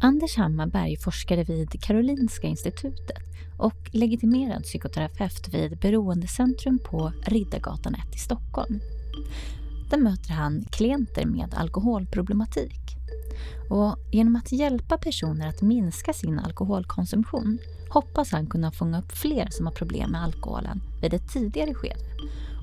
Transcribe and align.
Anders 0.00 0.36
Hammarberg 0.36 0.96
forskade 0.96 1.44
vid 1.44 1.82
Karolinska 1.82 2.46
institutet 2.46 3.22
och 3.56 3.90
legitimerad 3.92 4.62
psykoterapeut 4.62 5.54
vid 5.54 5.78
Beroendecentrum 5.78 6.78
på 6.78 7.12
Riddargatan 7.22 7.94
1 7.94 8.14
i 8.14 8.18
Stockholm. 8.18 8.80
Där 9.90 9.98
möter 9.98 10.30
han 10.30 10.64
klienter 10.70 11.24
med 11.26 11.54
alkoholproblematik. 11.54 12.80
Och 13.70 13.96
genom 14.12 14.36
att 14.36 14.52
hjälpa 14.52 14.98
personer 14.98 15.48
att 15.48 15.62
minska 15.62 16.12
sin 16.12 16.38
alkoholkonsumtion 16.38 17.58
hoppas 17.90 18.32
han 18.32 18.46
kunna 18.46 18.72
fånga 18.72 18.98
upp 18.98 19.12
fler 19.12 19.48
som 19.50 19.66
har 19.66 19.72
problem 19.72 20.10
med 20.10 20.22
alkoholen 20.22 20.80
vid 21.02 21.14
ett 21.14 21.32
tidigare 21.32 21.74
skede 21.74 22.04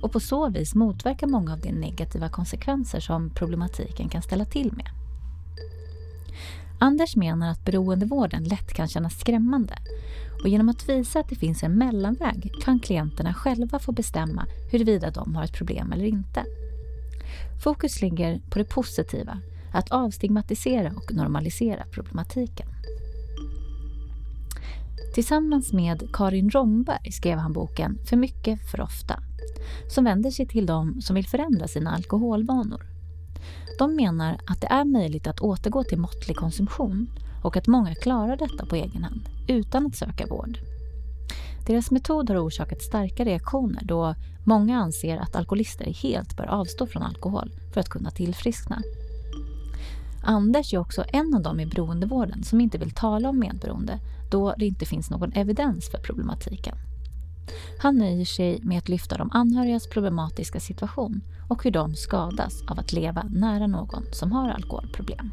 och 0.02 0.11
på 0.11 0.20
så 0.20 0.49
vis 0.49 0.75
motverka 0.75 1.27
många 1.27 1.54
av 1.54 1.59
de 1.59 1.71
negativa 1.71 2.29
konsekvenser 2.29 2.99
som 2.99 3.29
problematiken 3.29 4.09
kan 4.09 4.21
ställa 4.21 4.45
till 4.45 4.71
med. 4.71 4.88
Anders 6.80 7.15
menar 7.15 7.52
att 7.52 7.65
beroendevården 7.65 8.43
lätt 8.43 8.74
kan 8.74 8.88
kännas 8.88 9.20
skrämmande 9.20 9.74
och 10.43 10.50
genom 10.50 10.70
att 10.70 10.89
visa 10.89 11.20
att 11.20 11.29
det 11.29 11.36
finns 11.36 11.64
en 11.64 11.78
mellanväg 11.78 12.52
kan 12.64 12.79
klienterna 12.79 13.33
själva 13.33 13.79
få 13.79 13.92
bestämma 13.92 14.46
huruvida 14.71 15.11
de 15.11 15.36
har 15.36 15.43
ett 15.43 15.54
problem 15.54 15.92
eller 15.92 16.06
inte. 16.06 16.43
Fokus 17.64 18.02
ligger 18.02 18.42
på 18.50 18.60
det 18.60 18.66
positiva, 18.66 19.39
att 19.74 19.92
avstigmatisera 19.92 20.92
och 20.96 21.14
normalisera 21.14 21.86
problematiken. 21.92 22.68
Tillsammans 25.14 25.74
med 25.74 26.10
Karin 26.14 26.50
Romberg 26.50 27.11
skrev 27.11 27.38
han 27.38 27.54
boken 27.54 27.97
För 28.05 28.18
mycket, 28.18 28.71
för 28.71 28.82
ofta 28.82 29.19
som 29.88 30.04
vänder 30.04 30.32
sig 30.32 30.47
till 30.47 30.66
de 30.66 31.02
som 31.02 31.16
vill 31.16 31.28
förändra 31.28 31.68
sina 31.68 31.92
alkoholvanor. 31.92 32.94
De 33.78 33.95
menar 33.95 34.38
att 34.47 34.61
det 34.61 34.67
är 34.67 34.86
möjligt 34.86 35.28
att 35.28 35.39
återgå 35.39 35.83
till 35.83 35.97
måttlig 35.97 36.38
konsumtion 36.38 37.08
och 37.44 37.58
att 37.58 37.67
många 37.67 37.95
klarar 37.95 38.38
detta 38.38 38.66
på 38.66 38.75
egen 38.75 39.03
hand 39.03 39.30
utan 39.47 39.86
att 39.86 39.95
söka 39.95 40.25
vård. 40.27 40.59
Deras 41.67 41.91
metod 41.91 42.30
har 42.30 42.47
orsakat 42.47 42.81
starka 42.81 43.25
reaktioner 43.25 43.81
då 43.83 44.16
många 44.44 44.80
anser 44.80 45.17
att 45.17 45.36
alkoholister 45.36 45.86
helt 45.86 46.38
bör 46.38 46.45
avstå 46.45 46.88
från 46.88 47.03
alkohol 47.03 47.52
för 47.73 47.81
att 47.81 47.89
kunna 47.89 48.11
tillfriskna. 48.11 48.81
Anders 50.23 50.73
är 50.73 50.77
också 50.77 51.03
en 51.08 51.36
av 51.36 51.42
dem 51.42 51.59
i 51.59 51.66
beroendevården 51.66 52.44
som 52.44 52.61
inte 52.61 52.77
vill 52.77 52.92
tala 52.92 53.30
om 53.30 53.39
medberoende 53.39 53.99
då 54.31 54.53
det 54.58 54.66
inte 54.66 54.86
finns 54.86 55.09
någon 55.09 55.33
evidens 55.33 55.89
för 55.89 55.97
problematiken. 55.97 56.75
Han 57.77 57.97
nöjer 57.97 58.25
sig 58.25 58.59
med 58.61 58.77
att 58.77 58.89
lyfta 58.89 59.17
de 59.17 59.31
anhörigas 59.33 59.88
problematiska 59.88 60.59
situation 60.59 61.21
och 61.49 61.63
hur 61.63 61.71
de 61.71 61.95
skadas 61.95 62.61
av 62.67 62.79
att 62.79 62.93
leva 62.93 63.23
nära 63.23 63.67
någon 63.67 64.03
som 64.11 64.31
har 64.31 64.49
alkoholproblem. 64.49 65.31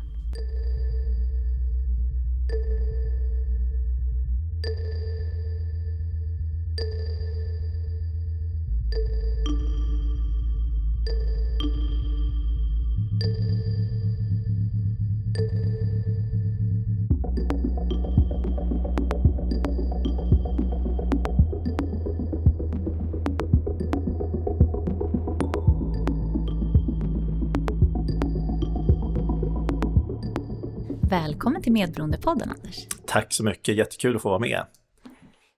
Välkommen 31.13 31.63
till 31.63 31.73
Medberoendepodden 31.73 32.51
Anders. 32.51 32.87
Tack 33.07 33.33
så 33.33 33.45
mycket, 33.45 33.77
jättekul 33.77 34.17
att 34.17 34.23
få 34.23 34.29
vara 34.29 34.39
med. 34.39 34.67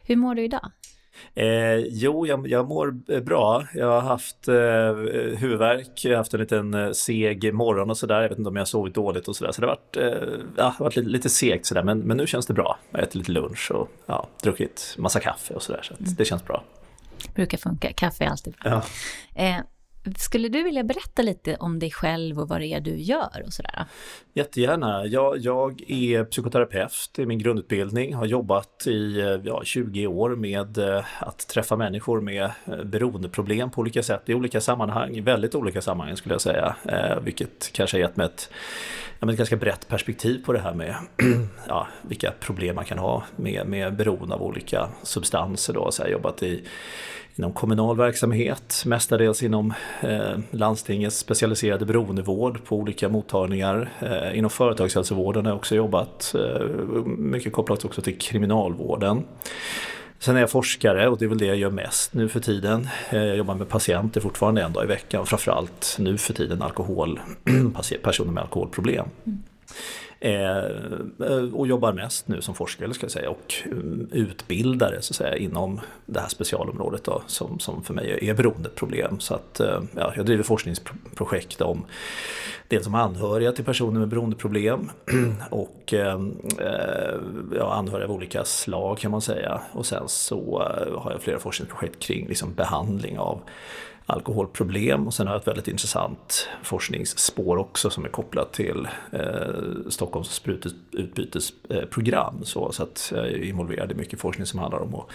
Hur 0.04 0.16
mår 0.16 0.34
du 0.34 0.44
idag? 0.44 0.70
Eh, 1.34 1.76
jo, 1.76 2.26
jag, 2.26 2.48
jag 2.48 2.68
mår 2.68 3.20
bra. 3.20 3.66
Jag 3.74 3.86
har 3.86 4.00
haft 4.00 4.48
eh, 4.48 4.54
huvudvärk, 5.38 6.04
jag 6.04 6.10
har 6.10 6.16
haft 6.16 6.34
en 6.34 6.40
liten 6.40 6.74
eh, 6.74 6.90
seg 6.90 7.54
morgon 7.54 7.90
och 7.90 7.96
sådär. 7.96 8.22
Jag 8.22 8.28
vet 8.28 8.38
inte 8.38 8.48
om 8.48 8.56
jag 8.56 8.68
sovit 8.68 8.94
dåligt 8.94 9.28
och 9.28 9.36
sådär. 9.36 9.52
Så 9.52 9.60
det 9.60 9.66
har 9.66 9.74
varit, 9.74 9.96
eh, 9.96 10.44
ja, 10.56 10.74
varit 10.78 10.96
lite, 10.96 11.08
lite 11.08 11.30
segt 11.30 11.66
sådär. 11.66 11.82
Men, 11.82 11.98
men 11.98 12.16
nu 12.16 12.26
känns 12.26 12.46
det 12.46 12.54
bra. 12.54 12.78
Jag 12.90 12.98
har 12.98 13.02
ätit 13.02 13.14
lite 13.14 13.32
lunch 13.32 13.70
och 13.74 13.88
ja, 14.06 14.28
druckit 14.42 14.94
massa 14.98 15.20
kaffe 15.20 15.54
och 15.54 15.62
sådär. 15.62 15.82
Så, 15.82 15.94
så 15.94 16.02
mm. 16.02 16.14
det 16.14 16.24
känns 16.24 16.44
bra. 16.44 16.64
Brukar 17.34 17.58
funka, 17.58 17.92
kaffe 17.92 18.24
är 18.24 18.28
alltid 18.28 18.54
bra. 18.54 18.82
Ja. 19.34 19.42
Eh, 19.42 19.60
skulle 20.16 20.48
du 20.48 20.62
vilja 20.62 20.84
berätta 20.84 21.22
lite 21.22 21.56
om 21.56 21.78
dig 21.78 21.90
själv 21.90 22.40
och 22.40 22.48
vad 22.48 22.60
det 22.60 22.66
är 22.66 22.80
du 22.80 22.96
gör 22.96 23.42
och 23.46 23.52
sådär? 23.52 23.84
Jättegärna. 24.34 25.06
Jag, 25.06 25.38
jag 25.38 25.90
är 25.90 26.24
psykoterapeut, 26.24 27.10
det 27.14 27.22
är 27.22 27.26
min 27.26 27.38
grundutbildning, 27.38 28.14
har 28.14 28.26
jobbat 28.26 28.86
i 28.86 29.20
ja, 29.44 29.60
20 29.64 30.06
år 30.06 30.30
med 30.36 30.78
eh, 30.78 31.04
att 31.18 31.48
träffa 31.48 31.76
människor 31.76 32.20
med 32.20 32.50
eh, 32.66 32.84
beroendeproblem 32.84 33.70
på 33.70 33.80
olika 33.80 34.02
sätt 34.02 34.22
i 34.26 34.34
olika 34.34 34.60
sammanhang, 34.60 35.16
i 35.16 35.20
väldigt 35.20 35.54
olika 35.54 35.80
sammanhang 35.82 36.16
skulle 36.16 36.34
jag 36.34 36.42
säga, 36.42 36.76
eh, 36.84 37.20
vilket 37.20 37.72
kanske 37.72 37.96
har 37.96 38.00
gett 38.00 38.16
mig 38.16 38.26
ett, 38.26 38.50
ja, 39.20 39.30
ett 39.30 39.36
ganska 39.36 39.56
brett 39.56 39.88
perspektiv 39.88 40.44
på 40.44 40.52
det 40.52 40.60
här 40.60 40.74
med 40.74 40.96
ja, 41.68 41.88
vilka 42.02 42.30
problem 42.40 42.76
man 42.76 42.84
kan 42.84 42.98
ha 42.98 43.24
med, 43.36 43.66
med 43.66 43.96
beroende 43.96 44.34
av 44.34 44.42
olika 44.42 44.88
substanser. 45.02 45.72
Då. 45.72 45.90
Så 45.90 46.02
jag 46.02 46.06
har 46.06 46.12
jobbat 46.12 46.42
i 46.42 46.64
inom 47.36 47.52
kommunal 47.52 47.96
verksamhet, 47.96 48.82
mestadels 48.86 49.42
inom 49.42 49.74
eh, 50.00 50.38
landstingets 50.50 51.18
specialiserade 51.18 51.84
beroendevård 51.86 52.64
på 52.64 52.76
olika 52.76 53.08
mottagningar. 53.08 53.90
Eh, 54.00 54.38
inom 54.38 54.50
företagshälsovården 54.50 55.44
har 55.44 55.52
jag 55.52 55.56
också 55.56 55.74
jobbat, 55.74 56.34
eh, 56.34 56.66
mycket 57.06 57.52
kopplat 57.52 57.84
också 57.84 58.02
till 58.02 58.18
kriminalvården. 58.18 59.24
Sen 60.18 60.36
är 60.36 60.40
jag 60.40 60.50
forskare 60.50 61.08
och 61.08 61.18
det 61.18 61.24
är 61.24 61.28
väl 61.28 61.38
det 61.38 61.46
jag 61.46 61.56
gör 61.56 61.70
mest 61.70 62.14
nu 62.14 62.28
för 62.28 62.40
tiden. 62.40 62.88
Eh, 63.10 63.24
jag 63.24 63.36
jobbar 63.36 63.54
med 63.54 63.68
patienter 63.68 64.20
fortfarande 64.20 64.62
en 64.62 64.72
dag 64.72 64.84
i 64.84 64.86
veckan, 64.86 65.26
framförallt 65.26 65.96
nu 65.98 66.18
för 66.18 66.34
tiden 66.34 66.62
alkohol, 66.62 67.20
personer 68.02 68.32
med 68.32 68.42
alkoholproblem. 68.42 69.06
Mm. 69.26 69.42
Eh, 70.20 71.52
och 71.52 71.66
jobbar 71.66 71.92
mest 71.92 72.28
nu 72.28 72.40
som 72.40 72.54
forskare 72.54 72.94
ska 72.94 73.04
jag 73.04 73.10
säga 73.10 73.30
och 73.30 73.54
mm, 73.64 74.08
utbildare 74.12 75.02
så 75.02 75.12
att 75.12 75.16
säga, 75.16 75.36
inom 75.36 75.80
det 76.06 76.20
här 76.20 76.28
specialområdet 76.28 77.04
då, 77.04 77.22
som, 77.26 77.58
som 77.58 77.84
för 77.84 77.94
mig 77.94 78.18
är 78.22 78.34
beroendeproblem. 78.34 79.20
Så 79.20 79.34
att, 79.34 79.60
eh, 79.60 79.80
ja, 79.96 80.12
jag 80.16 80.26
driver 80.26 80.42
forskningsprojekt 80.42 81.60
om 81.60 81.84
dels 82.68 82.86
om 82.86 82.94
anhöriga 82.94 83.52
till 83.52 83.64
personer 83.64 84.00
med 84.00 84.08
beroendeproblem 84.08 84.90
och 85.50 85.94
eh, 85.94 86.20
eh, 86.58 87.14
ja, 87.56 87.74
anhöriga 87.74 88.08
av 88.08 88.14
olika 88.14 88.44
slag 88.44 88.98
kan 88.98 89.10
man 89.10 89.20
säga. 89.20 89.60
Och 89.72 89.86
sen 89.86 90.08
så 90.08 90.62
eh, 90.62 91.00
har 91.00 91.10
jag 91.10 91.22
flera 91.22 91.38
forskningsprojekt 91.38 91.98
kring 91.98 92.28
liksom, 92.28 92.54
behandling 92.54 93.18
av 93.18 93.40
alkoholproblem 94.06 95.06
och 95.06 95.14
sen 95.14 95.26
har 95.26 95.34
jag 95.34 95.40
ett 95.40 95.48
väldigt 95.48 95.68
intressant 95.68 96.48
forskningsspår 96.62 97.56
också 97.56 97.90
som 97.90 98.04
är 98.04 98.08
kopplat 98.08 98.52
till 98.52 98.88
eh, 99.12 99.88
Stockholms 99.88 100.28
sprututbytesprogram. 100.28 102.44
Så, 102.44 102.72
så 102.72 102.82
att 102.82 103.12
jag 103.14 103.26
är 103.26 103.44
involverad 103.44 103.92
i 103.92 103.94
mycket 103.94 104.20
forskning 104.20 104.46
som 104.46 104.58
handlar 104.58 104.78
om 104.78 104.94
att 104.94 105.06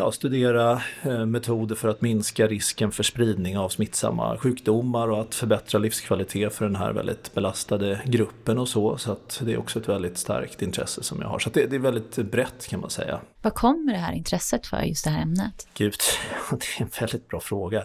ja, 0.00 0.12
studera 0.12 0.82
eh, 1.02 1.26
metoder 1.26 1.74
för 1.74 1.88
att 1.88 2.00
minska 2.00 2.46
risken 2.46 2.92
för 2.92 3.02
spridning 3.02 3.58
av 3.58 3.68
smittsamma 3.68 4.38
sjukdomar 4.38 5.08
och 5.08 5.20
att 5.20 5.34
förbättra 5.34 5.78
livskvalitet 5.78 6.54
för 6.54 6.64
den 6.64 6.76
här 6.76 6.92
väldigt 6.92 7.34
belastade 7.34 8.00
gruppen 8.04 8.58
och 8.58 8.68
så. 8.68 8.96
Så 8.98 9.12
att 9.12 9.40
det 9.44 9.52
är 9.52 9.58
också 9.58 9.78
ett 9.78 9.88
väldigt 9.88 10.18
starkt 10.18 10.62
intresse 10.62 11.02
som 11.02 11.20
jag 11.20 11.28
har. 11.28 11.38
Så 11.38 11.50
det, 11.50 11.66
det, 11.66 11.76
är 11.76 11.80
väldigt 11.80 12.16
brett 12.16 12.66
kan 12.68 12.80
man 12.80 12.90
säga. 12.90 13.20
Vad 13.42 13.54
kommer 13.54 13.92
det 13.92 13.98
här 13.98 14.12
intresset 14.12 14.66
för 14.66 14.82
just 14.82 15.04
det 15.04 15.10
här 15.10 15.22
ämnet? 15.22 15.68
Gud, 15.74 15.94
det 16.50 16.56
är 16.78 16.82
en 16.82 16.90
väldigt 17.00 17.28
bra 17.28 17.40
fråga. 17.40 17.84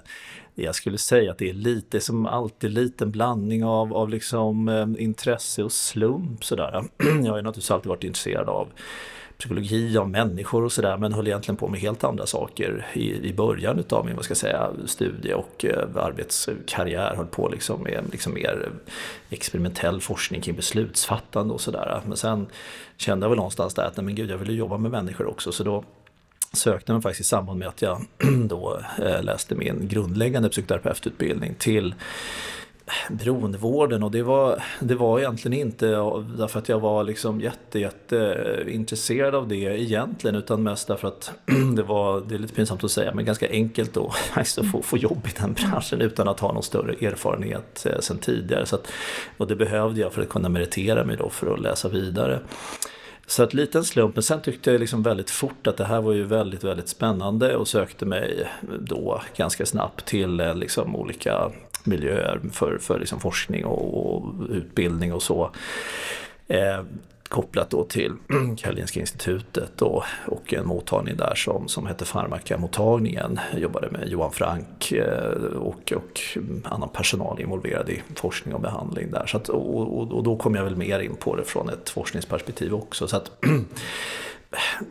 Jag 0.56 0.76
skulle 0.76 0.98
säga 0.98 1.32
att 1.32 1.38
det 1.38 1.50
är 1.50 1.54
lite 1.54 2.00
som 2.00 2.26
alltid 2.26 2.72
liten 2.72 3.12
blandning 3.12 3.66
av, 3.66 3.94
av 3.94 4.10
liksom, 4.10 4.70
eh, 4.70 5.04
intresse 5.04 5.64
och 5.64 5.72
slump 5.72 6.44
sådär. 6.44 6.84
Jag 6.98 7.06
har 7.08 7.38
ju 7.38 7.44
naturligtvis 7.44 7.72
alltid 7.72 7.90
varit 7.90 8.04
intresserad 8.04 8.50
av 8.50 8.68
psykologi 9.38 9.98
av 9.98 10.10
människor 10.10 10.64
och 10.64 10.72
sådär 10.72 10.98
men 10.98 11.14
höll 11.14 11.28
egentligen 11.28 11.58
på 11.58 11.68
med 11.68 11.80
helt 11.80 12.04
andra 12.04 12.26
saker 12.26 12.86
i, 12.94 13.30
i 13.30 13.34
början 13.34 13.80
utav 13.80 14.06
min 14.06 14.16
vad 14.16 14.26
ska 14.26 14.32
jag 14.32 14.38
säga, 14.38 14.72
studie 14.86 15.34
och 15.34 15.66
eh, 15.66 15.96
arbetskarriär. 15.96 17.16
Höll 17.16 17.26
på 17.26 17.50
liksom 17.50 17.84
med 17.84 18.04
liksom 18.12 18.34
mer 18.34 18.70
experimentell 19.30 20.02
forskning 20.02 20.42
kring 20.42 20.56
beslutsfattande 20.56 21.54
och 21.54 21.62
sådär. 21.62 22.02
Men 22.06 22.18
sen 22.18 22.48
kände 22.98 23.24
jag 23.24 23.30
väl 23.30 23.38
någonstans 23.38 23.74
där 23.74 23.84
att 23.84 23.98
nej 23.98 24.06
men 24.06 24.16
gud 24.16 24.30
jag 24.30 24.38
ville 24.38 24.54
jobba 24.54 24.78
med 24.78 24.92
människor 24.92 25.28
också 25.28 25.52
så 25.52 25.64
då 25.64 25.84
sökte 26.54 26.92
jag 26.92 26.96
mig 26.96 27.04
faktiskt 27.04 27.22
i 27.22 27.30
samband 27.30 27.60
med 27.60 27.68
att 27.68 27.82
jag 27.82 28.06
då 28.48 28.80
eh, 28.98 29.24
läste 29.24 29.56
min 29.56 29.88
grundläggande 29.88 30.50
psykoterapeututbildning 30.50 31.56
till 31.56 31.96
beroendevården 33.10 34.04
och 34.04 34.12
det 34.12 34.24
var, 34.24 34.64
det 34.80 34.96
var 34.96 35.20
egentligen 35.20 35.60
inte 35.60 35.88
därför 36.38 36.60
att 36.60 36.70
jag 36.70 36.80
var 36.80 37.04
liksom 37.04 37.42
jätte, 37.42 37.80
jätte 37.80 38.34
eh, 38.34 38.76
intresserad 38.76 39.36
av 39.36 39.48
det 39.48 39.56
egentligen 39.56 40.36
utan 40.36 40.64
mest 40.64 40.88
därför 40.88 41.08
att 41.08 41.32
det 41.76 41.84
var, 41.84 42.22
det 42.22 42.36
är 42.36 42.40
lite 42.40 42.54
pinsamt 42.54 42.84
att 42.84 42.92
säga, 42.92 43.14
men 43.14 43.26
ganska 43.26 43.50
enkelt 43.50 43.94
då 43.94 44.08
att 44.08 44.16
alltså, 44.38 44.64
få, 44.64 44.82
få 44.82 44.98
jobb 44.98 45.28
i 45.28 45.40
den 45.42 45.54
branschen 45.54 46.02
utan 46.02 46.28
att 46.28 46.40
ha 46.40 46.54
någon 46.54 46.64
större 46.64 47.08
erfarenhet 47.08 47.86
eh, 47.86 48.00
sen 48.00 48.18
tidigare. 48.18 48.66
Så 48.66 48.76
att, 48.76 48.92
och 49.38 49.48
det 49.48 49.56
behövde 49.56 50.02
jag 50.02 50.14
för 50.14 50.22
att 50.22 50.30
kunna 50.30 50.50
meritera 50.50 51.04
mig 51.04 51.18
då 51.18 51.30
för 51.30 51.54
att 51.54 51.62
läsa 51.62 51.90
vidare. 51.90 52.40
Så 53.28 53.44
att 53.44 53.54
liten 53.54 53.84
slump, 53.84 54.16
men 54.16 54.24
sen 54.24 54.42
tyckte 54.42 54.72
jag 54.72 54.80
liksom 54.80 55.04
väldigt 55.04 55.30
fort 55.30 55.68
att 55.68 55.78
det 55.78 55.86
här 55.86 56.02
var 56.02 56.14
ju 56.14 56.24
väldigt, 56.24 56.64
väldigt 56.64 56.88
spännande 56.88 57.56
och 57.56 57.68
sökte 57.68 58.06
mig 58.06 58.48
då 58.80 59.22
ganska 59.38 59.66
snabbt 59.66 60.06
till 60.06 60.40
eh, 60.40 60.56
liksom 60.56 60.96
olika 60.96 61.52
miljöer 61.86 62.42
för, 62.52 62.78
för 62.78 63.00
liksom 63.00 63.20
forskning 63.20 63.66
och, 63.66 64.16
och 64.16 64.34
utbildning 64.50 65.14
och 65.14 65.24
så. 65.24 65.52
Eh, 66.48 66.82
kopplat 67.30 67.70
då 67.70 67.84
till 67.84 68.14
Karolinska 68.58 69.00
institutet 69.00 69.82
och, 69.82 70.04
och 70.26 70.54
en 70.54 70.68
mottagning 70.68 71.18
där 71.18 71.36
som, 71.36 71.68
som 71.68 71.86
hette 71.86 72.06
Farmakamottagningen. 72.06 73.40
Jag 73.52 73.62
jobbade 73.62 73.90
med 73.90 74.08
Johan 74.08 74.32
Frank 74.32 74.92
eh, 74.92 75.32
och, 75.56 75.94
och 75.96 76.22
annan 76.64 76.90
personal 76.90 77.42
involverad 77.42 77.90
i 77.90 78.02
forskning 78.16 78.56
och 78.56 78.62
behandling 78.62 79.12
där. 79.12 79.26
Så 79.26 79.38
att, 79.38 79.50
och, 79.50 79.80
och, 79.80 80.12
och, 80.12 80.24
då 80.24 80.38
kom 80.38 80.56
jag 80.56 80.64
väl 80.64 80.76
mer 80.76 81.00
in 81.00 81.16
på 81.16 81.36
det 81.36 81.44
från 81.44 81.70
ett 81.70 81.90
forskningsperspektiv 81.90 82.74
också. 82.74 83.08
Så 83.08 83.18
att, 83.18 83.32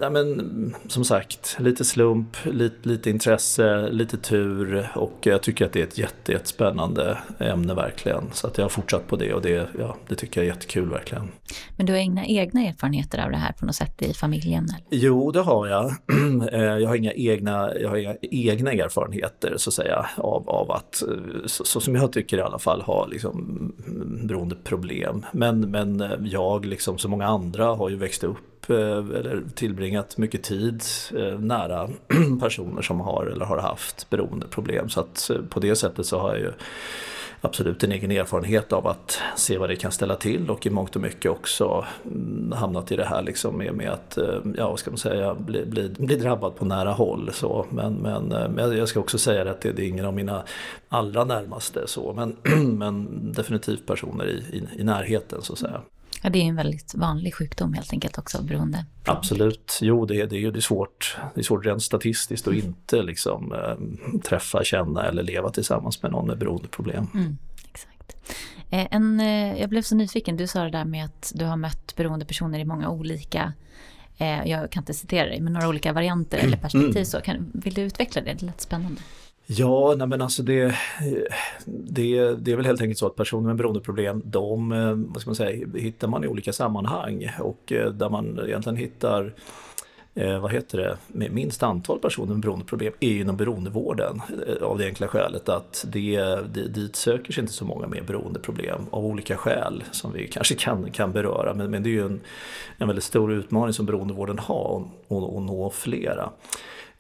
ja, 0.00 0.10
men, 0.10 0.74
som 0.88 1.04
sagt, 1.04 1.56
lite 1.60 1.84
slump, 1.84 2.36
lite, 2.44 2.88
lite 2.88 3.10
intresse, 3.10 3.88
lite 3.88 4.16
tur 4.16 4.88
och 4.94 5.18
jag 5.20 5.42
tycker 5.42 5.66
att 5.66 5.72
det 5.72 5.80
är 5.80 5.84
ett 5.84 5.98
jätte, 5.98 6.32
jättespännande 6.32 7.18
ämne 7.38 7.74
verkligen. 7.74 8.24
Så 8.32 8.46
att 8.46 8.58
jag 8.58 8.64
har 8.64 8.68
fortsatt 8.68 9.06
på 9.06 9.16
det 9.16 9.34
och 9.34 9.42
det, 9.42 9.68
ja, 9.78 9.96
det 10.08 10.14
tycker 10.14 10.40
jag 10.40 10.48
är 10.48 10.54
jättekul 10.54 10.90
verkligen. 10.90 11.28
Men 11.76 11.86
du 11.86 11.92
har 11.92 12.00
inga 12.00 12.24
egna 12.24 12.66
erfarenheter 12.66 13.18
av 13.18 13.30
det 13.30 13.36
här 13.36 13.52
på 13.52 13.66
något 13.66 13.74
sätt 13.74 14.02
i 14.02 14.14
familjen? 14.14 14.64
Eller? 14.64 15.04
Jo, 15.04 15.30
det 15.30 15.40
har 15.40 15.66
jag. 15.66 15.92
Eh, 16.52 16.60
jag 16.60 16.88
har 16.88 16.96
inga 16.96 17.12
egna, 17.12 17.78
jag 17.80 17.88
har 17.88 17.96
inga 17.96 18.16
egna 18.22 18.72
erfarenheter 18.72 19.54
så 19.56 19.70
att 19.70 19.74
säga 19.74 20.06
av, 20.16 20.48
av 20.48 20.70
att, 20.70 21.02
så, 21.46 21.64
så 21.64 21.80
som 21.80 21.94
jag 21.94 22.12
tycker 22.12 22.38
i 22.38 22.40
alla 22.40 22.58
fall, 22.58 22.82
ha 22.82 23.06
liksom, 23.06 23.72
beroendeproblem. 24.22 25.26
Men, 25.32 25.60
men 25.70 26.18
jag, 26.24 26.66
liksom 26.66 26.98
så 26.98 27.08
många 27.08 27.26
andra, 27.26 27.66
har 27.66 27.88
ju 27.88 27.96
växt 27.96 28.24
upp 28.24 28.53
Eh, 28.70 28.98
eller 28.98 29.42
tillbringat 29.54 30.18
mycket 30.18 30.42
tid 30.42 30.82
eh, 31.16 31.38
nära 31.38 31.88
personer 32.40 32.82
som 32.82 33.00
har 33.00 33.26
eller 33.26 33.44
har 33.44 33.58
haft 33.58 34.10
beroendeproblem. 34.10 34.88
Så 34.88 35.00
att 35.00 35.30
eh, 35.30 35.36
på 35.48 35.60
det 35.60 35.76
sättet 35.76 36.06
så 36.06 36.18
har 36.18 36.28
jag 36.28 36.38
ju 36.38 36.52
absolut 37.40 37.84
en 37.84 37.92
egen 37.92 38.10
erfarenhet 38.10 38.72
av 38.72 38.86
att 38.86 39.20
se 39.36 39.58
vad 39.58 39.68
det 39.68 39.76
kan 39.76 39.92
ställa 39.92 40.16
till 40.16 40.50
och 40.50 40.66
i 40.66 40.70
mångt 40.70 40.96
och 40.96 41.02
mycket 41.02 41.30
också 41.30 41.84
mm, 42.04 42.52
hamnat 42.52 42.92
i 42.92 42.96
det 42.96 43.04
här 43.04 43.22
liksom 43.22 43.58
med, 43.58 43.74
med 43.74 43.90
att, 43.90 44.18
ja 44.56 44.68
vad 44.68 44.78
ska 44.78 44.90
man 44.90 44.98
säga, 44.98 45.34
bli, 45.34 45.66
bli, 45.66 45.88
bli 45.88 46.16
drabbad 46.16 46.56
på 46.56 46.64
nära 46.64 46.92
håll. 46.92 47.30
Så. 47.32 47.66
Men, 47.70 47.94
men, 47.94 48.24
men 48.28 48.76
jag 48.76 48.88
ska 48.88 49.00
också 49.00 49.18
säga 49.18 49.50
att 49.50 49.60
det, 49.60 49.72
det 49.72 49.82
är 49.82 49.88
ingen 49.88 50.04
av 50.04 50.14
mina 50.14 50.42
allra 50.88 51.24
närmaste 51.24 51.86
så, 51.86 52.12
men, 52.12 52.36
men 52.78 53.08
definitivt 53.32 53.86
personer 53.86 54.26
i, 54.26 54.36
i, 54.36 54.80
i 54.80 54.84
närheten 54.84 55.42
så 55.42 55.52
att 55.52 55.58
säga. 55.58 55.80
Ja, 56.24 56.30
det 56.30 56.38
är 56.38 56.44
en 56.44 56.56
väldigt 56.56 56.94
vanlig 56.94 57.34
sjukdom 57.34 57.72
helt 57.72 57.92
enkelt 57.92 58.18
också, 58.18 58.42
beroende. 58.42 58.84
Absolut, 59.04 59.78
jo 59.82 60.06
det, 60.06 60.26
det, 60.26 60.50
det 60.50 60.58
är 60.58 60.60
svårt. 60.60 61.16
Det 61.34 61.40
är 61.40 61.44
svårt 61.44 61.66
rent 61.66 61.82
statistiskt 61.82 62.48
att 62.48 62.54
inte 62.54 63.02
liksom, 63.02 63.52
äh, 63.52 64.18
träffa, 64.20 64.64
känna 64.64 65.06
eller 65.06 65.22
leva 65.22 65.50
tillsammans 65.50 66.02
med 66.02 66.12
någon 66.12 66.26
med 66.26 66.38
beroendeproblem. 66.38 67.06
Mm, 67.14 67.38
exakt. 67.70 68.16
Eh, 68.70 68.86
en, 68.90 69.20
eh, 69.20 69.60
jag 69.60 69.70
blev 69.70 69.82
så 69.82 69.94
nyfiken, 69.96 70.36
du 70.36 70.46
sa 70.46 70.64
det 70.64 70.70
där 70.70 70.84
med 70.84 71.04
att 71.04 71.32
du 71.34 71.44
har 71.44 71.56
mött 71.56 71.96
beroende 71.96 72.24
personer 72.24 72.58
i 72.58 72.64
många 72.64 72.90
olika 72.90 73.52
jag 74.44 74.70
kan 74.70 74.80
inte 74.80 74.94
citera 74.94 75.28
dig, 75.28 75.40
men 75.40 75.52
några 75.52 75.68
olika 75.68 75.92
varianter 75.92 76.38
eller 76.38 76.56
perspektiv. 76.56 76.96
Mm. 76.96 77.04
Så 77.04 77.20
kan, 77.20 77.50
vill 77.54 77.74
du 77.74 77.82
utveckla 77.82 78.22
det? 78.22 78.34
Det 78.34 78.46
lät 78.46 78.60
spännande. 78.60 79.00
Ja, 79.46 79.94
nej 79.98 80.06
men 80.06 80.22
alltså 80.22 80.42
det, 80.42 80.74
det, 81.66 82.34
det 82.34 82.52
är 82.52 82.56
väl 82.56 82.66
helt 82.66 82.80
enkelt 82.80 82.98
så 82.98 83.06
att 83.06 83.16
personer 83.16 83.46
med 83.46 83.56
beroendeproblem, 83.56 84.22
de 84.24 84.72
eh, 84.72 84.94
vad 84.94 85.20
ska 85.20 85.30
man 85.30 85.36
säga, 85.36 85.66
hittar 85.74 86.08
man 86.08 86.24
i 86.24 86.26
olika 86.26 86.52
sammanhang 86.52 87.30
och 87.40 87.72
eh, 87.72 87.90
där 87.90 88.08
man 88.08 88.40
egentligen 88.46 88.76
hittar 88.76 89.34
eh, 90.14 90.38
vad 90.38 90.52
heter 90.52 90.78
det, 90.78 90.96
med 91.06 91.32
minst 91.32 91.62
antal 91.62 91.98
personer 91.98 92.32
med 92.32 92.40
beroendeproblem 92.40 92.92
är 93.00 93.20
inom 93.20 93.36
beroendevården 93.36 94.20
eh, 94.46 94.62
av 94.62 94.78
det 94.78 94.86
enkla 94.86 95.08
skälet 95.08 95.48
att 95.48 95.84
det, 95.88 96.20
det, 96.54 96.68
dit 96.68 96.96
söker 96.96 97.32
sig 97.32 97.40
inte 97.40 97.52
så 97.52 97.64
många 97.64 97.86
med 97.86 98.04
beroendeproblem 98.06 98.80
av 98.90 99.06
olika 99.06 99.36
skäl 99.36 99.84
som 99.92 100.12
vi 100.12 100.28
kanske 100.28 100.54
kan, 100.54 100.90
kan 100.90 101.12
beröra. 101.12 101.54
Men, 101.54 101.70
men 101.70 101.82
det 101.82 101.88
är 101.88 101.92
ju 101.92 102.06
en, 102.06 102.20
en 102.78 102.86
väldigt 102.86 103.04
stor 103.04 103.32
utmaning 103.32 103.72
som 103.72 103.86
beroendevården 103.86 104.38
har 104.38 104.84
att 105.08 105.42
nå 105.42 105.70
flera. 105.74 106.30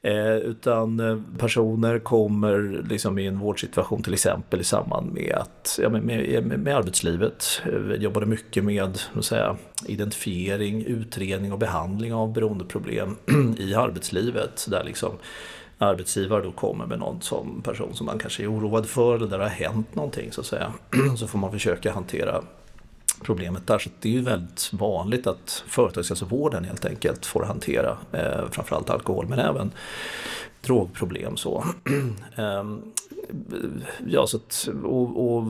Eh, 0.04 0.36
utan 0.36 1.00
eh, 1.00 1.18
personer 1.38 1.98
kommer 1.98 2.82
liksom 2.88 3.18
i 3.18 3.26
en 3.26 3.38
vårdsituation 3.38 4.02
till 4.02 4.14
exempel 4.14 4.60
i 4.60 4.64
samband 4.64 5.12
med, 5.12 5.34
att, 5.34 5.78
ja, 5.82 5.88
med, 5.88 6.02
med, 6.02 6.58
med 6.58 6.76
arbetslivet. 6.76 7.62
Eh, 7.66 7.72
Vi 7.72 7.96
jobbade 7.96 8.26
mycket 8.26 8.64
med 8.64 9.00
säga, 9.20 9.56
identifiering, 9.86 10.84
utredning 10.84 11.52
och 11.52 11.58
behandling 11.58 12.14
av 12.14 12.32
beroendeproblem 12.32 13.16
i 13.58 13.74
arbetslivet. 13.74 14.66
Där 14.70 14.84
liksom 14.84 15.12
arbetsgivare 15.78 16.42
då 16.42 16.52
kommer 16.52 16.86
med 16.86 16.98
någon 16.98 17.20
som 17.22 17.62
person 17.62 17.94
som 17.94 18.06
man 18.06 18.18
kanske 18.18 18.42
är 18.42 18.52
oroad 18.52 18.86
för 18.86 19.16
eller 19.16 19.26
där 19.26 19.38
det 19.38 19.44
har 19.44 19.50
hänt 19.50 19.94
någonting 19.94 20.32
så 20.32 20.40
att 20.40 20.46
säga. 20.46 20.72
Så 21.16 21.26
får 21.26 21.38
man 21.38 21.52
försöka 21.52 21.92
hantera 21.92 22.42
problemet 23.22 23.66
där. 23.66 23.78
Så 23.78 23.90
det 24.00 24.08
är 24.08 24.12
ju 24.12 24.20
väldigt 24.20 24.72
vanligt 24.72 25.26
att 25.26 25.64
företagshälsovården 25.66 26.64
helt 26.64 26.84
enkelt 26.84 27.26
får 27.26 27.42
hantera 27.42 27.96
eh, 28.12 28.50
framförallt 28.50 28.90
alkohol 28.90 29.26
men 29.28 29.38
även 29.38 29.72
drogproblem. 30.60 31.36
Så. 31.36 31.64
Ehm, 32.36 32.82
ja, 34.06 34.26
så 34.26 34.36
att, 34.36 34.68
och, 34.84 35.36
och, 35.36 35.46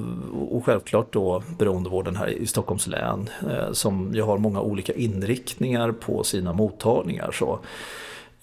och 0.50 0.64
självklart 0.64 1.12
då 1.12 1.42
beroendevården 1.58 2.16
här 2.16 2.28
i 2.28 2.46
Stockholms 2.46 2.86
län 2.86 3.30
eh, 3.50 3.72
som 3.72 4.14
ju 4.14 4.22
har 4.22 4.38
många 4.38 4.60
olika 4.60 4.92
inriktningar 4.92 5.92
på 5.92 6.24
sina 6.24 6.52
mottagningar. 6.52 7.32
Så. 7.32 7.60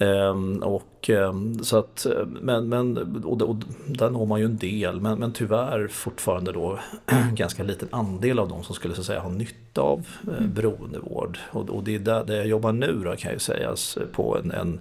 Ehm, 0.01 0.63
och, 0.63 1.09
ehm, 1.09 1.63
så 1.63 1.77
att, 1.77 2.07
men, 2.27 2.69
men, 2.69 2.97
och, 3.25 3.41
och 3.41 3.55
där 3.87 4.09
når 4.09 4.25
man 4.25 4.39
ju 4.39 4.45
en 4.45 4.57
del 4.57 5.01
men, 5.01 5.19
men 5.19 5.33
tyvärr 5.33 5.87
fortfarande 5.87 6.51
då 6.51 6.79
ganska 7.33 7.63
liten 7.63 7.87
andel 7.91 8.39
av 8.39 8.49
de 8.49 8.63
som 8.63 8.75
skulle 8.75 8.95
så 8.95 9.03
säga, 9.03 9.19
ha 9.19 9.29
nytta 9.29 9.81
av 9.81 10.07
eh, 10.27 10.37
mm. 10.37 10.53
beroendevård. 10.53 11.37
Och, 11.51 11.69
och 11.69 11.83
det 11.83 11.95
är 11.95 11.99
där, 11.99 12.25
där 12.25 12.35
jag 12.35 12.47
jobbar 12.47 12.71
nu 12.71 13.01
då, 13.05 13.15
kan 13.15 13.33
ju 13.33 13.39
sägas 13.39 13.97
på 14.11 14.37
en, 14.37 14.51
en, 14.51 14.79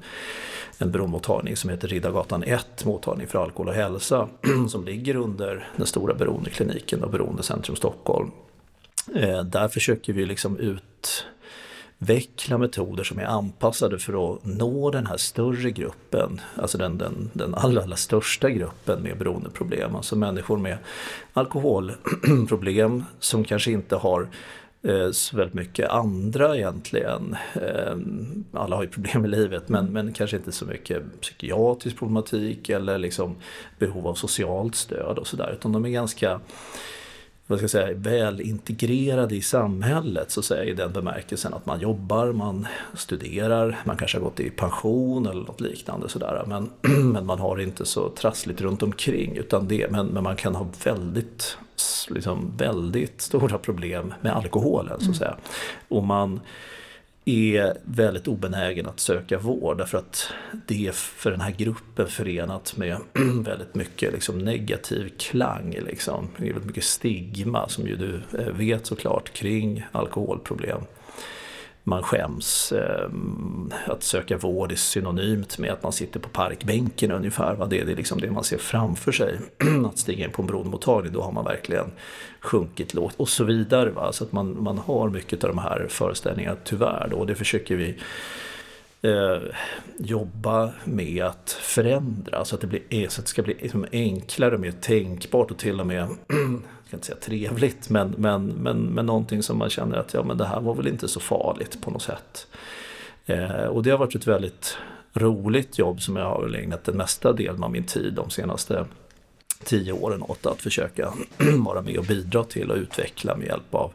en 0.79 0.91
beroendemottagning 0.91 1.57
som 1.57 1.71
heter 1.71 1.89
Riddargatan 1.89 2.43
1, 2.43 2.85
mottagning 2.85 3.27
för 3.27 3.43
alkohol 3.43 3.69
och 3.69 3.75
hälsa 3.75 4.29
som 4.69 4.85
ligger 4.85 5.17
under 5.17 5.69
den 5.77 5.87
stora 5.87 6.15
beroendekliniken 6.15 7.05
och 7.05 7.11
Beroendecentrum 7.11 7.77
Stockholm. 7.77 8.31
Eh, 9.15 9.45
där 9.45 9.69
försöker 9.69 10.13
vi 10.13 10.27
liksom 10.27 10.57
ut 10.57 11.27
utveckla 12.01 12.59
metoder 12.59 13.05
som 13.05 13.19
är 13.19 13.25
anpassade 13.25 13.99
för 13.99 14.33
att 14.33 14.45
nå 14.45 14.91
den 14.91 15.07
här 15.07 15.17
större 15.17 15.71
gruppen, 15.71 16.41
alltså 16.57 16.79
den, 16.79 16.99
den, 16.99 17.31
den 17.33 17.55
allra, 17.55 17.83
allra 17.83 17.97
största 17.97 18.51
gruppen 18.51 19.03
med 19.03 19.19
beroendeproblem. 19.19 19.97
Alltså 19.97 20.17
människor 20.17 20.59
med 20.59 20.79
alkoholproblem 21.33 23.05
som 23.21 23.45
kanske 23.45 23.73
inte 23.73 23.97
har 23.97 24.29
eh, 24.83 25.11
så 25.11 25.37
väldigt 25.37 25.55
mycket 25.55 25.91
andra 25.91 26.57
egentligen. 26.57 27.37
Eh, 27.55 27.97
alla 28.53 28.77
har 28.77 28.83
ju 28.83 28.89
problem 28.89 29.25
i 29.25 29.29
livet 29.29 29.69
men, 29.69 29.87
men 29.87 30.13
kanske 30.13 30.37
inte 30.37 30.53
så 30.53 30.65
mycket 30.65 31.21
psykiatrisk 31.21 31.99
problematik 31.99 32.69
eller 32.69 32.99
liksom 32.99 33.37
behov 33.79 34.07
av 34.07 34.15
socialt 34.15 34.75
stöd 34.75 35.19
och 35.19 35.27
sådär 35.27 35.53
utan 35.53 35.73
de 35.73 35.85
är 35.85 35.91
ganska 35.91 36.41
vad 37.51 37.59
ska 37.59 37.65
jag 37.65 37.71
säga, 37.71 37.95
väl 37.95 38.41
integrerade 38.41 39.37
i 39.37 39.43
samhället 39.43 40.31
så 40.31 40.41
att 40.41 40.47
säga, 40.47 40.65
i 40.65 40.75
den 40.75 40.93
bemärkelsen 40.93 41.55
att 41.55 41.67
man 41.67 41.81
jobbar, 41.81 42.33
man 42.33 42.67
studerar, 42.95 43.79
man 43.85 43.97
kanske 43.97 44.19
har 44.19 44.25
gått 44.25 44.41
i 44.41 44.51
pension 44.51 45.27
eller 45.27 45.43
något 45.43 45.61
liknande 45.61 46.09
sådär. 46.09 46.45
Men, 46.47 46.71
men 47.13 47.27
man 47.27 47.39
har 47.39 47.61
inte 47.61 47.87
så 47.87 48.09
trassligt 48.09 48.61
runt 48.61 48.83
omkring 48.83 49.37
utan 49.37 49.69
det, 49.69 49.91
men, 49.91 50.07
men 50.07 50.23
man 50.23 50.37
kan 50.37 50.55
ha 50.55 50.67
väldigt, 50.85 51.57
liksom, 52.09 52.53
väldigt 52.57 53.21
stora 53.21 53.59
problem 53.59 54.15
med 54.21 54.37
alkoholen 54.37 54.89
så 54.89 54.95
att 54.95 55.03
mm. 55.03 55.15
säga. 55.15 55.37
Och 55.89 56.05
man 56.05 56.41
är 57.25 57.77
väldigt 57.85 58.29
obenägen 58.29 58.87
att 58.87 59.01
söka 59.01 59.39
vård 59.39 59.79
därför 59.79 59.99
att 59.99 60.33
det 60.67 60.87
är 60.87 60.93
för 60.93 61.31
den 61.31 61.41
här 61.41 61.51
gruppen 61.51 62.09
förenat 62.09 62.77
med 62.77 62.97
väldigt 63.45 63.75
mycket 63.75 64.13
liksom 64.13 64.39
negativ 64.39 65.13
klang. 65.19 65.71
Liksom. 65.71 66.29
Det 66.37 66.45
är 66.49 66.53
väldigt 66.53 66.67
mycket 66.69 66.85
stigma 66.85 67.69
som 67.69 67.87
ju 67.87 67.97
du 67.97 68.39
eh, 68.39 68.53
vet 68.53 68.87
såklart 68.87 69.33
kring 69.33 69.87
alkoholproblem 69.93 70.81
man 71.91 72.03
skäms. 72.03 72.73
Eh, 72.73 73.11
att 73.87 74.03
söka 74.03 74.37
vård 74.37 74.73
är 74.73 74.77
synonymt 74.77 75.59
med 75.59 75.73
att 75.73 75.83
man 75.83 75.93
sitter 75.93 76.21
på 76.21 76.29
parkbänken 76.29 77.11
ungefär. 77.11 77.55
Va? 77.55 77.67
Det 77.67 77.81
är 77.81 77.87
liksom 77.87 78.21
det 78.21 78.31
man 78.31 78.45
ser 78.45 78.59
framför 78.59 79.13
sig. 79.13 79.39
att 79.87 79.99
stiga 79.99 80.25
in 80.25 80.31
på 80.31 80.43
en 80.43 80.47
beroendemottagning, 80.47 81.13
då 81.13 81.23
har 81.23 81.33
man 81.33 81.45
verkligen 81.45 81.93
sjunkit 82.41 82.95
lågt 82.95 83.15
och 83.17 83.29
så 83.29 83.45
vidare. 83.45 83.91
Va? 83.91 84.13
Så 84.13 84.25
att 84.25 84.33
man, 84.33 84.63
man 84.63 84.79
har 84.79 85.09
mycket 85.09 85.45
av 85.45 85.51
de 85.51 85.59
här 85.59 85.87
föreställningarna 85.89 86.57
tyvärr. 86.65 87.09
Då, 87.11 87.17
och 87.17 87.27
det 87.27 87.35
försöker 87.35 87.77
vi 87.77 87.99
eh, 89.03 89.43
jobba 89.99 90.73
med 90.85 91.25
att 91.25 91.51
förändra 91.51 92.45
så 92.45 92.55
att 92.55 92.61
det, 92.61 92.67
blir, 92.67 92.83
eh, 92.89 93.09
så 93.09 93.21
att 93.21 93.25
det 93.25 93.31
ska 93.31 93.43
bli 93.43 93.57
liksom 93.61 93.87
enklare 93.93 94.55
och 94.55 94.61
mer 94.61 94.73
tänkbart 94.73 95.51
och 95.51 95.59
till 95.59 95.81
och 95.81 95.87
med 95.87 95.97
jag 95.97 96.09
ska 96.87 96.97
inte 96.97 97.07
säga 97.07 97.19
trevligt, 97.19 97.91
men, 97.91 98.15
men, 98.19 98.47
men, 98.47 98.79
men 98.79 99.07
någonting 99.07 99.43
som 99.43 99.59
man 99.59 99.71
känner 99.71 99.97
att 99.97 100.15
ja, 100.15 100.23
men 100.23 100.39
det 100.39 100.47
här 100.47 100.61
var 100.61 100.75
väl 100.75 100.89
inte 100.89 101.09
så 101.09 101.21
farligt 101.21 101.83
på 101.83 101.91
något 101.91 102.03
sätt. 102.03 102.47
Eh, 103.27 103.65
och 103.65 103.83
det 103.83 103.91
har 103.91 103.99
varit 103.99 104.15
ett 104.15 104.27
väldigt 104.27 104.77
roligt 105.13 105.79
jobb 105.79 106.03
som 106.03 106.17
jag 106.17 106.25
har 106.25 106.55
ägnat 106.55 106.85
den 106.85 106.97
mesta 106.97 107.33
delen 107.33 107.65
av 107.65 107.71
min 107.71 107.85
tid 107.85 108.15
de 108.15 108.31
senaste 108.31 108.87
tio 109.65 109.93
åren 109.93 110.23
åt 110.23 110.47
att 110.47 110.63
försöka 110.63 111.13
vara 111.59 111.83
med 111.83 111.99
och 111.99 112.05
bidra 112.05 112.45
till 112.45 112.71
och 112.71 112.77
utveckla 112.77 113.37
med 113.37 113.47
hjälp 113.47 113.75
av 113.75 113.93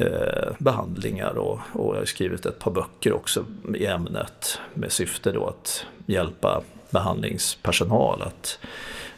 eh, 0.00 0.52
behandlingar 0.58 1.38
och, 1.38 1.60
och 1.72 1.94
jag 1.94 2.00
har 2.00 2.04
skrivit 2.04 2.46
ett 2.46 2.58
par 2.58 2.70
böcker 2.70 3.12
också 3.12 3.44
i 3.74 3.86
ämnet 3.86 4.58
med 4.74 4.92
syfte 4.92 5.32
då 5.32 5.46
att 5.46 5.86
hjälpa 6.06 6.62
behandlingspersonal 6.90 8.22
att 8.22 8.58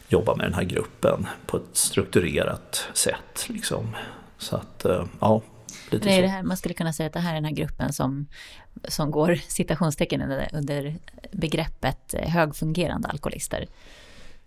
jobba 0.08 0.36
med 0.36 0.46
den 0.46 0.54
här 0.54 0.64
gruppen 0.64 1.26
på 1.46 1.56
ett 1.56 1.76
strukturerat 1.76 2.88
sätt. 2.94 3.48
Liksom. 3.48 3.96
Så 4.38 4.56
att, 4.56 4.84
eh, 4.84 5.04
ja. 5.20 5.42
Lite 5.90 6.08
det 6.08 6.14
är 6.14 6.22
det 6.22 6.28
här, 6.28 6.42
man 6.42 6.56
skulle 6.56 6.74
kunna 6.74 6.92
säga 6.92 7.06
att 7.06 7.12
det 7.12 7.20
här 7.20 7.30
är 7.30 7.34
den 7.34 7.44
här 7.44 7.52
gruppen 7.52 7.92
som, 7.92 8.26
som 8.88 9.10
går 9.10 9.34
citationstecken 9.48 10.22
under, 10.22 10.48
under 10.52 10.94
begreppet 11.32 12.14
eh, 12.14 12.28
högfungerande 12.30 13.08
alkoholister. 13.08 13.66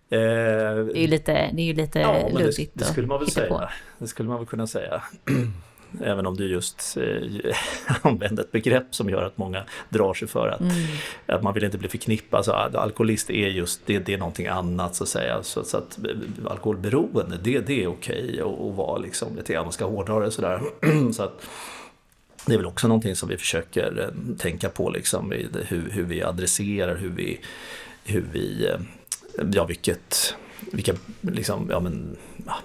Eh, 0.09 0.19
det 0.19 0.97
är 0.97 1.01
ju 1.01 1.07
lite, 1.07 1.49
det 1.53 1.61
är 1.61 1.65
ju 1.65 1.73
lite 1.73 1.99
ja, 1.99 2.29
luddigt 2.29 2.71
det, 2.73 2.79
det 2.79 2.85
skulle 2.85 3.07
man 3.07 3.19
väl 3.19 3.31
säga. 3.31 3.47
På. 3.47 3.69
Det 3.97 4.07
skulle 4.07 4.29
man 4.29 4.37
väl 4.37 4.47
kunna 4.47 4.67
säga. 4.67 5.03
Även 6.03 6.25
om 6.25 6.37
du 6.37 6.47
just 6.47 6.97
eh, 6.97 7.55
använder 8.01 8.43
ett 8.43 8.51
begrepp 8.51 8.95
som 8.95 9.09
gör 9.09 9.23
att 9.23 9.37
många 9.37 9.63
drar 9.89 10.13
sig 10.13 10.27
för 10.27 10.47
att, 10.47 10.61
mm. 10.61 10.73
att 11.25 11.43
man 11.43 11.53
vill 11.53 11.63
inte 11.63 11.77
bli 11.77 11.89
förknippad. 11.89 12.37
Alltså, 12.37 12.51
alkoholist 12.77 13.29
är 13.29 13.47
just 13.47 13.81
det, 13.85 13.99
det 13.99 14.13
är 14.13 14.17
någonting 14.17 14.47
annat 14.47 14.95
så 14.95 15.03
att 15.03 15.09
säga. 15.09 15.43
Så, 15.43 15.63
så 15.63 15.77
att 15.77 15.97
eh, 15.97 16.51
alkoholberoende, 16.51 17.37
det, 17.43 17.59
det 17.59 17.83
är 17.83 17.87
okej 17.87 18.41
att, 18.41 18.47
att 18.47 18.75
vara 18.75 18.97
liksom 18.97 19.35
lite 19.35 19.53
grann, 19.53 19.65
man 19.65 19.73
ska 19.73 19.85
hårdra 19.85 20.19
det 20.19 20.31
sådär. 20.31 20.61
så 21.13 21.23
att, 21.23 21.45
det 22.45 22.53
är 22.53 22.57
väl 22.57 22.65
också 22.65 22.87
någonting 22.87 23.15
som 23.15 23.29
vi 23.29 23.37
försöker 23.37 23.99
eh, 23.99 24.37
tänka 24.37 24.69
på 24.69 24.89
liksom, 24.89 25.31
hur, 25.67 25.89
hur 25.91 26.03
vi 26.03 26.23
adresserar, 26.23 26.95
hur 26.95 27.09
vi, 27.09 27.39
hur 28.03 28.25
vi 28.31 28.67
eh, 28.67 28.79
ja 29.53 29.65
vilket 29.65 30.35
vilka, 30.71 30.93
liksom, 31.21 31.67
ja, 31.69 31.79
men, 31.79 32.17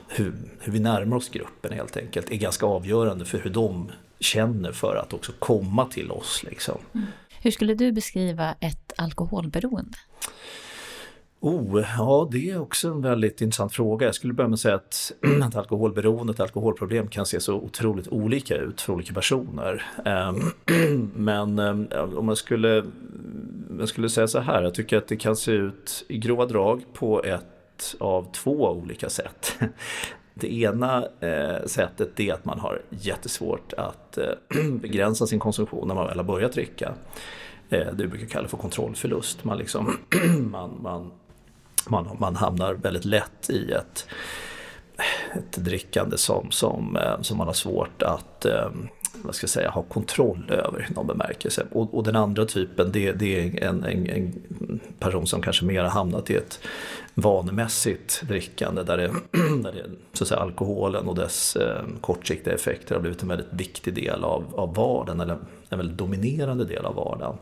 hur, 0.09 0.35
hur 0.61 0.73
vi 0.73 0.81
närmar 0.81 1.17
oss 1.17 1.29
gruppen 1.29 1.73
helt 1.73 1.97
enkelt 1.97 2.31
är 2.31 2.37
ganska 2.37 2.67
avgörande 2.67 3.25
för 3.25 3.39
hur 3.39 3.51
de 3.51 3.91
känner 4.21 4.73
för 4.73 4.97
att 4.97 5.13
också 5.13 5.33
komma 5.39 5.87
till 5.87 6.11
oss. 6.11 6.43
Liksom. 6.49 6.79
Mm. 6.95 7.07
Hur 7.43 7.51
skulle 7.51 7.75
du 7.75 7.93
beskriva 7.93 8.55
ett 8.61 8.93
alkoholberoende? 8.97 9.99
Oh, 11.43 11.85
ja, 11.99 12.29
det 12.33 12.51
är 12.51 12.61
också 12.61 12.89
en 12.89 13.03
väldigt 13.03 13.41
intressant 13.41 13.73
fråga. 13.73 14.07
Jag 14.07 14.15
skulle 14.15 14.33
börja 14.33 14.49
med 14.49 14.55
att 14.55 14.61
säga 14.61 14.75
att, 14.75 15.13
att 15.43 15.57
alkoholberoende, 15.57 16.33
ett 16.33 16.41
alkoholproblem 16.41 17.09
kan 17.09 17.27
se 17.27 17.41
så 17.41 17.55
otroligt 17.55 18.09
olika 18.09 18.57
ut 18.57 18.81
för 18.81 18.93
olika 18.93 19.15
personer. 19.15 19.83
Ehm, 20.05 20.41
men 21.15 21.59
ehm, 21.59 21.89
om 22.17 22.29
jag 22.29 22.39
skulle, 22.39 22.85
jag 23.79 23.89
skulle 23.89 24.09
säga 24.09 24.29
så 24.29 24.39
här, 24.39 24.63
jag 24.63 24.75
tycker 24.75 24.97
att 24.97 25.09
det 25.09 25.17
kan 25.17 25.37
se 25.37 25.53
ut 25.53 26.05
i 26.09 26.19
grova 26.19 26.47
drag 26.47 26.85
på 26.93 27.23
ett 27.25 27.60
av 28.01 28.33
två 28.33 28.71
olika 28.71 29.11
sätt. 29.11 29.57
Det 30.35 30.55
ena 30.55 31.05
eh, 31.21 31.67
sättet 31.67 32.21
är 32.21 32.33
att 32.35 32.45
man 32.45 32.61
har 32.61 32.83
jättesvårt 32.91 33.73
att 33.73 34.19
eh, 34.19 34.25
begränsa 34.73 35.27
sin 35.27 35.39
konsumtion 35.39 35.89
när 35.89 35.95
man 35.95 36.07
väl 36.07 36.17
har 36.17 36.25
börjat 36.25 36.53
dricka. 36.53 36.95
Eh, 37.71 37.87
det 37.87 38.03
vi 38.03 38.07
brukar 38.07 38.27
kalla 38.27 38.49
för 38.49 38.57
kontrollförlust. 38.57 39.45
Man, 39.45 39.59
liksom, 39.59 39.97
man, 40.51 40.79
man, 40.83 41.11
man, 41.89 42.17
man 42.19 42.37
hamnar 42.37 42.75
väldigt 42.75 43.05
lätt 43.05 43.51
i 43.51 43.73
ett, 43.73 44.07
ett 45.35 45.53
drickande 45.53 46.19
som, 46.19 46.51
som, 46.51 46.97
eh, 46.97 47.21
som 47.21 47.39
man 47.39 47.47
har 47.47 47.55
svårt 47.55 48.03
att 48.03 48.45
eh, 48.45 48.71
vad 49.23 49.35
ska 49.35 49.45
jag 49.45 49.51
säga, 49.51 49.71
ha 49.71 49.83
kontroll 49.83 50.51
över 50.51 50.87
i 50.91 50.95
någon 50.95 51.07
bemärkelse. 51.07 51.67
Och, 51.73 51.95
och 51.95 52.05
den 52.05 52.17
andra 52.17 52.47
typen 52.47 52.93
det, 52.93 53.13
det 53.13 53.41
är 53.41 53.65
en, 53.65 53.85
en, 53.85 54.07
en, 54.07 54.81
person 54.99 55.27
som 55.27 55.43
kanske 55.43 55.65
mer 55.65 55.83
har 55.83 55.91
hamnat 55.91 56.31
i 56.31 56.35
ett 56.35 56.61
vanemässigt 57.15 58.23
drickande 58.29 58.83
där, 58.83 58.97
det, 58.97 59.09
där 59.63 59.73
det, 59.73 59.91
så 60.13 60.25
att 60.25 60.29
säga, 60.29 60.41
alkoholen 60.41 61.09
och 61.09 61.15
dess 61.15 61.57
eh, 61.57 61.83
kortsiktiga 62.01 62.55
effekter 62.55 62.95
har 62.95 63.03
blivit 63.03 63.23
en 63.23 63.29
väldigt 63.29 63.53
viktig 63.53 63.95
del 63.95 64.25
av, 64.25 64.45
av 64.55 64.75
vardagen, 64.75 65.21
eller 65.21 65.39
en 65.69 65.79
väldigt 65.79 65.99
dominerande 65.99 66.65
del 66.65 66.85
av 66.85 66.95
vardagen. 66.95 67.37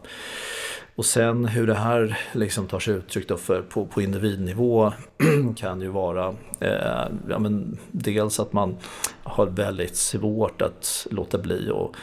Och 0.98 1.06
sen 1.06 1.44
hur 1.44 1.66
det 1.66 1.74
här 1.74 2.18
liksom 2.32 2.66
tar 2.66 2.78
sig 2.78 2.94
uttryck 2.94 3.28
då 3.28 3.36
för, 3.36 3.62
på, 3.62 3.86
på 3.86 4.02
individnivå 4.02 4.92
kan 5.56 5.80
ju 5.80 5.88
vara 5.88 6.34
eh, 6.60 7.06
ja, 7.28 7.38
men 7.38 7.78
dels 7.90 8.40
att 8.40 8.52
man 8.52 8.76
har 9.22 9.46
väldigt 9.46 9.96
svårt 9.96 10.62
att 10.62 11.06
låta 11.10 11.38
bli 11.38 11.70
att 11.70 11.96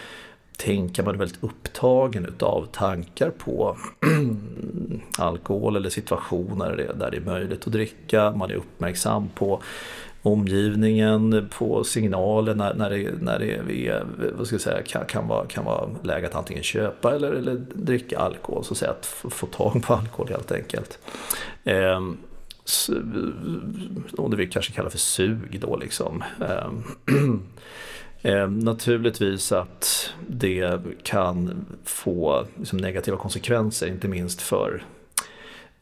tänka, 0.58 1.04
man 1.04 1.16
är 1.16 1.20
väldigt 1.20 1.44
upptagen 1.44 2.26
utav 2.26 2.66
tankar 2.72 3.30
på 3.30 3.78
alkohol 5.18 5.76
eller 5.76 5.90
situationer 5.90 6.92
där 6.96 7.12
det 7.12 7.18
är 7.18 7.22
möjligt 7.22 7.68
att 7.68 7.74
dricka, 7.74 8.32
man 8.32 8.52
är 8.52 8.56
uppmärksam 8.56 9.30
på 9.36 9.62
omgivningen, 10.26 11.50
på 11.58 11.84
signaler 11.84 12.56
när, 12.56 12.74
när 12.74 12.90
det, 12.90 13.12
när 13.22 13.40
det 13.40 13.88
är, 13.88 14.06
vad 14.38 14.48
ska 14.48 14.54
jag 14.54 14.62
säga, 14.62 14.82
kan, 14.82 15.06
kan, 15.06 15.28
vara, 15.28 15.46
kan 15.46 15.66
vara 15.66 15.90
läge 16.04 16.28
att 16.28 16.36
antingen 16.36 16.64
köpa 16.64 17.16
eller, 17.16 17.32
eller 17.32 17.56
dricka 17.74 18.20
alkohol, 18.20 18.64
så 18.64 18.74
att 18.74 18.78
säga 18.78 18.92
att 18.92 19.06
få, 19.06 19.30
få 19.30 19.46
tag 19.48 19.84
på 19.84 19.94
alkohol 19.94 20.30
helt 20.30 20.52
enkelt. 20.52 21.00
Eh, 21.64 22.02
och 24.18 24.30
det 24.30 24.38
vi 24.38 24.48
kanske 24.48 24.74
kallar 24.74 24.90
för 24.90 24.98
sug 24.98 25.60
då 25.62 25.78
liksom. 25.78 26.24
Eh, 28.22 28.50
naturligtvis 28.50 29.52
att 29.52 30.14
det 30.28 30.80
kan 31.04 31.66
få 31.84 32.46
liksom, 32.58 32.80
negativa 32.80 33.18
konsekvenser, 33.18 33.88
inte 33.88 34.08
minst 34.08 34.42
för 34.42 34.84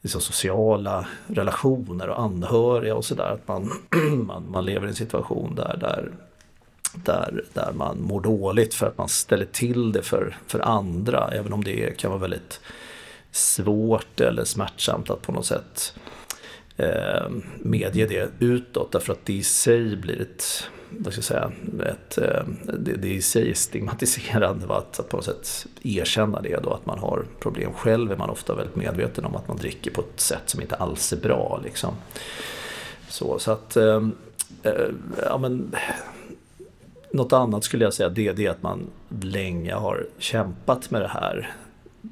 liksom 0.03 0.21
sociala 0.21 1.07
relationer 1.27 2.09
och 2.09 2.21
anhöriga 2.21 2.95
och 2.95 3.05
sådär. 3.05 3.31
Att 3.31 3.47
man, 3.47 3.71
man, 4.25 4.51
man 4.51 4.65
lever 4.65 4.87
i 4.87 4.89
en 4.89 4.95
situation 4.95 5.55
där, 5.55 5.77
där, 5.77 6.11
där, 6.93 7.43
där 7.53 7.71
man 7.73 8.01
mår 8.01 8.21
dåligt 8.21 8.73
för 8.73 8.87
att 8.87 8.97
man 8.97 9.09
ställer 9.09 9.45
till 9.45 9.91
det 9.91 10.01
för, 10.01 10.37
för 10.47 10.59
andra. 10.59 11.29
Även 11.31 11.53
om 11.53 11.63
det 11.63 11.97
kan 11.97 12.11
vara 12.11 12.21
väldigt 12.21 12.61
svårt 13.31 14.19
eller 14.19 14.43
smärtsamt 14.43 15.09
att 15.09 15.21
på 15.21 15.31
något 15.31 15.45
sätt 15.45 15.93
eh, 16.77 17.29
medge 17.59 18.05
det 18.05 18.29
utåt. 18.39 18.91
Därför 18.91 19.13
att 19.13 19.25
det 19.25 19.33
i 19.33 19.43
sig 19.43 19.95
blir 19.95 20.21
ett 20.21 20.69
vad 20.99 21.13
ska 21.13 21.17
jag 21.17 21.23
säga, 21.23 21.51
ett, 21.91 22.17
eh, 22.17 22.43
det, 22.79 22.93
det, 22.93 23.07
är 23.07 23.13
i 23.13 23.21
sig 23.21 23.55
stigmatiserande 23.55 24.75
att, 24.75 24.99
att 24.99 25.09
på 25.09 25.17
något 25.17 25.25
sätt 25.25 25.67
erkänna 25.83 26.41
det 26.41 26.63
då, 26.63 26.69
att 26.69 26.85
man 26.85 26.99
har 26.99 27.25
problem. 27.39 27.73
Själv 27.73 28.11
är 28.11 28.17
man 28.17 28.29
ofta 28.29 28.55
väldigt 28.55 28.75
medveten 28.75 29.25
om 29.25 29.35
att 29.35 29.47
man 29.47 29.57
dricker 29.57 29.91
på 29.91 30.01
ett 30.01 30.19
sätt 30.19 30.43
som 30.45 30.61
inte 30.61 30.75
alls 30.75 31.13
är 31.13 31.17
bra. 31.17 31.61
Liksom. 31.63 31.93
Så, 33.09 33.39
så 33.39 33.51
att, 33.51 33.77
äh, 33.77 34.01
ja 35.25 35.37
men, 35.37 35.75
något 37.11 37.33
annat 37.33 37.63
skulle 37.63 37.83
jag 37.83 37.93
säga, 37.93 38.09
det, 38.09 38.31
det 38.31 38.45
är 38.45 38.49
att 38.49 38.63
man 38.63 38.87
länge 39.21 39.73
har 39.73 40.07
kämpat 40.17 40.91
med 40.91 41.01
det 41.01 41.07
här 41.07 41.55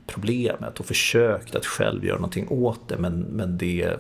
problemet 0.08 0.80
och 0.80 0.86
försökt 0.86 1.56
att 1.56 1.66
själv 1.66 2.06
göra 2.06 2.16
någonting 2.16 2.48
åt 2.50 2.80
det 2.88 2.98
men, 2.98 3.20
men 3.20 3.58
det 3.58 3.98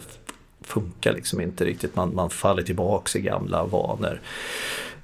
funkar 0.62 1.14
liksom 1.14 1.42
inte 1.42 1.66
riktigt. 1.66 1.96
Man, 1.96 2.16
man 2.16 2.30
faller 2.30 2.64
tillbaks 2.64 3.16
i 3.16 3.22
gamla 3.22 3.66
vanor. 3.66 4.22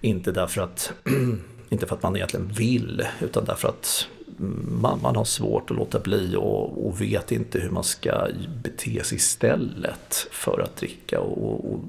Inte 0.01 0.31
därför 0.31 0.61
att, 0.61 0.93
inte 1.69 1.87
för 1.87 1.95
att 1.95 2.03
man 2.03 2.15
egentligen 2.15 2.47
vill 2.47 3.07
utan 3.21 3.45
därför 3.45 3.67
att 3.67 4.07
mm, 4.39 4.77
man, 4.81 4.99
man 5.01 5.15
har 5.15 5.25
svårt 5.25 5.71
att 5.71 5.77
låta 5.77 5.99
bli 5.99 6.35
och, 6.35 6.87
och, 6.87 7.01
vet 7.01 7.31
inte 7.31 7.59
hur 7.59 7.69
man 7.69 7.83
ska 7.83 8.27
bete 8.63 9.03
sig 9.03 9.15
istället 9.15 10.27
för 10.31 10.61
att 10.61 10.75
dricka. 10.75 11.19
Och, 11.19 11.73
och 11.73 11.79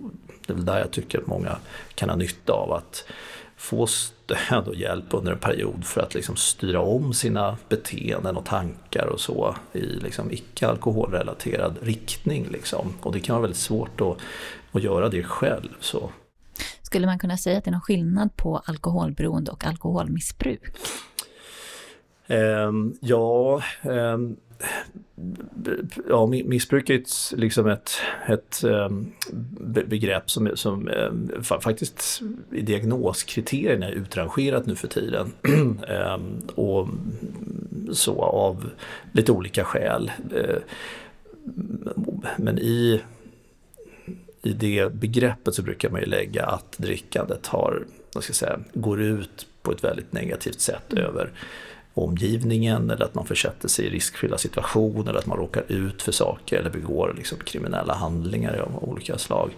det 0.46 0.52
är 0.52 0.54
väl 0.54 0.64
där 0.64 0.78
jag 0.78 0.90
tycker 0.90 1.18
att 1.18 1.26
många 1.26 1.58
kan 1.94 2.08
ha 2.08 2.16
nytta 2.16 2.52
av 2.52 2.72
att 2.72 3.04
få 3.58 3.86
stöd 3.86 4.68
och 4.68 4.74
hjälp 4.74 5.04
under 5.10 5.32
en 5.32 5.38
period 5.38 5.84
för 5.84 6.00
att 6.00 6.14
liksom 6.14 6.36
styra 6.36 6.80
om 6.80 7.14
sina 7.14 7.56
beteenden 7.68 8.36
och 8.36 8.44
tankar 8.44 9.06
och 9.06 9.20
så 9.20 9.56
i 9.72 9.80
liksom 9.80 10.32
icke 10.32 10.68
alkoholrelaterad 10.68 11.78
riktning. 11.82 12.46
Liksom. 12.50 12.94
Och 13.00 13.12
det 13.12 13.20
kan 13.20 13.34
vara 13.34 13.42
väldigt 13.42 13.60
svårt 13.60 14.00
att, 14.00 14.16
att 14.72 14.82
göra 14.82 15.08
det 15.08 15.22
själv. 15.22 15.68
Så. 15.80 16.10
Skulle 16.82 17.06
man 17.06 17.18
kunna 17.18 17.36
säga 17.36 17.58
att 17.58 17.64
det 17.64 17.70
är 17.70 17.72
någon 17.72 17.80
skillnad 17.80 18.36
på 18.36 18.62
alkoholberoende 18.64 19.50
och 19.50 19.64
alkoholmissbruk? 19.64 20.76
Um, 22.26 22.96
ja, 23.00 23.62
um, 23.82 24.36
ja, 26.08 26.26
missbruk 26.26 26.90
är 26.90 26.94
ett, 26.94 27.10
liksom 27.36 27.66
ett, 27.66 27.90
ett 28.28 28.64
um, 28.64 29.12
begrepp 29.62 30.30
som, 30.30 30.50
som 30.54 30.88
um, 30.88 31.42
faktiskt 31.42 32.22
i 32.52 32.60
diagnoskriterierna 32.60 33.86
är 33.86 33.92
utrangerat 33.92 34.66
nu 34.66 34.76
för 34.76 34.88
tiden. 34.88 35.32
um, 35.42 36.42
och 36.54 36.88
så 37.92 38.22
av 38.22 38.70
lite 39.12 39.32
olika 39.32 39.64
skäl. 39.64 40.10
Men 42.36 42.58
i, 42.58 43.00
i 44.42 44.52
det 44.52 44.92
begreppet 44.92 45.54
så 45.54 45.62
brukar 45.62 45.90
man 45.90 46.00
ju 46.00 46.06
lägga 46.06 46.46
att 46.46 46.78
drickandet 46.78 47.46
har, 47.46 47.84
vad 48.14 48.24
ska 48.24 48.30
jag 48.30 48.36
säga, 48.36 48.58
går 48.74 49.02
ut 49.02 49.46
på 49.62 49.72
ett 49.72 49.84
väldigt 49.84 50.12
negativt 50.12 50.60
sätt 50.60 50.92
mm. 50.92 51.04
över 51.04 51.32
omgivningen 52.02 52.90
eller 52.90 53.04
att 53.04 53.14
man 53.14 53.26
försätter 53.26 53.68
sig 53.68 53.86
i 53.86 53.90
riskfyllda 53.90 54.38
situationer 54.38 55.10
eller 55.10 55.18
att 55.18 55.26
man 55.26 55.38
råkar 55.38 55.64
ut 55.68 56.02
för 56.02 56.12
saker 56.12 56.56
eller 56.56 56.70
begår 56.70 57.14
liksom 57.16 57.38
kriminella 57.38 57.94
handlingar 57.94 58.56
av 58.58 58.88
olika 58.88 59.18
slag. 59.18 59.50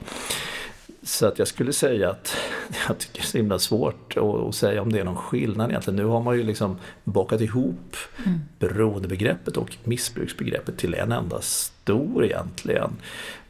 Så 1.02 1.26
att 1.26 1.38
jag 1.38 1.48
skulle 1.48 1.72
säga 1.72 2.10
att 2.10 2.36
jag 2.88 2.98
tycker 2.98 3.14
det 3.14 3.24
är 3.24 3.26
så 3.26 3.38
himla 3.38 3.58
svårt 3.58 4.16
att, 4.16 4.54
säga 4.54 4.82
om 4.82 4.92
det 4.92 5.00
är 5.00 5.04
någon 5.04 5.16
skillnad 5.16 5.70
egentligen. 5.70 5.96
Nu 5.96 6.04
har 6.04 6.20
man 6.20 6.36
ju 6.36 6.42
liksom 6.42 6.78
bakat 7.04 7.40
ihop 7.40 7.96
mm. 8.26 8.40
beroendebegreppet 8.58 9.56
och 9.56 9.76
missbruksbegreppet 9.84 10.78
till 10.78 10.94
en 10.94 11.12
enda 11.12 11.40
stor 11.40 12.24
egentligen 12.24 12.96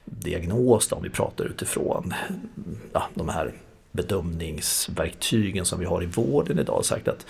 diagnos 0.05 0.93
om 0.93 1.03
vi 1.03 1.11
pratar 1.11 1.45
utifrån 1.45 2.15
ja, 2.93 3.09
de 3.15 3.29
här 3.29 3.53
bedömningsverktygen 3.93 5.65
som 5.65 5.79
vi 5.81 5.85
har 5.85 6.03
i 6.03 6.07
vården 6.07 6.59
idag. 6.59 6.85
Sagt 6.85 7.09
att 7.09 7.27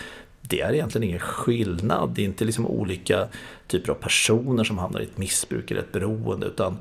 det 0.50 0.61
är 0.61 0.73
egentligen 0.73 1.09
ingen 1.09 1.19
skillnad. 1.21 2.11
Det 2.14 2.23
är 2.23 2.26
inte 2.26 2.45
liksom 2.45 2.66
olika 2.66 3.28
typer 3.66 3.90
av 3.92 3.95
personer 3.95 4.64
som 4.64 4.78
hamnar 4.78 5.00
i 5.00 5.04
ett 5.04 5.19
missbruk 5.19 5.71
eller 5.71 5.80
ett 5.80 5.92
beroende 5.92 6.47
utan 6.47 6.78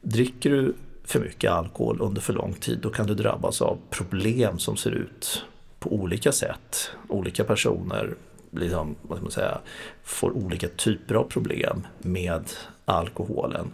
dricker 0.00 0.50
du 0.50 0.74
för 1.04 1.20
mycket 1.20 1.50
alkohol 1.50 1.98
under 2.00 2.20
för 2.20 2.32
lång 2.32 2.54
tid 2.54 2.78
då 2.82 2.90
kan 2.90 3.06
du 3.06 3.14
drabbas 3.14 3.62
av 3.62 3.78
problem 3.90 4.58
som 4.58 4.76
ser 4.76 4.90
ut 4.90 5.44
på 5.78 5.92
olika 5.92 6.32
sätt. 6.32 6.90
Olika 7.08 7.44
personer 7.44 8.14
liksom, 8.50 8.96
vad 9.02 9.18
ska 9.18 9.22
man 9.22 9.30
säga, 9.30 9.58
får 10.02 10.30
olika 10.30 10.68
typer 10.68 11.14
av 11.14 11.24
problem 11.24 11.86
med 11.98 12.50
alkoholen. 12.84 13.72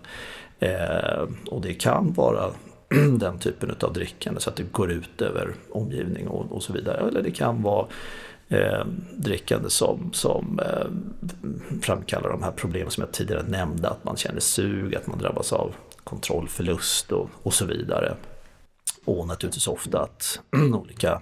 Eh, 0.58 1.28
och 1.46 1.60
det 1.60 1.74
kan 1.74 2.12
vara 2.12 2.50
den 3.18 3.38
typen 3.38 3.76
av 3.80 3.92
drickande 3.92 4.40
så 4.40 4.50
att 4.50 4.56
det 4.56 4.72
går 4.72 4.90
ut 4.90 5.22
över 5.22 5.54
omgivning 5.70 6.28
och, 6.28 6.52
och 6.52 6.62
så 6.62 6.72
vidare. 6.72 7.08
Eller 7.08 7.22
det 7.22 7.30
kan 7.30 7.62
vara 7.62 7.86
eh, 8.48 8.84
drickande 9.16 9.70
som, 9.70 10.10
som 10.12 10.60
eh, 10.60 10.86
framkallar 11.82 12.28
de 12.28 12.42
här 12.42 12.52
problemen 12.52 12.90
som 12.90 13.00
jag 13.00 13.12
tidigare 13.12 13.42
nämnde. 13.42 13.88
Att 13.88 14.04
man 14.04 14.16
känner 14.16 14.40
sug, 14.40 14.94
att 14.94 15.06
man 15.06 15.18
drabbas 15.18 15.52
av 15.52 15.74
kontrollförlust 16.04 17.12
och, 17.12 17.30
och 17.42 17.54
så 17.54 17.64
vidare. 17.64 18.14
Och 19.04 19.26
naturligtvis 19.26 19.68
ofta 19.68 20.00
att 20.02 20.40
olika 20.74 21.20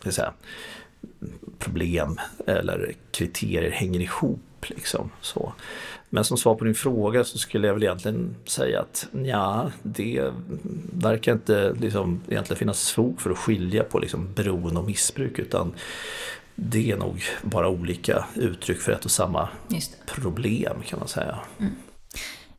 ska 0.00 0.12
säga, 0.12 0.32
problem 1.58 2.20
eller 2.46 2.94
kriterier 3.10 3.70
hänger 3.70 4.00
ihop. 4.00 4.40
Liksom, 4.66 5.10
så. 5.20 5.52
Men 6.08 6.24
som 6.24 6.36
svar 6.36 6.54
på 6.54 6.64
din 6.64 6.74
fråga 6.74 7.24
så 7.24 7.38
skulle 7.38 7.66
jag 7.66 7.74
väl 7.74 7.82
egentligen 7.82 8.36
säga 8.46 8.80
att 8.80 9.08
ja, 9.24 9.70
det 9.82 10.32
verkar 10.92 11.32
inte 11.32 11.72
liksom, 11.80 12.20
egentligen 12.28 12.58
finnas 12.58 12.90
fog 12.90 13.20
för 13.20 13.30
att 13.30 13.38
skilja 13.38 13.84
på 13.84 13.98
liksom, 13.98 14.32
beroende 14.34 14.80
och 14.80 14.86
missbruk 14.86 15.38
utan 15.38 15.72
det 16.62 16.90
är 16.90 16.96
nog 16.96 17.22
bara 17.42 17.68
olika 17.68 18.24
uttryck 18.34 18.80
för 18.80 18.92
ett 18.92 19.04
och 19.04 19.10
samma 19.10 19.48
problem 20.06 20.82
kan 20.86 20.98
man 20.98 21.08
säga. 21.08 21.38
Mm. 21.58 21.72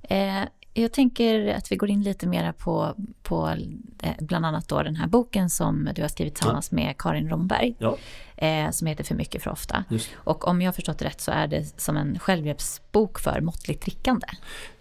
Eh, 0.01 0.49
jag 0.73 0.91
tänker 0.91 1.53
att 1.53 1.71
vi 1.71 1.75
går 1.75 1.89
in 1.89 2.03
lite 2.03 2.27
mera 2.27 2.53
på, 2.53 2.95
på 3.23 3.55
eh, 4.03 4.13
bland 4.19 4.45
annat 4.45 4.67
då 4.67 4.83
den 4.83 4.95
här 4.95 5.07
boken 5.07 5.49
som 5.49 5.89
du 5.95 6.01
har 6.01 6.09
skrivit 6.09 6.35
tillsammans 6.35 6.67
ja. 6.71 6.75
med 6.75 6.97
Karin 6.97 7.29
Romberg. 7.29 7.75
Ja. 7.79 7.97
Eh, 8.35 8.71
som 8.71 8.87
heter 8.87 9.03
För 9.03 9.15
mycket 9.15 9.43
för 9.43 9.51
ofta. 9.51 9.83
Just. 9.89 10.09
Och 10.15 10.47
om 10.47 10.61
jag 10.61 10.67
har 10.67 10.73
förstått 10.73 11.01
rätt 11.01 11.21
så 11.21 11.31
är 11.31 11.47
det 11.47 11.81
som 11.81 11.97
en 11.97 12.19
självhjälpsbok 12.19 13.19
för 13.19 13.41
måttligt 13.41 13.81
drickande. 13.81 14.27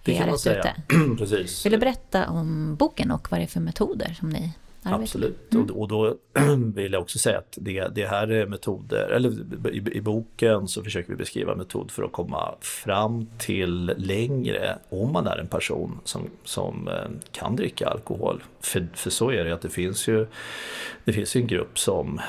Det 0.02 0.14
kan 0.14 0.28
man 0.28 0.38
säga. 0.38 0.74
Precis. 1.18 1.66
Vill 1.66 1.72
du 1.72 1.78
berätta 1.78 2.28
om 2.28 2.76
boken 2.76 3.10
och 3.10 3.30
vad 3.30 3.40
det 3.40 3.44
är 3.44 3.48
för 3.48 3.60
metoder 3.60 4.16
som 4.18 4.28
ni 4.28 4.52
Absolut, 4.82 5.54
mm. 5.54 5.70
och, 5.70 5.88
då 5.88 6.16
vill 6.74 6.92
jag 6.92 7.02
också 7.02 7.18
säga 7.18 7.38
att 7.38 7.58
det, 7.60 7.88
det 7.94 8.06
här 8.06 8.28
är 8.28 8.46
metoder, 8.46 9.08
eller 9.08 9.30
i, 9.70 9.96
i, 9.96 10.00
boken 10.00 10.68
så 10.68 10.84
försöker 10.84 11.10
vi 11.10 11.16
beskriva 11.16 11.54
metod 11.54 11.90
för 11.90 12.02
att 12.02 12.12
komma 12.12 12.54
fram 12.60 13.26
till 13.38 13.94
längre 13.96 14.78
om 14.88 15.12
man 15.12 15.26
är 15.26 15.36
en 15.36 15.46
person 15.46 16.00
som, 16.04 16.22
som 16.44 16.88
eh, 16.88 17.10
kan 17.32 17.56
dricka 17.56 17.88
alkohol. 17.88 18.42
För, 18.60 18.88
för 18.94 19.10
så 19.10 19.30
är 19.30 19.44
det 19.44 19.54
att 19.54 19.62
det 19.62 19.70
finns 19.70 20.08
ju 20.08 20.26
det 21.04 21.12
finns 21.12 21.36
en 21.36 21.46
grupp 21.46 21.78
som 21.78 22.20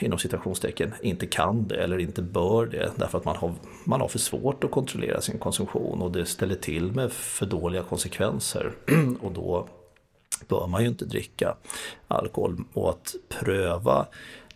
inom 0.00 0.18
citationstecken 0.18 0.94
inte 1.02 1.26
kan 1.26 1.68
det 1.68 1.76
eller 1.76 1.98
inte 1.98 2.22
bör 2.22 2.66
det 2.66 2.92
därför 2.96 3.18
att 3.18 3.24
man 3.24 3.36
har, 3.36 3.54
man 3.84 4.00
har 4.00 4.08
för 4.08 4.18
svårt 4.18 4.64
att 4.64 4.70
kontrollera 4.70 5.20
sin 5.20 5.38
konsumtion 5.38 6.02
och 6.02 6.12
det 6.12 6.26
ställer 6.26 6.54
till 6.54 6.92
med 6.92 7.12
för 7.12 7.46
dåliga 7.46 7.82
konsekvenser 7.82 8.72
och 9.20 9.32
då 9.32 9.68
bör 10.48 10.66
man 10.66 10.82
ju 10.82 10.88
inte 10.88 11.04
dricka 11.04 11.56
alkohol 12.08 12.64
och 12.72 12.90
att 12.90 13.14
pröva 13.28 14.06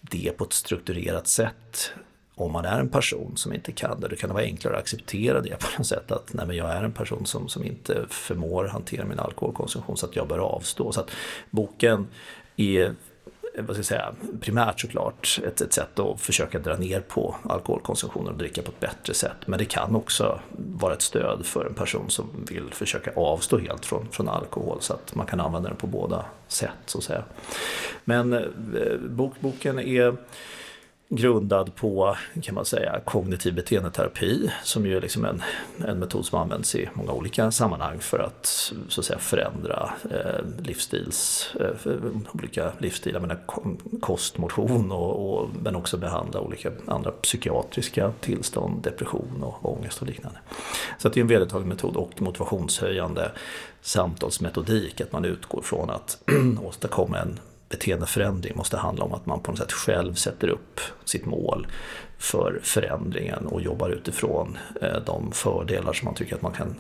det 0.01 0.37
på 0.37 0.45
ett 0.45 0.53
strukturerat 0.53 1.27
sätt 1.27 1.93
om 2.35 2.53
man 2.53 2.65
är 2.65 2.81
en 2.81 2.89
person 2.89 3.33
som 3.37 3.53
inte 3.53 3.73
kan 3.73 4.01
det, 4.01 4.09
då 4.09 4.17
kan 4.17 4.29
det 4.29 4.35
vara 4.35 4.45
enklare 4.45 4.75
att 4.75 4.83
acceptera 4.83 5.41
det 5.41 5.61
på 5.61 5.67
något 5.79 5.87
sätt 5.87 6.11
att 6.11 6.33
nej 6.33 6.47
men 6.47 6.57
jag 6.57 6.71
är 6.71 6.85
en 6.85 6.93
person 6.93 7.27
som, 7.27 7.49
som 7.49 7.65
inte 7.65 8.07
förmår 8.09 8.65
hantera 8.65 9.05
min 9.05 9.19
alkoholkonsumtion 9.19 9.97
så 9.97 10.07
att 10.07 10.17
jag 10.17 10.29
bör 10.29 10.39
avstå. 10.39 10.93
Så 10.93 11.01
att 11.01 11.11
boken 11.51 12.07
är 12.57 12.95
Eh, 13.55 13.65
vad 13.65 13.77
ska 13.77 13.79
jag 13.79 13.87
säga, 13.87 14.15
primärt 14.41 14.81
såklart 14.81 15.41
ett, 15.47 15.61
ett 15.61 15.73
sätt 15.73 15.99
att 15.99 16.21
försöka 16.21 16.59
dra 16.59 16.77
ner 16.77 17.01
på 17.01 17.37
alkoholkonsumtionen 17.43 18.33
och 18.33 18.39
dricka 18.39 18.63
på 18.63 18.69
ett 18.69 18.81
bättre 18.81 19.15
sätt. 19.15 19.37
Men 19.47 19.59
det 19.59 19.65
kan 19.65 19.97
också 19.97 20.41
vara 20.57 20.95
ett 20.95 21.03
stöd 21.03 21.47
för 21.47 21.67
en 21.67 21.75
person 21.75 22.11
som 22.11 22.47
vill 22.49 22.71
försöka 22.73 23.13
avstå 23.17 23.59
helt 23.59 23.87
från, 23.87 24.09
från 24.11 24.29
alkohol 24.29 24.79
så 24.81 24.95
att 24.95 25.15
man 25.15 25.27
kan 25.27 25.41
använda 25.41 25.69
den 25.69 25.79
på 25.79 25.87
båda 25.87 26.25
sätt 26.49 26.71
så 26.87 26.99
att 26.99 27.05
säga. 27.05 27.25
Men 28.05 28.33
eh, 28.33 28.43
bok, 29.09 29.33
boken 29.41 29.79
är 29.79 30.17
grundad 31.11 31.75
på 31.75 32.17
kan 32.43 32.55
man 32.55 32.65
säga 32.65 33.01
kognitiv 33.05 33.55
beteendeterapi 33.55 34.51
som 34.63 34.87
ju 34.87 34.97
är 34.97 35.01
liksom 35.01 35.25
en, 35.25 35.43
en 35.87 35.99
metod 35.99 36.27
som 36.27 36.39
används 36.39 36.75
i 36.75 36.89
många 36.95 37.13
olika 37.13 37.51
sammanhang 37.51 37.99
för 37.99 38.19
att, 38.19 38.47
så 38.89 39.01
att 39.01 39.05
säga, 39.05 39.19
förändra 39.19 39.91
eh, 40.11 40.45
livsstils, 40.63 41.51
eh, 41.61 41.91
olika 42.33 42.73
livsstilar, 42.79 43.21
menar, 43.21 43.39
kost, 44.01 44.39
motion 44.39 44.93
och, 44.93 45.35
och, 45.35 45.49
men 45.63 45.77
också 45.77 45.97
behandla 45.97 46.41
olika 46.41 46.73
andra 46.87 47.11
psykiatriska 47.11 48.13
tillstånd, 48.21 48.83
depression 48.83 49.43
och 49.43 49.73
ångest 49.73 50.01
och 50.01 50.07
liknande. 50.07 50.39
Så 50.99 51.09
det 51.09 51.21
är 51.21 51.23
en 51.23 51.29
vedertagen 51.29 51.69
metod 51.69 51.97
och 51.97 52.23
motivationshöjande 52.23 53.33
samtalsmetodik, 53.83 55.01
att 55.01 55.13
man 55.13 55.25
utgår 55.25 55.63
från 55.63 55.91
att 55.91 56.23
åstadkomma 56.65 57.19
en 57.19 57.39
beteendeförändring 57.71 58.57
måste 58.57 58.77
handla 58.77 59.05
om 59.05 59.15
att 59.15 59.27
man 59.27 59.41
på 59.41 59.51
något 59.51 59.59
sätt 59.61 59.73
själv 59.73 60.15
sätter 60.15 60.49
upp 60.49 60.81
sitt 61.05 61.27
mål 61.27 61.67
för 62.19 62.61
förändringen 62.63 63.47
och 63.47 63.63
jobbar 63.63 63.91
utifrån 63.91 64.59
eh, 64.83 64.97
de 65.07 65.33
fördelar 65.33 65.93
som 65.93 66.05
man 66.05 66.15
tycker 66.15 66.35
att 66.35 66.43
man 66.43 66.53
kan 66.53 66.75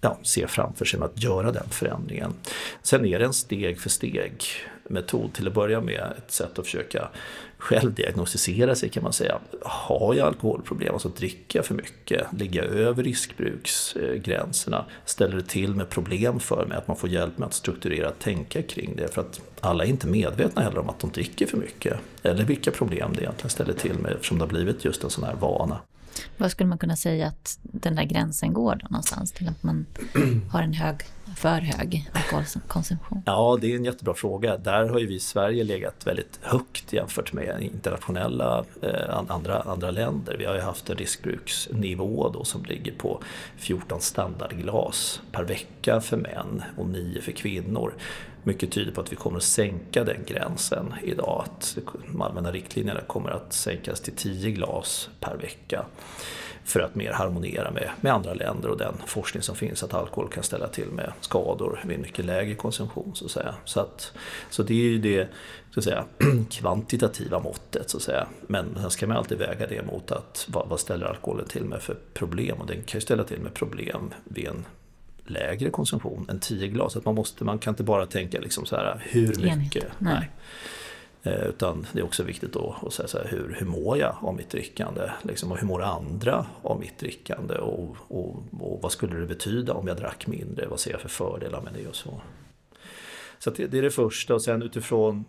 ja, 0.00 0.18
se 0.22 0.46
framför 0.46 0.84
sig 0.84 1.00
med 1.00 1.06
att 1.06 1.22
göra 1.22 1.52
den 1.52 1.68
förändringen. 1.70 2.34
Sen 2.82 3.06
är 3.06 3.18
det 3.18 3.24
en 3.24 3.32
steg 3.32 3.80
för 3.80 3.90
steg 3.90 4.44
metod 4.88 5.32
till 5.32 5.48
att 5.48 5.54
börja 5.54 5.80
med, 5.80 6.12
ett 6.18 6.32
sätt 6.32 6.58
att 6.58 6.64
försöka 6.64 7.08
självdiagnostisera 7.60 8.74
sig 8.74 8.88
kan 8.88 9.02
man 9.02 9.12
säga. 9.12 9.38
Har 9.62 10.14
jag 10.14 10.26
alkoholproblem, 10.26 10.92
alltså 10.92 11.08
dricker 11.08 11.58
jag 11.58 11.66
för 11.66 11.74
mycket, 11.74 12.26
ligger 12.32 12.64
jag 12.64 12.72
över 12.72 13.02
riskbruksgränserna, 13.02 14.84
ställer 15.04 15.36
det 15.36 15.42
till 15.42 15.74
med 15.74 15.88
problem 15.88 16.40
för 16.40 16.66
mig, 16.66 16.78
att 16.78 16.88
man 16.88 16.96
får 16.96 17.08
hjälp 17.08 17.38
med 17.38 17.46
att 17.46 17.54
strukturera 17.54 18.10
tänka 18.10 18.62
kring 18.62 18.96
det. 18.96 19.14
För 19.14 19.20
att 19.20 19.40
alla 19.60 19.84
är 19.84 19.88
inte 19.88 20.06
medvetna 20.06 20.62
heller 20.62 20.78
om 20.78 20.88
att 20.88 21.00
de 21.00 21.10
dricker 21.10 21.46
för 21.46 21.56
mycket, 21.56 21.98
eller 22.22 22.44
vilka 22.44 22.70
problem 22.70 23.12
det 23.16 23.22
egentligen 23.22 23.50
ställer 23.50 23.72
till 23.72 23.98
med 23.98 24.12
eftersom 24.12 24.38
det 24.38 24.44
har 24.44 24.50
blivit 24.50 24.84
just 24.84 25.04
en 25.04 25.10
sån 25.10 25.24
här 25.24 25.34
vana. 25.34 25.80
Vad 26.36 26.50
skulle 26.50 26.68
man 26.68 26.78
kunna 26.78 26.96
säga 26.96 27.26
att 27.26 27.58
den 27.62 27.94
där 27.94 28.04
gränsen 28.04 28.52
går 28.52 28.74
då 28.74 28.86
någonstans 28.90 29.32
till 29.32 29.48
att 29.48 29.62
man 29.62 29.86
har 30.50 30.62
en 30.62 30.72
hög, 30.72 30.96
för 31.36 31.60
hög 31.60 32.10
alkoholkonsumtion? 32.12 33.22
Ja, 33.26 33.58
det 33.60 33.72
är 33.72 33.76
en 33.76 33.84
jättebra 33.84 34.14
fråga. 34.14 34.56
Där 34.56 34.88
har 34.88 34.98
ju 34.98 35.06
vi 35.06 35.14
i 35.14 35.20
Sverige 35.20 35.64
legat 35.64 36.06
väldigt 36.06 36.38
högt 36.42 36.92
jämfört 36.92 37.32
med 37.32 37.62
internationella 37.62 38.64
eh, 38.82 39.18
andra, 39.28 39.60
andra 39.60 39.90
länder. 39.90 40.36
Vi 40.38 40.44
har 40.44 40.54
ju 40.54 40.60
haft 40.60 40.90
en 40.90 40.96
riskbruksnivå 40.96 42.28
då 42.28 42.44
som 42.44 42.64
ligger 42.64 42.92
på 42.92 43.22
14 43.56 44.00
standardglas 44.00 45.20
per 45.32 45.44
vecka 45.44 46.00
för 46.00 46.16
män 46.16 46.62
och 46.76 46.88
9 46.88 47.20
för 47.20 47.32
kvinnor. 47.32 47.94
mycket 48.42 48.72
tyder 48.72 48.92
på 48.92 49.00
att 49.00 49.12
vi 49.12 49.16
kommer 49.16 49.36
att 49.36 49.42
sänka 49.42 50.04
den 50.04 50.24
gränsen 50.26 50.94
idag. 51.02 51.44
Att 51.46 51.78
de 52.12 52.22
allmänna 52.22 52.52
riktlinjerna 52.52 53.00
kommer 53.00 53.30
att 53.30 53.52
sänkas 53.52 54.00
till 54.00 54.16
10 54.16 54.50
glas 54.50 55.08
per 55.20 55.36
vecka 55.36 55.84
för 56.70 56.80
att 56.80 56.94
mer 56.94 57.12
harmonera 57.12 57.70
med, 57.70 57.90
med 58.00 58.12
andra 58.12 58.34
länder 58.34 58.68
och 58.68 58.78
den 58.78 58.94
forskning 59.06 59.42
som 59.42 59.56
finns 59.56 59.82
att 59.82 59.94
alkohol 59.94 60.30
kan 60.30 60.42
ställa 60.42 60.68
till 60.68 60.86
med 60.86 61.12
skador 61.20 61.80
vid 61.86 61.98
mycket 61.98 62.24
lägre 62.24 62.54
konsumtion. 62.54 63.12
Så, 63.14 63.24
att 63.24 63.30
säga. 63.30 63.54
så, 63.64 63.80
att, 63.80 64.12
så 64.50 64.62
det 64.62 64.74
är 64.74 64.88
ju 64.88 64.98
det 64.98 65.28
så 65.70 65.80
att 65.80 65.84
säga, 65.84 66.04
kvantitativa 66.50 67.40
måttet. 67.40 67.90
Så 67.90 67.96
att 67.96 68.02
säga. 68.02 68.26
Men 68.46 68.74
sen 68.80 68.90
ska 68.90 69.06
man 69.06 69.16
alltid 69.16 69.38
väga 69.38 69.66
det 69.66 69.86
mot 69.86 70.12
att 70.12 70.46
vad, 70.48 70.68
vad 70.68 70.80
ställer 70.80 71.06
alkoholen 71.06 71.46
till 71.46 71.64
med 71.64 71.82
för 71.82 71.96
problem 72.14 72.60
och 72.60 72.66
den 72.66 72.82
kan 72.82 72.98
ju 72.98 73.00
ställa 73.00 73.24
till 73.24 73.40
med 73.40 73.54
problem 73.54 74.14
vid 74.24 74.46
en 74.46 74.64
lägre 75.24 75.70
konsumtion 75.70 76.26
än 76.30 76.40
10 76.40 76.68
glas. 76.68 76.96
Att 76.96 77.04
man, 77.04 77.14
måste, 77.14 77.44
man 77.44 77.58
kan 77.58 77.72
inte 77.72 77.82
bara 77.82 78.06
tänka 78.06 78.40
liksom 78.40 78.66
så 78.66 78.76
här, 78.76 79.02
hur 79.04 79.56
mycket. 79.58 79.84
Nej. 79.98 80.14
Nej. 80.14 80.30
Eh, 81.22 81.46
utan 81.46 81.86
det 81.92 82.00
är 82.00 82.04
också 82.04 82.22
viktigt 82.22 82.52
då 82.52 82.76
att 82.82 82.92
säga 82.92 83.08
så 83.08 83.18
här, 83.18 83.28
hur, 83.28 83.56
hur 83.58 83.66
mår 83.66 83.98
jag 83.98 84.16
av 84.20 84.34
mitt 84.34 84.50
drickande? 84.50 85.10
Liksom, 85.22 85.52
och 85.52 85.58
hur 85.58 85.66
mår 85.66 85.82
andra 85.82 86.46
av 86.62 86.80
mitt 86.80 86.98
drickande? 86.98 87.54
Och, 87.54 87.96
och, 88.08 88.42
och, 88.60 88.82
vad 88.82 88.92
skulle 88.92 89.16
det 89.16 89.26
betyda 89.26 89.74
om 89.74 89.88
jag 89.88 89.96
drack 89.96 90.26
mindre? 90.26 90.66
Vad 90.66 90.80
ser 90.80 90.90
jag 90.90 91.00
för 91.00 91.08
fördelar 91.08 91.60
med 91.60 91.72
det 91.72 91.86
och 91.88 91.96
så? 91.96 92.20
Så 93.38 93.50
det, 93.50 93.66
det 93.66 93.78
är 93.78 93.82
det 93.82 93.90
första 93.90 94.34
och 94.34 94.42
sen 94.42 94.62
utifrån 94.62 95.24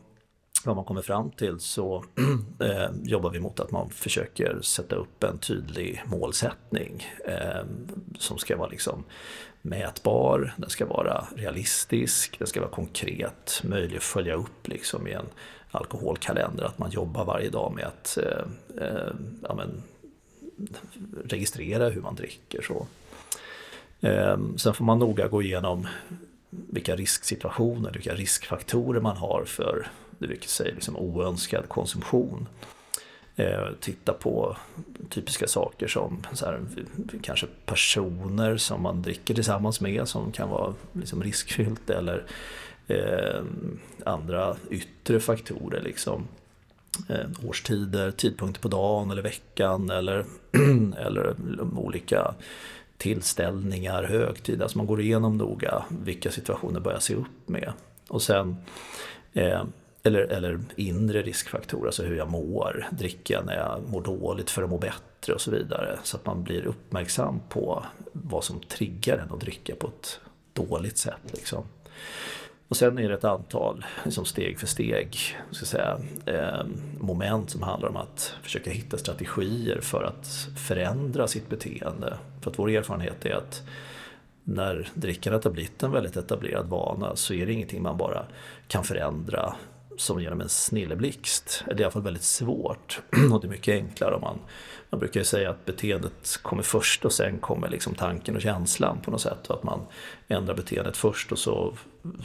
vad 0.66 0.76
man 0.76 0.86
kommer 0.86 1.02
fram 1.02 1.32
till 1.32 1.60
så 1.60 2.04
eh, 2.60 2.90
jobbar 3.04 3.30
vi 3.30 3.40
mot 3.40 3.60
att 3.60 3.72
man 3.72 3.90
försöker 3.90 4.62
sätta 4.62 4.96
upp 4.96 5.24
en 5.24 5.38
tydlig 5.38 6.04
målsättning 6.06 7.08
eh, 7.26 7.66
som 8.20 8.38
ska 8.38 8.58
vara 8.58 8.70
liksom 8.70 9.04
mätbar, 9.62 10.54
den 10.58 10.70
ska 10.70 10.86
vara 10.86 11.28
realistisk, 11.36 12.40
den 12.40 12.48
ska 12.48 12.60
vara 12.60 12.72
konkret, 12.72 13.62
möjlig 13.64 13.98
att 13.98 14.04
följa 14.04 14.34
upp 14.34 14.68
liksom 14.68 15.08
i 15.08 15.12
en 15.12 15.26
alkoholkalender, 15.72 16.64
att 16.64 16.80
man 16.80 16.92
jobbar 16.92 17.26
varje 17.26 17.50
dag 17.50 17.74
med 17.76 17.86
att 17.86 18.18
eh, 18.18 18.86
eh, 18.86 19.14
ja, 19.44 19.56
men, 19.56 19.84
registrera 21.26 21.90
hur 21.90 22.02
man 22.02 22.16
dricker. 22.16 22.62
Så. 22.62 22.88
Eh, 24.08 24.38
sen 24.58 24.74
får 24.74 24.86
man 24.86 25.00
noga 25.00 25.28
gå 25.28 25.42
igenom 25.42 25.88
vilka 26.50 26.96
risksituationer, 26.96 27.92
vilka 27.92 28.14
riskfaktorer 28.14 29.02
man 29.02 29.18
har 29.18 29.44
för 29.46 29.88
det 30.20 30.28
vi 30.28 30.40
säger 30.40 30.74
liksom 30.74 30.98
oönskad 30.98 31.70
konsumtion. 31.70 32.48
Eh, 33.36 33.68
titta 33.80 34.14
på 34.14 34.58
typiska 35.10 35.48
saker 35.48 35.88
som 35.88 36.24
här, 36.42 36.60
kanske 37.22 37.48
personer 37.66 38.58
som 38.58 38.82
man 38.82 39.02
dricker 39.02 39.34
tillsammans 39.34 39.82
med 39.82 40.08
som 40.08 40.32
kan 40.32 40.50
vara 40.50 40.74
liksom 40.94 41.24
riskfyllt 41.24 41.90
eller 41.90 42.26
eh, 42.92 43.44
andra 44.06 44.56
yttre 44.70 45.20
faktorer. 45.20 45.82
Liksom. 45.82 46.28
Eh, 47.10 47.50
årstider, 47.50 48.12
tidpunkter 48.12 48.62
på 48.62 48.68
dagen 48.68 49.12
eller 49.12 49.22
veckan 49.22 49.90
eller, 49.90 50.26
eller 50.98 51.36
olika 51.78 52.34
tillställningar, 52.98 54.04
högtider. 54.04 54.64
Alltså 54.64 54.78
man 54.78 54.88
går 54.88 55.02
igenom 55.02 55.38
noga 55.38 55.84
vilka 55.90 56.32
situationer 56.32 56.80
börjar 56.80 57.00
se 57.00 57.16
upp 57.16 57.48
med. 57.48 57.74
Och 58.08 58.22
sen 58.22 58.56
eh, 59.34 59.64
eller, 60.04 60.20
eller 60.20 60.60
inre 60.76 61.22
riskfaktorer, 61.22 61.86
alltså 61.86 62.04
hur 62.04 62.18
jag 62.18 62.30
mår. 62.32 62.88
Dricker 62.92 63.34
jag 63.34 63.46
när 63.46 63.56
jag 63.56 63.90
mår 63.90 64.02
dåligt 64.02 64.50
för 64.50 64.64
att 64.64 64.70
må 64.70 64.78
bättre 64.78 65.34
och 65.34 65.42
så 65.42 65.52
vidare. 65.52 66.00
Så 66.04 66.18
att 66.18 66.26
man 66.26 66.44
blir 66.44 66.66
uppmärksam 66.66 67.40
på 67.50 67.86
vad 68.12 68.44
som 68.44 68.60
triggar 68.60 69.18
en 69.18 69.34
att 69.34 69.40
dricka 69.40 69.76
på 69.76 69.88
ett 69.88 70.20
dåligt 70.54 70.98
sätt. 70.98 71.22
Liksom. 71.32 71.64
Och 72.72 72.78
sen 72.78 72.98
är 72.98 73.10
det 73.10 73.16
ett 73.16 73.24
antal 73.24 73.86
liksom 74.04 74.26
steg 74.26 74.60
för 74.60 74.68
steg 74.68 75.18
ska 75.52 75.66
säga, 75.66 76.00
eh, 76.26 76.66
moment 77.00 77.50
som 77.50 77.62
handlar 77.62 77.90
om 77.90 77.98
att 77.98 78.36
försöka 78.44 78.70
hitta 78.70 78.98
strategier 78.98 79.80
för 79.82 80.04
att 80.04 80.28
förändra 80.68 81.28
sitt 81.28 81.50
beteende. 81.50 82.18
För 82.42 82.52
att 82.52 82.60
vår 82.60 82.70
erfarenhet 82.70 83.26
är 83.26 83.36
att 83.36 83.64
när 84.44 84.90
drickandet 84.94 85.44
har 85.44 85.52
blivit 85.52 85.84
en 85.84 85.92
väldigt 85.92 86.18
etablerad 86.18 86.68
vana 86.68 87.16
så 87.16 87.34
är 87.34 87.46
det 87.46 87.54
ingenting 87.54 87.82
man 87.82 87.98
bara 87.98 88.26
kan 88.68 88.84
förändra 88.84 89.56
som 89.98 90.22
genom 90.22 90.42
en 90.42 90.50
snilleblixt. 90.50 91.64
Det 91.68 91.74
är 91.74 91.80
i 91.80 91.84
alla 91.84 91.92
fall 91.92 92.02
väldigt 92.02 92.24
svårt 92.24 93.02
och 93.32 93.42
det 93.42 93.48
är 93.48 93.50
mycket 93.50 93.76
enklare 93.76 94.16
om 94.16 94.22
man 94.22 94.40
man 94.92 95.00
brukar 95.00 95.20
ju 95.20 95.24
säga 95.24 95.50
att 95.50 95.66
beteendet 95.66 96.40
kommer 96.42 96.64
först 96.64 97.06
och 97.06 97.14
sen 97.14 97.40
kommer 97.40 97.70
liksom 97.70 97.96
tanken 97.96 98.36
och 98.36 98.42
känslan 98.42 98.98
på 99.02 99.12
något 99.12 99.22
sätt. 99.22 99.48
Och 99.48 99.56
att 99.56 99.64
man 99.64 99.80
ändrar 100.28 100.56
beteendet 100.56 100.98
först 100.98 101.32
och 101.32 101.40
så 101.40 101.74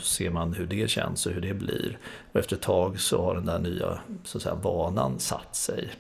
ser 0.03 0.31
man 0.31 0.53
hur 0.53 0.67
det 0.67 0.91
känns 0.91 1.27
och 1.27 1.33
hur 1.33 1.41
det 1.41 1.55
blir. 1.55 1.99
Och 2.33 2.41
efter 2.41 2.57
ett 2.57 2.63
tag 2.63 3.01
så 3.01 3.23
har 3.23 3.35
den 3.35 3.47
där 3.47 3.59
nya 3.59 3.99
så 4.25 4.39
att 4.39 4.43
säga, 4.43 4.55
vanan 4.55 5.19
satt 5.19 5.57
sig. 5.57 5.91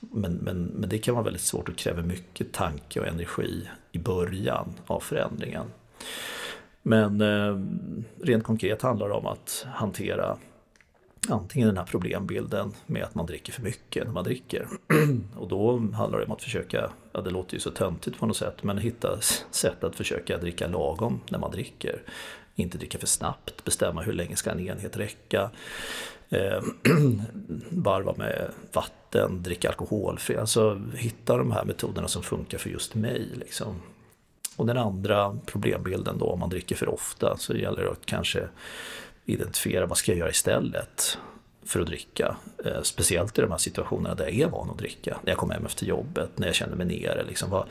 Men, 0.00 0.32
men, 0.32 0.64
men 0.64 0.88
det 0.88 0.98
kan 0.98 1.14
vara 1.14 1.24
väldigt 1.24 1.42
svårt 1.42 1.68
och 1.68 1.76
kräver 1.76 2.02
mycket 2.02 2.52
tanke 2.52 3.00
och 3.00 3.06
energi 3.06 3.68
i 3.92 3.98
början 3.98 4.74
av 4.86 5.00
förändringen. 5.00 5.66
Men 6.82 7.20
eh, 7.20 7.60
rent 8.22 8.44
konkret 8.44 8.82
handlar 8.82 9.08
det 9.08 9.14
om 9.14 9.26
att 9.26 9.66
hantera 9.72 10.36
antingen 11.28 11.68
den 11.68 11.76
här 11.76 11.84
problembilden 11.84 12.72
med 12.86 13.04
att 13.04 13.14
man 13.14 13.26
dricker 13.26 13.52
för 13.52 13.62
mycket 13.62 14.04
när 14.04 14.12
man 14.12 14.24
dricker. 14.24 14.68
Och 15.36 15.48
då 15.48 15.78
handlar 15.78 16.18
det 16.18 16.24
om 16.24 16.32
att 16.32 16.42
försöka, 16.42 16.90
ja 17.12 17.20
det 17.20 17.30
låter 17.30 17.54
ju 17.54 17.60
så 17.60 17.70
töntigt 17.70 18.18
på 18.18 18.26
något 18.26 18.36
sätt, 18.36 18.62
men 18.62 18.78
hitta 18.78 19.20
sätt 19.50 19.84
att 19.84 19.96
försöka 19.96 20.38
dricka 20.38 20.66
lagom 20.66 21.20
när 21.28 21.38
man 21.38 21.50
dricker. 21.50 22.02
Inte 22.54 22.78
dricka 22.78 22.98
för 22.98 23.06
snabbt, 23.06 23.64
bestämma 23.64 24.02
hur 24.02 24.12
länge 24.12 24.36
ska 24.36 24.50
en 24.50 24.60
enhet 24.60 24.96
räcka. 24.96 25.50
Eh, 26.28 26.62
varva 27.70 28.14
med 28.16 28.50
vatten, 28.72 29.42
dricka 29.42 29.68
alkoholfri. 29.68 30.36
Alltså 30.36 30.80
hitta 30.94 31.36
de 31.36 31.52
här 31.52 31.64
metoderna 31.64 32.08
som 32.08 32.22
funkar 32.22 32.58
för 32.58 32.70
just 32.70 32.94
mig. 32.94 33.28
Liksom. 33.34 33.82
Och 34.56 34.66
den 34.66 34.78
andra 34.78 35.38
problembilden 35.46 36.18
då, 36.18 36.26
om 36.26 36.38
man 36.38 36.50
dricker 36.50 36.76
för 36.76 36.88
ofta, 36.88 37.36
så 37.36 37.56
gäller 37.56 37.82
det 37.82 37.90
att 37.90 38.06
kanske 38.06 38.48
identifiera 39.32 39.86
vad 39.86 39.98
ska 39.98 40.12
jag 40.12 40.18
göra 40.18 40.30
istället 40.30 41.18
för 41.70 41.80
att 41.80 41.86
dricka. 41.86 42.36
Eh, 42.64 42.82
speciellt 42.82 43.38
i 43.38 43.42
de 43.42 43.50
här 43.50 43.58
situationerna 43.58 44.14
där 44.14 44.24
jag 44.24 44.36
är 44.36 44.48
van 44.48 44.70
att 44.70 44.78
dricka. 44.78 45.18
När 45.22 45.30
jag 45.30 45.38
kommer 45.38 45.54
hem 45.54 45.66
efter 45.66 45.86
jobbet, 45.86 46.30
när 46.38 46.46
jag 46.46 46.54
känner 46.54 46.76
mig 46.76 46.86
nere. 46.86 47.24
Liksom, 47.28 47.50
vad, 47.50 47.66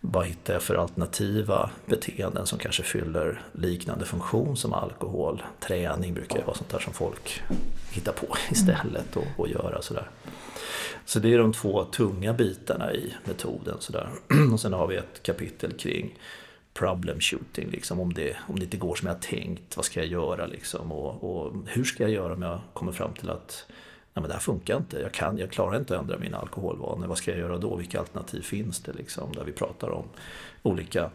vad 0.00 0.26
hittar 0.26 0.52
jag 0.52 0.62
för 0.62 0.74
alternativa 0.74 1.70
beteenden 1.86 2.46
som 2.46 2.58
kanske 2.58 2.82
fyller 2.82 3.42
liknande 3.52 4.04
funktion 4.04 4.56
som 4.56 4.72
alkohol? 4.72 5.42
Träning 5.60 6.14
brukar 6.14 6.38
ju 6.38 6.44
vara 6.44 6.56
sånt 6.56 6.70
där 6.70 6.78
som 6.78 6.92
folk 6.92 7.42
hittar 7.90 8.12
på 8.12 8.36
istället 8.50 9.16
och, 9.16 9.26
och 9.36 9.48
göra 9.48 9.82
sådär. 9.82 10.08
Så 11.04 11.18
det 11.18 11.34
är 11.34 11.38
de 11.38 11.52
två 11.52 11.84
tunga 11.84 12.32
bitarna 12.32 12.92
i 12.92 13.14
metoden. 13.24 13.76
Sådär. 13.78 14.08
Och 14.52 14.60
sen 14.60 14.72
har 14.72 14.86
vi 14.86 14.96
ett 14.96 15.22
kapitel 15.22 15.72
kring 15.72 16.18
problem 16.74 17.20
shooting. 17.20 17.70
Liksom, 17.70 18.00
om, 18.00 18.12
det, 18.12 18.36
om 18.48 18.58
det 18.58 18.64
inte 18.64 18.76
går 18.76 18.94
som 18.94 19.08
jag 19.08 19.22
tänkt, 19.22 19.76
vad 19.76 19.84
ska 19.84 20.00
jag 20.00 20.08
göra? 20.08 20.46
Liksom, 20.46 20.92
och, 20.92 21.24
och 21.24 21.54
hur 21.66 21.84
ska 21.84 22.02
jag 22.02 22.12
göra 22.12 22.32
om 22.32 22.42
jag 22.42 22.60
kommer 22.72 22.92
fram 22.92 23.12
till 23.12 23.30
att 23.30 23.66
Nej, 24.14 24.20
men 24.20 24.28
det 24.28 24.34
här 24.34 24.40
funkar 24.40 24.76
inte, 24.76 25.00
jag, 25.00 25.12
kan, 25.12 25.38
jag 25.38 25.50
klarar 25.50 25.78
inte 25.78 25.94
att 25.94 26.00
ändra 26.02 26.18
mina 26.18 26.38
alkoholvanor. 26.38 27.06
Vad 27.06 27.18
ska 27.18 27.30
jag 27.30 27.40
göra 27.40 27.58
då? 27.58 27.76
Vilka 27.76 27.98
alternativ 27.98 28.42
finns 28.42 28.82
det? 28.82 28.92
Liksom, 28.92 29.32
där 29.32 29.44
vi 29.44 29.52
pratar 29.52 29.90
om 29.90 30.04
olika 30.62 31.10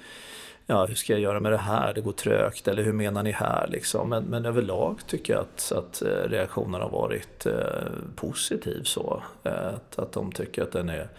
ja, 0.66 0.86
hur 0.86 0.96
ska 0.96 1.14
jag 1.14 1.22
göra 1.22 1.40
med 1.40 1.52
det 1.52 1.58
här, 1.58 1.94
det 1.94 2.02
går 2.02 2.12
trögt 2.12 2.68
eller 2.68 2.84
hur 2.84 2.94
menar 2.94 3.24
ni 3.24 3.32
här 3.32 3.68
liksom. 3.68 4.10
Men, 4.10 4.24
men 4.24 4.46
överlag 4.46 5.00
tycker 5.08 5.34
jag 5.34 5.42
att, 5.42 5.72
att 5.76 6.02
eh, 6.02 6.30
reaktionen 6.30 6.82
har 6.82 6.90
varit 6.90 7.46
eh, 7.46 7.92
positiv 8.16 8.84
så. 8.84 9.24
Eh, 9.44 9.68
att, 9.68 10.00
att 10.00 10.12
de 10.12 10.32
tycker 10.32 10.64
att 10.64 10.72
den 10.72 10.90
är 10.90 11.10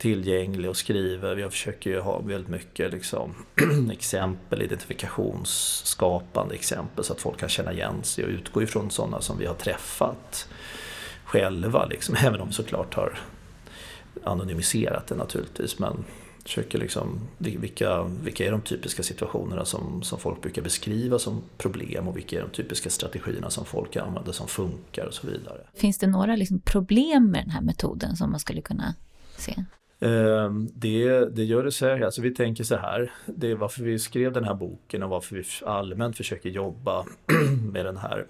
tillgänglig 0.00 0.70
och 0.70 0.76
skriver. 0.76 1.36
Jag 1.36 1.52
försöker 1.52 1.90
ju 1.90 2.00
ha 2.00 2.20
väldigt 2.20 2.50
mycket 2.50 2.92
liksom, 2.92 3.34
exempel, 3.92 4.62
identifikationsskapande 4.62 6.54
exempel 6.54 7.04
så 7.04 7.12
att 7.12 7.20
folk 7.20 7.38
kan 7.38 7.48
känna 7.48 7.72
igen 7.72 8.02
sig 8.02 8.24
och 8.24 8.30
utgå 8.30 8.62
ifrån 8.62 8.90
sådana 8.90 9.20
som 9.20 9.38
vi 9.38 9.46
har 9.46 9.54
träffat 9.54 10.48
själva. 11.24 11.86
Liksom, 11.86 12.16
även 12.24 12.40
om 12.40 12.48
vi 12.48 12.54
såklart 12.54 12.94
har 12.94 13.18
anonymiserat 14.24 15.06
det 15.06 15.14
naturligtvis. 15.14 15.78
Men 15.78 16.04
försöker 16.42 16.78
liksom, 16.78 17.20
vilka, 17.38 18.02
vilka 18.02 18.46
är 18.46 18.50
de 18.50 18.60
typiska 18.60 19.02
situationerna 19.02 19.64
som, 19.64 20.02
som 20.02 20.18
folk 20.18 20.42
brukar 20.42 20.62
beskriva 20.62 21.18
som 21.18 21.42
problem 21.58 22.08
och 22.08 22.16
vilka 22.16 22.38
är 22.38 22.42
de 22.42 22.50
typiska 22.50 22.90
strategierna 22.90 23.50
som 23.50 23.64
folk 23.64 23.96
använder 23.96 24.32
som 24.32 24.48
funkar 24.48 25.06
och 25.06 25.14
så 25.14 25.26
vidare. 25.26 25.60
Finns 25.74 25.98
det 25.98 26.06
några 26.06 26.36
liksom 26.36 26.60
problem 26.60 27.30
med 27.30 27.42
den 27.44 27.50
här 27.50 27.60
metoden 27.60 28.16
som 28.16 28.30
man 28.30 28.40
skulle 28.40 28.62
kunna 28.62 28.94
se? 29.36 29.64
Ehm, 30.00 30.68
det, 30.74 31.24
det 31.24 31.44
gör 31.44 31.64
det 31.64 31.72
säkert. 31.72 32.04
Alltså 32.04 32.22
vi 32.22 32.34
tänker 32.34 32.64
så 32.64 32.76
här, 32.76 33.12
det 33.26 33.50
är 33.50 33.54
varför 33.54 33.82
vi 33.82 33.98
skrev 33.98 34.32
den 34.32 34.44
här 34.44 34.54
boken 34.54 35.02
och 35.02 35.10
varför 35.10 35.36
vi 35.36 35.44
allmänt 35.66 36.16
försöker 36.16 36.50
jobba 36.50 37.04
med 37.72 37.84
den 37.84 37.96
här 37.96 38.26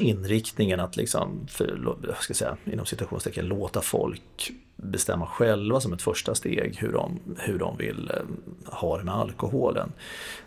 inriktningen 0.00 0.80
att 0.80 0.96
liksom, 0.96 1.46
för, 1.48 1.96
jag 2.06 2.22
ska 2.22 2.34
säga, 2.34 2.56
inom 2.64 2.86
citationstecken, 2.86 3.46
låta 3.46 3.80
folk 3.80 4.52
bestämma 4.76 5.26
själva 5.26 5.80
som 5.80 5.92
ett 5.92 6.02
första 6.02 6.34
steg 6.34 6.76
hur 6.78 6.92
de, 6.92 7.18
hur 7.38 7.58
de 7.58 7.76
vill 7.76 8.10
ehm, 8.10 8.36
ha 8.64 8.98
det 8.98 9.04
med 9.04 9.14
alkoholen. 9.14 9.92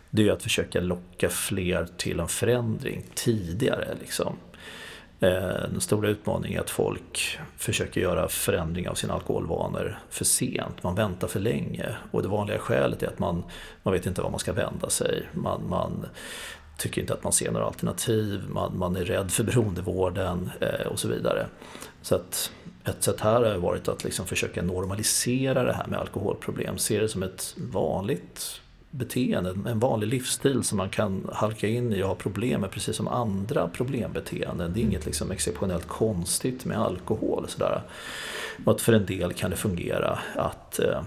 Det 0.10 0.28
är 0.28 0.32
att 0.32 0.44
försöka 0.44 0.82
locka 0.82 1.30
fler 1.30 1.88
till 1.98 2.20
en 2.20 2.28
förändring 2.28 3.06
tidigare. 3.16 3.98
Liksom. 4.00 4.36
Eh, 5.20 5.70
den 5.72 5.82
stora 5.82 6.10
utmaningen 6.10 6.58
är 6.58 6.64
att 6.64 6.70
folk 6.70 7.40
försöker 7.58 8.02
göra 8.02 8.28
förändring 8.28 8.90
av 8.90 8.94
sina 8.94 9.14
alkoholvanor 9.14 10.00
för 10.10 10.26
sent. 10.26 10.84
Man 10.84 10.96
väntar 10.96 11.28
för 11.28 11.40
länge 11.40 11.96
och 12.12 12.22
det 12.22 12.28
vanliga 12.28 12.60
skälet 12.60 13.04
är 13.04 13.08
att 13.08 13.20
man, 13.20 13.44
man 13.84 13.94
vet 13.94 14.06
inte 14.06 14.22
var 14.22 14.30
man 14.30 14.40
ska 14.40 14.54
vända 14.54 14.90
sig. 14.90 15.28
Man, 15.34 15.70
man 15.70 16.06
tycker 16.78 17.02
inte 17.02 17.14
att 17.14 17.24
man 17.24 17.34
ser 17.34 17.52
några 17.52 17.66
alternativ, 17.66 18.44
man, 18.50 18.78
man 18.78 18.96
är 18.96 19.06
rädd 19.06 19.32
för 19.32 19.44
beroendevården 19.44 20.50
eh, 20.62 20.88
och 20.88 21.00
så 21.00 21.08
vidare. 21.08 21.46
Så 22.02 22.16
att 22.16 22.52
ett 22.86 23.04
sätt 23.04 23.22
här 23.22 23.44
har 23.44 23.58
varit 23.58 23.88
att 23.88 24.04
liksom 24.04 24.26
försöka 24.26 24.62
normalisera 24.62 25.64
det 25.64 25.74
här 25.74 25.88
med 25.88 26.00
alkoholproblem, 26.00 26.78
se 26.78 27.00
det 27.00 27.10
som 27.10 27.24
ett 27.24 27.56
vanligt 27.58 28.62
beteende, 28.92 29.56
en 29.70 29.80
vanlig 29.80 30.08
livsstil 30.08 30.64
som 30.64 30.78
man 30.78 30.90
kan 30.90 31.30
halka 31.34 31.68
in 31.68 31.94
i 31.94 32.04
och 32.04 32.08
ha 32.08 32.16
problem 32.16 32.62
med 32.62 32.72
precis 32.72 32.96
som 32.96 33.08
andra 33.08 33.68
problembeteenden. 33.68 34.74
Det 34.74 34.80
är 34.80 34.84
inget 34.84 35.06
liksom 35.06 35.32
exceptionellt 35.32 35.88
konstigt 35.88 36.66
med 36.66 36.80
alkohol. 36.80 37.46
Sådär. 37.48 37.82
Och 38.66 38.72
att 38.72 38.82
för 38.82 38.94
en 38.94 39.06
del 39.06 39.34
kan 39.34 39.52
det 39.52 39.58
fungera 39.58 40.20
att 40.36 40.80
eh, 40.80 41.02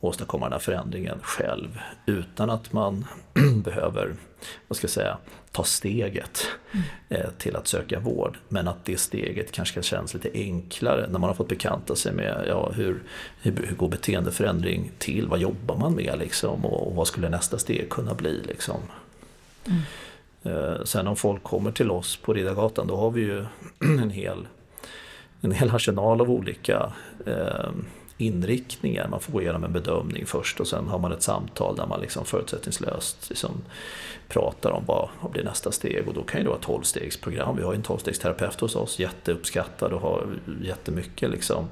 åstadkomma 0.00 0.46
den 0.46 0.52
här 0.52 0.60
förändringen 0.60 1.18
själv 1.22 1.80
utan 2.06 2.50
att 2.50 2.72
man 2.72 3.04
behöver 3.64 4.14
vad 4.68 4.76
ska 4.76 4.84
jag 4.84 4.90
säga, 4.90 5.18
ta 5.52 5.64
steget 5.64 6.46
mm. 6.72 6.84
eh, 7.08 7.30
till 7.38 7.56
att 7.56 7.66
söka 7.66 8.00
vård. 8.00 8.38
Men 8.48 8.68
att 8.68 8.84
det 8.84 8.96
steget 8.96 9.52
kanske 9.52 9.74
kan 9.74 9.82
kännas 9.82 10.14
lite 10.14 10.30
enklare 10.34 11.06
när 11.10 11.18
man 11.18 11.28
har 11.28 11.34
fått 11.34 11.48
bekanta 11.48 11.96
sig 11.96 12.12
med 12.12 12.44
ja, 12.48 12.72
hur, 12.74 13.02
hur, 13.42 13.66
hur 13.66 13.76
går 13.76 13.88
beteendeförändring 13.88 14.90
till, 14.98 15.28
vad 15.28 15.38
jobbar 15.38 15.76
man 15.76 15.94
med 15.94 16.18
liksom, 16.18 16.64
och, 16.64 16.88
och 16.88 16.94
vad 16.94 17.06
skulle 17.06 17.28
nästa 17.28 17.58
steg 17.58 17.88
kunna 17.90 18.14
bli. 18.14 18.42
Liksom. 18.42 18.80
Mm. 19.64 19.80
Eh, 20.42 20.84
sen 20.84 21.06
om 21.06 21.16
folk 21.16 21.42
kommer 21.42 21.70
till 21.70 21.90
oss 21.90 22.16
på 22.16 22.32
Riddargatan 22.32 22.86
då 22.86 22.96
har 22.96 23.10
vi 23.10 23.20
ju 23.20 23.44
en 23.80 24.10
hel, 24.10 24.46
en 25.40 25.52
hel 25.52 25.70
arsenal 25.70 26.20
av 26.20 26.30
olika 26.30 26.92
eh, 27.26 27.70
inriktningar. 28.18 29.08
Man 29.08 29.20
får 29.20 29.32
gå 29.32 29.42
igenom 29.42 29.64
en 29.64 29.72
bedömning 29.72 30.26
först 30.26 30.60
och 30.60 30.68
sen 30.68 30.88
har 30.88 30.98
man 30.98 31.12
ett 31.12 31.22
samtal 31.22 31.76
där 31.76 31.86
man 31.86 32.00
liksom 32.00 32.24
förutsättningslöst 32.24 33.28
liksom 33.28 33.50
pratar 34.28 34.70
om 34.70 34.84
vad, 34.86 35.08
vad 35.20 35.32
blir 35.32 35.44
nästa 35.44 35.72
steg 35.72 36.08
och 36.08 36.14
då 36.14 36.22
kan 36.22 36.42
det 36.42 36.48
vara 36.48 36.58
tolvstegsprogram. 36.58 37.56
Vi 37.56 37.62
har 37.62 37.74
en 37.74 37.82
tolvstegsterapeut 37.82 38.60
hos 38.60 38.76
oss, 38.76 38.98
jätteuppskattad 38.98 39.92
och 39.92 40.00
har 40.00 40.26
jättemycket 40.62 41.30
liksom, 41.30 41.68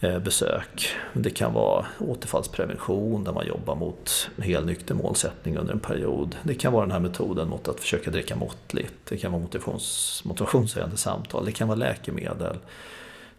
eh, 0.00 0.18
besök. 0.18 0.88
Det 1.12 1.30
kan 1.30 1.52
vara 1.52 1.86
återfallsprevention 1.98 3.24
där 3.24 3.32
man 3.32 3.46
jobbar 3.46 3.74
mot 3.74 4.30
helnykter 4.38 4.94
målsättning 4.94 5.56
under 5.56 5.72
en 5.72 5.80
period. 5.80 6.36
Det 6.42 6.54
kan 6.54 6.72
vara 6.72 6.82
den 6.82 6.92
här 6.92 7.00
metoden 7.00 7.48
mot 7.48 7.68
att 7.68 7.80
försöka 7.80 8.10
dricka 8.10 8.36
måttligt. 8.36 8.94
Det 9.08 9.16
kan 9.16 9.32
vara 9.32 9.42
motivations, 9.42 10.22
motivationshöjande 10.24 10.96
samtal. 10.96 11.44
Det 11.44 11.52
kan 11.52 11.68
vara 11.68 11.78
läkemedel. 11.78 12.56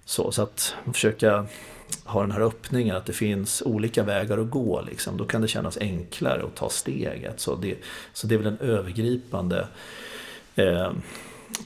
Så, 0.05 0.31
så 0.31 0.41
att 0.41 0.75
försöka 0.93 1.45
har 2.03 2.21
den 2.21 2.31
här 2.31 2.41
öppningen 2.41 2.95
att 2.95 3.05
det 3.05 3.13
finns 3.13 3.61
olika 3.65 4.03
vägar 4.03 4.37
att 4.37 4.49
gå. 4.49 4.81
Liksom. 4.81 5.17
Då 5.17 5.25
kan 5.25 5.41
det 5.41 5.47
kännas 5.47 5.77
enklare 5.77 6.43
att 6.43 6.55
ta 6.55 6.69
steget. 6.69 7.39
Så 7.39 7.55
det, 7.55 7.77
så 8.13 8.27
det 8.27 8.35
är 8.35 8.39
väl 8.39 8.47
en 8.47 8.59
övergripande, 8.59 9.67
eh, 10.55 10.91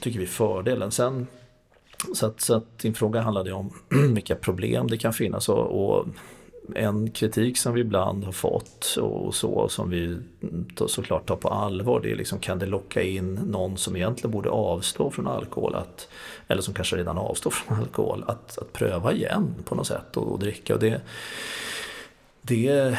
tycker 0.00 0.20
vi, 0.20 0.26
fördelen. 0.26 0.90
Sen, 0.90 1.26
så 2.14 2.26
att, 2.26 2.40
så 2.40 2.54
att 2.54 2.78
din 2.78 2.94
fråga 2.94 3.20
handlade 3.20 3.52
om 3.52 3.72
vilka 4.14 4.34
problem 4.34 4.88
det 4.88 4.98
kan 4.98 5.12
finnas. 5.12 5.48
och, 5.48 5.98
och 5.98 6.06
en 6.74 7.10
kritik 7.10 7.58
som 7.58 7.74
vi 7.74 7.80
ibland 7.80 8.24
har 8.24 8.32
fått 8.32 8.98
och 9.00 9.34
så 9.34 9.68
som 9.68 9.90
vi 9.90 10.18
såklart 10.86 11.26
tar 11.26 11.36
på 11.36 11.48
allvar 11.48 12.00
det 12.00 12.10
är 12.10 12.16
liksom 12.16 12.38
kan 12.38 12.58
det 12.58 12.66
locka 12.66 13.02
in 13.02 13.34
någon 13.34 13.76
som 13.76 13.96
egentligen 13.96 14.30
borde 14.30 14.50
avstå 14.50 15.10
från 15.10 15.26
alkohol 15.26 15.74
att, 15.74 16.08
eller 16.48 16.62
som 16.62 16.74
kanske 16.74 16.96
redan 16.96 17.18
avstår 17.18 17.50
från 17.50 17.78
alkohol 17.78 18.24
att, 18.26 18.58
att 18.58 18.72
pröva 18.72 19.12
igen 19.12 19.54
på 19.64 19.74
något 19.74 19.86
sätt 19.86 20.16
och, 20.16 20.32
och 20.32 20.38
dricka. 20.38 20.74
Och 20.74 20.80
det, 20.80 21.00
det, 22.42 22.98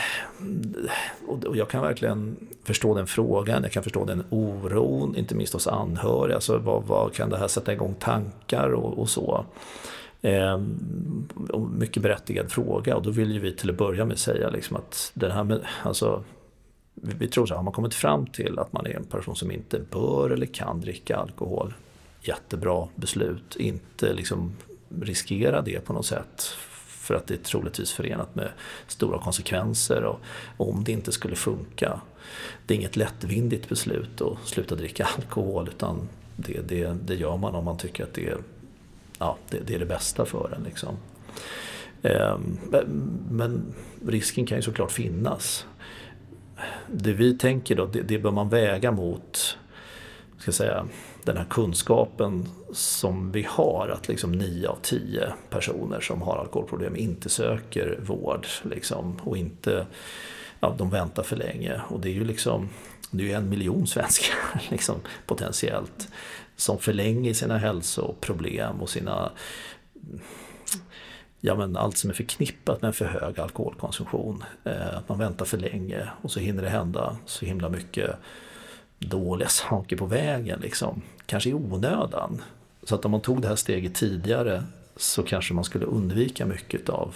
och 1.45 1.57
jag 1.57 1.69
kan 1.69 1.81
verkligen 1.81 2.35
förstå 2.63 2.95
den 2.95 3.07
frågan, 3.07 3.63
jag 3.63 3.71
kan 3.71 3.83
förstå 3.83 4.05
den 4.05 4.23
oron, 4.29 5.15
inte 5.15 5.35
minst 5.35 5.53
hos 5.53 5.67
anhöriga. 5.67 6.35
Alltså 6.35 6.57
vad, 6.57 6.83
vad 6.83 7.13
kan 7.13 7.29
det 7.29 7.37
här 7.37 7.47
sätta 7.47 7.73
igång 7.73 7.95
tankar 7.99 8.69
och, 8.69 8.99
och 8.99 9.09
så. 9.09 9.45
Eh, 10.25 10.57
mycket 11.71 12.03
berättigad 12.03 12.51
fråga 12.51 12.95
och 12.95 13.03
då 13.03 13.11
vill 13.11 13.31
ju 13.31 13.39
vi 13.39 13.55
till 13.55 13.69
att 13.69 13.77
börja 13.77 14.05
med 14.05 14.17
säga 14.17 14.49
liksom 14.49 14.77
att 14.77 15.11
det 15.13 15.31
här 15.31 15.43
med, 15.43 15.61
alltså, 15.83 16.23
vi 16.93 17.27
tror 17.27 17.45
så 17.45 17.53
här, 17.53 17.57
har 17.57 17.63
man 17.63 17.73
kommit 17.73 17.93
fram 17.93 18.25
till 18.25 18.59
att 18.59 18.73
man 18.73 18.85
är 18.85 18.95
en 18.95 19.05
person 19.05 19.35
som 19.35 19.51
inte 19.51 19.79
bör 19.91 20.29
eller 20.29 20.45
kan 20.45 20.81
dricka 20.81 21.17
alkohol, 21.17 21.73
jättebra 22.21 22.87
beslut, 22.95 23.55
inte 23.55 24.13
liksom 24.13 24.51
riskera 25.01 25.61
det 25.61 25.85
på 25.85 25.93
något 25.93 26.05
sätt 26.05 26.43
för 26.87 27.15
att 27.15 27.27
det 27.27 27.33
är 27.33 27.43
troligtvis 27.43 27.91
förenat 27.91 28.35
med 28.35 28.49
stora 28.87 29.19
konsekvenser 29.19 30.03
och 30.03 30.19
om 30.57 30.83
det 30.83 30.91
inte 30.91 31.11
skulle 31.11 31.35
funka. 31.35 32.01
Det 32.65 32.73
är 32.73 32.77
inget 32.77 32.95
lättvindigt 32.95 33.69
beslut 33.69 34.21
att 34.21 34.37
sluta 34.43 34.75
dricka 34.75 35.07
alkohol 35.17 35.67
utan 35.67 36.09
det, 36.35 36.61
det, 36.67 36.97
det 37.03 37.15
gör 37.15 37.37
man 37.37 37.55
om 37.55 37.65
man 37.65 37.77
tycker 37.77 38.03
att 38.03 38.13
det 38.13 38.29
är 38.29 38.37
ja, 39.23 39.37
det, 39.49 39.59
det, 39.59 39.75
är 39.75 39.79
det 39.79 39.85
bästa 39.85 40.25
för 40.25 40.55
en. 40.57 40.63
Liksom. 40.63 40.97
Ehm, 42.01 42.59
men 43.29 43.73
risken 44.07 44.45
kan 44.45 44.57
ju 44.57 44.61
såklart 44.61 44.91
finnas. 44.91 45.65
Det 46.87 47.13
vi 47.13 47.37
tänker 47.37 47.75
då, 47.75 47.85
det, 47.85 48.01
det 48.01 48.19
bör 48.19 48.31
man 48.31 48.49
väga 48.49 48.91
mot 48.91 49.57
ska 50.37 50.51
säga, 50.51 50.85
den 51.23 51.37
här 51.37 51.45
kunskapen 51.49 52.49
som 52.73 53.31
vi 53.31 53.45
har 53.49 53.89
att 53.93 54.07
liksom 54.07 54.31
9 54.31 54.67
av 54.67 54.77
10 54.81 55.33
personer 55.49 55.99
som 55.99 56.21
har 56.21 56.37
alkoholproblem 56.37 56.95
inte 56.95 57.29
söker 57.29 57.99
vård 58.01 58.47
liksom, 58.63 59.19
och 59.23 59.37
inte 59.37 59.87
ja, 60.59 60.75
de 60.77 60.89
väntar 60.89 61.23
för 61.23 61.35
länge. 61.35 61.81
Och 61.89 61.99
det 61.99 62.09
är 62.09 62.13
ju 62.13 62.23
liksom 62.23 62.69
det 63.11 63.31
är 63.31 63.37
en 63.37 63.49
miljon 63.49 63.87
svenskar 63.87 64.35
liksom, 64.69 64.95
potentiellt 65.25 66.07
som 66.63 66.79
förlänger 66.79 67.33
sina 67.33 67.57
hälsoproblem 67.57 68.81
och 68.81 68.89
sina 68.89 69.31
ja, 71.41 71.55
men 71.55 71.77
allt 71.77 71.97
som 71.97 72.09
är 72.09 72.13
förknippat 72.13 72.81
med 72.81 72.87
en 72.87 72.93
för 72.93 73.05
hög 73.05 73.39
alkoholkonsumtion. 73.39 74.43
Eh, 74.63 74.97
att 74.97 75.09
man 75.09 75.19
väntar 75.19 75.45
för 75.45 75.57
länge 75.57 76.07
och 76.21 76.31
så 76.31 76.39
hinner 76.39 76.63
det 76.63 76.69
hända 76.69 77.17
så 77.25 77.45
himla 77.45 77.69
mycket 77.69 78.15
dåliga 78.99 79.47
saker 79.47 79.97
på 79.97 80.05
vägen. 80.05 80.59
Liksom. 80.59 81.01
Kanske 81.25 81.49
i 81.49 81.53
onödan. 81.53 82.41
Så 82.83 82.95
att 82.95 83.05
om 83.05 83.11
man 83.11 83.21
tog 83.21 83.41
det 83.41 83.47
här 83.47 83.55
steget 83.55 83.95
tidigare 83.95 84.63
så 84.95 85.23
kanske 85.23 85.53
man 85.53 85.63
skulle 85.63 85.85
undvika 85.85 86.45
mycket 86.45 86.89
av 86.89 87.15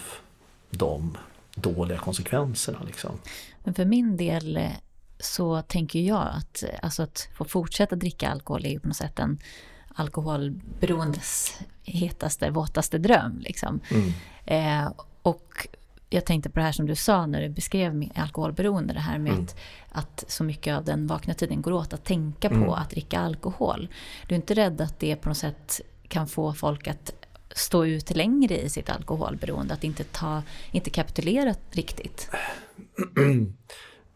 de 0.70 1.18
dåliga 1.56 1.98
konsekvenserna. 1.98 2.80
Liksom. 2.86 3.20
Men 3.64 3.74
för 3.74 3.86
min 3.86 4.18
del 4.18 4.58
eh, 4.58 4.72
så 5.20 5.62
tänker 5.62 6.00
jag 6.00 6.28
att, 6.34 6.64
alltså 6.82 7.04
att 7.04 7.30
få 7.34 7.46
fortsätta 7.46 7.96
dricka 7.96 8.30
alkohol 8.30 8.66
är 8.66 8.70
ju 8.70 8.80
på 8.80 8.88
något 8.88 8.98
sätt 8.98 9.20
en 9.20 9.40
alkoholberoendes 9.96 11.60
hetaste, 11.84 12.50
våtaste 12.50 12.98
dröm. 12.98 13.40
Liksom. 13.40 13.80
Mm. 13.92 14.14
Eh, 14.46 14.92
och 15.22 15.68
jag 16.10 16.26
tänkte 16.26 16.50
på 16.50 16.60
det 16.60 16.66
här 16.66 16.72
som 16.72 16.86
du 16.86 16.96
sa 16.96 17.26
när 17.26 17.42
du 17.42 17.50
beskrev 17.50 18.12
alkoholberoende, 18.16 18.94
det 18.94 19.00
här 19.00 19.18
med 19.18 19.32
mm. 19.32 19.44
att, 19.44 19.56
att 19.92 20.24
så 20.28 20.44
mycket 20.44 20.78
av 20.78 20.86
den 20.86 21.08
vakna 21.08 21.34
tiden 21.34 21.62
går 21.62 21.72
åt 21.72 21.94
att 21.94 22.06
tänka 22.06 22.50
på 22.50 22.56
mm. 22.56 22.70
att 22.70 22.90
dricka 22.90 23.20
alkohol. 23.20 23.88
Du 24.28 24.36
är 24.36 24.38
inte 24.38 24.54
rädd 24.54 24.82
att 24.82 25.00
det 25.00 25.16
på 25.16 25.30
något 25.30 25.38
sätt 25.38 25.82
kan 26.08 26.28
få 26.28 26.54
folk 26.54 26.88
att 26.88 27.12
stå 27.52 27.86
ut 27.86 28.16
längre 28.16 28.58
i 28.58 28.70
sitt 28.70 28.90
alkoholberoende, 28.90 29.74
att 29.74 29.84
inte, 29.84 30.04
ta, 30.04 30.44
inte 30.72 30.90
kapitulera 30.90 31.54
riktigt? 31.72 32.30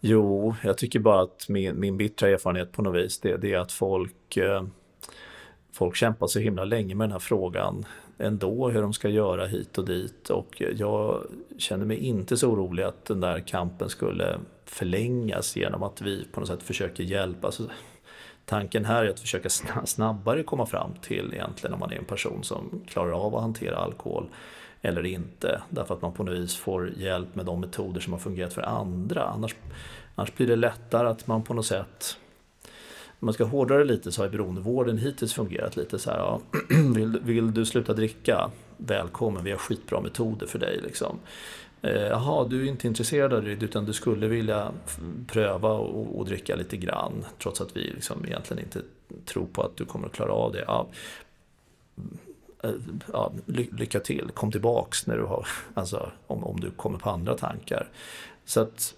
Jo, 0.04 0.56
jag 0.64 0.78
tycker 0.78 1.00
bara 1.00 1.22
att 1.22 1.50
min, 1.50 1.80
min 1.80 1.98
bittra 1.98 2.30
erfarenhet 2.30 2.72
på 2.72 2.82
något 2.82 2.96
vis, 2.96 3.20
det, 3.20 3.38
det 3.38 3.54
är 3.54 3.58
att 3.58 3.72
folk, 3.72 4.38
eh, 4.38 4.64
folk 5.74 5.96
kämpar 5.96 6.28
så 6.28 6.40
himla 6.40 6.66
länge 6.66 6.96
med 6.96 7.06
den 7.06 7.12
här 7.12 7.20
frågan 7.20 7.86
ändå, 8.18 8.70
hur 8.70 8.82
de 8.82 8.94
ska 8.94 9.10
göra 9.10 9.46
hit 9.46 9.78
och 9.78 9.86
dit. 9.86 10.30
Och 10.30 10.64
jag 10.78 11.24
känner 11.58 11.86
mig 11.86 11.98
inte 11.98 12.38
så 12.38 12.50
orolig 12.52 12.84
att 12.84 13.06
den 13.06 13.20
där 13.20 13.40
kampen 13.40 13.90
skulle 13.90 14.40
förlängas 14.66 15.56
genom 15.56 15.84
att 15.84 16.02
vi 16.02 16.26
på 16.32 16.40
något 16.40 16.50
sätt 16.50 16.64
försöker 16.64 17.04
hjälpa. 17.04 17.48
Alltså, 17.48 17.64
tanken 18.46 18.86
här 18.86 19.06
är 19.06 19.10
att 19.10 19.20
försöka 19.20 19.50
snabbare 19.86 20.44
komma 20.44 20.66
fram 20.66 20.92
till 21.02 21.34
egentligen 21.34 21.74
om 21.74 21.80
man 21.80 21.92
är 21.92 21.98
en 21.98 22.06
person 22.06 22.44
som 22.44 22.82
klarar 22.88 23.12
av 23.12 23.36
att 23.36 23.42
hantera 23.42 23.78
alkohol 23.78 24.30
eller 24.82 25.06
inte. 25.06 25.62
Därför 25.70 25.94
att 25.94 26.02
man 26.02 26.14
på 26.14 26.24
något 26.24 26.36
vis 26.36 26.56
får 26.56 26.90
hjälp 26.90 27.36
med 27.36 27.46
de 27.46 27.62
metoder 27.62 28.02
som 28.02 28.14
har 28.14 28.20
fungerat 28.20 28.54
för 28.54 28.62
andra. 28.62 29.24
Annars, 29.24 29.56
annars 30.16 30.36
blir 30.36 30.48
det 30.48 30.56
lättare 30.56 31.08
att 31.08 31.28
man 31.28 31.44
på 31.44 31.54
något 31.54 31.66
sätt 31.66 32.18
om 33.22 33.26
man 33.26 33.34
ska 33.34 33.44
hårdra 33.44 33.78
det 33.78 33.84
lite 33.84 34.12
så 34.12 34.22
har 34.22 34.30
beroendevården 34.30 34.98
hittills 34.98 35.34
fungerat 35.34 35.76
lite 35.76 36.00
så 36.00 36.12
här. 36.12 36.18
Ja, 36.18 36.42
vill, 36.96 37.20
vill, 37.20 37.54
du 37.54 37.66
sluta 37.66 37.94
dricka? 37.94 38.52
Välkommen, 38.78 39.44
vi 39.44 39.52
har 39.52 39.58
skitbra 39.58 40.02
metoder 40.02 40.48
för 40.48 40.60
dig. 40.60 40.80
Liksom. 40.84 41.20
Eh, 41.82 42.02
jaha, 42.02 42.48
du 42.48 42.62
är 42.62 42.70
inte 42.70 42.88
intresserad 42.88 43.34
av 43.34 43.44
det 43.44 43.52
utan 43.52 43.86
du 43.86 43.94
skulle 43.94 44.28
vilja 44.28 44.72
pröva 45.28 45.72
och, 45.72 46.20
och 46.20 46.26
dricka 46.26 46.56
lite 46.56 46.78
grann 46.78 47.26
trots 47.40 47.62
att 47.62 47.78
vi 47.78 47.82
liksom 47.82 48.26
egentligen 48.26 48.64
inte 48.64 48.82
tror 49.26 49.46
på 49.46 49.62
att 49.62 49.78
du 49.78 49.86
kommer 49.86 50.08
att 50.08 50.14
klara 50.14 50.32
av 50.32 50.52
det. 50.52 50.64
Ja, 50.68 50.88
Eh, 52.64 52.72
ja, 53.14 53.32
lycka 53.48 54.00
till, 54.00 54.32
kom 54.34 54.52
tillbaks 54.52 55.08
när 55.08 55.18
du 55.18 55.24
har, 55.24 55.48
alltså, 55.74 56.12
om, 56.28 56.44
om 56.44 56.60
du 56.60 56.72
kommer 56.72 57.00
på 57.00 57.10
andra 57.10 57.38
tankar. 57.38 57.90
Så 58.46 58.62
att 58.62 58.96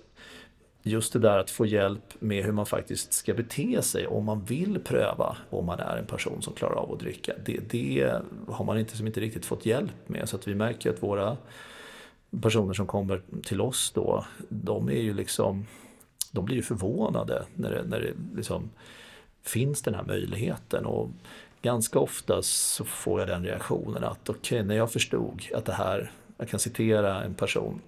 just 0.83 1.13
det 1.13 1.19
där 1.19 1.37
att 1.37 1.49
få 1.49 1.65
hjälp 1.65 2.13
med 2.19 2.45
hur 2.45 2.51
man 2.51 2.65
faktiskt 2.65 3.13
ska 3.13 3.33
bete 3.33 3.81
sig 3.81 4.07
om 4.07 4.25
man 4.25 4.43
vill 4.43 4.79
pröva 4.79 5.37
om 5.49 5.65
man 5.65 5.79
är 5.79 5.97
en 5.97 6.05
person 6.05 6.41
som 6.41 6.53
klarar 6.53 6.75
av 6.75 6.93
att 6.93 6.99
dricka. 6.99 7.33
Det, 7.45 7.59
det 7.69 8.13
har 8.47 8.65
man 8.65 8.79
inte, 8.79 8.97
som 8.97 9.07
inte 9.07 9.19
riktigt 9.19 9.45
fått 9.45 9.65
hjälp 9.65 10.09
med. 10.09 10.29
Så 10.29 10.35
att 10.35 10.47
vi 10.47 10.55
märker 10.55 10.89
att 10.89 11.03
våra 11.03 11.37
personer 12.41 12.73
som 12.73 12.87
kommer 12.87 13.21
till 13.43 13.61
oss 13.61 13.91
då, 13.95 14.25
de 14.49 14.89
är 14.89 15.01
ju 15.01 15.13
liksom 15.13 15.65
de 16.33 16.45
blir 16.45 16.55
ju 16.55 16.61
förvånade 16.61 17.45
när 17.55 17.71
det, 17.71 17.83
när 17.83 17.99
det 17.99 18.13
liksom 18.35 18.69
finns 19.41 19.81
den 19.81 19.95
här 19.95 20.03
möjligheten. 20.03 20.85
Och 20.85 21.09
ganska 21.63 21.99
ofta 21.99 22.41
så 22.41 22.85
får 22.85 23.19
jag 23.19 23.29
den 23.29 23.45
reaktionen 23.45 24.03
att 24.03 24.29
okej, 24.29 24.39
okay, 24.39 24.63
när 24.63 24.75
jag 24.75 24.91
förstod 24.91 25.49
att 25.55 25.65
det 25.65 25.73
här, 25.73 26.11
jag 26.37 26.49
kan 26.49 26.59
citera 26.59 27.23
en 27.23 27.33
person 27.33 27.81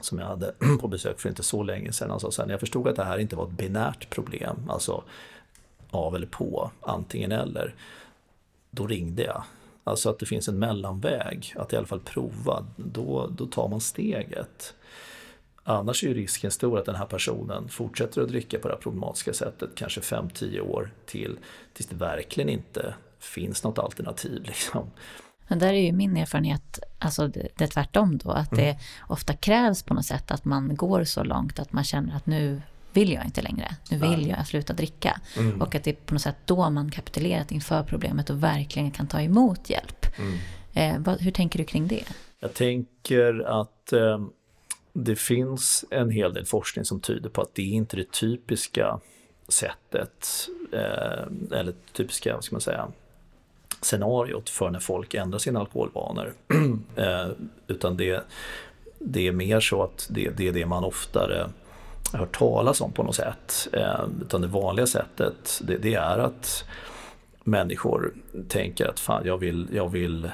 som 0.00 0.18
jag 0.18 0.26
hade 0.26 0.54
på 0.80 0.88
besök 0.88 1.20
för 1.20 1.28
inte 1.28 1.42
så 1.42 1.62
länge 1.62 1.92
sedan. 1.92 2.10
Han 2.10 2.20
sa 2.20 2.30
så 2.30 2.42
här, 2.42 2.46
när 2.46 2.54
jag 2.54 2.60
förstod 2.60 2.88
att 2.88 2.96
det 2.96 3.04
här 3.04 3.18
inte 3.18 3.36
var 3.36 3.44
ett 3.44 3.50
binärt 3.50 4.10
problem, 4.10 4.70
alltså 4.70 5.04
av 5.90 6.16
eller 6.16 6.26
på, 6.26 6.70
antingen 6.80 7.32
eller, 7.32 7.74
då 8.70 8.86
ringde 8.86 9.22
jag. 9.22 9.42
Alltså 9.84 10.10
att 10.10 10.18
det 10.18 10.26
finns 10.26 10.48
en 10.48 10.58
mellanväg, 10.58 11.54
att 11.56 11.72
i 11.72 11.76
alla 11.76 11.86
fall 11.86 12.00
prova, 12.00 12.66
då, 12.76 13.26
då 13.26 13.46
tar 13.46 13.68
man 13.68 13.80
steget. 13.80 14.74
Annars 15.64 16.04
är 16.04 16.08
ju 16.08 16.14
risken 16.14 16.50
stor 16.50 16.78
att 16.78 16.84
den 16.84 16.94
här 16.94 17.06
personen 17.06 17.68
fortsätter 17.68 18.22
att 18.22 18.28
dricka 18.28 18.58
på 18.58 18.68
det 18.68 18.74
här 18.74 18.80
problematiska 18.80 19.32
sättet, 19.32 19.70
kanske 19.74 20.00
5-10 20.00 20.60
år 20.60 20.90
till, 21.06 21.38
tills 21.72 21.88
det 21.88 21.96
verkligen 21.96 22.48
inte 22.48 22.94
finns 23.18 23.64
något 23.64 23.78
alternativ. 23.78 24.42
Liksom. 24.46 24.90
Men 25.48 25.58
där 25.58 25.72
är 25.72 25.80
ju 25.80 25.92
min 25.92 26.16
erfarenhet, 26.16 26.78
alltså 26.98 27.28
det, 27.28 27.48
det 27.56 27.64
är 27.64 27.68
tvärtom 27.68 28.18
då, 28.18 28.30
att 28.30 28.52
mm. 28.52 28.64
det 28.64 28.78
ofta 29.08 29.32
krävs 29.32 29.82
på 29.82 29.94
något 29.94 30.06
sätt 30.06 30.30
att 30.30 30.44
man 30.44 30.76
går 30.76 31.04
så 31.04 31.24
långt 31.24 31.58
att 31.58 31.72
man 31.72 31.84
känner 31.84 32.16
att 32.16 32.26
nu 32.26 32.62
vill 32.92 33.12
jag 33.12 33.24
inte 33.24 33.42
längre, 33.42 33.76
nu 33.90 33.98
vill 33.98 34.28
jag 34.28 34.46
sluta 34.46 34.72
dricka. 34.72 35.20
Mm. 35.36 35.62
Och 35.62 35.74
att 35.74 35.84
det 35.84 35.90
är 35.90 35.94
på 35.94 36.14
något 36.14 36.22
sätt 36.22 36.36
då 36.44 36.70
man 36.70 36.90
kapitulerat 36.90 37.52
inför 37.52 37.82
problemet 37.82 38.30
och 38.30 38.42
verkligen 38.42 38.90
kan 38.90 39.06
ta 39.06 39.20
emot 39.20 39.70
hjälp. 39.70 40.06
Mm. 40.18 40.38
Eh, 40.72 41.02
vad, 41.04 41.20
hur 41.20 41.30
tänker 41.30 41.58
du 41.58 41.64
kring 41.64 41.88
det? 41.88 42.04
Jag 42.40 42.54
tänker 42.54 43.40
att 43.60 43.92
eh, 43.92 44.18
det 44.92 45.16
finns 45.16 45.84
en 45.90 46.10
hel 46.10 46.34
del 46.34 46.46
forskning 46.46 46.84
som 46.84 47.00
tyder 47.00 47.30
på 47.30 47.42
att 47.42 47.54
det 47.54 47.62
är 47.62 47.72
inte 47.72 47.96
det 47.96 48.12
typiska 48.12 49.00
sättet, 49.48 50.48
eh, 50.72 51.58
eller 51.58 51.74
typiska, 51.92 52.34
vad 52.34 52.44
ska 52.44 52.54
man 52.54 52.60
säga, 52.60 52.88
scenariot 53.80 54.48
för 54.48 54.70
när 54.70 54.78
folk 54.78 55.14
ändrar 55.14 55.38
sina 55.38 55.60
alkoholvanor. 55.60 56.32
eh, 56.96 57.28
utan 57.66 57.96
det, 57.96 58.24
det 58.98 59.26
är 59.26 59.32
mer 59.32 59.60
så 59.60 59.82
att 59.82 60.08
det, 60.10 60.30
det 60.30 60.48
är 60.48 60.52
det 60.52 60.66
man 60.66 60.84
oftare 60.84 61.50
hört 62.12 62.38
talas 62.38 62.80
om 62.80 62.92
på 62.92 63.02
något 63.02 63.14
sätt. 63.14 63.68
Eh, 63.72 64.04
utan 64.22 64.40
det 64.40 64.46
vanliga 64.46 64.86
sättet 64.86 65.60
det, 65.64 65.76
det, 65.76 65.94
är 65.94 66.18
att 66.18 66.64
människor 67.44 68.12
tänker 68.48 68.86
att 68.86 69.00
fan 69.00 69.22
jag 69.26 69.38
vill, 69.38 69.68
jag 69.72 69.88
vill 69.88 70.30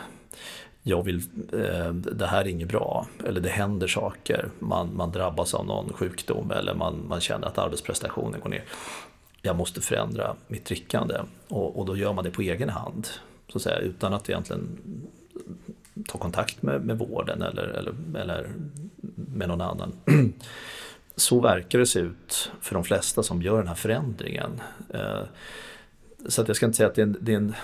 jag 0.88 1.02
vill, 1.02 1.22
eh, 1.52 1.92
det 1.92 2.26
här 2.26 2.40
är 2.40 2.48
inget 2.48 2.68
bra, 2.68 3.06
eller 3.24 3.40
det 3.40 3.48
händer 3.48 3.86
saker, 3.86 4.50
man, 4.58 4.96
man 4.96 5.12
drabbas 5.12 5.54
av 5.54 5.66
någon 5.66 5.92
sjukdom 5.92 6.50
eller 6.50 6.74
man, 6.74 7.08
man 7.08 7.20
känner 7.20 7.46
att 7.46 7.58
arbetsprestationen 7.58 8.40
går 8.40 8.50
ner. 8.50 8.64
Jag 9.42 9.56
måste 9.56 9.80
förändra 9.80 10.36
mitt 10.46 10.64
drickande 10.64 11.14
och, 11.48 11.78
och 11.78 11.86
då 11.86 11.96
gör 11.96 12.12
man 12.12 12.24
det 12.24 12.30
på 12.30 12.42
egen 12.42 12.68
hand 12.68 13.08
så 13.48 13.58
att 13.58 13.62
säga, 13.62 13.78
utan 13.78 14.14
att 14.14 14.28
egentligen 14.28 14.78
ta 16.06 16.18
kontakt 16.18 16.62
med, 16.62 16.84
med 16.84 16.98
vården 16.98 17.42
eller, 17.42 17.62
eller, 17.62 17.94
eller 18.14 18.50
med 19.14 19.48
någon 19.48 19.60
annan. 19.60 19.92
Så 21.16 21.40
verkar 21.40 21.78
det 21.78 21.86
se 21.86 22.00
ut 22.00 22.50
för 22.60 22.74
de 22.74 22.84
flesta 22.84 23.22
som 23.22 23.42
gör 23.42 23.58
den 23.58 23.68
här 23.68 23.74
förändringen. 23.74 24.60
Eh, 24.94 25.22
så 26.28 26.42
att 26.42 26.48
jag 26.48 26.56
ska 26.56 26.66
inte 26.66 26.76
säga 26.76 26.88
att 26.88 26.94
det 26.94 27.00
är 27.02 27.06
en, 27.06 27.16
det 27.20 27.32
är 27.32 27.36
en, 27.36 27.54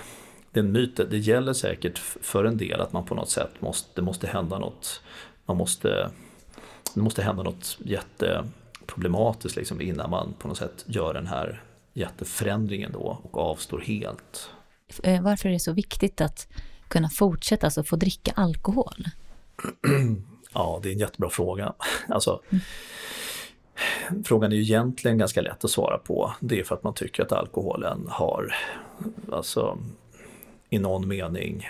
det 0.53 0.59
är 0.59 0.63
en 0.63 0.71
myt. 0.71 0.95
Det 0.95 1.17
gäller 1.17 1.53
säkert 1.53 1.97
för 1.99 2.45
en 2.45 2.57
del 2.57 2.81
att 2.81 2.93
man 2.93 3.05
på 3.05 3.15
något 3.15 3.29
sätt 3.29 3.51
måste, 3.59 3.89
det 3.95 4.01
måste 4.01 4.27
hända 4.27 4.59
något. 4.59 5.01
Man 5.45 5.57
måste, 5.57 6.09
det 6.93 7.01
måste 7.01 7.23
hända 7.23 7.43
något 7.43 7.77
jätteproblematiskt 7.79 9.55
liksom 9.57 9.81
innan 9.81 10.09
man 10.09 10.33
på 10.39 10.47
något 10.47 10.57
sätt 10.57 10.85
gör 10.87 11.13
den 11.13 11.27
här 11.27 11.63
jätteförändringen 11.93 12.91
då 12.91 13.19
och 13.23 13.37
avstår 13.37 13.79
helt 13.79 14.49
Eh, 15.03 15.21
varför 15.21 15.49
är 15.49 15.53
det 15.53 15.59
så 15.59 15.73
viktigt 15.73 16.21
att 16.21 16.47
kunna 16.87 17.09
fortsätta, 17.09 17.67
alltså 17.67 17.83
få 17.83 17.95
dricka 17.95 18.31
alkohol? 18.35 19.05
Ja, 20.55 20.79
det 20.83 20.89
är 20.89 20.93
en 20.93 20.99
jättebra 20.99 21.29
fråga. 21.29 21.73
Alltså, 22.09 22.41
mm. 22.49 22.63
Frågan 24.25 24.51
är 24.51 24.55
ju 24.55 24.61
egentligen 24.61 25.17
ganska 25.17 25.41
lätt 25.41 25.63
att 25.63 25.69
svara 25.69 25.97
på. 25.97 26.33
Det 26.39 26.59
är 26.59 26.63
för 26.63 26.75
att 26.75 26.83
man 26.83 26.93
tycker 26.93 27.23
att 27.23 27.31
alkoholen 27.31 28.07
har, 28.09 28.55
alltså 29.31 29.77
i 30.73 30.79
någon 30.79 31.07
mening, 31.07 31.69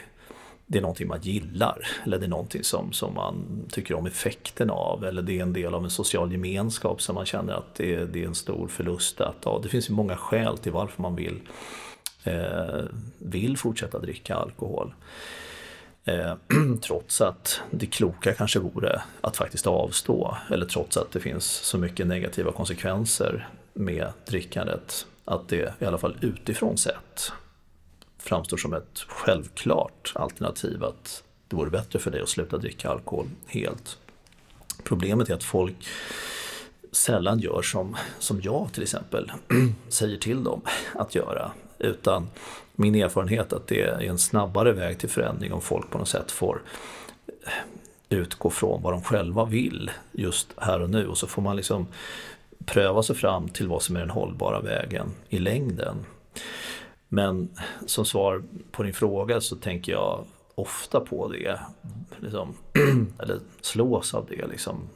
det 0.66 0.78
är 0.78 0.82
någonting 0.82 1.08
man 1.08 1.22
gillar 1.22 1.88
eller 2.04 2.20
det 2.20 2.26
är 2.26 2.30
någonting 2.30 2.64
som, 2.64 2.94
som 2.94 3.14
man 3.14 3.66
tycker 3.72 3.96
om 3.96 4.06
effekten 4.06 4.70
av 4.70 5.06
eller 5.06 5.22
det 5.22 5.40
är 5.40 5.42
en 5.42 5.54
del 5.54 5.74
av 5.74 5.84
en 5.84 5.90
social 5.90 6.32
gemenskap 6.32 7.02
som 7.02 7.16
man 7.16 7.26
känner 7.26 7.54
att 7.54 7.76
det, 7.76 8.06
det 8.06 8.24
är 8.24 8.28
en 8.28 8.36
stor 8.36 8.68
förlust. 8.68 9.22
Att, 9.22 9.36
ja, 9.46 9.60
det 9.64 9.70
finns 9.70 9.90
ju 9.90 9.94
många 9.94 10.18
skäl 10.18 10.58
till 10.58 10.72
varför 10.72 11.02
man 11.02 11.16
vill 11.16 11.40
eh, 12.24 12.84
vill 13.18 13.58
fortsätta 13.58 14.00
dricka 14.00 14.36
alkohol. 14.36 14.94
Eh, 16.06 16.34
trots 16.82 17.22
att 17.22 17.62
det 17.72 17.86
kloka 17.86 18.34
kanske 18.34 18.60
vore 18.60 19.02
att 19.22 19.38
faktiskt 19.38 19.68
avstå 19.68 20.38
eller 20.52 20.66
trots 20.66 20.98
att 20.98 21.12
det 21.12 21.20
finns 21.20 21.46
så 21.46 21.78
mycket 21.78 22.08
negativa 22.08 22.52
konsekvenser 22.52 23.48
med 23.74 24.08
drickandet 24.26 25.06
att 25.26 25.48
det 25.50 25.74
i 25.80 25.86
alla 25.86 25.98
fall 25.98 26.18
utifrån 26.22 26.78
sett 26.78 27.32
framstår 28.24 28.58
som 28.58 28.74
ett 28.74 29.06
självklart 29.08 30.12
alternativ 30.16 30.84
att 30.84 31.24
det 31.48 31.56
vore 31.56 31.70
bättre 31.70 32.00
för 32.00 32.12
dig 32.12 32.22
att 32.22 32.30
sluta 32.30 32.58
dricka 32.58 32.90
alkohol 32.90 33.30
helt. 33.48 33.98
Problemet 34.84 35.30
är 35.30 35.34
att 35.34 35.44
folk 35.44 35.88
sällan 36.92 37.40
gör 37.40 37.62
som, 37.62 37.98
som 38.20 38.42
jag 38.42 38.74
till 38.74 38.84
exempel 38.84 39.32
säger 39.90 40.18
till 40.18 40.44
dem 40.44 40.62
att 40.96 41.16
göra. 41.16 41.52
Utan 41.80 42.28
min 42.76 42.96
erfarenhet 42.96 43.54
att 43.54 43.68
det 43.68 43.82
är 43.82 44.02
en 44.02 44.20
snabbare 44.20 44.72
väg 44.72 45.00
till 45.00 45.10
förändring 45.10 45.54
om 45.54 45.62
folk 45.62 45.90
på 45.90 45.98
något 45.98 46.08
sätt 46.08 46.32
får 46.32 46.62
eh, 47.28 47.54
utgå 48.10 48.50
från 48.50 48.82
vad 48.82 48.94
de 48.94 49.04
själva 49.04 49.46
vill 49.46 49.92
just 50.12 50.48
här 50.58 50.82
och 50.82 50.90
nu 50.90 51.08
och 51.08 51.18
så 51.18 51.28
får 51.28 51.42
man 51.42 51.56
liksom 51.56 51.88
pröva 52.66 53.04
sig 53.04 53.16
fram 53.16 53.50
till 53.50 53.68
vad 53.68 53.82
som 53.82 53.96
är 53.96 54.00
den 54.00 54.10
hållbara 54.10 54.62
vägen 54.62 55.12
i 55.30 55.40
längden. 55.40 56.06
Men 57.14 57.50
som 57.86 58.06
svar 58.06 58.44
på 58.72 58.84
din 58.84 58.94
fråga 58.94 59.42
så 59.42 59.56
tänker 59.56 59.92
jag 59.92 60.26
ofta 60.56 61.00
på 61.00 61.28
det, 61.28 61.60
liksom, 62.20 62.54
eller 63.20 63.40
slås 63.62 64.14
av 64.14 64.26
det. 64.30 64.48
Liksom. 64.48 64.90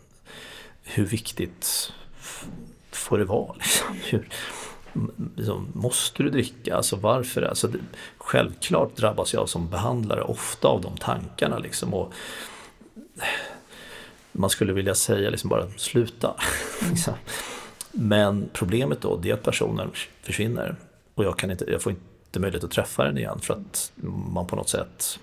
Hur 0.83 1.05
viktigt 1.05 1.93
får 2.91 3.17
det 3.17 3.25
vara? 3.25 3.53
Liksom? 3.53 3.87
Hur, 4.09 4.29
liksom, 5.35 5.67
måste 5.73 6.23
du 6.23 6.29
dricka? 6.29 6.75
Alltså 6.75 6.95
varför? 6.95 7.41
Alltså, 7.41 7.67
det, 7.67 7.79
självklart 8.17 8.95
drabbas 8.95 9.33
jag 9.33 9.49
som 9.49 9.69
behandlare 9.69 10.21
ofta 10.21 10.67
av 10.67 10.81
de 10.81 10.97
tankarna. 10.97 11.59
Liksom, 11.59 11.93
och 11.93 12.13
man 14.31 14.49
skulle 14.49 14.73
vilja 14.73 14.95
säga 14.95 15.29
liksom 15.29 15.49
bara 15.49 15.69
sluta. 15.69 16.35
Liksom. 16.89 17.13
Men 17.91 18.49
problemet 18.53 19.01
då 19.01 19.17
det 19.17 19.29
är 19.29 19.33
att 19.33 19.43
personen 19.43 19.91
försvinner 20.21 20.75
och 21.17 21.23
jag, 21.23 21.37
kan 21.37 21.51
inte, 21.51 21.65
jag 21.71 21.81
får 21.81 21.91
inte 21.91 22.03
möjlighet 22.39 22.63
att 22.63 22.71
träffa 22.71 23.03
den 23.03 23.17
igen 23.17 23.39
för 23.41 23.53
att 23.53 23.91
man 24.33 24.47
på 24.47 24.55
något 24.55 24.69
sätt 24.69 25.19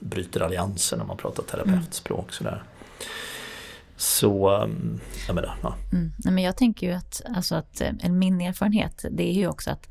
bryter 0.00 0.40
alliansen 0.40 0.98
när 0.98 1.06
man 1.06 1.16
pratar 1.16 1.42
terapeutspråk. 1.42 2.32
Sådär. 2.32 2.62
Så, 3.96 4.50
mm, 4.50 5.00
jag 5.26 5.34
menar, 5.34 5.56
ja. 5.62 5.76
Mm. 5.92 6.12
Men 6.24 6.38
jag 6.38 6.56
tänker 6.56 6.86
ju 6.86 6.92
att, 6.92 7.22
alltså 7.36 7.54
att 7.54 7.80
eh, 7.80 8.10
min 8.10 8.40
erfarenhet 8.40 9.04
det 9.10 9.30
är 9.30 9.34
ju 9.34 9.48
också 9.48 9.70
att, 9.70 9.88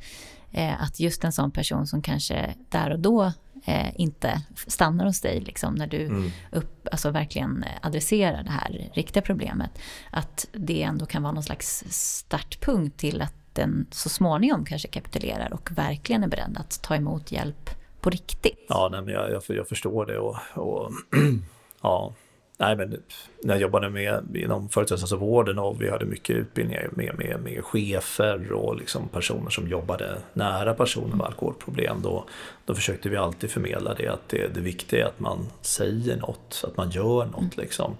eh, 0.51 0.83
att 0.83 0.99
just 0.99 1.23
en 1.23 1.31
sån 1.31 1.51
person 1.51 1.87
som 1.87 2.01
kanske 2.01 2.55
där 2.69 2.89
och 2.89 2.99
då 2.99 3.33
eh, 3.65 4.01
inte 4.01 4.41
stannar 4.67 5.05
hos 5.05 5.21
dig 5.21 5.39
liksom, 5.39 5.75
när 5.75 5.87
du 5.87 6.05
mm. 6.05 6.31
upp, 6.51 6.87
alltså 6.91 7.11
verkligen 7.11 7.65
adresserar 7.81 8.43
det 8.43 8.51
här 8.51 8.89
riktiga 8.93 9.23
problemet. 9.23 9.71
Att 10.11 10.47
det 10.51 10.83
ändå 10.83 11.05
kan 11.05 11.23
vara 11.23 11.33
någon 11.33 11.43
slags 11.43 11.83
startpunkt 11.89 12.99
till 12.99 13.21
att 13.21 13.40
den 13.53 13.85
så 13.91 14.09
småningom 14.09 14.65
kanske 14.65 14.87
kapitulerar 14.87 15.53
och 15.53 15.69
verkligen 15.71 16.23
är 16.23 16.27
beredd 16.27 16.57
att 16.59 16.81
ta 16.83 16.95
emot 16.95 17.31
hjälp 17.31 17.69
på 18.01 18.09
riktigt. 18.09 18.65
Ja, 18.69 18.89
nej, 18.91 19.01
men 19.01 19.13
jag, 19.13 19.31
jag, 19.31 19.43
jag 19.47 19.67
förstår 19.67 20.05
det 20.05 20.17
och, 20.17 20.37
och 20.53 20.91
ja, 21.81 22.13
Nej, 22.61 22.75
men 22.75 23.01
när 23.43 23.53
jag 23.53 23.61
jobbade 23.61 23.89
med 23.89 24.35
inom 24.35 24.69
företagshälsovården 24.69 25.59
och 25.59 25.81
vi 25.81 25.89
hade 25.89 26.05
mycket 26.05 26.35
utbildningar 26.35 26.89
med, 26.91 27.17
med, 27.17 27.39
med 27.43 27.65
chefer 27.65 28.51
och 28.51 28.75
liksom 28.75 29.07
personer 29.07 29.49
som 29.49 29.67
jobbade 29.67 30.17
nära 30.33 30.73
personer 30.73 31.15
med 31.15 31.25
alkoholproblem. 31.25 32.01
Då, 32.01 32.25
då 32.65 32.75
försökte 32.75 33.09
vi 33.09 33.17
alltid 33.17 33.51
förmedla 33.51 33.93
det 33.93 34.07
att 34.07 34.29
det, 34.29 34.47
det 34.53 34.61
viktiga 34.61 35.03
är 35.03 35.07
att 35.07 35.19
man 35.19 35.47
säger 35.61 36.17
något, 36.17 36.63
att 36.67 36.77
man 36.77 36.89
gör 36.89 37.25
något. 37.25 37.41
Mm. 37.41 37.51
Liksom. 37.57 37.97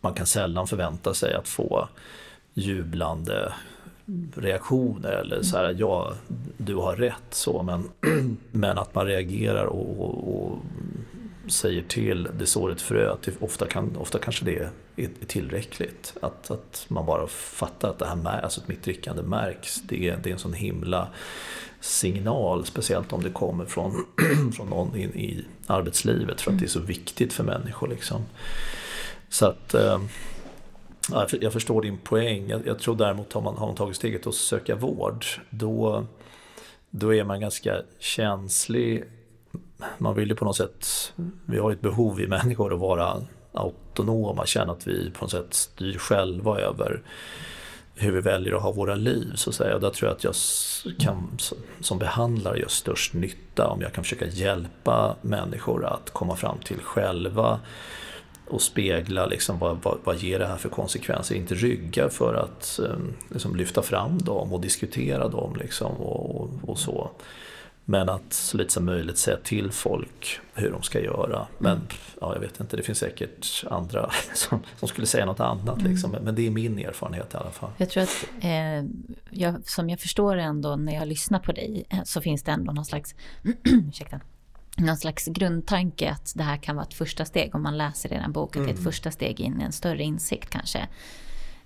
Man 0.00 0.14
kan 0.14 0.26
sällan 0.26 0.66
förvänta 0.66 1.14
sig 1.14 1.34
att 1.34 1.48
få 1.48 1.88
jublande 2.54 3.52
reaktioner 4.34 5.12
eller 5.12 5.42
så 5.42 5.56
här, 5.56 5.76
ja, 5.78 6.12
du 6.56 6.74
har 6.74 6.96
rätt 6.96 7.26
så, 7.30 7.62
men, 7.62 7.90
men 8.52 8.78
att 8.78 8.94
man 8.94 9.06
reagerar 9.06 9.64
och, 9.64 10.00
och, 10.00 10.42
och 10.42 10.58
säger 11.50 11.82
till, 11.82 12.28
det 12.38 12.46
sår 12.46 12.72
ett 12.72 12.80
frö, 12.80 13.12
att 13.12 13.28
ofta, 13.40 13.66
kan, 13.66 13.96
ofta 13.96 14.18
kanske 14.18 14.44
det 14.44 14.58
är, 14.58 14.70
är 14.96 15.26
tillräckligt. 15.26 16.16
Att, 16.22 16.50
att 16.50 16.84
man 16.88 17.06
bara 17.06 17.26
fattar 17.26 17.90
att 17.90 17.98
det 17.98 18.06
här 18.06 18.40
alltså 18.40 18.60
mitt 18.66 18.82
drickande 18.82 19.22
märks. 19.22 19.82
Det 19.82 20.08
är, 20.08 20.18
det 20.22 20.30
är 20.30 20.32
en 20.32 20.38
sån 20.38 20.52
himla 20.52 21.08
signal, 21.80 22.66
speciellt 22.66 23.12
om 23.12 23.22
det 23.22 23.30
kommer 23.30 23.64
från, 23.64 24.06
från 24.56 24.68
någon 24.68 24.96
in 24.96 25.14
i 25.14 25.44
arbetslivet 25.66 26.40
för 26.40 26.52
att 26.52 26.58
det 26.58 26.64
är 26.64 26.68
så 26.68 26.80
viktigt 26.80 27.32
för 27.32 27.44
människor. 27.44 27.88
Liksom. 27.88 28.22
Så 29.28 29.46
att 29.46 29.74
eh, 29.74 30.00
jag 31.40 31.52
förstår 31.52 31.82
din 31.82 31.98
poäng. 31.98 32.48
Jag, 32.48 32.66
jag 32.66 32.78
tror 32.78 32.96
däremot 32.96 33.32
har 33.32 33.40
man, 33.40 33.56
har 33.56 33.66
man 33.66 33.76
tagit 33.76 33.96
steget 33.96 34.26
att 34.26 34.34
söka 34.34 34.74
vård, 34.74 35.24
då, 35.50 36.06
då 36.90 37.14
är 37.14 37.24
man 37.24 37.40
ganska 37.40 37.82
känslig 37.98 39.04
man 39.98 40.14
vill 40.14 40.28
ju 40.28 40.34
på 40.34 40.44
något 40.44 40.56
sätt, 40.56 41.12
vi 41.44 41.58
har 41.58 41.70
ju 41.70 41.74
ett 41.74 41.80
behov 41.80 42.20
i 42.20 42.26
människor 42.26 42.74
att 42.74 42.80
vara 42.80 43.22
autonoma, 43.52 44.46
känna 44.46 44.72
att 44.72 44.86
vi 44.86 45.10
på 45.10 45.24
något 45.24 45.30
sätt 45.30 45.54
styr 45.54 45.98
själva 45.98 46.58
över 46.58 47.02
hur 47.94 48.12
vi 48.12 48.20
väljer 48.20 48.54
att 48.54 48.62
ha 48.62 48.72
våra 48.72 48.94
liv. 48.94 49.32
Så 49.34 49.50
att 49.50 49.56
säga. 49.56 49.74
Och 49.74 49.80
där 49.80 49.90
tror 49.90 50.08
jag 50.08 50.16
att 50.16 50.24
jag 50.24 50.34
kan 50.98 51.38
som 51.80 51.98
behandlare 51.98 52.58
gör 52.58 52.68
störst 52.68 53.14
nytta 53.14 53.66
om 53.66 53.80
jag 53.80 53.92
kan 53.92 54.04
försöka 54.04 54.26
hjälpa 54.26 55.16
människor 55.22 55.86
att 55.86 56.10
komma 56.10 56.36
fram 56.36 56.58
till 56.58 56.80
själva 56.80 57.60
och 58.48 58.62
spegla 58.62 59.26
liksom 59.26 59.58
vad, 59.58 59.78
vad, 59.82 59.98
vad 60.04 60.16
ger 60.16 60.38
det 60.38 60.46
här 60.46 60.56
för 60.56 60.68
konsekvenser. 60.68 61.34
Inte 61.34 61.54
rygga 61.54 62.08
för 62.08 62.34
att 62.34 62.80
um, 62.82 63.14
liksom 63.30 63.56
lyfta 63.56 63.82
fram 63.82 64.18
dem 64.18 64.52
och 64.52 64.60
diskutera 64.60 65.28
dem 65.28 65.56
liksom 65.56 65.92
och, 65.96 66.40
och, 66.40 66.50
och 66.62 66.78
så. 66.78 67.10
Men 67.88 68.08
att 68.08 68.32
så 68.32 68.56
lite 68.56 68.72
som 68.72 68.84
möjligt 68.84 69.18
säga 69.18 69.36
till 69.36 69.70
folk 69.70 70.40
hur 70.54 70.70
de 70.70 70.82
ska 70.82 71.00
göra. 71.00 71.46
Men 71.58 71.72
mm. 71.72 71.86
ja, 72.20 72.34
jag 72.34 72.40
vet 72.40 72.60
inte, 72.60 72.76
det 72.76 72.82
finns 72.82 72.98
säkert 72.98 73.64
andra 73.70 74.10
som, 74.34 74.62
som 74.78 74.88
skulle 74.88 75.06
säga 75.06 75.26
något 75.26 75.40
annat. 75.40 75.78
Mm. 75.78 75.92
Liksom. 75.92 76.10
Men 76.10 76.34
det 76.34 76.46
är 76.46 76.50
min 76.50 76.78
erfarenhet 76.78 77.34
i 77.34 77.36
alla 77.36 77.50
fall. 77.50 77.70
Jag 77.76 77.90
tror 77.90 78.02
att, 78.02 78.26
eh, 78.40 78.84
jag, 79.30 79.68
som 79.68 79.90
jag 79.90 80.00
förstår 80.00 80.36
ändå 80.36 80.76
när 80.76 80.94
jag 80.94 81.08
lyssnar 81.08 81.38
på 81.38 81.52
dig, 81.52 81.84
eh, 81.90 82.02
så 82.04 82.20
finns 82.20 82.42
det 82.42 82.52
ändå 82.52 82.72
någon 82.72 82.84
slags, 82.84 83.14
ursäkta, 83.64 84.20
någon 84.76 84.96
slags 84.96 85.26
grundtanke 85.26 86.10
att 86.10 86.32
det 86.36 86.42
här 86.42 86.56
kan 86.56 86.76
vara 86.76 86.86
ett 86.86 86.94
första 86.94 87.24
steg. 87.24 87.54
Om 87.54 87.62
man 87.62 87.78
läser 87.78 88.12
i 88.12 88.16
den 88.16 88.32
boken, 88.32 88.62
mm. 88.62 88.66
det 88.66 88.78
är 88.78 88.78
ett 88.78 88.84
första 88.84 89.10
steg 89.10 89.40
in 89.40 89.60
i 89.60 89.64
en 89.64 89.72
större 89.72 90.02
insikt 90.02 90.50
kanske. 90.50 90.88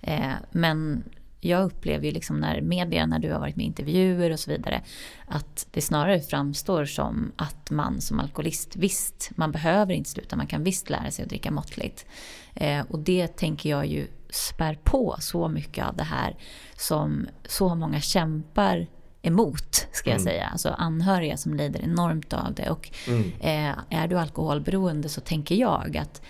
Eh, 0.01 0.31
men 0.51 1.03
jag 1.41 1.63
upplever 1.63 2.05
ju 2.05 2.11
liksom 2.11 2.39
när 2.39 2.61
media, 2.61 3.05
när 3.05 3.19
du 3.19 3.31
har 3.31 3.39
varit 3.39 3.55
med 3.55 3.63
i 3.63 3.67
intervjuer 3.67 4.31
och 4.31 4.39
så 4.39 4.51
vidare, 4.51 4.81
att 5.25 5.67
det 5.71 5.81
snarare 5.81 6.19
framstår 6.19 6.85
som 6.85 7.31
att 7.35 7.71
man 7.71 8.01
som 8.01 8.19
alkoholist, 8.19 8.75
visst, 8.75 9.31
man 9.35 9.51
behöver 9.51 9.93
inte 9.93 10.09
sluta, 10.09 10.35
man 10.35 10.47
kan 10.47 10.63
visst 10.63 10.89
lära 10.89 11.11
sig 11.11 11.23
att 11.23 11.29
dricka 11.29 11.51
måttligt. 11.51 12.05
Eh, 12.53 12.85
och 12.89 12.99
det 12.99 13.27
tänker 13.27 13.69
jag 13.69 13.85
ju 13.85 14.07
spär 14.29 14.79
på 14.83 15.15
så 15.19 15.47
mycket 15.47 15.85
av 15.85 15.95
det 15.95 16.03
här 16.03 16.35
som 16.77 17.27
så 17.45 17.75
många 17.75 18.01
kämpar 18.01 18.87
emot, 19.21 19.87
ska 19.91 20.09
jag 20.09 20.19
mm. 20.19 20.25
säga. 20.25 20.47
Alltså 20.51 20.69
anhöriga 20.69 21.37
som 21.37 21.53
lider 21.53 21.81
enormt 21.81 22.33
av 22.33 22.53
det. 22.53 22.69
Och 22.69 22.89
mm. 23.07 23.31
eh, 23.39 23.99
är 23.99 24.07
du 24.07 24.19
alkoholberoende 24.19 25.09
så 25.09 25.21
tänker 25.21 25.55
jag 25.55 25.97
att, 25.97 26.21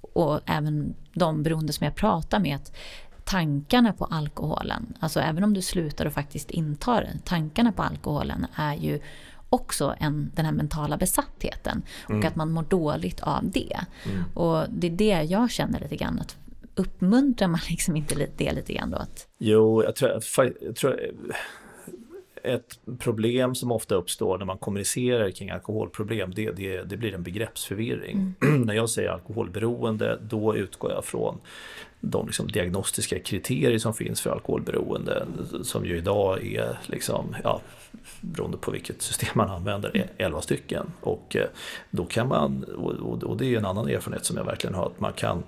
och 0.00 0.40
även 0.46 0.94
de 1.14 1.42
beroende 1.42 1.72
som 1.72 1.84
jag 1.84 1.94
pratar 1.94 2.38
med, 2.38 2.56
att 2.56 2.76
tankarna 3.24 3.92
på 3.92 4.04
alkoholen, 4.04 4.94
alltså 5.00 5.20
även 5.20 5.44
om 5.44 5.54
du 5.54 5.62
slutar 5.62 6.06
och 6.06 6.12
faktiskt 6.12 6.50
intar 6.50 7.02
den, 7.02 7.18
tankarna 7.18 7.72
på 7.72 7.82
alkoholen 7.82 8.46
är 8.54 8.74
ju 8.74 9.00
också 9.50 9.94
en, 9.98 10.30
den 10.34 10.44
här 10.44 10.52
mentala 10.52 10.96
besattheten. 10.96 11.82
Mm. 12.08 12.20
Och 12.20 12.26
att 12.26 12.36
man 12.36 12.52
mår 12.52 12.62
dåligt 12.62 13.20
av 13.20 13.50
det. 13.50 13.80
Mm. 14.04 14.24
Och 14.34 14.64
det 14.70 14.86
är 14.86 14.90
det 14.90 15.22
jag 15.22 15.50
känner 15.50 15.80
lite 15.80 15.96
grann. 15.96 16.18
Att 16.18 16.36
uppmuntrar 16.74 17.48
man 17.48 17.60
liksom 17.68 17.96
inte 17.96 18.28
det 18.36 18.52
lite 18.52 18.72
grann 18.72 18.90
då? 18.90 18.96
Att... 18.96 19.28
Jo, 19.38 19.82
jag 19.82 19.96
tror, 19.96 20.20
jag 20.60 20.76
tror 20.76 21.00
ett 22.46 22.78
problem 22.98 23.54
som 23.54 23.72
ofta 23.72 23.94
uppstår 23.94 24.38
när 24.38 24.44
man 24.44 24.58
kommunicerar 24.58 25.30
kring 25.30 25.50
alkoholproblem, 25.50 26.34
det, 26.34 26.50
det, 26.50 26.82
det 26.82 26.96
blir 26.96 27.14
en 27.14 27.22
begreppsförvirring. 27.22 28.34
Mm. 28.42 28.62
när 28.62 28.74
jag 28.74 28.90
säger 28.90 29.10
alkoholberoende, 29.10 30.18
då 30.22 30.56
utgår 30.56 30.92
jag 30.92 31.04
från 31.04 31.38
de 32.00 32.26
liksom 32.26 32.48
diagnostiska 32.48 33.18
kriterier 33.18 33.78
som 33.78 33.94
finns 33.94 34.20
för 34.20 34.30
alkoholberoende 34.30 35.26
som 35.62 35.86
ju 35.86 35.96
idag 35.96 36.46
är, 36.46 36.78
liksom, 36.86 37.36
ja, 37.44 37.60
beroende 38.20 38.56
på 38.56 38.70
vilket 38.70 39.02
system 39.02 39.30
man 39.34 39.50
använder, 39.50 40.10
11 40.16 40.40
stycken. 40.40 40.92
Och 41.00 41.36
eh, 41.36 41.46
då 41.90 42.04
kan 42.04 42.28
man, 42.28 42.64
och 43.22 43.36
det 43.36 43.54
är 43.54 43.58
en 43.58 43.66
annan 43.66 43.88
erfarenhet 43.88 44.24
som 44.24 44.36
jag 44.36 44.44
verkligen 44.44 44.74
har, 44.74 44.86
att 44.86 45.00
man 45.00 45.12
kan, 45.12 45.42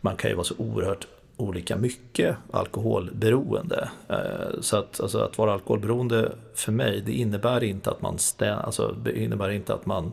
man 0.00 0.16
kan 0.16 0.30
ju 0.30 0.36
vara 0.36 0.44
så 0.44 0.54
oerhört 0.58 1.06
olika 1.36 1.76
mycket 1.76 2.36
alkoholberoende. 2.50 3.88
Eh, 4.08 4.60
så 4.60 4.76
att, 4.76 5.00
alltså 5.00 5.18
att 5.18 5.38
vara 5.38 5.52
alkoholberoende 5.52 6.32
för 6.54 6.72
mig, 6.72 7.02
det 7.06 7.12
innebär 7.12 7.64
inte 7.64 7.90
att 7.90 8.02
man, 8.02 8.18
stä, 8.18 8.54
alltså, 8.54 8.96
det 9.04 9.18
innebär 9.18 9.50
inte 9.50 9.74
att 9.74 9.86
man 9.86 10.12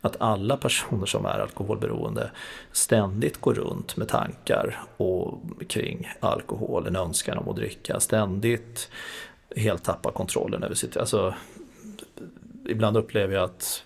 att 0.00 0.16
alla 0.20 0.56
personer 0.56 1.06
som 1.06 1.26
är 1.26 1.38
alkoholberoende 1.38 2.30
ständigt 2.72 3.40
går 3.40 3.54
runt 3.54 3.96
med 3.96 4.08
tankar 4.08 4.80
och 4.96 5.42
kring 5.68 6.12
alkohol, 6.20 6.86
en 6.86 6.96
önskan 6.96 7.38
om 7.38 7.48
att 7.48 7.56
dricka, 7.56 8.00
ständigt 8.00 8.90
helt 9.56 9.84
tappar 9.84 10.10
kontrollen 10.10 10.62
över 10.62 10.74
sitt... 10.74 10.96
Alltså, 10.96 11.34
ibland 12.68 12.96
upplever 12.96 13.34
jag 13.34 13.44
att 13.44 13.84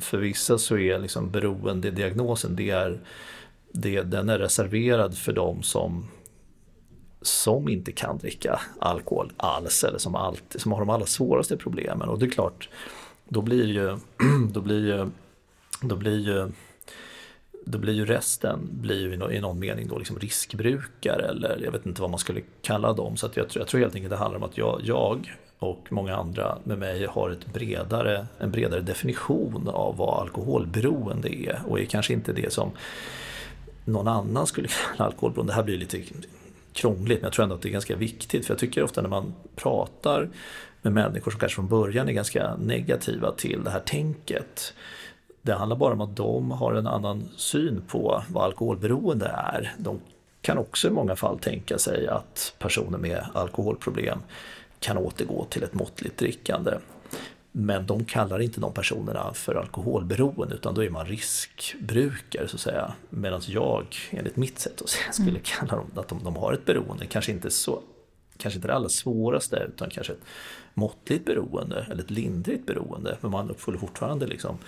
för 0.00 0.18
vissa 0.18 0.58
så 0.58 0.78
är 0.78 0.98
liksom 0.98 1.30
beroendediagnosen, 1.30 2.56
det 2.56 2.70
är, 2.70 2.98
det, 3.76 4.02
den 4.02 4.28
är 4.28 4.38
reserverad 4.38 5.18
för 5.18 5.32
de 5.32 5.62
som 5.62 6.08
som 7.22 7.68
inte 7.68 7.92
kan 7.92 8.18
dricka 8.18 8.60
alkohol 8.80 9.32
alls 9.36 9.84
eller 9.84 9.98
som, 9.98 10.14
alltid, 10.14 10.60
som 10.60 10.72
har 10.72 10.80
de 10.80 10.90
allra 10.90 11.06
svåraste 11.06 11.56
problemen. 11.56 12.08
Och 12.08 12.18
det 12.18 12.26
är 12.26 12.30
klart, 12.30 12.68
då 13.28 13.42
blir 13.42 13.66
ju, 13.66 13.96
då 14.52 14.60
blir 14.60 14.86
ju 14.86 15.10
då 15.80 15.96
blir 15.96 16.18
ju 16.18 16.52
då 17.64 17.78
blir 17.78 17.92
ju 17.92 18.06
resten 18.06 18.68
blir 18.70 19.00
ju 19.00 19.34
i 19.34 19.40
någon 19.40 19.58
mening 19.58 19.88
då 19.88 19.98
liksom 19.98 20.18
riskbrukare 20.18 21.28
eller 21.28 21.60
jag 21.64 21.72
vet 21.72 21.86
inte 21.86 22.00
vad 22.00 22.10
man 22.10 22.18
skulle 22.18 22.40
kalla 22.62 22.92
dem. 22.92 23.16
Så 23.16 23.26
att 23.26 23.36
jag, 23.36 23.48
tror, 23.48 23.60
jag 23.60 23.68
tror 23.68 23.80
helt 23.80 23.94
enkelt 23.94 24.10
det 24.10 24.16
handlar 24.16 24.38
om 24.38 24.44
att 24.44 24.58
jag, 24.58 24.80
jag 24.84 25.36
och 25.58 25.86
många 25.90 26.16
andra 26.16 26.58
med 26.64 26.78
mig 26.78 27.06
har 27.06 27.30
ett 27.30 27.52
bredare, 27.52 28.26
en 28.38 28.50
bredare 28.50 28.80
definition 28.80 29.68
av 29.68 29.96
vad 29.96 30.22
alkoholberoende 30.22 31.34
är 31.34 31.62
och 31.66 31.80
är 31.80 31.84
kanske 31.84 32.12
inte 32.12 32.32
det 32.32 32.52
som 32.52 32.70
någon 33.86 34.08
annan 34.08 34.46
skulle 34.46 34.68
kalla 34.68 35.04
alkoholberoende. 35.04 35.52
Det 35.52 35.56
här 35.56 35.62
blir 35.62 35.78
lite 35.78 36.02
krångligt 36.72 37.18
men 37.20 37.26
jag 37.26 37.32
tror 37.32 37.42
ändå 37.42 37.54
att 37.54 37.62
det 37.62 37.68
är 37.68 37.72
ganska 37.72 37.96
viktigt 37.96 38.46
för 38.46 38.54
jag 38.54 38.58
tycker 38.58 38.82
ofta 38.82 39.02
när 39.02 39.08
man 39.08 39.34
pratar 39.56 40.28
med 40.82 40.92
människor 40.92 41.30
som 41.30 41.40
kanske 41.40 41.56
från 41.56 41.68
början 41.68 42.08
är 42.08 42.12
ganska 42.12 42.56
negativa 42.56 43.32
till 43.32 43.64
det 43.64 43.70
här 43.70 43.80
tänket. 43.80 44.74
Det 45.42 45.54
handlar 45.54 45.76
bara 45.76 45.92
om 45.92 46.00
att 46.00 46.16
de 46.16 46.50
har 46.50 46.74
en 46.74 46.86
annan 46.86 47.28
syn 47.36 47.82
på 47.88 48.22
vad 48.28 48.44
alkoholberoende 48.44 49.26
är. 49.26 49.74
De 49.78 50.00
kan 50.40 50.58
också 50.58 50.88
i 50.88 50.90
många 50.90 51.16
fall 51.16 51.38
tänka 51.38 51.78
sig 51.78 52.08
att 52.08 52.54
personer 52.58 52.98
med 52.98 53.24
alkoholproblem 53.34 54.18
kan 54.80 54.98
återgå 54.98 55.46
till 55.50 55.62
ett 55.62 55.74
måttligt 55.74 56.18
drickande. 56.18 56.72
Men 57.58 57.86
de 57.86 58.04
kallar 58.04 58.40
inte 58.40 58.60
de 58.60 58.72
personerna 58.72 59.34
för 59.34 59.54
alkoholberoende 59.54 60.54
utan 60.54 60.74
då 60.74 60.84
är 60.84 60.90
man 60.90 61.06
riskbrukare 61.06 62.48
så 62.48 62.56
att 62.56 62.60
säga. 62.60 62.92
Medan 63.10 63.40
jag, 63.46 63.86
enligt 64.10 64.36
mitt 64.36 64.58
sätt 64.58 64.82
att 64.82 64.88
säga, 64.88 65.12
skulle 65.12 65.30
mm. 65.30 65.42
kalla 65.44 65.76
dem 65.76 65.90
att 65.94 66.08
de, 66.08 66.24
de 66.24 66.36
har 66.36 66.52
ett 66.52 66.64
beroende. 66.64 67.06
Kanske 67.06 67.32
inte 67.32 67.50
så 67.50 67.82
kanske 68.36 68.58
inte 68.58 68.68
det 68.68 68.74
allra 68.74 68.88
svåraste 68.88 69.66
utan 69.74 69.90
kanske 69.90 70.12
ett 70.12 70.24
måttligt 70.74 71.24
beroende 71.24 71.86
eller 71.90 72.02
ett 72.02 72.10
lindrigt 72.10 72.66
beroende. 72.66 73.16
Men 73.20 73.30
man 73.30 73.50
uppfyller 73.50 73.78
fortfarande 73.78 74.26
liksom 74.26 74.58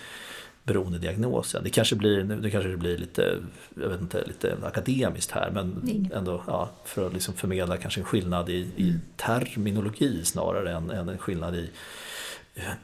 beroendediagnosen. 0.65 1.65
Det 1.65 1.71
kanske 1.71 1.97
blir, 1.97 2.23
det 2.23 2.51
kanske 2.51 2.77
blir 2.77 2.99
lite, 2.99 3.37
jag 3.83 3.89
vet 3.89 4.01
inte, 4.01 4.25
lite 4.27 4.57
akademiskt 4.63 5.31
här 5.31 5.51
men 5.51 6.11
ändå 6.15 6.43
ja, 6.47 6.71
för 6.85 7.07
att 7.07 7.13
liksom 7.13 7.35
förmedla 7.35 7.77
kanske 7.77 8.01
en 8.01 8.07
skillnad 8.07 8.49
i, 8.49 8.71
i 8.77 8.89
mm. 8.89 9.01
terminologi 9.17 10.25
snarare 10.25 10.73
än, 10.73 10.91
än 10.91 11.09
en 11.09 11.19
skillnad 11.19 11.55
i 11.55 11.71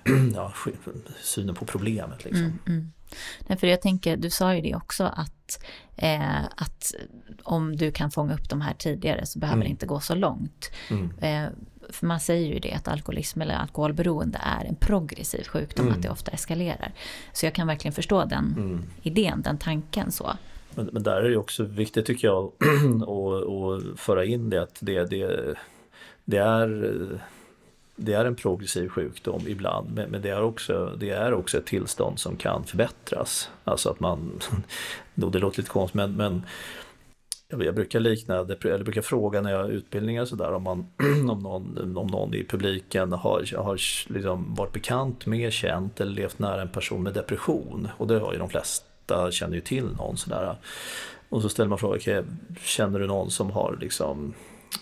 ja, 0.35 0.53
synen 1.23 1.55
på 1.55 1.65
problemet. 1.65 2.25
Liksom. 2.25 2.45
Mm, 2.45 2.59
mm. 2.67 2.93
Nej, 3.47 3.59
för 3.59 3.67
jag 3.67 3.83
tänker, 3.83 4.17
du 4.17 4.31
sa 4.31 4.55
ju 4.55 4.61
det 4.61 4.75
också 4.75 5.05
att, 5.05 5.65
eh, 5.97 6.45
att 6.45 6.95
om 7.43 7.77
du 7.77 7.93
kan 7.93 8.11
fånga 8.11 8.35
upp 8.35 8.49
de 8.49 8.61
här 8.61 8.75
tidigare 8.75 9.27
så 9.27 9.39
behöver 9.39 9.57
mm. 9.57 9.65
det 9.67 9.71
inte 9.71 9.87
gå 9.87 10.01
så 10.01 10.15
långt. 10.15 10.71
Mm. 10.91 11.11
Eh, 11.21 11.51
för 11.91 12.07
man 12.07 12.21
säger 12.21 12.55
ju 12.55 12.59
det 12.59 12.73
att 12.73 12.89
alkoholism 12.89 13.41
eller 13.41 13.55
alkoholberoende 13.55 14.39
är 14.43 14.65
en 14.65 14.75
progressiv 14.75 15.45
sjukdom, 15.45 15.89
att 15.89 16.03
det 16.03 16.09
mm. 16.09 16.13
ofta 16.13 16.31
eskalerar. 16.31 16.93
Så 17.33 17.47
jag 17.47 17.55
kan 17.55 17.67
verkligen 17.67 17.93
förstå 17.93 18.25
den 18.25 18.55
mm. 18.57 18.83
idén, 19.03 19.43
den 19.43 19.59
tanken 19.59 20.13
så. 20.13 20.37
Men, 20.75 20.87
men 20.93 21.03
där 21.03 21.23
är 21.23 21.31
det 21.31 21.37
också 21.37 21.65
viktigt 21.65 22.07
tycker 22.07 22.29
jag 22.29 22.45
att 23.03 24.01
föra 24.01 24.25
in 24.25 24.51
det 24.51 24.63
att 24.63 24.79
det, 24.81 25.05
det, 25.05 25.55
det 26.25 26.37
är 26.37 27.21
det 27.97 28.13
är 28.13 28.25
en 28.25 28.35
progressiv 28.35 28.89
sjukdom 28.89 29.43
ibland 29.47 30.09
men, 30.11 30.23
det, 30.23 30.31
är 30.31 30.43
också, 30.43 30.97
det 31.01 31.11
är 31.11 31.35
också 31.35 31.59
ett 31.59 31.67
tillstånd 31.67 32.19
som 32.19 32.37
kan 32.37 32.65
förbättras. 32.65 33.51
Alltså 33.65 33.91
att 33.91 34.01
man, 34.01 34.41
det 35.15 35.39
låter 35.39 35.59
lite 35.59 35.71
konstigt 35.71 35.95
men, 35.95 36.13
men 36.17 36.43
jag 37.49 37.75
brukar 37.75 38.01
likna, 38.01 38.35
eller 38.35 38.85
brukar 38.85 39.03
fråga 39.03 39.41
när 39.41 39.51
jag 39.51 39.59
har 39.59 39.69
utbildningar 39.69 40.25
sådär 40.25 40.53
om, 40.53 40.63
man, 40.63 40.87
om, 41.31 41.39
någon, 41.39 41.97
om 41.97 42.07
någon 42.07 42.35
i 42.35 42.45
publiken 42.45 43.13
har, 43.13 43.57
har 43.57 43.79
liksom 44.13 44.55
varit 44.55 44.73
bekant 44.73 45.27
med, 45.27 45.53
känt 45.53 46.01
eller 46.01 46.13
levt 46.13 46.39
nära 46.39 46.63
en 46.63 46.69
person 46.69 47.03
med 47.03 47.15
depression. 47.15 47.89
Och 47.97 48.07
det 48.07 48.19
har 48.19 48.33
ju 48.33 48.39
de 48.39 48.49
flesta, 48.49 49.31
känner 49.31 49.55
ju 49.55 49.61
till 49.61 49.85
någon 49.85 50.17
sådär. 50.17 50.57
Och 51.29 51.43
så 51.43 51.49
ställer 51.49 51.69
man 51.69 51.79
frågan, 51.79 51.97
okay, 51.97 52.23
känner 52.63 52.99
du 52.99 53.07
någon 53.07 53.31
som 53.31 53.51
har 53.51 53.79
liksom 53.81 54.35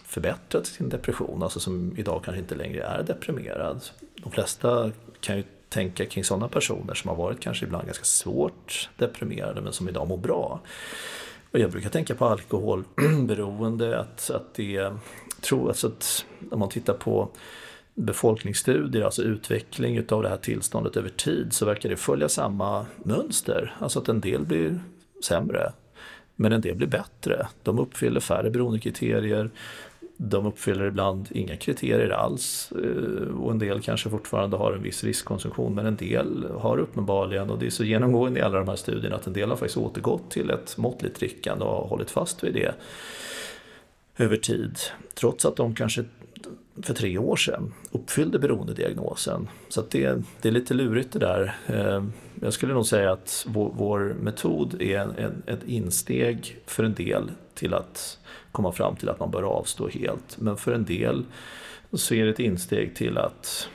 förbättrat 0.04 0.66
sin 0.66 0.88
depression, 0.88 1.42
alltså 1.42 1.60
som 1.60 1.94
idag 1.96 2.22
kanske 2.24 2.40
inte 2.40 2.54
längre 2.54 2.82
är 2.82 3.02
deprimerad. 3.02 3.84
De 4.22 4.32
flesta 4.32 4.90
kan 5.20 5.36
ju 5.36 5.44
tänka 5.68 6.06
kring 6.06 6.24
sådana 6.24 6.48
personer 6.48 6.94
som 6.94 7.08
har 7.08 7.16
varit 7.16 7.40
kanske 7.40 7.66
ibland 7.66 7.84
ganska 7.84 8.04
svårt 8.04 8.88
deprimerade 8.96 9.60
men 9.60 9.72
som 9.72 9.88
idag 9.88 10.08
mår 10.08 10.16
bra. 10.16 10.60
Och 11.52 11.58
jag 11.58 11.70
brukar 11.70 11.90
tänka 11.90 12.14
på 12.14 12.24
alkoholberoende, 12.24 14.00
att, 14.00 14.30
att 14.30 14.54
det 14.54 14.92
tror 15.40 15.68
alltså 15.68 15.86
att 15.86 16.24
om 16.50 16.58
man 16.58 16.68
tittar 16.68 16.94
på 16.94 17.28
befolkningsstudier, 17.94 19.04
alltså 19.04 19.22
utveckling 19.22 19.96
utav 19.96 20.22
det 20.22 20.28
här 20.28 20.36
tillståndet 20.36 20.96
över 20.96 21.08
tid, 21.08 21.52
så 21.52 21.66
verkar 21.66 21.88
det 21.88 21.96
följa 21.96 22.28
samma 22.28 22.86
mönster. 23.04 23.74
Alltså 23.78 23.98
att 23.98 24.08
en 24.08 24.20
del 24.20 24.44
blir 24.44 24.80
sämre, 25.24 25.72
men 26.42 26.52
en 26.52 26.60
del 26.60 26.76
blir 26.76 26.86
bättre. 26.86 27.46
De 27.62 27.78
uppfyller 27.78 28.20
färre 28.20 28.50
beroendekriterier, 28.50 29.50
de 30.16 30.46
uppfyller 30.46 30.84
ibland 30.84 31.28
inga 31.30 31.56
kriterier 31.56 32.10
alls 32.10 32.72
eh, 32.72 33.34
och 33.34 33.50
en 33.50 33.58
del 33.58 33.80
kanske 33.80 34.10
fortfarande 34.10 34.56
har 34.56 34.72
en 34.72 34.82
viss 34.82 35.04
riskkonsumtion 35.04 35.74
men 35.74 35.86
en 35.86 35.96
del 35.96 36.46
har 36.58 36.78
uppenbarligen, 36.78 37.50
och 37.50 37.58
det 37.58 37.66
är 37.66 37.70
så 37.70 37.84
genomgående 37.84 38.40
i 38.40 38.42
alla 38.42 38.58
de 38.58 38.68
här 38.68 38.76
studierna, 38.76 39.16
att 39.16 39.26
en 39.26 39.32
del 39.32 39.48
har 39.48 39.56
faktiskt 39.56 39.76
återgått 39.76 40.30
till 40.30 40.50
ett 40.50 40.76
måttligt 40.76 41.18
drickande 41.18 41.64
och 41.64 41.70
har 41.70 41.88
hållit 41.88 42.10
fast 42.10 42.44
vid 42.44 42.54
det 42.54 42.74
över 44.16 44.36
tid. 44.36 44.78
Trots 45.14 45.44
att 45.44 45.56
de 45.56 45.74
kanske 45.74 46.04
för 46.82 46.94
tre 46.94 47.18
år 47.18 47.36
sedan 47.36 47.74
uppfyllde 47.90 48.38
beroendediagnosen. 48.38 49.48
Så 49.68 49.82
det, 49.90 50.22
det 50.40 50.48
är 50.48 50.52
lite 50.52 50.74
lurigt 50.74 51.12
det 51.12 51.18
där. 51.18 51.54
Eh, 51.66 52.04
jag 52.44 52.52
skulle 52.52 52.74
nog 52.74 52.86
säga 52.86 53.12
att 53.12 53.46
vår, 53.48 53.72
vår 53.76 54.16
metod 54.20 54.82
är 54.82 54.98
en, 54.98 55.10
en, 55.18 55.42
ett 55.46 55.64
insteg 55.64 56.58
för 56.66 56.84
en 56.84 56.94
del 56.94 57.30
till 57.54 57.74
att 57.74 58.18
komma 58.52 58.72
fram 58.72 58.96
till 58.96 59.08
att 59.08 59.20
man 59.20 59.30
bör 59.30 59.42
avstå 59.42 59.88
helt. 59.88 60.38
Men 60.38 60.56
för 60.56 60.72
en 60.72 60.84
del 60.84 61.24
så 61.92 62.14
är 62.14 62.24
det 62.24 62.30
ett 62.30 62.40
insteg 62.40 62.96
till 62.96 63.18
att 63.18 63.68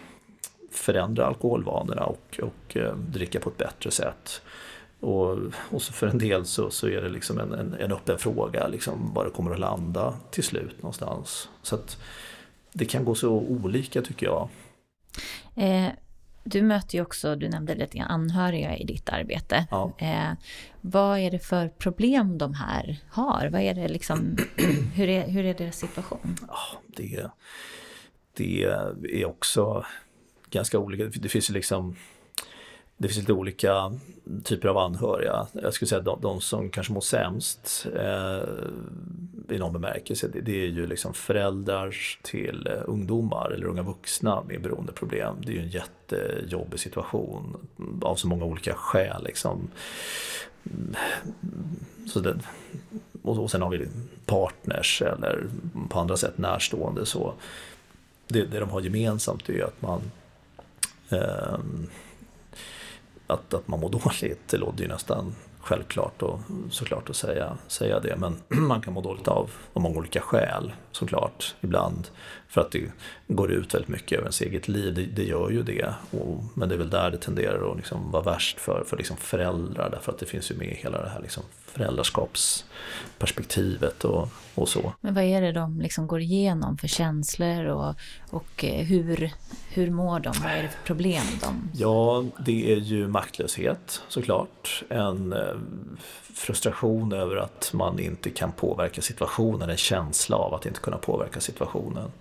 förändra 0.72 1.26
alkoholvanorna 1.26 2.06
och, 2.06 2.40
och 2.44 2.78
eh, 2.78 2.96
dricka 2.96 3.40
på 3.40 3.50
ett 3.50 3.58
bättre 3.58 3.92
sätt. 3.92 4.42
Och, 5.00 5.38
och 5.70 5.82
så 5.82 5.94
för 5.94 6.08
en 6.08 6.18
del 6.18 6.46
så, 6.46 6.70
så 6.70 6.88
är 6.88 7.02
det 7.02 7.10
liksom 7.10 7.40
en, 7.40 7.54
en, 7.54 7.74
en 7.74 7.92
öppen 7.92 8.18
fråga, 8.18 8.68
liksom, 8.68 9.14
var 9.14 9.26
det 9.26 9.32
kommer 9.32 9.52
att 9.52 9.60
landa 9.60 10.14
till 10.32 10.44
slut 10.44 10.82
någonstans. 10.82 11.50
Så 11.62 11.76
att 11.76 11.98
det 12.74 12.86
kan 12.86 13.06
gå 13.06 13.16
så 13.16 13.30
olika 13.30 14.02
tycker 14.02 14.26
jag. 14.26 14.50
Eh, 15.56 15.90
du 16.48 16.62
möter 16.62 16.98
ju 16.98 17.02
också, 17.02 17.36
du 17.36 17.50
nämnde 17.50 17.76
lite 17.76 18.02
anhöriga 18.02 18.78
i 18.78 18.84
ditt 18.84 19.10
arbete. 19.10 19.68
Ja. 19.72 19.94
Eh, 19.98 20.32
vad 20.82 21.20
är 21.20 21.32
det 21.32 21.40
för 21.40 21.68
problem 21.68 22.38
de 22.38 22.54
här 22.54 23.00
har? 23.10 23.50
Vad 23.52 23.62
är 23.62 23.74
det 23.74 23.88
liksom, 23.88 24.38
hur, 24.96 25.10
är, 25.10 25.28
hur 25.28 25.46
är 25.46 25.54
deras 25.54 25.80
situation? 25.80 26.36
Ja, 26.48 26.82
det, 26.88 27.28
det 28.34 28.64
är 29.14 29.26
också 29.26 29.86
ganska 30.50 30.80
olika. 30.80 31.04
Det 31.06 31.30
finns 31.30 31.50
ju 31.50 31.54
liksom 31.54 31.96
det 32.98 33.08
finns 33.08 33.18
lite 33.18 33.34
olika 33.34 34.00
typer 34.44 34.68
av 34.68 34.78
anhöriga. 34.78 35.48
Jag 35.54 35.74
skulle 35.74 35.90
säga 35.90 36.00
att 36.00 36.06
de, 36.06 36.22
de 36.22 36.42
som 36.42 36.70
kanske 36.70 36.94
mår 36.94 37.02
sämst 37.02 37.88
eh, 37.96 38.44
i 39.56 39.58
någon 39.58 39.74
bemärkelse, 39.74 40.28
det, 40.28 40.42
det, 40.42 40.64
är 40.64 40.68
ju 40.68 40.88
liksom 40.88 41.14
föräldrar 41.14 41.96
till 42.22 42.68
eh, 42.68 42.82
ungdomar 42.86 43.52
eller 43.52 43.66
unga 43.66 43.82
vuxna 43.82 44.44
med 44.44 44.62
beroendeproblem. 44.62 45.36
Det 45.42 45.52
är 45.52 45.54
ju 45.54 45.62
en 45.62 45.70
jättejobbig 45.70 46.80
situation 46.80 47.68
av 48.02 48.16
så 48.16 48.28
många 48.28 48.46
olika 48.46 48.74
skäl. 48.74 49.24
Liksom. 49.24 49.68
Mm. 50.66 50.96
Så 52.08 52.20
det, 52.20 52.40
och, 53.24 53.40
och 53.40 53.52
sen 53.52 53.62
har 53.62 53.70
vi 53.70 53.88
partners 54.26 55.02
eller 55.02 55.46
på 55.90 56.00
andra 56.00 56.18
sätt 56.18 56.38
närstående. 56.38 57.06
Så 57.06 57.34
det, 58.28 58.46
det 58.46 58.60
de 58.60 58.70
har 58.70 58.82
gemensamt 58.82 59.50
är 59.50 59.54
ju 59.54 59.64
att 59.64 59.82
man 59.82 60.02
eh, 61.10 61.58
att, 63.28 63.54
att 63.54 63.68
man 63.68 63.80
mår 63.80 63.90
dåligt, 63.90 64.48
det 64.48 64.58
låter 64.58 64.82
ju 64.82 64.88
nästan 64.88 65.36
självklart 65.68 66.22
och 66.22 66.40
såklart 66.72 67.10
att 67.10 67.16
säga, 67.16 67.58
säga 67.68 68.00
det. 68.00 68.16
Men 68.16 68.36
man 68.68 68.82
kan 68.82 68.94
må 68.94 69.02
dåligt 69.02 69.28
av, 69.28 69.50
av 69.74 69.82
många 69.82 69.98
olika 69.98 70.22
skäl 70.22 70.74
såklart. 70.92 71.56
Ibland 71.62 72.08
för 72.48 72.62
att 72.62 72.72
det 72.72 72.92
går 73.28 73.52
ut 73.52 73.74
väldigt 73.74 73.90
mycket 73.90 74.12
över 74.12 74.24
ens 74.24 74.42
eget 74.42 74.68
liv, 74.68 74.94
det, 74.94 75.06
det 75.06 75.24
gör 75.24 75.50
ju 75.50 75.64
det. 75.64 75.94
Och, 76.12 76.44
men 76.54 76.70
det 76.70 76.76
är 76.76 76.80
väl 76.80 76.90
där 76.90 77.12
det 77.12 77.18
tenderar 77.18 77.72
att 77.72 77.78
liksom 77.78 78.12
vara 78.12 78.24
värst 78.24 78.60
för, 78.60 78.84
för 78.88 78.98
liksom 78.98 79.18
föräldrar 79.18 79.90
därför 79.90 80.12
att 80.12 80.20
det 80.20 80.26
finns 80.26 80.52
ju 80.52 80.56
med 80.56 80.68
hela 80.68 81.02
det 81.02 81.10
här 81.10 81.22
liksom 81.22 81.44
föräldraskapsperspektivet 81.78 84.04
och, 84.04 84.30
och 84.56 84.70
så. 84.70 84.94
Men 85.02 85.14
vad 85.14 85.24
är 85.24 85.42
det 85.42 85.52
de 85.52 85.82
liksom 85.82 86.08
går 86.08 86.22
igenom 86.22 86.78
för 86.78 86.88
känslor 86.88 87.66
och, 87.66 87.96
och 88.30 88.64
eh, 88.64 88.86
hur, 88.86 89.32
hur 89.70 89.92
mår 89.92 90.20
de? 90.20 90.34
Vad 90.44 90.52
är 90.52 90.64
det 90.64 90.70
för 90.70 90.86
problem 90.86 91.24
de... 91.42 91.70
Ja, 91.74 92.26
det 92.46 92.74
är 92.74 92.78
ju 92.78 93.08
maktlöshet 93.08 94.02
såklart. 94.08 94.84
En 94.90 95.34
eh, 95.34 95.56
frustration 96.34 97.14
över 97.14 97.36
att 97.36 97.70
man 97.74 98.00
inte 98.00 98.30
kan 98.30 98.52
påverka 98.52 99.02
situationen, 99.02 99.70
en 99.70 99.78
känsla 99.78 100.38
av 100.38 100.54
att 100.54 100.66
inte 100.66 100.80
kunna 100.80 100.98
påverka 100.98 101.40
situationen. 101.40 102.12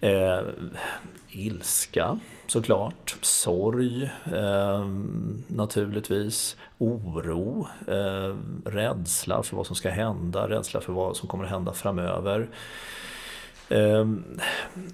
Eh, 0.00 0.40
ilska 1.28 2.18
såklart, 2.46 3.16
sorg 3.20 4.10
eh, 4.32 4.86
naturligtvis, 5.46 6.56
oro, 6.78 7.68
eh, 7.88 8.36
rädsla 8.64 9.42
för 9.42 9.56
vad 9.56 9.66
som 9.66 9.76
ska 9.76 9.90
hända, 9.90 10.48
rädsla 10.48 10.80
för 10.80 10.92
vad 10.92 11.16
som 11.16 11.28
kommer 11.28 11.44
att 11.44 11.50
hända 11.50 11.72
framöver. 11.72 12.48
Eh, 13.68 14.06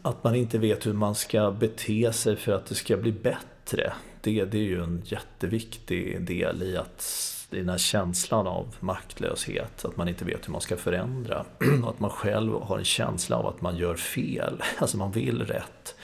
att 0.03 0.25
man 0.25 0.35
inte 0.35 0.59
vet 0.59 0.87
hur 0.87 0.93
man 0.93 1.15
ska 1.15 1.51
bete 1.51 2.13
sig 2.13 2.37
för 2.37 2.53
att 2.53 2.67
det 2.67 2.75
ska 2.75 2.97
bli 2.97 3.13
bättre. 3.13 3.93
Det, 4.21 4.45
det 4.45 4.59
är 4.59 4.63
ju 4.63 4.83
en 4.83 5.03
jätteviktig 5.05 6.27
del 6.27 6.63
i 6.63 6.77
att 6.77 7.37
i 7.51 7.57
den 7.57 7.69
här 7.69 7.79
känslan 7.79 8.47
av 8.47 8.77
maktlöshet, 8.81 9.85
att 9.85 9.97
man 9.97 10.09
inte 10.09 10.25
vet 10.25 10.49
hur 10.49 10.53
man 10.53 10.61
ska 10.61 10.77
förändra. 10.77 11.45
Att 11.87 12.01
man 12.01 12.11
själv 12.11 12.53
har 12.63 12.79
en 12.79 12.85
känsla 12.85 13.37
av 13.37 13.47
att 13.47 13.61
man 13.61 13.77
gör 13.77 13.95
fel, 13.95 14.63
alltså 14.79 14.97
man 14.97 15.13
vill 15.13 15.43
rätt. 15.47 15.95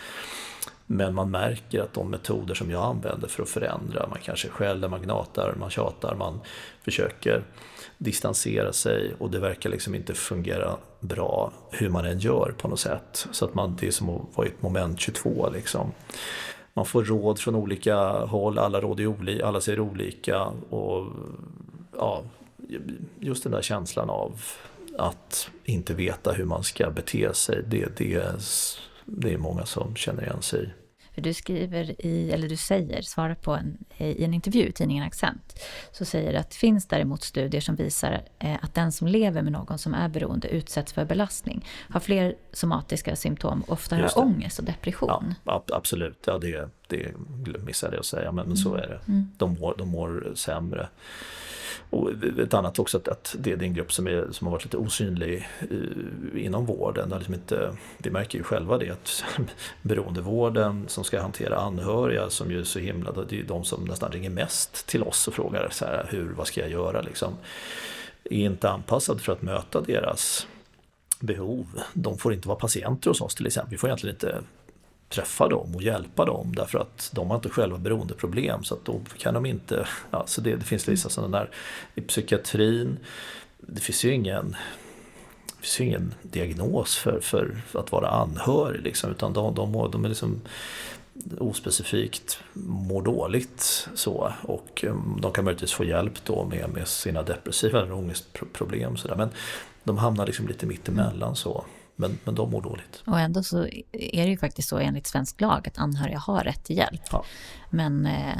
Men 0.87 1.15
man 1.15 1.31
märker 1.31 1.81
att 1.81 1.95
de 1.95 2.11
metoder 2.11 2.55
som 2.55 2.71
jag 2.71 2.83
använder 2.83 3.29
för 3.29 3.43
att 3.43 3.49
förändra, 3.49 4.07
man 4.09 4.19
kanske 4.23 4.49
skäller, 4.49 4.89
man 4.89 5.03
gnatar, 5.03 5.55
man 5.61 5.71
tjatar, 5.71 6.15
man 6.15 6.41
försöker 6.83 7.45
distansera 7.99 8.73
sig 8.73 9.15
och 9.19 9.31
det 9.31 9.39
verkar 9.39 9.71
liksom 9.71 9.95
inte 9.95 10.15
fungera 10.15 10.77
bra 11.01 11.53
hur 11.71 11.89
man 11.89 12.05
än 12.05 12.19
gör 12.19 12.55
på 12.59 12.69
något 12.69 12.81
sätt. 12.81 13.27
Så 13.33 13.45
att 13.45 13.55
man, 13.55 13.77
det 13.81 13.87
är 13.87 13.91
som 13.91 14.11
att 14.11 14.23
vara 14.35 14.47
i 14.47 14.51
ett 14.51 14.63
moment 14.63 15.01
22 15.01 15.51
liksom. 15.51 15.93
Man 16.75 16.87
får 16.87 17.05
råd 17.05 17.39
från 17.39 17.55
olika 17.55 17.97
håll, 18.11 18.59
alla 18.59 18.81
råd 18.81 19.01
är 19.01 19.07
olika, 19.07 19.47
alla 19.47 19.61
säger 19.61 19.81
olika 19.81 20.43
och 20.71 21.07
ja, 21.99 22.23
just 23.21 23.43
den 23.43 23.53
där 23.53 23.63
känslan 23.63 24.11
av 24.11 24.41
att 24.99 25.51
inte 25.65 25.95
veta 25.95 26.33
hur 26.33 26.45
man 26.45 26.63
ska 26.63 26.91
bete 26.91 27.35
sig, 27.35 27.63
det, 27.67 27.97
det, 27.97 28.41
det 29.07 29.33
är 29.33 29.39
många 29.39 29.67
som 29.67 29.97
känner 29.97 30.23
igen 30.23 30.43
sig 30.43 30.65
i. 30.65 30.69
För 31.17 31.23
du 31.23 31.35
skriver 31.35 32.07
i, 32.07 32.31
eller 32.33 32.49
du 32.49 32.57
säger, 32.57 33.03
svarar 33.03 33.35
på 33.35 33.53
en, 33.53 33.79
i 33.99 34.25
en 34.25 34.35
intervju 34.35 34.67
i 34.67 34.73
tidningen 34.73 35.05
Accent, 35.05 35.61
så 35.93 36.05
säger 36.05 36.33
du 36.33 36.39
att 36.39 36.51
det 36.51 36.57
finns 36.57 36.87
däremot 36.87 37.23
studier 37.23 37.61
som 37.61 37.75
visar 37.75 38.23
eh, 38.39 38.55
att 38.63 38.75
den 38.75 38.93
som 38.93 39.07
lever 39.07 39.43
med 39.43 39.53
någon 39.53 39.79
som 39.79 39.95
är 39.95 40.09
beroende 40.09 40.49
utsätts 40.49 40.93
för 40.93 41.05
belastning, 41.05 41.65
har 41.91 42.01
fler 42.01 42.35
somatiska 42.53 43.17
symptom 43.17 43.65
ofta 43.69 43.97
har 43.97 44.19
ångest 44.19 44.59
och 44.59 44.65
depression. 44.65 45.35
Ja, 45.45 45.65
absolut, 45.73 46.19
ja, 46.27 46.39
det, 46.39 46.69
det 46.87 47.15
missade 47.67 47.93
jag 47.93 48.01
att 48.01 48.07
säga, 48.07 48.33
men, 48.33 48.47
men 48.47 48.57
så 48.57 48.69
mm. 48.69 48.83
är 48.83 48.89
det. 48.89 49.01
Mm. 49.09 49.31
De, 49.37 49.55
mår, 49.61 49.75
de 49.79 49.89
mår 49.89 50.33
sämre. 50.35 50.89
Och 51.91 52.11
ett 52.39 52.55
annat 52.55 52.79
också 52.79 52.99
att 52.99 53.37
det 53.39 53.53
är 53.53 53.63
en 53.63 53.75
grupp 53.75 53.93
som, 53.93 54.07
är, 54.07 54.29
som 54.31 54.47
har 54.47 54.53
varit 54.53 54.65
lite 54.65 54.77
osynlig 54.77 55.49
eh, 55.61 56.45
inom 56.45 56.67
vården. 56.67 57.13
Liksom 57.17 57.35
inte, 57.35 57.77
vi 57.99 58.11
märker 58.11 58.39
ju 58.39 58.45
själva 58.45 58.79
det 58.79 58.91
att 58.91 59.25
beroendevården 59.83 60.85
som 60.89 61.05
ska 61.05 61.21
hantera 61.21 61.59
anhöriga 61.59 62.31
som 62.31 62.51
ju 62.51 62.61
är 62.61 62.65
så 62.65 62.79
himla, 62.79 63.13
det 63.13 63.41
är 63.41 63.43
de 63.43 63.65
som 63.65 63.85
nästan 63.85 64.13
ringer 64.13 64.31
mest 64.31 64.87
till 64.87 65.03
oss 65.03 65.29
och 65.29 65.35
frågar 65.35 65.69
så 65.71 65.85
här, 65.85 66.07
hur, 66.11 66.33
vad 66.33 66.47
ska 66.47 66.61
jag 66.61 66.71
göra 66.71 67.01
liksom. 67.01 67.37
Är 68.25 68.45
inte 68.45 68.71
anpassad 68.71 69.21
för 69.21 69.33
att 69.33 69.43
möta 69.43 69.81
deras 69.81 70.47
behov. 71.21 71.67
De 71.93 72.19
får 72.19 72.33
inte 72.33 72.49
vara 72.49 72.59
patienter 72.59 73.11
hos 73.11 73.21
oss 73.21 73.35
till 73.35 73.47
exempel. 73.47 73.71
Vi 73.71 73.79
får 73.79 73.89
egentligen 73.89 74.17
inte 74.17 74.39
träffa 75.09 75.49
dem 75.49 75.75
och 75.75 75.83
hjälpa 75.83 76.25
dem 76.25 76.55
därför 76.57 76.79
att 76.79 77.11
de 77.15 77.29
har 77.29 77.37
inte 77.37 77.49
själva 77.49 77.79
beroendeproblem 77.79 78.65
så 78.65 78.75
att 78.75 78.85
då 78.85 79.01
kan 79.19 79.35
de 79.35 79.47
inte, 79.47 79.87
ja, 80.11 80.25
så 80.27 80.41
det, 80.41 80.57
det 80.57 80.65
finns 80.65 80.89
vissa 80.89 81.09
sådana 81.09 81.39
där 81.39 81.51
i 81.95 82.01
psykiatrin, 82.01 82.99
det 83.59 83.81
finns 83.81 84.05
ju 84.05 84.13
ingen 84.13 84.57
det 85.49 85.63
finns 85.63 85.81
ju 85.81 85.85
ingen 85.85 86.15
diagnos 86.23 86.97
för, 86.97 87.21
för 87.21 87.57
att 87.73 87.93
vara 87.93 88.09
anhörig 88.09 88.83
liksom, 88.83 89.11
utan 89.11 89.33
de, 89.33 89.55
de, 89.55 89.91
de 89.93 90.05
är 90.05 90.09
liksom 90.09 90.41
ospecifikt 91.39 92.39
mår 92.65 93.03
dåligt 93.03 93.89
så 93.95 94.33
och 94.43 94.85
um, 94.87 95.19
de 95.23 95.33
kan 95.33 95.45
möjligtvis 95.45 95.73
få 95.73 95.85
hjälp 95.85 96.25
då 96.25 96.45
med, 96.45 96.71
med 96.71 96.89
sina 96.89 97.23
depressiva 97.23 97.83
eller 97.83 97.93
ångestproblem 97.93 98.97
så 98.97 99.09
där. 99.09 99.17
men 99.17 99.29
de 99.85 99.99
hamnar 99.99 100.27
liksom 100.27 100.49
lite 100.49 100.67
mittemellan 100.67 101.37
så. 101.37 101.65
Men, 101.97 102.19
men 102.25 102.35
de 102.35 102.51
mår 102.51 102.63
dåligt. 102.63 103.03
Och 103.07 103.21
ändå 103.21 103.43
så 103.43 103.67
är 103.93 104.25
det 104.25 104.31
ju 104.31 104.39
faktiskt 104.39 104.69
så 104.69 104.79
enligt 104.79 105.07
svensk 105.07 105.41
lag 105.41 105.69
att 105.69 105.79
anhöriga 105.79 106.19
har 106.19 106.41
rätt 106.41 106.65
till 106.65 106.77
hjälp. 106.77 107.03
Ja. 107.11 107.25
Men... 107.71 108.07
Eh, 108.07 108.37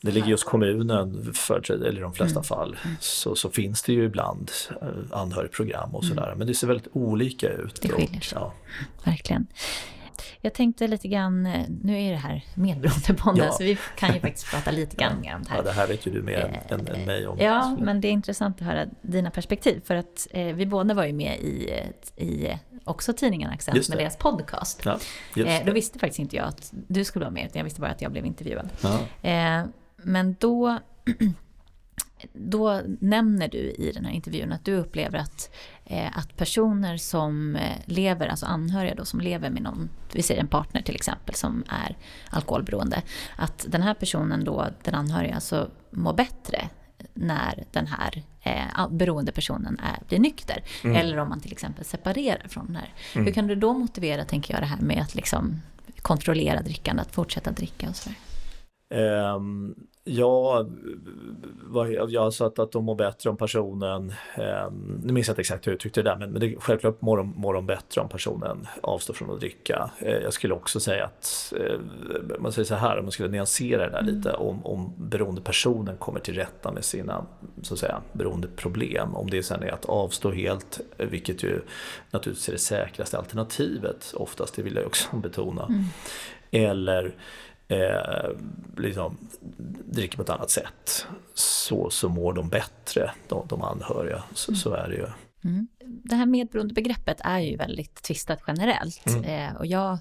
det 0.00 0.10
ligger 0.10 0.30
hos 0.30 0.44
kommunen, 0.44 1.34
för, 1.34 1.70
eller 1.70 1.98
i 1.98 2.02
de 2.02 2.12
flesta 2.12 2.38
mm. 2.38 2.44
fall, 2.44 2.76
så, 3.00 3.34
så 3.34 3.50
finns 3.50 3.82
det 3.82 3.92
ju 3.92 4.04
ibland 4.04 4.50
eh, 4.82 4.88
anhörigprogram 5.18 5.94
och 5.94 6.04
sådär. 6.04 6.26
Mm. 6.26 6.38
Men 6.38 6.46
det 6.46 6.54
ser 6.54 6.66
väldigt 6.66 6.88
olika 6.92 7.48
ut. 7.48 7.82
Det 7.82 7.88
skiljer 7.88 8.20
sig. 8.20 8.38
Ja. 8.38 8.54
Verkligen. 9.04 9.46
Jag 10.40 10.54
tänkte 10.54 10.86
lite 10.86 11.08
grann, 11.08 11.46
eh, 11.46 11.64
nu 11.82 12.02
är 12.02 12.10
det 12.10 12.16
här 12.16 12.44
medberoendepodden 12.54 13.44
ja. 13.44 13.52
så 13.52 13.64
vi 13.64 13.78
kan 13.96 14.14
ju 14.14 14.20
faktiskt 14.20 14.50
prata 14.50 14.70
lite 14.70 14.96
grann 14.96 15.20
mer 15.20 15.34
om 15.34 15.42
det 15.42 15.50
här. 15.50 15.56
Ja, 15.56 15.62
det 15.62 15.72
här 15.72 15.86
vet 15.86 16.06
ju 16.06 16.10
du 16.10 16.22
mer 16.22 16.62
än, 16.68 16.86
än 16.86 17.04
mig 17.04 17.26
om. 17.26 17.38
Ja, 17.38 17.76
men 17.80 18.00
det 18.00 18.08
är 18.08 18.12
intressant 18.12 18.60
att 18.60 18.66
höra 18.66 18.86
dina 19.02 19.30
perspektiv 19.30 19.80
för 19.84 19.94
att 19.94 20.26
eh, 20.30 20.54
vi 20.54 20.66
båda 20.66 20.94
var 20.94 21.04
ju 21.04 21.12
med 21.12 21.38
i, 21.40 21.82
i 22.16 22.58
också 22.88 23.12
tidningen 23.12 23.50
Accent 23.50 23.88
med 23.88 23.98
deras 23.98 24.16
podcast. 24.16 24.82
Ja, 24.84 24.98
eh, 25.44 25.66
då 25.66 25.72
visste 25.72 25.98
faktiskt 25.98 26.18
inte 26.18 26.36
jag 26.36 26.48
att 26.48 26.72
du 26.72 27.04
skulle 27.04 27.24
vara 27.24 27.34
med, 27.34 27.46
utan 27.46 27.58
jag 27.58 27.64
visste 27.64 27.80
bara 27.80 27.90
att 27.90 28.02
jag 28.02 28.12
blev 28.12 28.26
intervjuad. 28.26 28.68
Ja. 28.80 29.28
Eh, 29.30 29.64
men 30.02 30.36
då, 30.38 30.78
då 32.32 32.80
nämner 33.00 33.48
du 33.48 33.58
i 33.58 33.92
den 33.94 34.04
här 34.04 34.12
intervjun 34.12 34.52
att 34.52 34.64
du 34.64 34.74
upplever 34.74 35.18
att, 35.18 35.54
eh, 35.84 36.18
att 36.18 36.36
personer 36.36 36.96
som 36.96 37.56
eh, 37.56 37.76
lever, 37.84 38.28
alltså 38.28 38.46
anhöriga 38.46 38.94
då, 38.94 39.04
som 39.04 39.20
lever 39.20 39.50
med 39.50 39.62
någon, 39.62 39.88
vi 40.12 40.22
säger 40.22 40.40
en 40.40 40.48
partner 40.48 40.82
till 40.82 40.94
exempel, 40.94 41.34
som 41.34 41.64
är 41.68 41.96
alkoholberoende, 42.30 43.02
att 43.36 43.66
den 43.68 43.82
här 43.82 43.94
personen 43.94 44.44
då, 44.44 44.66
den 44.82 44.94
anhöriga, 44.94 45.34
alltså 45.34 45.70
mår 45.90 46.12
bättre 46.12 46.68
när 47.14 47.64
den 47.70 47.86
här 47.86 48.22
eh, 48.42 48.88
beroendepersonen 48.90 49.80
är, 49.82 50.06
blir 50.08 50.18
nykter. 50.18 50.62
Mm. 50.84 50.96
Eller 50.96 51.18
om 51.18 51.28
man 51.28 51.40
till 51.40 51.52
exempel 51.52 51.84
separerar 51.84 52.48
från 52.48 52.66
den 52.66 52.76
här. 52.76 52.92
Mm. 53.14 53.26
Hur 53.26 53.32
kan 53.32 53.46
du 53.46 53.54
då 53.54 53.72
motivera, 53.72 54.24
tänker 54.24 54.54
jag, 54.54 54.62
det 54.62 54.66
här 54.66 54.80
med 54.80 55.02
att 55.02 55.14
liksom 55.14 55.60
kontrollera 56.02 56.62
drickandet, 56.62 57.06
att 57.06 57.14
fortsätta 57.14 57.50
dricka 57.50 57.88
och 57.88 57.96
sådär? 57.96 58.16
Um, 58.90 59.74
Ja, 60.10 60.66
jag 62.08 62.34
sa 62.34 62.46
att, 62.46 62.58
att 62.58 62.72
de 62.72 62.84
mår 62.84 62.94
bättre 62.94 63.30
om 63.30 63.36
personen, 63.36 64.12
eh, 64.34 64.70
nu 65.02 65.12
minns 65.12 65.28
jag 65.28 65.32
inte 65.32 65.40
exakt 65.40 65.66
hur 65.66 65.72
jag 65.72 65.74
uttryckte 65.74 66.02
det 66.02 66.10
där, 66.10 66.16
men, 66.16 66.30
men 66.30 66.40
det, 66.40 66.56
självklart 66.58 67.00
mår 67.00 67.16
de, 67.16 67.34
mår 67.36 67.54
de 67.54 67.66
bättre 67.66 68.00
om 68.00 68.08
personen 68.08 68.66
avstår 68.80 69.14
från 69.14 69.30
att 69.30 69.40
dricka. 69.40 69.90
Eh, 69.98 70.16
jag 70.16 70.32
skulle 70.32 70.54
också 70.54 70.80
säga 70.80 71.04
att, 71.04 71.52
eh, 71.56 71.80
man 72.38 72.52
säger 72.52 72.66
så 72.66 72.74
här, 72.74 72.98
om 72.98 73.04
man 73.04 73.12
skulle 73.12 73.28
nyansera 73.28 73.84
det 73.84 73.90
där 73.90 74.00
mm. 74.00 74.14
lite, 74.14 74.32
om, 74.32 74.66
om 74.66 74.92
beroendepersonen 74.96 75.96
kommer 75.96 76.20
till 76.20 76.34
rätta 76.34 76.72
med 76.72 76.84
sina 76.84 77.26
så 77.62 77.74
att 77.74 77.80
säga, 77.80 78.00
beroendeproblem, 78.12 79.14
om 79.14 79.30
det 79.30 79.42
sen 79.42 79.62
är 79.62 79.72
att 79.72 79.84
avstå 79.84 80.30
helt, 80.30 80.80
vilket 80.96 81.42
ju 81.42 81.60
naturligtvis 82.10 82.48
är 82.48 82.52
det 82.52 82.58
säkraste 82.58 83.18
alternativet 83.18 84.12
oftast, 84.16 84.54
det 84.56 84.62
vill 84.62 84.76
jag 84.76 84.86
också 84.86 85.16
betona. 85.16 85.66
Mm. 85.66 85.84
Eller 86.50 87.14
eh, 87.68 88.30
liksom, 88.76 89.16
dricker 89.84 90.16
på 90.16 90.22
ett 90.22 90.30
annat 90.30 90.50
sätt 90.50 91.06
så, 91.34 91.90
så 91.90 92.08
mår 92.08 92.32
de 92.32 92.48
bättre, 92.48 93.10
de, 93.28 93.46
de 93.48 93.62
anhöriga. 93.62 94.22
Så, 94.34 94.54
så 94.54 94.72
är 94.74 94.88
det 94.88 94.94
ju. 94.94 95.06
Mm. 95.44 95.68
Det 95.84 96.16
här 96.16 96.26
medberoendebegreppet 96.26 97.20
är 97.24 97.38
ju 97.38 97.56
väldigt 97.56 98.02
tvistat 98.02 98.40
generellt 98.46 99.06
mm. 99.06 99.24
eh, 99.24 99.56
och 99.56 99.66
jag 99.66 99.98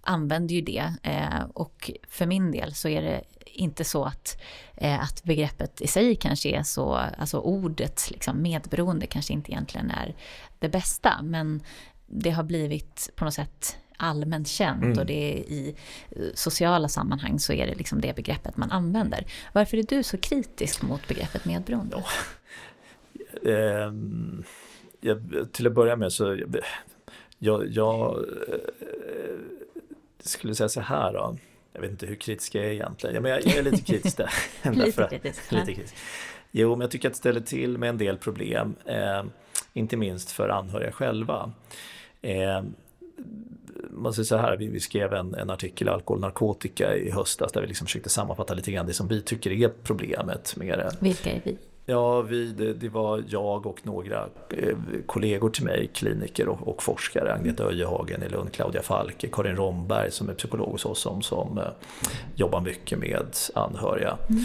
använder 0.00 0.54
ju 0.54 0.60
det 0.60 0.92
eh, 1.02 1.42
och 1.54 1.90
för 2.08 2.26
min 2.26 2.52
del 2.52 2.74
så 2.74 2.88
är 2.88 3.02
det 3.02 3.22
inte 3.44 3.84
så 3.84 4.04
att, 4.04 4.40
eh, 4.74 5.00
att 5.02 5.24
begreppet 5.24 5.80
i 5.80 5.86
sig 5.86 6.16
kanske 6.16 6.48
är 6.48 6.62
så, 6.62 6.92
alltså 6.94 7.38
ordet 7.38 8.10
liksom 8.10 8.42
medberoende 8.42 9.06
kanske 9.06 9.32
inte 9.32 9.52
egentligen 9.52 9.90
är 9.90 10.14
det 10.58 10.68
bästa 10.68 11.22
men 11.22 11.62
det 12.06 12.30
har 12.30 12.42
blivit 12.42 13.10
på 13.16 13.24
något 13.24 13.34
sätt 13.34 13.76
allmänt 13.96 14.48
känt 14.48 14.84
mm. 14.84 14.98
och 14.98 15.06
det 15.06 15.32
är 15.32 15.36
i 15.36 15.74
eh, 16.10 16.22
sociala 16.34 16.88
sammanhang 16.88 17.38
så 17.38 17.52
är 17.52 17.66
det 17.66 17.74
liksom 17.74 18.00
det 18.00 18.16
begreppet 18.16 18.56
man 18.56 18.70
använder. 18.70 19.24
Varför 19.52 19.76
är 19.76 19.82
du 19.82 20.02
så 20.02 20.18
kritisk 20.18 20.82
mot 20.82 21.08
begreppet 21.08 21.44
medberoende? 21.44 21.96
Oh. 21.96 22.10
Eh, 23.50 23.92
jag, 25.00 25.48
till 25.52 25.66
att 25.66 25.72
börja 25.72 25.96
med 25.96 26.12
så 26.12 26.38
jag, 27.38 27.68
jag 27.68 28.16
eh, 28.48 29.38
skulle 30.20 30.54
säga 30.54 30.68
så 30.68 30.80
här 30.80 31.12
då. 31.12 31.36
Jag 31.72 31.80
vet 31.80 31.90
inte 31.90 32.06
hur 32.06 32.14
kritisk 32.14 32.54
jag 32.54 32.64
är 32.64 32.70
egentligen. 32.70 33.14
Ja, 33.14 33.20
men 33.20 33.30
jag, 33.30 33.46
jag 33.46 33.56
är 33.56 33.62
lite 33.62 33.82
kritisk 33.82 34.16
där. 34.16 34.30
lite 34.72 35.08
kritisk. 35.10 35.52
lite 35.52 35.74
kritisk. 35.74 35.94
Jo, 36.50 36.70
men 36.70 36.80
jag 36.80 36.90
tycker 36.90 37.08
att 37.08 37.14
det 37.14 37.18
ställer 37.18 37.40
till 37.40 37.78
med 37.78 37.88
en 37.88 37.98
del 37.98 38.18
problem. 38.18 38.74
Eh, 38.84 39.24
inte 39.72 39.96
minst 39.96 40.30
för 40.30 40.48
anhöriga 40.48 40.92
själva. 40.92 41.52
Eh, 42.22 42.62
man 43.90 44.12
säger 44.12 44.24
så 44.24 44.36
här, 44.36 44.56
vi, 44.56 44.66
vi 44.66 44.80
skrev 44.80 45.12
en, 45.12 45.34
en 45.34 45.50
artikel 45.50 45.88
Alkohol 45.88 46.16
och 46.16 46.20
narkotika 46.20 46.96
i 46.96 47.10
höstas 47.10 47.52
där 47.52 47.60
vi 47.60 47.66
liksom 47.66 47.86
försökte 47.86 48.08
sammanfatta 48.08 48.54
lite 48.54 48.72
grann 48.72 48.86
det 48.86 48.92
som 48.92 49.08
vi 49.08 49.22
tycker 49.22 49.50
är 49.50 49.68
problemet 49.82 50.56
med 50.56 50.78
det. 50.78 50.96
Vilka 51.00 51.30
är 51.30 51.40
vi? 51.44 51.58
Ja, 51.86 52.22
vi, 52.22 52.52
det, 52.52 52.74
det, 52.74 52.88
var 52.88 53.24
jag 53.28 53.66
och 53.66 53.80
några 53.82 54.28
eh, 54.50 54.76
kollegor 55.06 55.50
till 55.50 55.64
mig, 55.64 55.90
kliniker 55.94 56.48
och, 56.48 56.68
och 56.68 56.82
forskare. 56.82 57.34
Agneta 57.34 57.64
Öjehagen 57.64 58.22
i 58.22 58.28
Lund, 58.28 58.52
Claudia 58.52 58.82
Falke, 58.82 59.28
Karin 59.32 59.56
Romberg 59.56 60.10
som 60.10 60.28
är 60.28 60.34
psykolog 60.34 60.68
hos 60.68 60.84
oss 60.84 61.00
som, 61.00 61.22
som 61.22 61.58
eh, 61.58 61.64
jobbar 62.34 62.60
mycket 62.60 62.98
med 62.98 63.36
anhöriga. 63.54 64.18
Mm. 64.28 64.44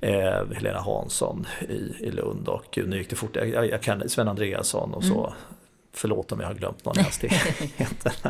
Eh, 0.00 0.56
Helena 0.56 0.80
Hansson 0.80 1.46
i, 1.68 2.04
i 2.04 2.10
Lund 2.10 2.48
och 2.48 2.78
nu 2.86 2.98
gick 2.98 3.10
det 3.10 3.16
fort, 3.16 3.36
jag, 3.36 3.68
jag 3.68 3.82
kan 3.82 4.08
Sven 4.08 4.28
Andreasson 4.28 4.94
och 4.94 5.04
så. 5.04 5.32
Förlåt 5.94 6.32
om 6.32 6.40
jag 6.40 6.46
har 6.46 6.54
glömt 6.54 6.84
någon 6.84 7.04
hastighet. 7.04 8.06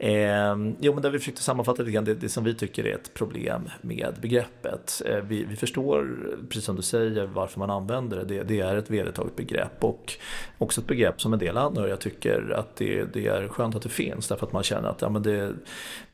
Eh, 0.00 0.56
jo, 0.80 0.94
men 0.94 1.02
där 1.02 1.10
vi 1.10 1.18
försökte 1.18 1.42
sammanfatta 1.42 1.82
lite 1.82 1.92
grann 1.92 2.04
det, 2.04 2.14
det 2.14 2.28
som 2.28 2.44
vi 2.44 2.54
tycker 2.54 2.86
är 2.86 2.94
ett 2.94 3.14
problem 3.14 3.68
med 3.80 4.14
begreppet. 4.20 5.02
Eh, 5.06 5.16
vi, 5.16 5.44
vi, 5.44 5.56
förstår, 5.56 6.18
precis 6.48 6.64
som 6.64 6.76
du 6.76 6.82
säger, 6.82 7.26
varför 7.26 7.58
man 7.58 7.70
använder 7.70 8.16
det. 8.16 8.24
det. 8.24 8.42
det. 8.42 8.60
är 8.60 8.76
ett 8.76 8.90
vedertaget 8.90 9.36
begrepp 9.36 9.84
och 9.84 10.14
också 10.58 10.80
ett 10.80 10.86
begrepp 10.86 11.20
som 11.20 11.32
en 11.32 11.38
del 11.38 11.56
anhöriga 11.56 11.96
tycker 11.96 12.50
att 12.50 12.76
det, 12.76 13.04
det 13.04 13.26
är 13.26 13.48
skönt 13.48 13.74
att 13.74 13.82
det 13.82 13.88
finns 13.88 14.28
därför 14.28 14.46
att 14.46 14.52
man 14.52 14.62
känner 14.62 14.88
att 14.88 15.02
ja, 15.02 15.08
men 15.08 15.22
det, 15.22 15.52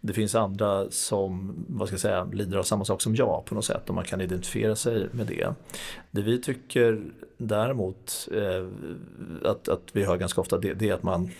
det 0.00 0.12
finns 0.12 0.34
andra 0.34 0.90
som 0.90 1.54
vad 1.68 1.88
ska 1.88 1.94
jag 1.94 2.00
säga, 2.00 2.24
lider 2.24 2.58
av 2.58 2.62
samma 2.62 2.84
sak 2.84 3.02
som 3.02 3.14
jag 3.14 3.44
på 3.44 3.54
något 3.54 3.64
sätt 3.64 3.88
och 3.88 3.94
man 3.94 4.04
kan 4.04 4.20
identifiera 4.20 4.76
sig 4.76 5.08
med 5.12 5.26
det. 5.26 5.54
Det 6.10 6.22
vi 6.22 6.40
tycker 6.40 7.02
däremot 7.36 8.28
eh, 8.34 8.66
att, 9.50 9.68
att 9.68 9.82
vi 9.92 10.04
hör 10.04 10.16
ganska 10.16 10.40
ofta 10.40 10.58
det, 10.58 10.74
det 10.74 10.88
är 10.88 10.94
att 10.94 11.02
man 11.02 11.30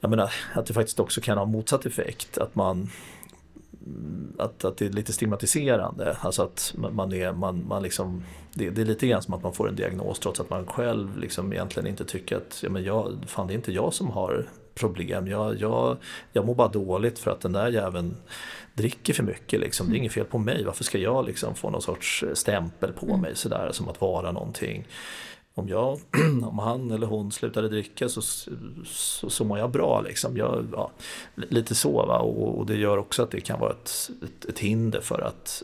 jag 0.00 0.10
menar 0.10 0.32
att 0.54 0.66
det 0.66 0.74
faktiskt 0.74 1.00
också 1.00 1.20
kan 1.20 1.38
ha 1.38 1.44
motsatt 1.44 1.86
effekt. 1.86 2.38
Att 2.38 2.54
man 2.54 2.90
att, 4.38 4.64
att 4.64 4.76
det 4.76 4.86
är 4.86 4.90
lite 4.90 5.12
stigmatiserande. 5.12 6.16
Alltså 6.20 6.42
att 6.42 6.74
man 6.76 7.12
är, 7.12 7.32
man, 7.32 7.64
man 7.68 7.82
liksom, 7.82 8.24
det, 8.54 8.70
det, 8.70 8.80
är 8.80 8.86
lite 8.86 9.06
grann 9.06 9.22
som 9.22 9.34
att 9.34 9.42
man 9.42 9.52
får 9.52 9.68
en 9.68 9.76
diagnos 9.76 10.18
trots 10.18 10.40
att 10.40 10.50
man 10.50 10.66
själv 10.66 11.18
liksom 11.18 11.52
egentligen 11.52 11.86
inte 11.86 12.04
tycker 12.04 12.36
att 12.36 12.60
ja, 12.62 12.70
men 12.70 12.84
jag, 12.84 13.16
fan, 13.26 13.46
det 13.46 13.52
är 13.52 13.54
inte 13.54 13.72
jag 13.72 13.94
som 13.94 14.10
har 14.10 14.46
problem. 14.74 15.26
Jag, 15.26 15.60
jag, 15.60 15.96
jag 16.32 16.46
mår 16.46 16.54
bara 16.54 16.68
dåligt 16.68 17.18
för 17.18 17.30
att 17.30 17.40
den 17.40 17.52
där 17.52 17.68
jäveln 17.68 18.16
dricker 18.74 19.14
för 19.14 19.22
mycket. 19.22 19.60
Liksom. 19.60 19.90
Det 19.90 19.94
är 19.94 19.98
inget 19.98 20.12
fel 20.12 20.24
på 20.24 20.38
mig. 20.38 20.64
Varför 20.64 20.84
ska 20.84 20.98
jag 20.98 21.26
liksom 21.26 21.54
få 21.54 21.70
någon 21.70 21.82
sorts 21.82 22.24
stämpel 22.34 22.92
på 22.92 23.06
mm. 23.06 23.20
mig 23.20 23.36
sådär 23.36 23.70
som 23.72 23.88
att 23.88 24.00
vara 24.00 24.32
någonting 24.32 24.86
om, 25.54 25.68
jag, 25.68 26.00
om 26.42 26.58
han 26.58 26.90
eller 26.90 27.06
hon 27.06 27.32
slutade 27.32 27.68
dricka 27.68 28.08
så, 28.08 28.22
så, 28.84 29.30
så 29.30 29.44
mår 29.44 29.58
jag 29.58 29.70
bra. 29.70 30.00
Liksom. 30.00 30.36
Jag, 30.36 30.66
ja, 30.72 30.90
lite 31.34 31.74
så. 31.74 32.06
Va? 32.06 32.18
Och, 32.18 32.58
och, 32.58 32.66
det 32.66 32.76
gör 32.76 32.98
också 32.98 33.22
att 33.22 33.30
det 33.30 33.40
kan 33.40 33.60
vara 33.60 33.70
ett, 33.72 34.10
ett, 34.24 34.44
ett 34.44 34.58
hinder 34.58 35.00
för 35.00 35.20
att 35.20 35.62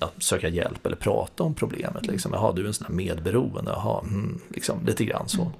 ja, 0.00 0.10
söka 0.18 0.48
hjälp 0.48 0.86
eller 0.86 0.96
prata 0.96 1.42
om 1.42 1.54
problemet. 1.54 2.06
Liksom. 2.06 2.32
Jaha, 2.32 2.52
du 2.52 2.62
är 2.62 2.66
en 2.66 2.74
sån 2.74 2.86
här 2.86 2.94
medberoende. 2.94 3.70
Jaha, 3.70 4.00
mm, 4.00 4.40
liksom, 4.48 4.86
lite 4.86 5.04
grann 5.04 5.28
så. 5.28 5.42
Mm. 5.42 5.52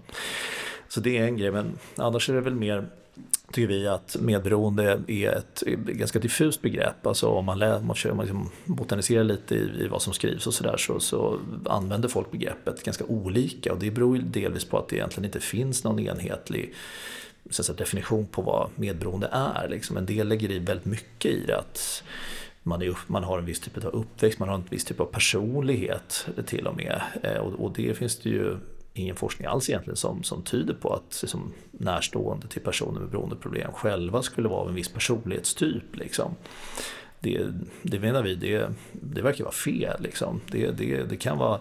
Så 0.89 1.01
det 1.01 1.19
är 1.19 1.25
en 1.25 1.37
grej, 1.37 1.51
men 1.51 1.79
annars 1.97 2.31
är 2.31 2.35
det 2.35 2.41
väl 2.41 2.55
mer 2.55 2.89
tycker 3.53 3.69
vi 3.69 3.89
att 3.89 4.17
medberoende 4.21 5.03
är 5.07 5.31
ett 5.31 5.63
ganska 5.87 6.19
diffust 6.19 6.63
begrepp. 6.63 7.07
Alltså 7.07 7.29
om 7.29 7.45
man, 7.45 7.59
lä, 7.59 7.81
man, 7.81 7.97
man 8.05 8.27
liksom 8.27 8.51
botaniserar 8.65 9.25
lite 9.25 9.55
i, 9.55 9.85
i, 9.85 9.89
vad 9.89 10.03
som 10.03 10.13
skrivs 10.13 10.47
och 10.47 10.55
sådär 10.55 10.77
så, 10.77 11.01
så 11.01 11.41
använder 11.65 12.09
folk 12.09 12.31
begreppet 12.31 12.83
ganska 12.83 13.05
olika 13.05 13.73
och 13.73 13.79
det 13.79 13.91
beror 13.91 14.19
delvis 14.19 14.65
på 14.65 14.79
att 14.79 14.89
det 14.89 14.97
egentligen 14.97 15.25
inte 15.25 15.41
finns 15.41 15.85
någon 15.85 15.99
enhetlig 15.99 16.75
så 17.51 17.63
säga, 17.63 17.77
definition 17.77 18.27
på 18.27 18.43
vad 18.43 18.71
medberoende 18.77 19.29
är. 19.33 19.69
Liksom 19.69 19.97
en 19.97 20.07
del 20.07 20.29
lägger 20.29 20.51
i 20.51 20.59
väldigt 20.59 20.87
mycket 20.87 21.31
i 21.31 21.45
det. 21.47 21.59
Att 21.59 22.03
man, 22.63 22.83
är, 22.83 22.99
man 23.07 23.25
har 23.25 23.39
en 23.39 23.45
viss 23.45 23.61
typ 23.61 23.85
av 23.85 23.95
uppväxt, 23.95 24.39
man 24.39 24.49
har 24.49 24.57
en 24.57 24.65
viss 24.71 24.85
typ 24.85 25.01
av 25.01 25.05
personlighet 25.05 26.27
till 26.47 26.67
och 26.67 26.77
med. 26.77 27.01
Eh, 27.23 27.37
och, 27.37 27.65
och 27.65 27.73
det 27.73 27.95
finns 27.95 28.19
det 28.19 28.29
ju 28.29 28.57
ingen 28.95 29.17
forskning 29.17 29.47
alls 29.49 29.69
egentligen 29.69 29.97
som, 29.97 30.23
som 30.23 30.43
tyder 30.43 30.75
på 30.75 30.95
att 30.95 31.19
liksom, 31.23 31.53
närstående 31.73 32.49
till 32.49 32.63
personer 32.63 33.01
med 33.01 33.11
beroendeproblem 33.11 33.73
själva 33.73 34.23
skulle 34.23 34.49
vara 34.49 34.61
av 34.61 34.69
en 34.69 34.75
viss 34.75 34.89
personlighetstyp. 34.89 35.97
Liksom. 35.97 36.35
Det, 37.21 37.47
det 37.83 37.99
menar 37.99 38.23
vi, 38.23 38.35
det, 38.35 38.69
det 38.93 39.23
verkar 39.23 39.45
vara 39.45 39.55
fel. 39.55 40.03
Liksom. 40.03 40.41
Det, 40.51 40.71
det, 40.71 41.03
det 41.03 41.17
kan 41.17 41.39
vara, 41.39 41.61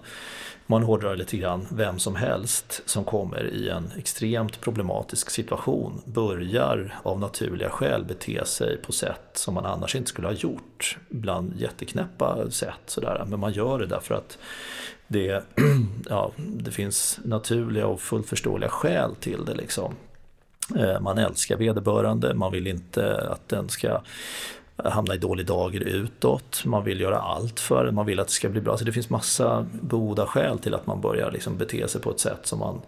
man 0.66 0.84
hårdrar 0.84 1.16
lite 1.16 1.38
grann, 1.38 1.68
vem 1.72 2.00
som 2.00 2.16
helst 2.16 2.82
som 2.86 3.04
kommer 3.04 3.44
i 3.44 3.70
en 3.70 3.92
extremt 3.98 4.62
problematisk 4.62 5.30
situation 5.30 6.02
börjar 6.06 7.00
av 7.04 7.20
naturliga 7.20 7.70
skäl 7.70 8.06
bete 8.06 8.46
sig 8.46 8.78
på 8.78 8.92
sätt 8.92 9.30
som 9.34 9.54
man 9.54 9.66
annars 9.66 9.96
inte 9.96 10.10
skulle 10.10 10.28
ha 10.28 10.36
gjort. 10.36 10.98
Ibland 11.10 11.54
jätteknäppa 11.58 12.52
sätt 12.52 12.82
sådär, 12.86 13.26
men 13.28 13.40
man 13.40 13.54
gör 13.54 13.80
det 13.80 13.86
därför 13.86 14.16
att 14.16 14.38
det, 15.10 15.44
ja, 16.10 16.32
det 16.38 16.72
finns 16.72 17.20
naturliga 17.24 17.88
och 17.88 18.02
fullt 18.02 18.28
förståeliga 18.28 18.70
skäl 18.70 19.16
till 19.16 19.46
det. 19.46 19.54
Liksom. 19.54 19.96
Eh, 20.76 21.00
man 21.00 21.18
älskar 21.18 21.58
vederbörande, 21.58 22.34
man 22.34 22.52
vill 22.52 22.68
inte 22.68 23.30
att 23.30 23.50
den 23.50 23.70
ska 23.70 24.02
hamna 24.84 25.16
i 25.16 25.18
dålig 25.18 25.46
dager 25.46 25.80
utåt. 25.80 26.66
Man 26.66 26.84
vill 26.84 27.02
göra 27.02 27.20
allt 27.20 27.60
för 27.60 27.86
det, 27.86 27.92
man 27.92 28.06
vill 28.06 28.20
att 28.20 28.28
det 28.28 28.34
ska 28.34 28.50
bli 28.50 28.62
bra. 28.62 28.78
Så 28.78 28.84
det 28.84 28.92
finns 28.92 29.10
massa 29.10 29.66
goda 29.82 30.26
skäl 30.26 30.60
till 30.60 30.74
att 30.74 30.88
man 30.88 31.02
börjar 31.02 31.32
liksom 31.32 31.58
bete 31.58 31.88
sig 31.88 32.02
på 32.02 32.12
ett 32.12 32.20
sätt 32.20 32.48
som 32.48 32.60
man 32.60 32.82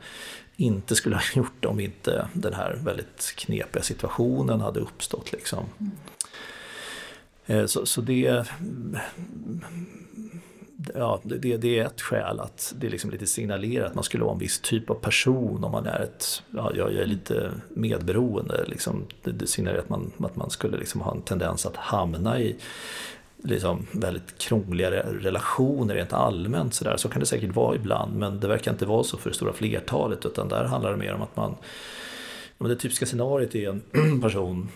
inte 0.55 0.95
skulle 0.95 1.15
ha 1.15 1.23
gjort 1.35 1.65
om 1.65 1.79
inte 1.79 2.27
den 2.33 2.53
här 2.53 2.79
väldigt 2.83 3.33
knepiga 3.35 3.83
situationen 3.83 4.61
hade 4.61 4.79
uppstått. 4.79 5.31
Liksom. 5.31 5.65
Mm. 5.77 7.67
Så, 7.67 7.85
så 7.85 8.01
det 8.01 8.45
ja, 10.95 11.19
det, 11.23 11.57
det, 11.57 11.79
är 11.79 11.85
ett 11.85 12.01
skäl 12.01 12.39
att 12.39 12.73
det 12.77 12.89
liksom 12.89 13.11
lite 13.11 13.27
signalerar 13.27 13.85
att 13.85 13.95
man 13.95 14.03
skulle 14.03 14.23
vara 14.23 14.33
en 14.33 14.39
viss 14.39 14.59
typ 14.59 14.89
av 14.89 14.95
person 14.95 15.63
om 15.63 15.71
man 15.71 15.85
är 15.85 15.99
ett, 15.99 16.43
ja, 16.51 16.71
jag 16.75 16.93
är 16.93 17.05
lite 17.05 17.51
medberoende. 17.69 18.65
Liksom, 18.67 19.05
det, 19.23 19.31
det 19.31 19.47
signalerar 19.47 19.81
att 19.81 19.89
man, 19.89 20.11
att 20.17 20.35
man 20.35 20.49
skulle 20.49 20.77
liksom 20.77 21.01
ha 21.01 21.11
en 21.11 21.21
tendens 21.21 21.65
att 21.65 21.75
hamna 21.75 22.39
i 22.39 22.55
liksom 23.43 23.87
väldigt 23.91 24.37
krångliga 24.37 24.91
relationer 25.03 25.95
rent 25.95 26.13
allmänt. 26.13 26.73
Så, 26.73 26.83
där. 26.83 26.97
så 26.97 27.09
kan 27.09 27.19
det 27.19 27.25
säkert 27.25 27.55
vara 27.55 27.75
ibland 27.75 28.15
men 28.15 28.39
det 28.39 28.47
verkar 28.47 28.71
inte 28.71 28.85
vara 28.85 29.03
så 29.03 29.17
för 29.17 29.29
det 29.29 29.35
stora 29.35 29.53
flertalet 29.53 30.25
utan 30.25 30.47
där 30.47 30.63
handlar 30.63 30.91
det 30.91 30.97
mer 30.97 31.13
om 31.13 31.21
att 31.21 31.35
man 31.35 31.55
det 32.69 32.75
typiska 32.75 33.05
scenariot 33.05 33.55
är 33.55 33.69
en 33.69 34.21
person 34.21 34.69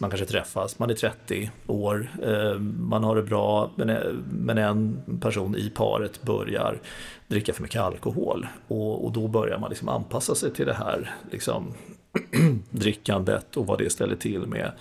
man 0.00 0.10
kanske 0.10 0.26
träffas, 0.26 0.78
man 0.78 0.90
är 0.90 0.94
30 0.94 1.50
år, 1.66 2.10
eh, 2.22 2.58
man 2.78 3.04
har 3.04 3.16
det 3.16 3.22
bra 3.22 3.70
eh, 3.78 4.12
men 4.30 4.58
en 4.58 5.02
person 5.20 5.56
i 5.56 5.70
paret 5.70 6.22
börjar 6.22 6.78
dricka 7.26 7.52
för 7.52 7.62
mycket 7.62 7.82
alkohol. 7.82 8.46
Och, 8.68 9.04
och 9.04 9.12
då 9.12 9.28
börjar 9.28 9.58
man 9.58 9.70
liksom 9.70 9.88
anpassa 9.88 10.34
sig 10.34 10.54
till 10.54 10.66
det 10.66 10.74
här 10.74 11.14
liksom, 11.30 11.74
drickandet 12.70 13.56
och 13.56 13.66
vad 13.66 13.78
det 13.78 13.92
ställer 13.92 14.16
till 14.16 14.46
med. 14.46 14.72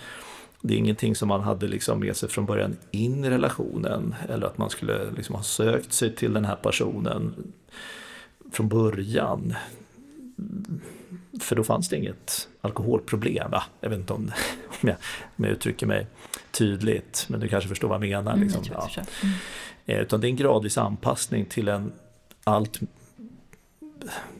Det 0.62 0.74
är 0.74 0.78
ingenting 0.78 1.16
som 1.16 1.28
man 1.28 1.42
hade 1.42 1.68
liksom 1.68 2.00
med 2.00 2.16
sig 2.16 2.30
från 2.30 2.46
början 2.46 2.78
in 2.92 3.26
i 3.26 3.30
relationen 3.30 4.16
eller 4.30 4.48
att 4.48 4.58
man 4.58 4.70
skulle 4.70 5.12
liksom 5.12 5.36
ha 5.36 5.44
sökt 5.44 5.94
sig 5.94 6.16
till 6.16 6.34
den 6.34 6.46
här 6.46 6.56
personen 6.56 7.54
från 8.52 8.68
början 8.68 9.54
för 11.40 11.56
då 11.56 11.64
fanns 11.64 11.90
det 11.90 11.98
inget 11.98 12.48
alkoholproblem. 12.62 13.52
Va? 13.52 13.64
Jag 13.82 13.90
vet 13.90 14.00
inte 14.00 14.14
om, 14.14 14.32
om, 14.82 14.90
jag, 14.90 14.98
om 15.38 15.44
jag 15.44 15.54
uttrycker 15.54 15.86
mig 15.86 16.08
tydligt, 16.52 17.26
men 17.30 17.40
du 17.40 17.48
kanske 17.48 17.68
förstår 17.68 17.88
vad 17.88 17.96
jag 17.96 18.10
menar. 18.10 18.38
Liksom. 18.38 18.62
Mm, 18.62 18.74
jag 18.74 18.90
ja. 18.96 19.04
mm. 19.24 20.02
Utan 20.02 20.22
det 20.22 20.28
är 20.28 20.30
en 20.30 20.36
gradvis 20.36 20.78
anpassning 20.78 21.46
till 21.46 21.68
en 21.68 21.92
allt 22.44 22.80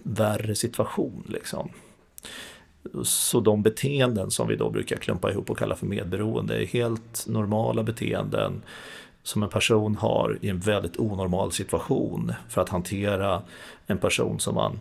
värre 0.04 0.56
situation. 0.56 1.24
Liksom. 1.28 1.70
Så 3.04 3.40
de 3.40 3.62
beteenden 3.62 4.32
som 4.32 4.48
vi 4.48 4.56
då 4.56 4.70
brukar 4.70 4.96
klumpa 4.98 5.32
ihop 5.32 5.50
och 5.50 5.58
kalla 5.58 5.76
för 5.76 5.86
medberoende 5.86 6.64
är 6.64 6.66
helt 6.66 7.28
normala 7.28 7.84
beteenden 7.84 8.62
som 9.24 9.44
en 9.44 9.50
person 9.50 9.96
har 9.96 10.38
i 10.42 10.50
en 10.50 10.60
väldigt 10.60 10.98
onormal 10.98 11.52
situation 11.52 12.34
för 12.50 12.62
att 12.62 12.70
hantera 12.70 13.42
en 13.88 13.98
person 13.98 14.40
som 14.40 14.56
man 14.56 14.80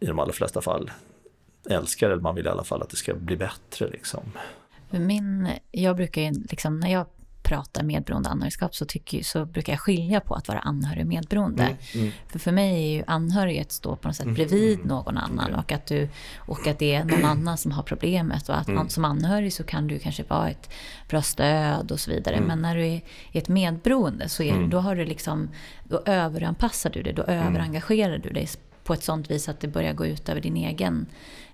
i 0.00 0.06
de 0.06 0.18
allra 0.18 0.32
flesta 0.32 0.60
fall 0.60 0.90
älskar 1.70 2.10
eller 2.10 2.22
man 2.22 2.34
vill 2.34 2.46
i 2.46 2.48
alla 2.48 2.64
fall 2.64 2.82
att 2.82 2.90
det 2.90 2.96
ska 2.96 3.14
bli 3.14 3.36
bättre. 3.36 3.88
Liksom. 3.88 4.20
Min, 4.90 5.48
jag 5.70 5.96
brukar 5.96 6.22
ju, 6.22 6.32
liksom, 6.50 6.80
när 6.80 6.92
jag 6.92 7.06
pratar 7.46 7.82
medberoende 7.82 8.28
anhörigskap 8.28 8.74
så, 8.74 8.84
tycker, 8.84 9.22
så 9.22 9.44
brukar 9.44 9.72
jag 9.72 9.80
skilja 9.80 10.20
på 10.20 10.34
att 10.34 10.48
vara 10.48 10.58
anhörig 10.58 11.02
och 11.02 11.08
medberoende. 11.08 11.62
Mm, 11.62 11.76
mm. 11.94 12.12
För 12.28 12.38
för 12.38 12.52
mig 12.52 12.84
är 12.84 12.96
ju 12.96 13.04
anhörighet 13.06 13.72
stå 13.72 13.96
på 13.96 14.08
något 14.08 14.16
sätt 14.16 14.24
mm, 14.24 14.34
bredvid 14.34 14.74
mm, 14.74 14.88
någon 14.88 15.16
annan 15.16 15.54
och 15.54 15.72
att, 15.72 15.86
du, 15.86 16.08
och 16.36 16.66
att 16.66 16.78
det 16.78 16.94
är 16.94 17.04
någon 17.04 17.24
annan 17.24 17.58
som 17.58 17.72
har 17.72 17.82
problemet 17.82 18.48
och 18.48 18.58
att 18.58 18.66
man, 18.66 18.76
mm. 18.76 18.88
som 18.88 19.04
anhörig 19.04 19.52
så 19.52 19.64
kan 19.64 19.86
du 19.86 19.98
kanske 19.98 20.22
vara 20.22 20.50
ett 20.50 20.70
bra 21.08 21.22
stöd 21.22 21.92
och 21.92 22.00
så 22.00 22.10
vidare. 22.10 22.34
Mm. 22.34 22.48
Men 22.48 22.62
när 22.62 22.76
du 22.76 22.86
är 22.86 23.00
i 23.32 23.38
ett 23.38 23.48
medberoende 23.48 24.28
så 24.28 24.42
är, 24.42 24.66
då, 24.68 24.78
har 24.78 24.96
du 24.96 25.04
liksom, 25.04 25.48
då 25.84 26.02
överanpassar 26.06 26.90
du 26.90 27.02
dig, 27.02 27.12
då 27.12 27.22
överengagerar 27.22 28.18
du 28.18 28.30
dig 28.30 28.48
på 28.86 28.94
ett 28.94 29.02
sånt 29.02 29.30
vis 29.30 29.48
att 29.48 29.60
det 29.60 29.68
börjar 29.68 29.92
gå 29.92 30.06
ut 30.06 30.28
över 30.28 30.40
din 30.40 30.56
egen 30.56 31.06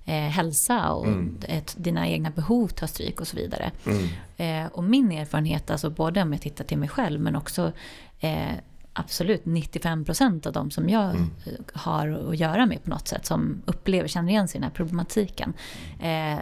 eh, 0.04 0.14
hälsa 0.14 0.92
och 0.92 1.06
mm. 1.06 1.38
ett, 1.48 1.74
dina 1.78 2.08
egna 2.08 2.30
behov 2.30 2.68
tar 2.68 2.86
stryk 2.86 3.20
och 3.20 3.28
så 3.28 3.36
vidare. 3.36 3.70
Mm. 3.86 4.08
Eh, 4.36 4.72
och 4.72 4.84
min 4.84 5.12
erfarenhet, 5.12 5.70
alltså 5.70 5.90
både 5.90 6.22
om 6.22 6.32
jag 6.32 6.42
tittar 6.42 6.64
till 6.64 6.78
mig 6.78 6.88
själv 6.88 7.20
men 7.20 7.36
också 7.36 7.72
eh, 8.20 8.52
absolut 8.92 9.44
95% 9.44 10.46
av 10.46 10.52
de 10.52 10.70
som 10.70 10.88
jag 10.88 11.10
mm. 11.10 11.30
har 11.72 12.08
att 12.30 12.38
göra 12.38 12.66
med 12.66 12.84
på 12.84 12.90
något 12.90 13.08
sätt 13.08 13.26
som 13.26 13.62
upplever, 13.64 14.08
känner 14.08 14.30
igen 14.30 14.48
sig 14.48 14.58
i 14.58 14.60
den 14.60 14.70
här 14.70 14.76
problematiken 14.76 15.52
eh, 16.00 16.38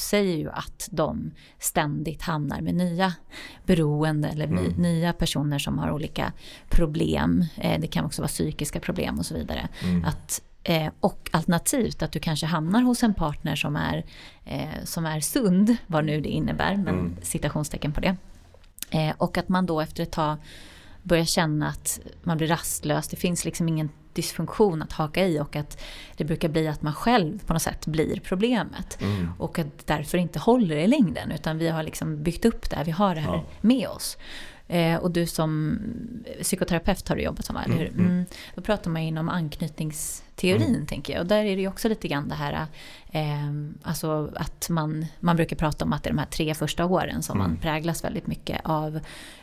säger 0.00 0.36
ju 0.36 0.50
att 0.50 0.88
de 0.90 1.30
ständigt 1.58 2.22
hamnar 2.22 2.60
med 2.60 2.74
nya 2.74 3.14
beroende 3.66 4.28
eller 4.28 4.44
mm. 4.44 4.64
nya 4.64 5.12
personer 5.12 5.58
som 5.58 5.78
har 5.78 5.90
olika 5.90 6.32
problem. 6.68 7.44
Eh, 7.56 7.80
det 7.80 7.86
kan 7.86 8.04
också 8.04 8.22
vara 8.22 8.28
psykiska 8.28 8.80
problem 8.80 9.18
och 9.18 9.26
så 9.26 9.34
vidare. 9.34 9.68
Mm. 9.84 10.04
Att 10.04 10.42
Eh, 10.62 10.92
och 11.00 11.30
alternativt 11.32 12.02
att 12.02 12.12
du 12.12 12.18
kanske 12.18 12.46
hamnar 12.46 12.82
hos 12.82 13.02
en 13.02 13.14
partner 13.14 13.56
som 13.56 13.76
är, 13.76 14.04
eh, 14.44 14.84
som 14.84 15.06
är 15.06 15.20
sund, 15.20 15.76
vad 15.86 16.04
nu 16.04 16.20
det 16.20 16.28
innebär, 16.28 16.76
men 16.76 16.88
mm. 16.94 17.16
citationstecken 17.22 17.92
på 17.92 18.00
det. 18.00 18.16
Och 19.18 19.38
att 19.38 19.48
man 19.48 19.66
då 19.66 19.80
efter 19.80 20.02
ett 20.02 20.10
tag 20.12 20.36
börjar 21.02 21.24
känna 21.24 21.68
att 21.68 22.00
man 22.22 22.36
blir 22.36 22.48
rastlös. 22.48 23.08
Det 23.08 23.16
finns 23.16 23.44
liksom 23.44 23.68
ingen 23.68 23.90
dysfunktion 24.18 24.82
att 24.82 24.92
haka 24.92 25.26
i 25.26 25.40
och 25.40 25.56
att 25.56 25.80
det 26.16 26.24
brukar 26.24 26.48
bli 26.48 26.68
att 26.68 26.82
man 26.82 26.94
själv 26.94 27.46
på 27.46 27.52
något 27.52 27.62
sätt 27.62 27.86
blir 27.86 28.20
problemet. 28.20 28.98
Mm. 29.00 29.28
Och 29.38 29.58
att 29.58 29.86
därför 29.86 30.18
inte 30.18 30.38
håller 30.38 30.76
i 30.76 30.86
längden 30.86 31.30
utan 31.30 31.58
vi 31.58 31.68
har 31.68 31.82
liksom 31.82 32.22
byggt 32.22 32.44
upp 32.44 32.70
det 32.70 32.76
här, 32.76 32.84
vi 32.84 32.90
har 32.90 33.14
det 33.14 33.20
här 33.20 33.34
ja. 33.34 33.44
med 33.60 33.88
oss. 33.88 34.18
Eh, 34.68 34.96
och 34.96 35.10
du 35.10 35.26
som 35.26 35.78
psykoterapeut 36.42 37.08
har 37.08 37.16
du 37.16 37.22
jobbat 37.22 37.44
som, 37.44 37.56
eller 37.56 37.76
hur? 37.76 37.88
Mm, 37.88 37.98
mm. 37.98 38.10
mm. 38.10 38.24
Då 38.54 38.62
pratar 38.62 38.90
man 38.90 39.02
inom 39.02 39.28
anknytningsteorin, 40.38 40.74
mm. 40.74 40.86
tänker 40.86 41.12
jag. 41.12 41.20
Och 41.20 41.26
där 41.26 41.44
är 41.44 41.56
det 41.56 41.62
ju 41.62 41.68
också 41.68 41.88
lite 41.88 42.08
grann 42.08 42.28
det 42.28 42.34
här, 42.34 42.66
eh, 43.10 43.50
alltså 43.82 44.30
att 44.36 44.68
man, 44.70 45.06
man 45.20 45.36
brukar 45.36 45.56
prata 45.56 45.84
om 45.84 45.92
att 45.92 46.02
det 46.02 46.08
är 46.08 46.12
de 46.12 46.18
här 46.18 46.26
tre 46.26 46.54
första 46.54 46.84
åren 46.84 47.22
som 47.22 47.38
man 47.38 47.50
mm. 47.50 47.60
präglas 47.60 48.04
väldigt 48.04 48.26
mycket 48.26 48.60
av 48.64 48.96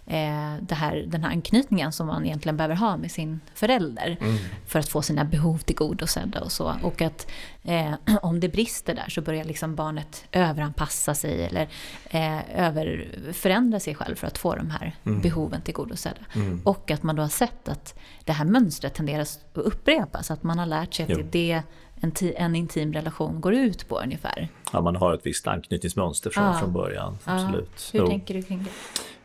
eh, 0.05 0.55
det 0.61 0.75
här, 0.75 1.05
den 1.07 1.23
här 1.23 1.31
anknytningen 1.31 1.91
som 1.91 2.07
man 2.07 2.25
egentligen 2.25 2.57
behöver 2.57 2.75
ha 2.75 2.97
med 2.97 3.11
sin 3.11 3.39
förälder 3.53 4.17
mm. 4.21 4.37
för 4.67 4.79
att 4.79 4.89
få 4.89 5.01
sina 5.01 5.25
behov 5.25 5.57
tillgodosedda 5.57 6.41
och 6.41 6.51
så. 6.51 6.75
Och 6.83 7.01
att 7.01 7.27
eh, 7.63 7.93
om 8.21 8.39
det 8.39 8.49
brister 8.49 8.95
där 8.95 9.09
så 9.09 9.21
börjar 9.21 9.43
liksom 9.43 9.75
barnet 9.75 10.25
överanpassa 10.31 11.13
sig 11.13 11.43
eller 11.43 11.67
eh, 12.09 12.65
överförändra 12.67 13.79
sig 13.79 13.95
själv 13.95 14.15
för 14.15 14.27
att 14.27 14.37
få 14.37 14.55
de 14.55 14.69
här 14.69 14.95
mm. 15.05 15.21
behoven 15.21 15.61
tillgodosedda. 15.61 16.21
Mm. 16.35 16.61
Och 16.63 16.91
att 16.91 17.03
man 17.03 17.15
då 17.15 17.21
har 17.21 17.29
sett 17.29 17.69
att 17.69 17.99
det 18.25 18.33
här 18.33 18.45
mönstret 18.45 18.93
tenderar 18.93 19.21
att 19.21 19.39
upprepas, 19.53 20.31
att 20.31 20.43
man 20.43 20.59
har 20.59 20.65
lärt 20.65 20.93
sig 20.93 21.03
att 21.03 21.09
jo. 21.19 21.27
det 21.31 21.51
är 21.51 21.63
en, 22.01 22.11
en, 22.21 22.55
intim 22.55 22.93
relation 22.93 23.41
går 23.41 23.53
ut 23.53 23.87
på 23.87 23.99
ungefär. 23.99 24.49
Ja, 24.73 24.81
man 24.81 24.95
har 24.95 25.13
ett 25.13 25.25
visst 25.25 25.47
anknytningsmönster 25.47 26.29
från, 26.29 26.43
ja. 26.43 26.53
från 26.53 26.73
början. 26.73 27.17
Absolut. 27.23 27.69
Ja. 27.93 27.99
Hur 27.99 27.99
jo. 27.99 28.07
tänker 28.07 28.33
du 28.33 28.41
kring 28.41 28.65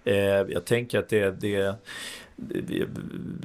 det? 0.05 0.11
Eh, 0.11 0.47
jag 0.49 0.65
tänker 0.65 0.99
att 0.99 1.09
det, 1.09 1.41
det, 1.41 1.75
det, 2.37 2.87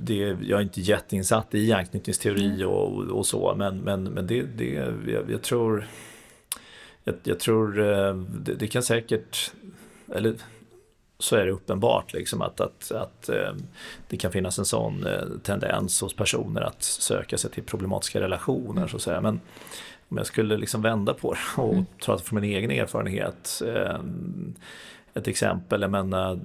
det, 0.02 0.38
jag 0.42 0.60
är 0.60 0.64
inte 0.64 0.82
jätteinsatt 0.82 1.56
i 1.56 1.72
anknytningsteori 1.74 2.56
mm. 2.56 2.68
och, 2.68 3.04
och, 3.04 3.26
så, 3.26 3.56
men, 3.58 3.78
men, 3.78 4.04
men 4.04 4.28
det, 4.28 4.42
det, 4.42 4.74
jag, 5.06 5.32
jag 5.32 5.42
tror 5.42 5.88
jag, 7.06 7.16
jag 7.24 7.40
tror 7.40 7.80
eh, 7.80 8.16
det, 8.16 8.54
det, 8.54 8.68
kan 8.68 8.84
säkert, 8.84 9.54
eller 10.16 10.36
så 11.26 11.36
är 11.36 11.46
det 11.46 11.52
uppenbart 11.52 12.14
liksom 12.14 12.42
att, 12.42 12.62
att, 12.62 12.92
att 12.92 13.30
eh, 13.30 13.54
det 14.10 14.18
kan 14.18 14.32
finnas 14.32 14.60
en 14.60 14.66
sån 14.66 15.08
tendens 15.44 16.02
hos 16.02 16.16
personer 16.16 16.62
att 16.62 16.84
söka 16.84 17.38
sig 17.38 17.52
till 17.52 17.64
problematiska 17.64 18.22
relationer 18.22 18.88
så 18.88 18.96
att 18.96 19.02
säga. 19.02 19.22
Men 19.22 19.40
om 20.10 20.18
jag 20.18 20.26
skulle 20.26 20.58
liksom 20.58 20.82
vända 20.82 21.14
på 21.14 21.34
det 21.34 21.62
och 21.62 21.74
mm. 21.74 21.86
ta 22.02 22.18
från 22.18 22.42
min 22.42 22.56
egen 22.56 22.72
erfarenhet 22.72 23.62
ett 25.16 25.28
exempel, 25.28 25.82
jag 25.82 25.92
menar, 25.92 26.40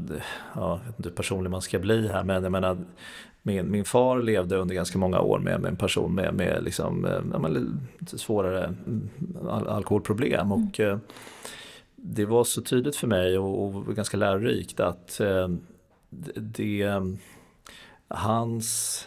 ja, 0.54 0.80
jag 0.84 0.86
vet 0.86 0.98
inte 0.98 1.08
hur 1.08 1.16
personlig 1.16 1.50
man 1.50 1.62
ska 1.62 1.78
bli 1.78 2.08
här, 2.08 2.24
men 2.24 2.42
jag 2.42 2.52
menar, 2.52 2.78
min, 3.42 3.70
min 3.70 3.84
far 3.84 4.22
levde 4.22 4.56
under 4.56 4.74
ganska 4.74 4.98
många 4.98 5.20
år 5.20 5.38
med, 5.38 5.60
med 5.60 5.68
en 5.68 5.76
person 5.76 6.14
med, 6.14 6.34
med 6.34 6.64
liksom, 6.64 7.04
eh, 7.04 7.20
ja, 7.32 7.48
lite 7.48 8.18
svårare 8.18 8.64
mm, 8.64 9.08
al 9.48 9.68
alkoholproblem. 9.68 10.52
Mm. 10.52 10.52
Och, 10.52 10.80
eh, 10.80 10.98
det 12.02 12.24
var 12.24 12.44
så 12.44 12.62
tydligt 12.62 12.96
för 12.96 13.06
mig 13.06 13.38
och, 13.38 13.64
och 13.64 13.96
ganska 13.96 14.16
lärorikt 14.16 14.80
att 14.80 15.20
eh, 15.20 15.48
det, 16.10 16.32
det 16.36 17.02
hans 18.08 19.06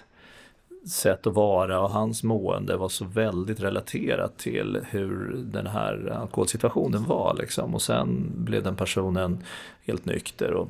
sätt 0.86 1.28
att 1.28 1.34
vara 1.34 1.80
och 1.80 1.90
hans 1.90 2.24
mående 2.24 2.78
var 2.78 2.90
så 2.90 3.06
väldigt 3.06 3.60
relaterat 3.60 4.38
till 4.38 4.80
hur 4.90 5.34
den 5.38 5.68
här 5.68 6.18
alkoholsituationen 6.22 7.04
var. 7.04 7.36
Liksom. 7.40 7.76
Och 7.76 7.82
sen 7.82 8.32
blev 8.36 8.64
den 8.64 8.76
personen 8.76 9.44
helt 9.82 10.06
nykter 10.06 10.52
och 10.52 10.70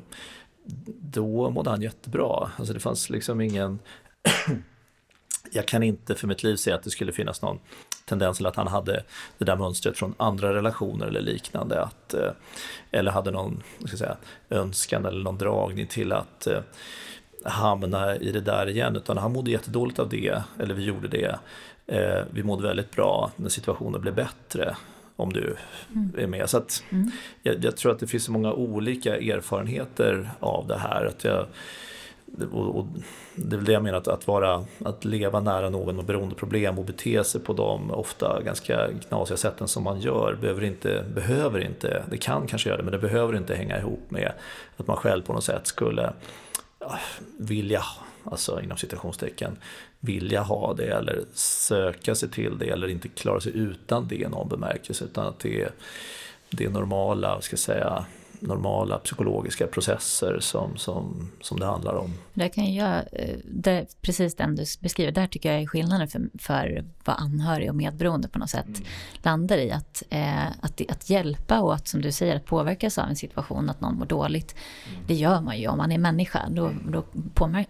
då 1.00 1.50
mådde 1.50 1.70
han 1.70 1.82
jättebra. 1.82 2.50
Alltså 2.56 2.74
det 2.74 2.80
fanns 2.80 3.10
liksom 3.10 3.40
ingen... 3.40 3.78
Jag 5.52 5.66
kan 5.66 5.82
inte 5.82 6.14
för 6.14 6.26
mitt 6.26 6.42
liv 6.42 6.56
säga 6.56 6.76
att 6.76 6.82
det 6.82 6.90
skulle 6.90 7.12
finnas 7.12 7.42
någon 7.42 7.58
tendens 8.04 8.36
till 8.36 8.46
att 8.46 8.56
han 8.56 8.66
hade 8.66 9.02
det 9.38 9.44
där 9.44 9.56
mönstret 9.56 9.98
från 9.98 10.14
andra 10.16 10.54
relationer 10.54 11.06
eller 11.06 11.20
liknande. 11.20 11.82
Att, 11.82 12.14
eh, 12.14 12.30
eller 12.90 13.10
hade 13.10 13.30
någon 13.30 13.62
ska 13.86 13.96
säga, 13.96 14.16
önskan 14.50 15.06
eller 15.06 15.24
någon 15.24 15.38
dragning 15.38 15.86
till 15.86 16.12
att 16.12 16.46
eh, 16.46 16.60
hamna 17.44 18.16
i 18.16 18.32
det 18.32 18.40
där 18.40 18.68
igen 18.68 18.96
utan 18.96 19.18
han 19.18 19.32
mådde 19.32 19.50
jättedåligt 19.50 19.98
av 19.98 20.08
det, 20.08 20.42
eller 20.58 20.74
vi 20.74 20.84
gjorde 20.84 21.08
det. 21.08 21.38
Eh, 21.86 22.24
vi 22.30 22.42
mådde 22.42 22.68
väldigt 22.68 22.90
bra 22.90 23.32
när 23.36 23.48
situationen 23.48 24.00
blev 24.00 24.14
bättre 24.14 24.76
om 25.16 25.32
du 25.32 25.56
mm. 25.94 26.12
är 26.18 26.26
med. 26.26 26.50
Så 26.50 26.56
att 26.56 26.84
mm. 26.90 27.10
jag, 27.42 27.64
jag, 27.64 27.76
tror 27.76 27.92
att 27.92 27.98
det 27.98 28.06
finns 28.06 28.24
så 28.24 28.32
många 28.32 28.52
olika 28.52 29.16
erfarenheter 29.16 30.30
av 30.40 30.66
det 30.66 30.78
här. 30.78 31.06
Att 31.06 31.24
jag, 31.24 31.46
och, 32.52 32.76
och 32.78 32.86
det 33.34 33.56
är 33.56 33.56
väl 33.56 33.64
det 33.64 33.72
jag 33.72 33.82
menar, 33.82 33.98
att, 33.98 34.08
att, 34.08 34.26
vara, 34.26 34.64
att 34.84 35.04
leva 35.04 35.40
nära 35.40 35.70
någon 35.70 35.96
med 35.96 36.04
beroendeproblem 36.04 36.78
och 36.78 36.84
bete 36.84 37.24
sig 37.24 37.40
på 37.40 37.52
de 37.52 37.90
ofta 37.90 38.42
ganska 38.42 38.88
knasiga 39.08 39.36
sätten 39.36 39.68
som 39.68 39.82
man 39.82 40.00
gör 40.00 40.38
behöver 40.40 40.64
inte, 40.64 41.04
behöver 41.14 41.60
inte, 41.60 42.04
det 42.10 42.16
kan 42.16 42.46
kanske 42.46 42.68
göra 42.68 42.76
det, 42.76 42.84
men 42.84 42.92
det 42.92 42.98
behöver 42.98 43.36
inte 43.36 43.54
hänga 43.54 43.78
ihop 43.78 44.10
med 44.10 44.32
att 44.76 44.86
man 44.86 44.96
själv 44.96 45.22
på 45.22 45.32
något 45.32 45.44
sätt 45.44 45.66
skulle 45.66 46.12
vilja, 47.38 47.82
alltså 48.24 48.60
inom 48.60 48.76
citationstecken, 48.76 49.56
vilja 50.00 50.42
ha 50.42 50.74
det 50.74 50.86
eller 50.86 51.20
söka 51.32 52.14
sig 52.14 52.30
till 52.30 52.58
det 52.58 52.68
eller 52.68 52.88
inte 52.88 53.08
klara 53.08 53.40
sig 53.40 53.56
utan 53.56 54.08
det 54.08 54.16
i 54.16 54.28
någon 54.28 54.48
bemärkelse 54.48 55.04
utan 55.04 55.26
att 55.26 55.38
det 55.38 55.62
är, 55.62 55.70
det 56.50 56.68
normala, 56.68 57.40
ska 57.40 57.56
säga, 57.56 58.04
normala 58.46 58.98
psykologiska 58.98 59.66
processer 59.66 60.38
som, 60.40 60.76
som, 60.76 61.30
som 61.40 61.60
det 61.60 61.66
handlar 61.66 61.94
om. 61.94 62.14
Där 62.34 62.48
kan 62.48 62.74
jag, 62.74 62.96
eh, 63.12 63.36
det, 63.44 63.86
precis 64.00 64.34
den 64.34 64.56
du 64.56 64.64
beskriver, 64.80 65.12
där 65.12 65.26
tycker 65.26 65.52
jag 65.52 65.62
är 65.62 65.66
skillnaden 65.66 66.08
för, 66.08 66.30
för 66.38 66.84
vad 67.04 67.16
anhörig 67.18 67.68
och 67.68 67.76
medberoende 67.76 68.28
på 68.28 68.38
något 68.38 68.50
sätt 68.50 68.66
mm. 68.66 68.82
landar 69.22 69.58
i. 69.58 69.70
Att, 69.70 70.02
eh, 70.10 70.46
att, 70.60 70.90
att 70.90 71.10
hjälpa 71.10 71.60
och 71.60 71.74
att 71.74 71.88
som 71.88 72.02
du 72.02 72.12
säger, 72.12 72.36
att 72.36 72.44
påverkas 72.44 72.98
av 72.98 73.08
en 73.08 73.16
situation, 73.16 73.70
att 73.70 73.80
någon 73.80 73.98
mår 73.98 74.06
dåligt. 74.06 74.54
Mm. 74.88 75.00
Det 75.06 75.14
gör 75.14 75.40
man 75.40 75.58
ju 75.58 75.68
om 75.68 75.78
man 75.78 75.92
är 75.92 75.98
människa, 75.98 76.48
då, 76.50 76.66
mm. 76.66 76.90
då 76.90 77.04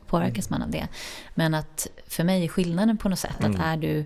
påverkas 0.06 0.50
man 0.50 0.62
av 0.62 0.70
det. 0.70 0.88
Men 1.34 1.54
att 1.54 1.86
för 2.06 2.24
mig 2.24 2.44
är 2.44 2.48
skillnaden 2.48 2.96
på 2.96 3.08
något 3.08 3.18
sätt 3.18 3.36
att 3.38 3.44
mm. 3.44 3.60
är 3.60 3.76
du 3.76 4.04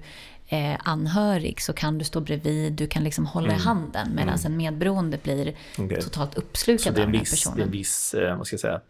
eh, 0.48 0.78
anhörig 0.84 1.60
så 1.60 1.72
kan 1.72 1.98
du 1.98 2.04
stå 2.04 2.20
bredvid, 2.20 2.72
du 2.72 2.86
kan 2.86 3.04
liksom 3.04 3.26
hålla 3.26 3.46
mm. 3.46 3.60
i 3.60 3.62
handen 3.62 4.08
medan 4.14 4.34
mm. 4.34 4.52
en 4.52 4.56
medberoende 4.56 5.18
blir 5.22 5.54
okay. 5.78 6.00
totalt 6.00 6.34
uppslukad 6.34 6.98
av 6.98 7.06
den 7.06 7.14
här 7.14 7.20
personen. 7.20 7.56
Det 7.56 7.62
är 7.62 7.66
en 7.66 7.72
viss, 7.72 8.14
eh, 8.14 8.36
vad 8.36 8.46
ska 8.46 8.54
jag 8.54 8.60
säga, 8.60 8.80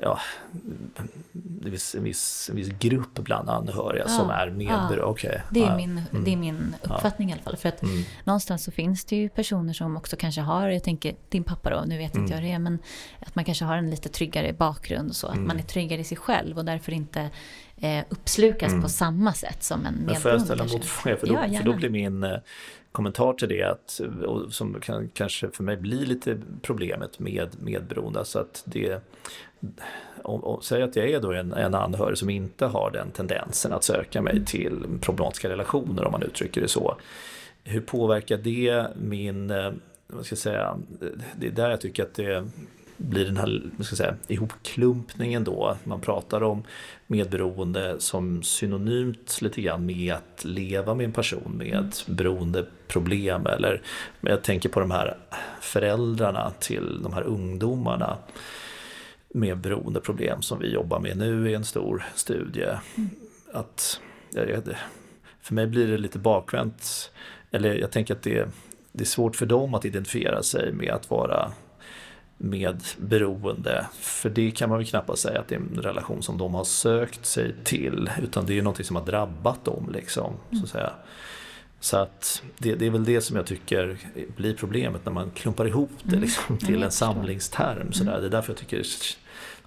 ja, 0.00 0.20
det 1.32 1.70
finns 1.70 1.94
en 1.94 2.04
viss, 2.04 2.48
en 2.50 2.56
viss 2.56 2.68
grupp 2.68 3.14
bland 3.14 3.50
anhöriga 3.50 4.04
ja, 4.06 4.08
som 4.08 4.30
är 4.30 4.50
medberoende. 4.50 4.96
Ja, 4.96 5.04
okay. 5.04 5.38
det, 5.50 5.62
är 5.62 5.76
min, 5.76 6.02
mm. 6.12 6.24
det 6.24 6.32
är 6.32 6.36
min 6.36 6.74
uppfattning 6.82 7.30
ja. 7.30 7.36
i 7.36 7.38
alla 7.38 7.44
fall. 7.44 7.56
För 7.56 7.68
att 7.68 7.82
mm. 7.82 8.04
någonstans 8.24 8.64
så 8.64 8.70
finns 8.70 9.04
det 9.04 9.16
ju 9.16 9.28
personer 9.28 9.72
som 9.72 9.96
också 9.96 10.16
kanske 10.16 10.40
har, 10.40 10.68
jag 10.68 10.84
tänker 10.84 11.14
din 11.28 11.44
pappa 11.44 11.70
då, 11.70 11.84
nu 11.86 11.98
vet 11.98 12.12
mm. 12.12 12.24
inte 12.24 12.34
jag 12.34 12.42
det, 12.42 12.58
men 12.58 12.78
att 13.20 13.34
man 13.34 13.44
kanske 13.44 13.64
har 13.64 13.76
en 13.76 13.90
lite 13.90 14.08
tryggare 14.08 14.52
bakgrund 14.52 15.10
och 15.10 15.16
så. 15.16 15.26
Att 15.26 15.34
mm. 15.34 15.46
man 15.46 15.58
är 15.58 15.62
tryggare 15.62 16.00
i 16.00 16.04
sig 16.04 16.16
själv 16.16 16.58
och 16.58 16.64
därför 16.64 16.92
inte 16.92 17.30
eh, 17.80 18.04
uppslukas 18.08 18.68
mm. 18.68 18.82
på 18.82 18.88
samma 18.88 19.32
sätt 19.32 19.62
som 19.62 19.86
en 19.86 19.94
medberoende. 19.94 20.20
Får 20.20 20.30
jag 20.30 20.40
ställa 20.40 20.64
en 20.64 20.70
motfråga? 20.70 21.16
För, 21.16 21.26
då, 21.26 21.34
ja, 21.34 21.58
för 21.58 21.64
då 21.64 21.72
blir 21.72 21.90
min 21.90 22.22
eh, 22.22 22.38
kommentar 22.92 23.32
till 23.32 23.48
det 23.48 23.62
att, 23.62 24.00
som 24.50 24.80
kan 24.80 25.08
kanske 25.08 25.50
för 25.50 25.64
mig 25.64 25.76
blir 25.76 26.06
lite 26.06 26.40
problemet 26.62 27.18
med 27.18 27.48
medberoende, 27.60 28.18
alltså 28.18 28.38
att 28.38 28.62
det 28.64 29.02
om, 30.22 30.44
om, 30.44 30.62
säg 30.62 30.82
att 30.82 30.96
jag 30.96 31.10
är 31.10 31.20
då 31.20 31.32
en, 31.32 31.52
en 31.52 31.74
anhörig 31.74 32.18
som 32.18 32.30
inte 32.30 32.66
har 32.66 32.90
den 32.90 33.10
tendensen 33.10 33.72
att 33.72 33.84
söka 33.84 34.22
mig 34.22 34.44
till 34.44 34.84
problematiska 35.00 35.48
relationer 35.48 36.04
om 36.04 36.12
man 36.12 36.22
uttrycker 36.22 36.60
det 36.60 36.68
så. 36.68 36.96
Hur 37.64 37.80
påverkar 37.80 38.36
det 38.36 38.86
min, 38.96 39.50
eh, 39.50 39.72
vad 40.06 40.26
ska 40.26 40.32
jag 40.32 40.38
säga, 40.38 40.78
det 41.36 41.46
är 41.46 41.50
där 41.50 41.70
jag 41.70 41.80
tycker 41.80 42.02
att 42.02 42.14
det 42.14 42.48
blir 42.98 43.24
den 43.24 43.36
här 43.36 43.62
ska 43.80 43.96
säga, 43.96 44.16
ihopklumpningen 44.28 45.44
då. 45.44 45.76
Man 45.84 46.00
pratar 46.00 46.42
om 46.42 46.64
medberoende 47.06 47.96
som 47.98 48.42
synonymt 48.42 49.38
lite 49.42 49.62
grann 49.62 49.86
med 49.86 50.14
att 50.14 50.44
leva 50.44 50.94
med 50.94 51.04
en 51.04 51.12
person 51.12 51.52
med 51.58 51.76
mm. 51.76 51.90
beroendeproblem. 52.06 53.46
Eller 53.46 53.82
jag 54.20 54.42
tänker 54.42 54.68
på 54.68 54.80
de 54.80 54.90
här 54.90 55.16
föräldrarna 55.60 56.52
till 56.60 57.02
de 57.02 57.12
här 57.12 57.22
ungdomarna 57.22 58.16
med 59.28 59.58
beroendeproblem 59.58 60.42
som 60.42 60.58
vi 60.58 60.72
jobbar 60.72 61.00
med 61.00 61.16
nu 61.16 61.50
i 61.50 61.54
en 61.54 61.64
stor 61.64 62.04
studie. 62.14 62.78
Mm. 62.96 63.10
Att, 63.52 64.00
för 65.42 65.54
mig 65.54 65.66
blir 65.66 65.86
det 65.86 65.98
lite 65.98 66.18
bakvänt. 66.18 67.10
Eller 67.50 67.74
jag 67.74 67.90
tänker 67.90 68.14
att 68.14 68.22
det, 68.22 68.48
det 68.92 69.04
är 69.04 69.06
svårt 69.06 69.36
för 69.36 69.46
dem 69.46 69.74
att 69.74 69.84
identifiera 69.84 70.42
sig 70.42 70.72
med 70.72 70.90
att 70.90 71.10
vara 71.10 71.52
med 72.38 72.82
beroende. 72.98 73.86
För 74.00 74.30
det 74.30 74.50
kan 74.50 74.68
man 74.68 74.78
väl 74.78 74.86
knappast 74.86 75.22
säga 75.22 75.40
att 75.40 75.48
det 75.48 75.54
är 75.54 75.58
en 75.58 75.82
relation 75.82 76.22
som 76.22 76.38
de 76.38 76.54
har 76.54 76.64
sökt 76.64 77.26
sig 77.26 77.54
till. 77.64 78.10
Utan 78.22 78.46
det 78.46 78.58
är 78.58 78.62
någonting 78.62 78.84
som 78.84 78.96
har 78.96 79.04
drabbat 79.04 79.64
dem. 79.64 79.90
Liksom, 79.92 80.32
så 80.52 80.64
att 80.64 80.70
säga. 80.70 80.92
Så 81.80 81.96
att 81.96 82.42
det, 82.58 82.74
det, 82.74 82.86
är 82.86 82.90
väl 82.90 83.04
det 83.04 83.20
som 83.20 83.36
jag 83.36 83.46
tycker 83.46 83.98
blir 84.36 84.54
problemet 84.54 85.04
när 85.04 85.12
man 85.12 85.30
klumpar 85.30 85.66
ihop 85.66 85.90
det 86.02 86.16
mm. 86.16 86.20
liksom, 86.20 86.58
till 86.58 86.82
en 86.82 86.90
samlingsterm. 86.90 87.92
Sådär. 87.92 88.10
Mm. 88.10 88.20
Det 88.22 88.28
är 88.28 88.30
därför 88.30 88.52
jag 88.52 88.58
tycker 88.58 88.76
det 88.76 88.86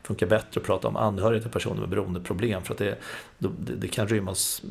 funkar 0.04 0.28
bättre 0.28 0.60
att 0.60 0.66
prata 0.66 0.88
om 0.88 0.96
anhöriga 0.96 1.42
till 1.42 1.52
personer 1.52 1.80
med 1.80 1.90
beroendeproblem. 1.90 2.64
För 2.64 2.74
att 2.74 2.78
det, 2.78 2.98
det, 3.38 3.50
det 3.76 3.88
kan 3.88 4.08
rymmas 4.08 4.64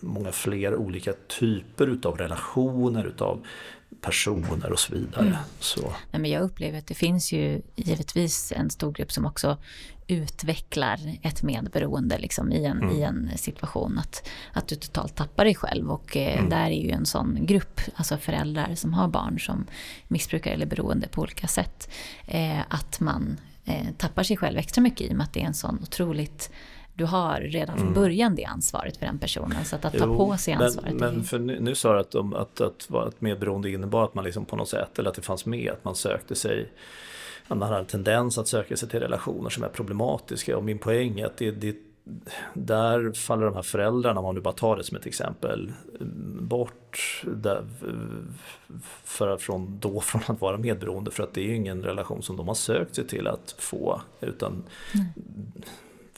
många 0.00 0.32
fler 0.32 0.74
olika 0.74 1.12
typer 1.12 1.86
utav 1.86 2.16
relationer, 2.16 3.04
utav 3.04 3.46
personer 4.00 4.72
och 4.72 4.78
så 4.78 4.94
vidare. 4.94 5.26
Mm. 5.26 5.36
Så. 5.58 5.82
Nej, 6.10 6.20
men 6.20 6.30
jag 6.30 6.42
upplever 6.42 6.78
att 6.78 6.86
det 6.86 6.94
finns 6.94 7.32
ju 7.32 7.62
givetvis 7.76 8.52
en 8.56 8.70
stor 8.70 8.92
grupp 8.92 9.12
som 9.12 9.26
också 9.26 9.58
utvecklar 10.06 10.98
ett 11.22 11.42
medberoende 11.42 12.18
liksom, 12.18 12.52
i, 12.52 12.64
en, 12.64 12.82
mm. 12.82 12.96
i 12.96 13.02
en 13.02 13.30
situation. 13.36 13.98
Att, 13.98 14.28
att 14.52 14.68
du 14.68 14.76
totalt 14.76 15.16
tappar 15.16 15.44
dig 15.44 15.54
själv. 15.54 15.90
Och 15.90 16.16
eh, 16.16 16.38
mm. 16.38 16.50
där 16.50 16.66
är 16.66 16.82
ju 16.82 16.90
en 16.90 17.06
sån 17.06 17.46
grupp, 17.46 17.80
alltså 17.94 18.16
föräldrar 18.16 18.74
som 18.74 18.94
har 18.94 19.08
barn 19.08 19.40
som 19.40 19.66
missbrukar 20.08 20.50
eller 20.50 20.66
beroende 20.66 21.08
på 21.08 21.22
olika 21.22 21.46
sätt. 21.46 21.90
Eh, 22.26 22.60
att 22.68 23.00
man 23.00 23.40
eh, 23.64 23.86
tappar 23.98 24.22
sig 24.22 24.36
själv 24.36 24.58
extra 24.58 24.80
mycket 24.82 25.00
i 25.00 25.12
och 25.12 25.16
med 25.16 25.24
att 25.24 25.32
det 25.32 25.42
är 25.42 25.46
en 25.46 25.54
sån 25.54 25.78
otroligt 25.82 26.50
du 27.00 27.06
har 27.06 27.40
redan 27.40 27.76
från 27.76 27.88
mm. 27.88 28.02
början 28.02 28.34
det 28.34 28.44
ansvaret 28.44 28.96
för 28.96 29.06
den 29.06 29.18
personen. 29.18 29.64
Så 29.64 29.76
att, 29.76 29.84
att 29.84 29.92
ta 29.92 30.04
jo, 30.06 30.16
på 30.16 30.36
sig 30.36 30.54
ansvaret. 30.54 30.94
Men, 30.94 31.14
men 31.14 31.24
för 31.24 31.38
nu, 31.38 31.60
nu 31.60 31.74
sa 31.74 31.92
du 31.92 32.00
att, 32.00 32.10
de, 32.10 32.34
att, 32.34 32.60
att, 32.60 32.94
att 32.94 33.20
medberoende 33.20 33.70
innebar 33.70 34.04
att 34.04 34.14
man 34.14 34.24
liksom 34.24 34.44
på 34.44 34.56
något 34.56 34.68
sätt, 34.68 34.98
eller 34.98 35.10
att 35.10 35.16
det 35.16 35.22
fanns 35.22 35.46
med, 35.46 35.70
att 35.72 35.84
man 35.84 35.94
sökte 35.94 36.34
sig 36.34 36.70
man 37.48 37.62
har 37.62 37.78
en 37.78 37.86
tendens 37.86 38.38
att 38.38 38.48
söka 38.48 38.76
sig 38.76 38.88
till 38.88 39.00
relationer 39.00 39.50
som 39.50 39.64
är 39.64 39.68
problematiska 39.68 40.56
och 40.56 40.64
min 40.64 40.78
poäng 40.78 41.20
är 41.20 41.26
att 41.26 41.36
det, 41.36 41.50
det 41.50 41.76
där 42.54 43.12
faller 43.12 43.44
de 43.44 43.54
här 43.54 43.62
föräldrarna, 43.62 44.20
om 44.20 44.24
man 44.24 44.34
nu 44.34 44.40
bara 44.40 44.54
tar 44.54 44.76
det 44.76 44.84
som 44.84 44.96
ett 44.96 45.06
exempel, 45.06 45.72
bort 46.40 47.22
där, 47.26 47.64
för, 49.04 49.36
från, 49.36 49.78
då 49.80 50.00
från 50.00 50.22
att 50.26 50.40
vara 50.40 50.56
medberoende 50.56 51.10
för 51.10 51.22
att 51.22 51.34
det 51.34 51.40
är 51.40 51.44
ju 51.44 51.56
ingen 51.56 51.82
relation 51.82 52.22
som 52.22 52.36
de 52.36 52.48
har 52.48 52.54
sökt 52.54 52.94
sig 52.94 53.06
till 53.06 53.26
att 53.26 53.54
få. 53.58 54.00
Utan 54.20 54.52
mm. 54.94 55.06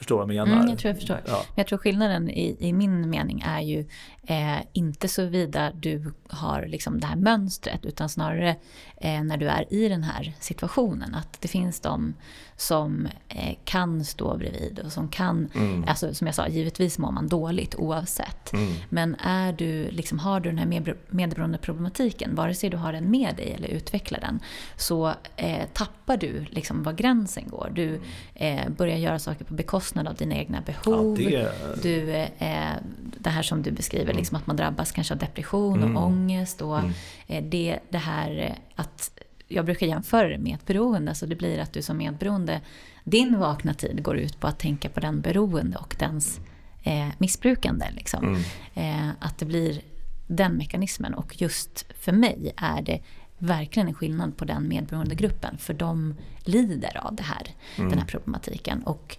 Förstår 0.02 0.26
vad 0.26 0.34
jag 0.34 0.48
menar? 0.48 0.60
Mm, 0.60 0.70
jag 0.70 0.78
tror 0.78 0.88
jag 0.88 0.96
förstår. 0.96 1.20
Ja. 1.26 1.32
Men 1.32 1.54
jag 1.54 1.66
tror 1.66 1.78
skillnaden 1.78 2.30
i, 2.30 2.56
i 2.60 2.72
min 2.72 3.10
mening 3.10 3.44
är 3.46 3.60
ju 3.60 3.86
eh, 4.26 4.58
inte 4.72 5.08
så 5.08 5.26
vida 5.26 5.72
du 5.74 6.12
har 6.28 6.66
liksom 6.66 7.00
det 7.00 7.06
här 7.06 7.16
mönstret 7.16 7.84
utan 7.84 8.08
snarare 8.08 8.56
eh, 8.96 9.22
när 9.22 9.36
du 9.36 9.48
är 9.48 9.72
i 9.72 9.88
den 9.88 10.02
här 10.02 10.34
situationen. 10.40 11.14
Att 11.14 11.40
det 11.40 11.48
finns 11.48 11.80
de 11.80 12.14
som 12.62 13.08
eh, 13.28 13.54
kan 13.64 14.04
stå 14.04 14.36
bredvid 14.36 14.78
och 14.84 14.92
som 14.92 15.08
kan, 15.08 15.48
mm. 15.54 15.84
alltså 15.88 16.14
som 16.14 16.26
jag 16.26 16.34
sa, 16.34 16.48
givetvis 16.48 16.98
mår 16.98 17.10
man 17.10 17.28
dåligt 17.28 17.74
oavsett. 17.74 18.52
Mm. 18.52 18.72
Men 18.88 19.14
är 19.14 19.52
du, 19.52 19.90
liksom, 19.90 20.18
har 20.18 20.40
du 20.40 20.48
den 20.48 20.58
här 20.58 20.94
medberoende 21.08 21.58
problematiken, 21.58 22.34
vare 22.34 22.54
sig 22.54 22.70
du 22.70 22.76
har 22.76 22.92
den 22.92 23.10
med 23.10 23.36
dig 23.36 23.52
eller 23.52 23.68
utvecklar 23.68 24.20
den, 24.20 24.40
så 24.76 25.14
eh, 25.36 25.66
tappar 25.72 26.16
du 26.16 26.44
liksom 26.50 26.82
var 26.82 26.92
gränsen 26.92 27.48
går. 27.48 27.72
Du 27.74 28.00
eh, 28.34 28.68
börjar 28.68 28.96
göra 28.96 29.18
saker 29.18 29.44
på 29.44 29.54
bekostnad 29.54 30.08
av 30.08 30.14
dina 30.14 30.34
egna 30.34 30.60
behov. 30.60 31.20
Ja, 31.20 31.30
det... 31.30 31.82
Du, 31.82 32.12
eh, 32.38 32.72
det 33.18 33.30
här 33.30 33.42
som 33.42 33.62
du 33.62 33.70
beskriver, 33.70 34.04
mm. 34.04 34.16
liksom 34.16 34.36
att 34.36 34.46
man 34.46 34.56
drabbas 34.56 34.92
kanske 34.92 35.14
av 35.14 35.18
depression 35.18 35.78
och 35.78 35.88
mm. 35.88 35.96
ångest. 35.96 36.62
Och 36.62 36.78
mm. 36.78 36.92
eh, 37.26 37.44
det, 37.44 37.78
det 37.90 37.98
här 37.98 38.58
att 38.76 39.21
jag 39.54 39.64
brukar 39.64 39.86
jämföra 39.86 40.28
det 40.28 40.38
med 40.38 40.54
ett 40.54 40.66
beroende, 40.66 41.14
så 41.14 41.26
det 41.26 41.36
blir 41.36 41.58
att 41.58 41.72
du 41.72 41.82
som 41.82 41.96
medberoende, 41.96 42.60
din 43.04 43.38
vakna 43.38 43.74
tid 43.74 44.02
går 44.02 44.16
ut 44.16 44.40
på 44.40 44.46
att 44.46 44.58
tänka 44.58 44.88
på 44.88 45.00
den 45.00 45.20
beroende 45.20 45.78
och 45.78 45.96
dens 45.98 46.40
eh, 46.82 47.08
missbrukande. 47.18 47.86
Liksom. 47.92 48.24
Mm. 48.24 48.42
Eh, 48.74 49.14
att 49.18 49.38
det 49.38 49.44
blir 49.44 49.80
den 50.26 50.52
mekanismen 50.52 51.14
och 51.14 51.40
just 51.40 51.86
för 51.94 52.12
mig 52.12 52.52
är 52.56 52.82
det 52.82 53.00
verkligen 53.38 53.88
en 53.88 53.94
skillnad 53.94 54.36
på 54.36 54.44
den 54.44 54.68
medberoende 54.68 55.14
gruppen 55.14 55.58
för 55.58 55.74
de 55.74 56.14
lider 56.44 57.06
av 57.06 57.14
det 57.14 57.22
här, 57.22 57.54
mm. 57.76 57.90
den 57.90 57.98
här 57.98 58.06
problematiken. 58.06 58.82
Och 58.82 59.16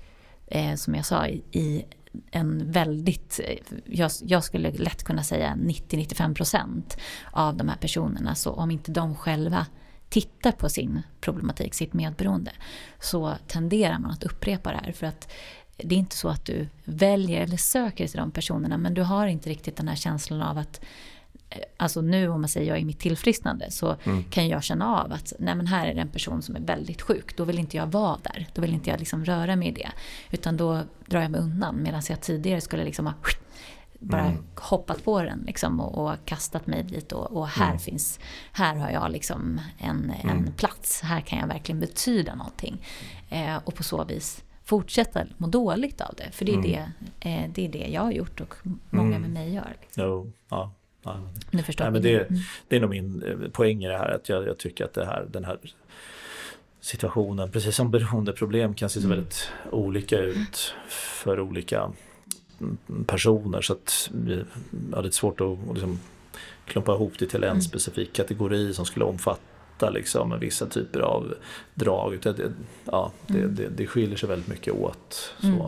eh, 0.47 0.75
som 0.75 0.95
jag 0.95 1.05
sa, 1.05 1.27
i, 1.27 1.43
i 1.51 1.85
en 2.31 2.71
väldigt, 2.71 3.39
jag, 3.85 4.11
jag, 4.23 4.43
skulle 4.43 4.71
lätt 4.71 5.03
kunna 5.03 5.23
säga 5.23 5.57
90-95% 5.57 6.81
av 7.31 7.57
de 7.57 7.69
här 7.69 7.77
personerna. 7.77 8.35
Så 8.35 8.51
om 8.51 8.71
inte 8.71 8.91
de 8.91 9.15
själva 9.15 9.65
tittar 10.13 10.51
på 10.51 10.69
sin 10.69 11.01
problematik, 11.21 11.73
sitt 11.73 11.93
medberoende, 11.93 12.51
så 12.99 13.35
tenderar 13.47 13.99
man 13.99 14.11
att 14.11 14.23
upprepa 14.23 14.71
det 14.71 14.79
här. 14.83 14.91
För 14.91 15.07
att 15.07 15.31
det 15.77 15.95
är 15.95 15.99
inte 15.99 16.15
så 16.15 16.29
att 16.29 16.45
du 16.45 16.67
väljer 16.83 17.41
eller 17.41 17.57
söker 17.57 18.07
till 18.07 18.17
de 18.17 18.31
personerna, 18.31 18.77
men 18.77 18.93
du 18.93 19.01
har 19.01 19.27
inte 19.27 19.49
riktigt 19.49 19.77
den 19.77 19.87
här 19.87 19.95
känslan 19.95 20.41
av 20.41 20.57
att 20.57 20.81
eh, 21.49 21.57
Alltså 21.77 22.01
nu 22.01 22.29
om 22.29 22.41
man 22.41 22.47
säger 22.47 22.67
jag 22.67 22.77
är 22.77 22.85
mitt 22.85 22.99
tillfrisknande 22.99 23.71
så 23.71 23.95
mm. 24.03 24.23
kan 24.23 24.47
jag 24.47 24.63
känna 24.63 25.01
av 25.01 25.11
att 25.11 25.33
nej 25.39 25.55
men 25.55 25.67
här 25.67 25.87
är 25.87 25.93
det 25.93 26.01
en 26.01 26.09
person 26.09 26.41
som 26.41 26.55
är 26.55 26.59
väldigt 26.59 27.01
sjuk. 27.01 27.37
Då 27.37 27.43
vill 27.43 27.59
inte 27.59 27.77
jag 27.77 27.87
vara 27.87 28.17
där. 28.23 28.47
Då 28.53 28.61
vill 28.61 28.73
inte 28.73 28.89
jag 28.89 28.99
liksom 28.99 29.25
röra 29.25 29.55
mig 29.55 29.67
i 29.67 29.71
det. 29.71 29.91
Utan 30.31 30.57
då 30.57 30.81
drar 31.05 31.21
jag 31.21 31.31
mig 31.31 31.41
undan. 31.41 31.83
Medan 31.83 32.01
jag 32.09 32.21
tidigare 32.21 32.61
skulle 32.61 32.83
liksom 32.83 33.05
ha 33.05 33.13
bara 34.03 34.25
mm. 34.25 34.43
hoppat 34.55 35.03
på 35.03 35.23
den 35.23 35.43
liksom, 35.47 35.79
och, 35.79 36.05
och, 36.05 36.17
kastat 36.25 36.67
mig 36.67 36.83
dit. 36.83 37.11
Och, 37.11 37.37
och 37.37 37.47
här, 37.47 37.67
mm. 37.67 37.79
finns, 37.79 38.19
här 38.51 38.75
har 38.75 38.89
jag 38.89 39.11
liksom 39.11 39.61
en, 39.77 40.13
en 40.23 40.29
mm. 40.29 40.53
plats. 40.53 41.01
Här 41.01 41.21
kan 41.21 41.39
jag 41.39 41.47
verkligen 41.47 41.79
betyda 41.79 42.35
någonting. 42.35 42.85
Eh, 43.29 43.57
och 43.63 43.75
på 43.75 43.83
så 43.83 44.03
vis 44.03 44.43
fortsätta 44.63 45.25
må 45.37 45.47
dåligt 45.47 46.01
av 46.01 46.15
det. 46.17 46.31
För 46.31 46.45
det 46.45 46.51
är, 46.51 46.55
mm. 46.55 46.71
det, 46.71 47.29
eh, 47.29 47.49
det, 47.53 47.65
är 47.65 47.69
det 47.69 47.87
jag 47.87 48.01
har 48.01 48.11
gjort 48.11 48.41
och 48.41 48.55
många 48.89 49.19
med 49.19 49.29
mig 49.29 49.53
gör. 49.53 49.75
Liksom. 49.81 50.03
Jo, 50.03 50.31
ja. 50.49 50.73
Ja. 51.03 51.19
Du 51.51 51.63
förstår 51.63 51.85
Nej, 51.85 51.91
men 51.91 52.01
det, 52.01 52.29
mm. 52.29 52.41
det 52.67 52.75
är 52.75 52.79
nog 52.79 52.89
min 52.89 53.23
eh, 53.23 53.49
poäng 53.49 53.83
i 53.83 53.87
det 53.87 53.97
här. 53.97 54.09
Att 54.09 54.29
jag, 54.29 54.47
jag 54.47 54.57
tycker 54.57 54.85
att 54.85 54.93
det 54.93 55.05
här, 55.05 55.27
den 55.31 55.45
här 55.45 55.57
situationen, 56.81 57.51
precis 57.51 57.75
som 57.75 57.91
beroendeproblem 57.91 58.73
kan 58.73 58.89
se 58.89 59.01
så 59.01 59.05
mm. 59.05 59.17
väldigt 59.17 59.49
olika 59.71 60.19
ut 60.19 60.73
för 60.87 61.39
olika 61.39 61.91
personer 63.05 63.61
så 63.61 63.73
att 63.73 64.09
vi 64.11 64.43
hade 64.93 65.11
svårt 65.11 65.41
att 65.41 65.57
liksom 65.73 65.99
klumpa 66.65 66.93
ihop 66.93 67.13
det 67.19 67.25
till 67.25 67.43
en 67.43 67.49
mm. 67.49 67.61
specifik 67.61 68.13
kategori 68.13 68.73
som 68.73 68.85
skulle 68.85 69.05
omfatta 69.05 69.89
liksom 69.89 70.39
vissa 70.39 70.65
typer 70.65 70.99
av 70.99 71.33
drag. 71.73 72.19
Det, 72.21 72.51
ja, 72.85 73.11
det, 73.27 73.39
mm. 73.39 73.55
det, 73.55 73.69
det 73.69 73.87
skiljer 73.87 74.17
sig 74.17 74.29
väldigt 74.29 74.47
mycket 74.47 74.73
åt. 74.73 75.33
Mm. 75.43 75.61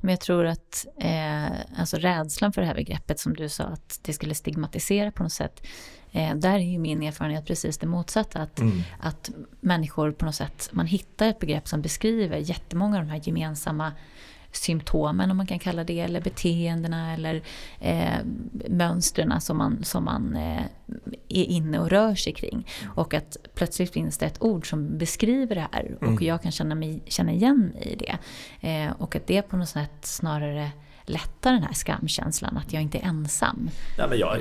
Men 0.00 0.10
jag 0.10 0.20
tror 0.20 0.46
att 0.46 0.86
eh, 0.98 1.80
alltså 1.80 1.96
rädslan 1.96 2.52
för 2.52 2.60
det 2.60 2.66
här 2.66 2.74
begreppet 2.74 3.20
som 3.20 3.34
du 3.34 3.48
sa 3.48 3.64
att 3.64 4.00
det 4.02 4.12
skulle 4.12 4.34
stigmatisera 4.34 5.10
på 5.10 5.22
något 5.22 5.32
sätt. 5.32 5.66
Eh, 6.12 6.34
där 6.34 6.54
är 6.54 6.72
ju 6.72 6.78
min 6.78 7.02
erfarenhet 7.02 7.46
precis 7.46 7.78
det 7.78 7.86
motsatta. 7.86 8.38
Att, 8.38 8.60
mm. 8.60 8.82
att 9.00 9.30
människor 9.60 10.12
på 10.12 10.24
något 10.24 10.34
sätt, 10.34 10.68
man 10.72 10.86
hittar 10.86 11.28
ett 11.28 11.38
begrepp 11.38 11.68
som 11.68 11.82
beskriver 11.82 12.36
jättemånga 12.36 12.98
av 12.98 13.04
de 13.04 13.10
här 13.10 13.20
gemensamma 13.24 13.92
symptomen 14.52 15.30
om 15.30 15.36
man 15.36 15.46
kan 15.46 15.58
kalla 15.58 15.84
det, 15.84 16.00
eller 16.00 16.20
beteendena 16.20 17.14
eller 17.14 17.42
eh, 17.80 18.18
mönstren 18.68 19.40
som 19.40 19.58
man, 19.58 19.84
som 19.84 20.04
man 20.04 20.36
eh, 20.36 20.62
är 21.28 21.44
inne 21.44 21.78
och 21.78 21.90
rör 21.90 22.14
sig 22.14 22.32
kring. 22.32 22.66
Och 22.94 23.14
att 23.14 23.36
plötsligt 23.54 23.92
finns 23.92 24.18
det 24.18 24.26
ett 24.26 24.42
ord 24.42 24.70
som 24.70 24.98
beskriver 24.98 25.54
det 25.54 25.68
här 25.72 25.96
och 26.00 26.06
mm. 26.06 26.24
jag 26.24 26.42
kan 26.42 26.52
känna, 26.52 26.74
mig, 26.74 27.02
känna 27.06 27.32
igen 27.32 27.72
mig 27.74 27.88
i 27.92 27.96
det. 27.96 28.18
Eh, 28.68 28.92
och 28.92 29.16
att 29.16 29.26
det 29.26 29.42
på 29.42 29.56
något 29.56 29.68
sätt 29.68 29.98
snarare 30.00 30.70
lättar 31.04 31.52
den 31.52 31.62
här 31.62 31.72
skamkänslan, 31.72 32.56
att 32.56 32.72
jag 32.72 32.82
inte 32.82 32.98
är 32.98 33.02
ensam. 33.02 33.70
Ja, 33.98 34.06
men 34.08 34.18
jag, 34.18 34.38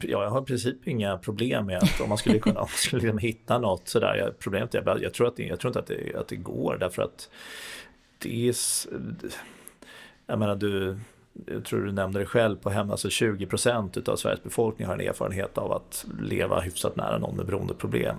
jag 0.00 0.30
har 0.30 0.42
i 0.42 0.44
princip 0.44 0.88
inga 0.88 1.18
problem 1.18 1.66
med 1.66 1.76
att 1.76 2.00
om 2.00 2.08
man 2.08 2.18
skulle 2.18 2.38
kunna 2.38 2.60
om 2.60 2.66
man 2.66 2.68
skulle 2.68 3.20
hitta 3.20 3.58
något 3.58 3.88
sådär. 3.88 4.34
Problemet 4.38 4.74
är 4.74 4.82
jag, 4.86 5.02
jag 5.02 5.14
tror, 5.14 5.28
att 5.28 5.36
det, 5.36 5.42
jag 5.42 5.60
tror 5.60 5.68
inte 5.70 5.78
att 5.78 5.86
det, 5.86 6.14
att 6.20 6.28
det 6.28 6.36
går 6.36 6.76
därför 6.80 7.02
att 7.02 7.28
det 8.18 8.48
är... 8.48 8.56
Jag 10.26 10.38
menar 10.38 10.56
du, 10.56 10.98
jag 11.46 11.64
tror 11.64 11.80
du 11.80 11.92
nämnde 11.92 12.18
det 12.18 12.26
själv 12.26 12.56
på 12.56 12.70
hemma, 12.70 12.92
alltså 12.92 13.10
20 13.10 13.46
procent 13.46 14.08
av 14.08 14.16
Sveriges 14.16 14.42
befolkning 14.42 14.86
har 14.86 14.94
en 14.94 15.00
erfarenhet 15.00 15.58
av 15.58 15.72
att 15.72 16.06
leva 16.20 16.60
hyfsat 16.60 16.96
nära 16.96 17.18
någon 17.18 17.36
med 17.36 17.46
beroendeproblem. 17.46 18.16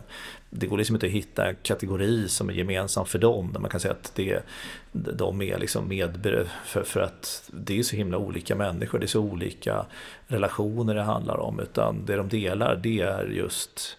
Det 0.50 0.68
går 0.68 0.78
liksom 0.78 0.96
inte 0.96 1.06
att 1.06 1.12
hitta 1.12 1.50
en 1.50 1.56
kategori 1.64 2.30
som 2.30 2.50
är 2.50 2.54
gemensam 2.54 3.06
för 3.06 3.20
dem, 3.20 3.54
där 3.54 3.60
man 3.60 3.70
kan 3.70 3.80
säga 3.80 3.94
att 3.94 4.12
det, 4.16 4.44
de 4.92 5.42
är 5.42 5.58
liksom 5.58 5.88
med, 5.88 6.48
för, 6.66 6.84
för 6.84 7.00
att 7.00 7.50
det 7.54 7.80
är 7.80 7.84
så 7.84 7.96
himla 7.96 8.18
olika 8.18 8.56
människor, 8.56 9.00
det 9.00 9.06
är 9.06 9.08
så 9.08 9.22
olika 9.22 9.86
relationer 10.28 10.96
det 10.96 11.02
handlar 11.02 11.38
om, 11.38 11.60
utan 11.60 12.06
det 12.06 12.16
de 12.16 12.30
delar 12.30 12.76
det 12.76 13.02
är 13.02 13.26
just 13.26 13.98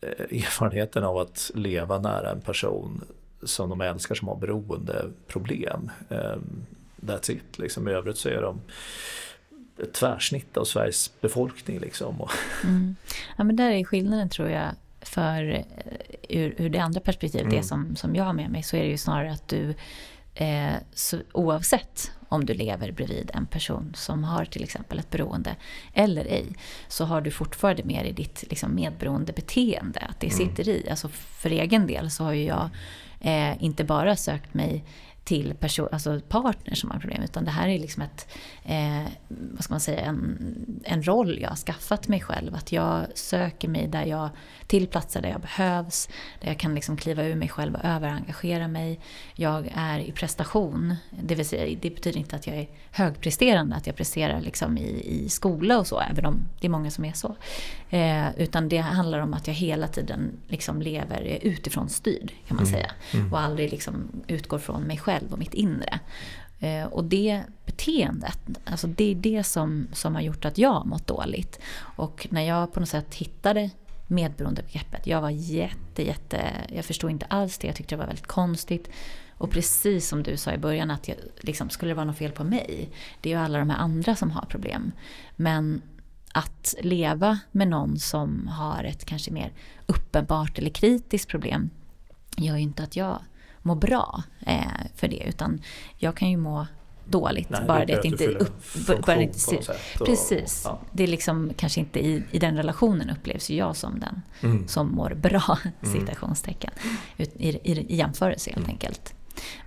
eh, 0.00 0.38
erfarenheten 0.38 1.04
av 1.04 1.18
att 1.18 1.50
leva 1.54 1.98
nära 1.98 2.30
en 2.30 2.40
person 2.40 3.04
som 3.44 3.70
de 3.70 3.80
älskar 3.80 4.14
som 4.14 4.28
har 4.28 4.36
beroendeproblem. 4.36 5.90
Um, 6.08 6.66
that's 7.00 7.30
it, 7.30 7.58
liksom. 7.58 7.88
i 7.88 7.92
övrigt 7.92 8.16
så 8.16 8.28
är 8.28 8.42
de 8.42 8.60
ett 9.82 9.92
tvärsnitt 9.92 10.56
av 10.56 10.64
Sveriges 10.64 11.20
befolkning. 11.20 11.78
Liksom. 11.78 12.28
Mm. 12.64 12.96
Ja, 13.36 13.44
men 13.44 13.56
där 13.56 13.70
är 13.70 13.84
skillnaden 13.84 14.28
tror 14.28 14.48
jag 14.48 14.70
för 15.00 15.50
eh, 15.50 15.64
ur, 16.28 16.54
ur 16.58 16.68
det 16.68 16.78
andra 16.78 17.00
perspektivet, 17.00 17.46
mm. 17.46 17.56
det 17.56 17.62
som, 17.62 17.96
som 17.96 18.16
jag 18.16 18.24
har 18.24 18.32
med 18.32 18.50
mig, 18.50 18.62
så 18.62 18.76
är 18.76 18.82
det 18.82 18.88
ju 18.88 18.98
snarare 18.98 19.32
att 19.32 19.48
du 19.48 19.74
eh, 20.34 20.74
så, 20.94 21.18
oavsett 21.32 22.12
om 22.28 22.46
du 22.46 22.54
lever 22.54 22.92
bredvid 22.92 23.30
en 23.34 23.46
person 23.46 23.92
som 23.94 24.24
har 24.24 24.44
till 24.44 24.64
exempel 24.64 24.98
ett 24.98 25.10
beroende 25.10 25.56
eller 25.94 26.24
ej, 26.24 26.56
så 26.88 27.04
har 27.04 27.20
du 27.20 27.30
fortfarande 27.30 27.84
med 27.84 28.04
dig 28.04 28.12
ditt 28.12 28.44
liksom, 28.50 28.74
medberoende 28.74 29.32
beteende, 29.32 30.00
att 30.00 30.20
det 30.20 30.32
mm. 30.32 30.38
sitter 30.38 30.68
i. 30.68 30.90
Alltså 30.90 31.08
för 31.08 31.50
egen 31.50 31.86
del 31.86 32.10
så 32.10 32.24
har 32.24 32.32
ju 32.32 32.44
jag 32.44 32.70
eh, 33.22 33.62
inte 33.62 33.84
bara 33.84 34.16
sökt 34.16 34.54
mig 34.54 34.84
till 35.24 35.54
person, 35.54 35.88
alltså 35.92 36.20
partner 36.28 36.74
som 36.74 36.90
har 36.90 36.98
problem. 36.98 37.22
Utan 37.22 37.44
det 37.44 37.50
här 37.50 37.68
är 37.68 37.78
liksom 37.78 38.02
ett, 38.02 38.28
eh, 38.64 39.02
vad 39.28 39.64
ska 39.64 39.74
man 39.74 39.80
säga, 39.80 40.00
en, 40.00 40.54
en 40.84 41.02
roll 41.02 41.38
jag 41.40 41.48
har 41.48 41.56
skaffat 41.56 42.08
mig 42.08 42.20
själv. 42.20 42.54
Att 42.54 42.72
jag 42.72 43.06
söker 43.14 43.68
mig 43.68 43.86
där 43.88 44.04
jag, 44.06 44.28
till 44.66 44.86
platser 44.86 45.22
där 45.22 45.28
jag 45.28 45.40
behövs. 45.40 46.08
Där 46.40 46.48
jag 46.48 46.58
kan 46.58 46.74
liksom 46.74 46.96
kliva 46.96 47.24
ur 47.24 47.34
mig 47.34 47.48
själv 47.48 47.74
och 47.74 47.84
överengagera 47.84 48.68
mig. 48.68 49.00
Jag 49.34 49.72
är 49.74 49.98
i 49.98 50.12
prestation. 50.12 50.96
Det 51.10 51.34
vill 51.34 51.48
säga, 51.48 51.78
det 51.82 51.90
betyder 51.90 52.18
inte 52.18 52.36
att 52.36 52.46
jag 52.46 52.56
är 52.56 52.68
högpresterande, 52.90 53.76
att 53.76 53.86
jag 53.86 53.96
presterar 53.96 54.40
liksom 54.40 54.78
i, 54.78 55.24
i 55.24 55.28
skola 55.28 55.78
och 55.78 55.86
så. 55.86 56.00
Även 56.00 56.26
om 56.26 56.40
det 56.60 56.66
är 56.66 56.70
många 56.70 56.90
som 56.90 57.04
är 57.04 57.12
så. 57.12 57.36
Eh, 57.90 58.26
utan 58.36 58.68
det 58.68 58.78
handlar 58.78 59.18
om 59.18 59.34
att 59.34 59.46
jag 59.46 59.54
hela 59.54 59.88
tiden 59.88 60.30
liksom 60.48 60.82
lever 60.82 61.38
utifrån 61.42 61.88
styrd, 61.88 62.32
kan 62.46 62.56
man 62.56 62.66
mm. 62.66 62.74
säga. 62.74 62.90
Mm. 63.14 63.32
Och 63.32 63.40
aldrig 63.40 63.70
liksom 63.70 64.08
utgår 64.26 64.58
från 64.58 64.82
mig 64.82 64.98
själv 64.98 65.11
och 65.30 65.38
mitt 65.38 65.54
inre. 65.54 66.00
Eh, 66.60 66.84
och 66.84 67.04
det 67.04 67.42
beteendet, 67.66 68.38
alltså 68.64 68.86
det 68.86 69.10
är 69.10 69.14
det 69.14 69.44
som, 69.44 69.86
som 69.92 70.14
har 70.14 70.22
gjort 70.22 70.44
att 70.44 70.58
jag 70.58 70.72
har 70.72 70.84
mått 70.84 71.06
dåligt. 71.06 71.60
Och 71.96 72.26
när 72.30 72.42
jag 72.42 72.72
på 72.72 72.80
något 72.80 72.88
sätt 72.88 73.14
hittade 73.14 73.70
medberoendebegreppet, 74.06 75.06
jag 75.06 75.20
var 75.20 75.30
jätte, 75.30 76.02
jätte, 76.02 76.52
jag 76.68 76.84
förstod 76.84 77.10
inte 77.10 77.26
alls 77.26 77.58
det, 77.58 77.66
jag 77.66 77.76
tyckte 77.76 77.94
det 77.94 77.98
var 77.98 78.06
väldigt 78.06 78.26
konstigt. 78.26 78.90
Och 79.38 79.50
precis 79.50 80.08
som 80.08 80.22
du 80.22 80.36
sa 80.36 80.52
i 80.52 80.58
början, 80.58 80.90
att 80.90 81.08
jag, 81.08 81.16
liksom, 81.40 81.70
skulle 81.70 81.90
det 81.90 81.94
vara 81.94 82.04
något 82.04 82.18
fel 82.18 82.32
på 82.32 82.44
mig? 82.44 82.90
Det 83.20 83.32
är 83.32 83.34
ju 83.34 83.44
alla 83.44 83.58
de 83.58 83.70
här 83.70 83.78
andra 83.78 84.16
som 84.16 84.30
har 84.30 84.46
problem. 84.46 84.92
Men 85.36 85.82
att 86.32 86.74
leva 86.80 87.38
med 87.52 87.68
någon 87.68 87.98
som 87.98 88.48
har 88.48 88.84
ett 88.84 89.04
kanske 89.04 89.30
mer 89.30 89.52
uppenbart 89.86 90.58
eller 90.58 90.70
kritiskt 90.70 91.28
problem 91.28 91.70
gör 92.36 92.56
ju 92.56 92.62
inte 92.62 92.82
att 92.82 92.96
jag 92.96 93.18
mår 93.62 93.74
bra 93.74 94.22
eh, 94.40 94.62
för 94.94 95.08
det. 95.08 95.24
Utan 95.26 95.62
jag 95.98 96.16
kan 96.16 96.30
ju 96.30 96.36
må 96.36 96.66
dåligt. 97.04 97.50
Nej, 97.50 97.60
bara 97.66 97.84
det 97.84 97.98
att 97.98 98.04
inte 98.04 98.26
upp, 98.26 98.62
bara 99.06 99.22
inte 99.22 99.38
se, 99.38 99.56
och, 100.00 100.06
Precis. 100.06 100.62
Ja. 100.64 100.80
Det 100.92 101.02
är 101.02 101.06
liksom 101.06 101.52
kanske 101.56 101.80
inte 101.80 102.06
i, 102.06 102.22
i 102.30 102.38
den 102.38 102.56
relationen 102.56 103.10
upplevs 103.10 103.50
jag 103.50 103.76
som 103.76 104.00
den 104.00 104.22
mm. 104.40 104.68
som 104.68 104.90
mår 104.94 105.14
bra, 105.14 105.58
mm. 105.82 106.00
citationstecken. 106.00 106.70
I, 107.16 107.22
i, 107.22 107.72
i 107.72 107.96
jämförelse 107.96 108.50
helt 108.50 108.66
mm. 108.66 108.70
enkelt. 108.70 109.14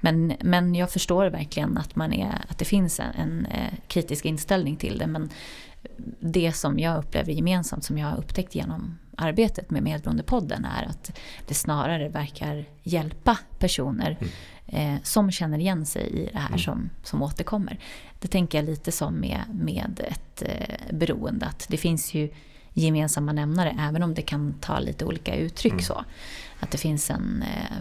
Men, 0.02 0.34
men 0.41 0.76
jag 0.76 0.91
förstår 0.91 1.26
verkligen 1.26 1.78
att, 1.78 1.96
man 1.96 2.14
är, 2.14 2.46
att 2.50 2.58
det 2.58 2.66
finns 2.66 3.00
en, 3.00 3.12
en 3.16 3.46
eh, 3.46 3.74
kritisk 3.88 4.26
inställning 4.26 4.76
till 4.76 4.98
det. 4.98 5.08
Men 5.08 5.30
det 6.20 6.52
som 6.52 6.80
jag 6.80 6.98
upplever 6.98 7.32
gemensamt, 7.32 7.84
som 7.84 7.98
jag 7.98 8.08
har 8.08 8.18
upptäckt 8.18 8.56
genom 8.56 8.98
arbetet 9.18 9.72
med 9.72 9.84
Medberoendepodden, 9.84 10.66
är 10.66 10.86
att 10.86 11.20
det 11.47 11.53
snarare 11.53 12.09
verkar 12.09 12.66
hjälpa 12.84 13.38
personer 13.59 14.18
mm. 14.20 14.95
eh, 14.95 15.01
som 15.03 15.32
känner 15.32 15.59
igen 15.59 15.86
sig 15.86 16.09
i 16.09 16.30
det 16.34 16.39
här 16.39 16.47
mm. 16.47 16.59
som, 16.59 16.89
som 17.03 17.22
återkommer. 17.22 17.80
Det 18.20 18.28
tänker 18.28 18.57
jag 18.57 18.66
lite 18.66 18.91
som 18.91 19.13
med, 19.13 19.41
med 19.53 20.01
ett 20.07 20.41
eh, 20.41 20.95
beroende, 20.95 21.45
att 21.45 21.66
det 21.70 21.78
finns 21.78 22.13
ju 22.13 22.30
gemensamma 22.74 23.34
nämnare, 23.34 23.78
även 23.80 24.03
om 24.03 24.13
det 24.13 24.22
kan 24.22 24.53
ta 24.61 24.80
lite 24.80 25.05
olika 25.05 25.36
uttryck. 25.36 25.74
Mm. 25.74 25.84
så. 25.84 26.03
Att 26.59 26.72
det 26.72 26.78
finns 26.78 27.09
en... 27.09 27.43
Eh, 27.43 27.78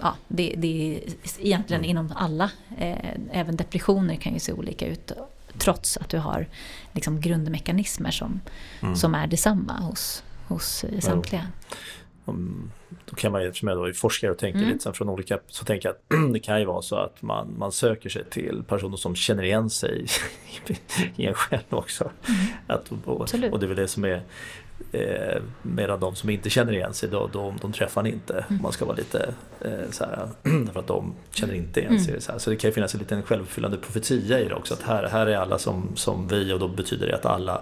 ja, 0.00 0.14
det, 0.28 0.54
det 0.58 0.96
är 0.96 1.02
egentligen 1.38 1.80
mm. 1.80 1.90
inom 1.90 2.12
alla, 2.16 2.50
eh, 2.78 3.14
även 3.32 3.56
depressioner 3.56 4.16
kan 4.16 4.32
ju 4.34 4.38
se 4.38 4.52
olika 4.52 4.86
ut 4.86 5.12
trots 5.58 5.96
att 5.96 6.08
du 6.08 6.18
har 6.18 6.46
liksom 6.92 7.20
grundmekanismer 7.20 8.10
som, 8.10 8.40
mm. 8.82 8.96
som 8.96 9.14
är 9.14 9.26
detsamma 9.26 9.80
hos, 9.80 10.22
hos 10.48 10.84
samtliga. 11.00 11.46
Um, 12.24 12.70
då 13.04 13.16
kan 13.16 13.32
man 13.32 13.42
ju, 13.42 13.48
eftersom 13.48 13.68
jag 13.68 13.78
då 13.78 13.84
är 13.84 13.92
forskare 13.92 14.30
och 14.30 14.38
tänker 14.38 14.58
mm. 14.58 14.72
lite 14.72 14.92
från 14.92 15.08
olika, 15.08 15.38
så 15.48 15.64
tänker 15.64 15.88
jag 15.88 15.94
att 15.94 16.32
det 16.32 16.40
kan 16.40 16.60
ju 16.60 16.66
vara 16.66 16.82
så 16.82 16.96
att 16.96 17.22
man, 17.22 17.58
man 17.58 17.72
söker 17.72 18.10
sig 18.10 18.24
till 18.24 18.62
personer 18.68 18.96
som 18.96 19.14
känner 19.14 19.42
igen 19.42 19.70
sig 19.70 20.06
i 21.16 21.26
en 21.26 21.34
själv 21.34 21.62
också. 21.70 22.10
Mm. 22.28 22.40
Att, 22.66 22.92
och, 23.04 23.20
och, 23.20 23.58
det 23.60 23.66
är 23.66 23.68
väl 23.68 23.76
det 23.76 23.88
som 23.88 24.04
är 24.04 24.22
Eh, 24.92 25.42
medan 25.62 26.00
de 26.00 26.16
som 26.16 26.30
inte 26.30 26.50
känner 26.50 26.72
igen 26.72 26.94
sig, 26.94 27.08
då, 27.08 27.30
de, 27.32 27.58
de 27.62 27.72
träffar 27.72 28.02
man 28.02 28.12
inte. 28.12 28.44
Mm. 28.48 28.62
Man 28.62 28.72
ska 28.72 28.84
vara 28.84 28.96
lite 28.96 29.34
eh, 29.60 29.90
så 29.90 30.04
här, 30.04 30.28
för 30.72 30.80
att 30.80 30.86
de 30.86 31.14
känner 31.30 31.54
inte 31.54 31.80
igen 31.80 32.00
sig. 32.00 32.10
Mm. 32.10 32.20
Så, 32.20 32.32
så 32.38 32.50
det 32.50 32.56
kan 32.56 32.68
ju 32.68 32.74
finnas 32.74 32.94
en 32.94 33.00
liten 33.00 33.22
självuppfyllande 33.22 33.76
profetia 33.76 34.40
i 34.40 34.44
det 34.44 34.54
också. 34.54 34.74
Att 34.74 34.82
här, 34.82 35.08
här 35.08 35.26
är 35.26 35.36
alla 35.36 35.58
som, 35.58 35.88
som 35.94 36.28
vi 36.28 36.52
och 36.52 36.58
då 36.58 36.68
betyder 36.68 37.06
det 37.06 37.14
att 37.14 37.26
alla 37.26 37.60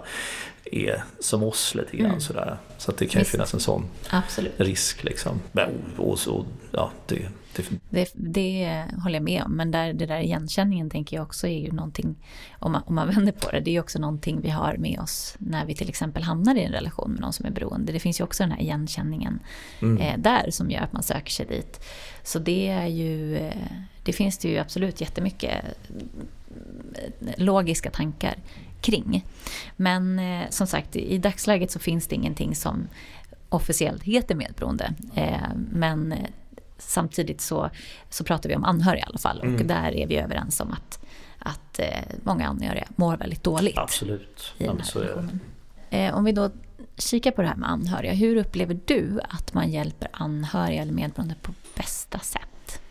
är 0.65 1.03
som 1.19 1.43
oss 1.43 1.75
lite 1.75 1.97
grann. 1.97 2.09
Mm. 2.09 2.21
Sådär. 2.21 2.57
Så 2.77 2.91
att 2.91 2.97
det 2.97 3.05
kan 3.05 3.21
ju 3.21 3.25
finnas 3.25 3.53
en 3.53 3.59
sån 3.59 3.85
Absolut. 4.09 4.53
risk. 4.57 5.03
Liksom. 5.03 5.41
Och, 5.97 6.09
och, 6.09 6.27
och, 6.27 6.45
ja, 6.71 6.91
det, 7.07 7.27
det... 7.89 8.11
Det, 8.13 8.83
håller 9.03 9.15
jag 9.15 9.23
med 9.23 9.43
om. 9.43 9.55
Men 9.55 9.71
där, 9.71 9.93
det 9.93 10.05
där 10.05 10.19
igenkänningen 10.19 10.89
tänker 10.89 11.17
jag 11.17 11.23
också 11.23 11.47
är 11.47 11.59
ju 11.59 11.71
någonting, 11.71 12.15
om 12.59 12.71
man, 12.71 12.83
om 12.85 12.95
man 12.95 13.07
vänder 13.15 13.31
på 13.31 13.51
det, 13.51 13.59
det 13.59 13.69
är 13.69 13.73
ju 13.73 13.79
också 13.79 13.99
någonting 13.99 14.41
vi 14.41 14.49
har 14.49 14.77
med 14.77 14.99
oss 14.99 15.35
när 15.39 15.65
vi 15.65 15.75
till 15.75 15.89
exempel 15.89 16.23
hamnar 16.23 16.55
i 16.55 16.63
en 16.63 16.71
relation 16.71 17.11
med 17.11 17.21
någon 17.21 17.33
som 17.33 17.45
är 17.45 17.51
beroende. 17.51 17.91
Det 17.91 17.99
finns 17.99 18.19
ju 18.19 18.23
också 18.23 18.43
den 18.43 18.51
här 18.51 18.61
igenkänningen 18.61 19.39
mm. 19.81 19.97
eh, 19.97 20.17
där 20.17 20.51
som 20.51 20.71
gör 20.71 20.81
att 20.81 20.93
man 20.93 21.03
söker 21.03 21.31
sig 21.31 21.45
dit. 21.45 21.85
Så 22.23 22.39
det 22.39 22.67
är 22.67 22.87
ju, 22.87 23.37
eh, 23.37 23.53
det 24.03 24.13
finns 24.13 24.37
det 24.37 24.49
ju 24.49 24.57
absolut 24.57 25.01
jättemycket 25.01 25.65
eh, 26.93 27.33
logiska 27.37 27.91
tankar 27.91 28.35
kring. 28.81 29.25
Men 29.75 30.19
eh, 30.19 30.49
som 30.49 30.67
sagt, 30.67 30.95
i 30.95 31.17
dagsläget 31.17 31.71
så 31.71 31.79
finns 31.79 32.07
det 32.07 32.15
ingenting 32.15 32.55
som 32.55 32.87
officiellt 33.49 34.03
heter 34.03 34.35
medberoende. 34.35 34.93
Eh, 35.15 35.47
men 35.71 36.15
samtidigt 36.89 37.41
så, 37.41 37.69
så 38.09 38.23
pratar 38.23 38.49
vi 38.49 38.55
om 38.55 38.63
anhöriga 38.63 39.03
i 39.03 39.05
alla 39.07 39.17
fall. 39.17 39.39
Och 39.39 39.45
mm. 39.45 39.67
där 39.67 39.95
är 39.95 40.07
vi 40.07 40.17
överens 40.17 40.59
om 40.59 40.71
att, 40.71 41.05
att 41.39 41.79
eh, 41.79 41.87
många 42.23 42.47
anhöriga 42.47 42.87
mår 42.95 43.17
väldigt 43.17 43.43
dåligt. 43.43 43.77
Absolut. 43.77 44.53
I 44.57 44.63
den 44.63 44.79
här 44.79 45.01
relationen. 45.01 45.39
Eh, 45.89 46.15
om 46.15 46.23
vi 46.23 46.31
då 46.31 46.49
kikar 46.97 47.31
på 47.31 47.41
det 47.41 47.47
här 47.47 47.55
med 47.55 47.69
anhöriga. 47.69 48.13
Hur 48.13 48.35
upplever 48.35 48.79
du 48.85 49.19
att 49.29 49.53
man 49.53 49.71
hjälper 49.71 50.09
anhöriga 50.11 50.81
eller 50.81 50.93
medberoende 50.93 51.35
på 51.41 51.53
bästa 51.75 52.19
sätt? 52.19 52.81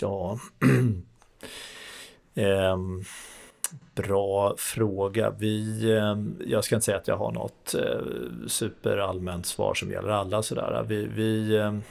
Ja, 0.00 0.38
eh, 2.34 2.76
bra 3.94 4.54
fråga. 4.58 5.30
Vi, 5.30 5.90
eh, 5.90 6.16
jag 6.50 6.64
ska 6.64 6.74
inte 6.74 6.84
säga 6.84 6.96
att 6.96 7.08
jag 7.08 7.16
har 7.16 7.32
något 7.32 7.74
eh, 7.74 8.48
superallmänt 8.48 9.46
svar 9.46 9.74
som 9.74 9.90
gäller 9.90 10.08
alla. 10.08 10.42
Sådär. 10.42 10.84
Vi, 10.88 11.06
vi 11.06 11.56
ehm, 11.56 11.82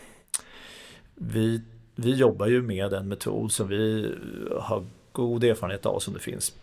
vi, 1.16 1.62
vi 1.96 2.14
jobbar 2.14 2.48
ju 2.48 2.62
med 2.62 2.94
en 2.94 3.08
metod 3.08 3.52
som 3.52 3.68
vi 3.68 4.14
har 4.60 4.86
god 5.12 5.44
erfarenhet 5.44 5.86
av 5.86 6.00
som 6.00 6.14
det 6.14 6.20
finns 6.20 6.54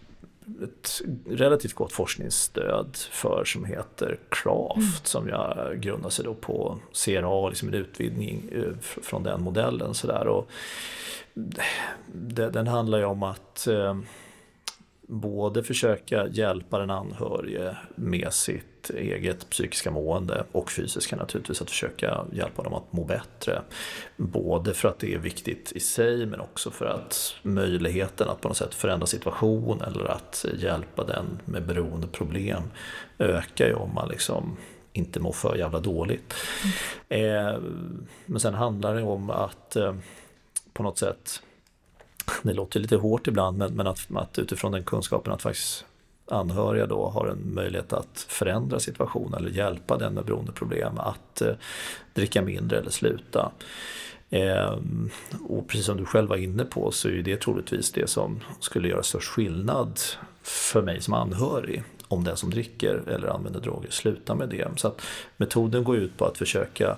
ett 0.63 1.03
relativt 1.27 1.73
gott 1.75 1.93
forskningsstöd 1.93 2.97
för 2.97 3.45
som 3.45 3.65
heter 3.65 4.19
CRAFT 4.29 4.77
mm. 4.77 4.89
som 5.03 5.29
jag 5.29 5.81
grundar 5.81 6.11
sig 6.11 6.25
då 6.25 6.35
på 6.35 6.79
CRA, 7.05 7.49
liksom 7.49 7.69
en 7.69 7.75
utvidgning 7.75 8.49
eh, 8.53 8.79
från 8.81 9.23
den 9.23 9.43
modellen. 9.43 9.95
Så 9.95 10.07
där. 10.07 10.27
Och 10.27 10.51
den 12.53 12.67
handlar 12.67 12.99
ju 12.99 13.05
om 13.05 13.23
att 13.23 13.67
eh, 13.67 13.99
både 15.07 15.63
försöka 15.63 16.29
hjälpa 16.29 16.79
den 16.79 16.91
anhörige 16.91 17.77
med 17.95 18.33
sitt 18.33 18.70
eget 18.91 19.51
psykiska 19.51 19.91
mående 19.91 20.45
och 20.53 20.71
fysiska 20.71 21.17
naturligtvis, 21.17 21.63
att 21.63 21.71
försöka 21.71 22.25
hjälpa 22.33 22.63
dem 22.63 22.75
att 22.75 22.93
må 22.93 23.05
bättre. 23.05 23.63
Både 24.17 24.75
för 24.75 24.89
att 24.89 24.99
det 24.99 25.15
är 25.15 25.19
viktigt 25.19 25.73
i 25.75 25.81
sig 25.81 26.27
men 26.27 26.41
också 26.41 26.71
för 26.71 26.87
att 26.87 27.35
möjligheten 27.43 28.29
att 28.29 28.41
på 28.41 28.49
något 28.49 28.57
sätt 28.57 28.75
förändra 28.75 29.07
situation 29.07 29.83
eller 29.83 30.05
att 30.05 30.45
hjälpa 30.59 31.05
den 31.05 31.41
med 31.45 31.67
beroendeproblem 31.67 32.63
ökar 33.19 33.67
ju 33.67 33.75
om 33.75 33.95
man 33.95 34.09
liksom 34.09 34.57
inte 34.93 35.21
mår 35.21 35.33
för 35.33 35.57
jävla 35.57 35.81
dåligt. 35.81 36.35
Mm. 37.09 37.37
Eh, 37.37 37.61
men 38.27 38.41
sen 38.41 38.55
handlar 38.55 38.95
det 38.95 39.03
om 39.03 39.31
att 39.31 39.77
eh, 39.77 39.95
på 40.73 40.83
något 40.83 40.99
sätt 40.99 41.43
det 42.43 42.53
låter 42.53 42.81
lite 42.81 42.97
hårt 42.97 43.27
ibland 43.29 43.59
men, 43.59 43.75
men 43.75 43.87
att, 43.87 44.09
att 44.15 44.39
utifrån 44.39 44.73
den 44.73 44.85
kunskapen 44.85 45.33
att 45.33 45.43
faktiskt 45.43 45.85
anhöriga 46.33 46.87
då 46.87 47.09
har 47.09 47.27
en 47.27 47.55
möjlighet 47.55 47.93
att 47.93 48.27
förändra 48.29 48.81
situationen 48.81 49.35
eller 49.35 49.51
hjälpa 49.51 49.99
den 49.99 50.15
med 50.15 50.25
beroendeproblem 50.25 50.99
att 50.99 51.41
eh, 51.41 51.55
dricka 52.15 52.43
mindre 52.43 52.79
eller 52.79 52.91
sluta. 52.91 53.53
Eh, 54.31 54.79
och 55.49 55.69
precis 55.69 55.87
som 55.87 55.97
du 55.97 56.05
själv 56.05 56.29
var 56.29 56.37
inne 56.37 56.65
på 56.65 56.91
så 56.91 57.09
är 57.09 57.23
det 57.23 57.41
troligtvis 57.41 57.93
det 57.93 58.11
som 58.11 58.41
skulle 58.61 58.89
göra 58.89 59.03
störst 59.03 59.29
skillnad 59.29 60.01
för 60.43 60.83
mig 60.83 61.01
som 61.01 61.15
anhörig 61.15 61.83
om 62.09 62.25
den 62.25 62.37
som 62.37 62.51
dricker 62.51 63.03
eller 63.09 63.29
använder 63.29 63.61
droger 63.61 63.91
slutar 63.91 64.35
med 64.35 64.49
det. 64.49 64.69
Så 64.77 64.89
att 64.89 65.03
metoden 65.37 65.85
går 65.85 65.97
ut 65.97 66.17
på 66.17 66.25
att 66.25 66.39
försöka 66.39 66.97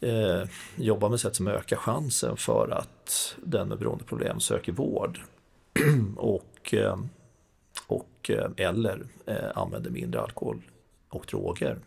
eh, 0.00 0.42
jobba 0.76 1.08
med 1.08 1.20
sätt 1.20 1.36
som 1.36 1.48
ökar 1.48 1.76
chansen 1.76 2.36
för 2.36 2.68
att 2.78 3.36
den 3.44 3.68
med 3.68 3.78
beroendeproblem 3.78 4.40
söker 4.40 4.72
vård. 4.72 5.20
och, 6.16 6.74
eh, 6.74 6.96
och, 7.86 8.30
eh, 8.30 8.50
eller 8.56 9.06
eh, 9.26 9.50
använder 9.54 9.90
mindre 9.90 10.20
alkohol 10.20 10.62
och 11.08 11.26
droger. 11.28 11.78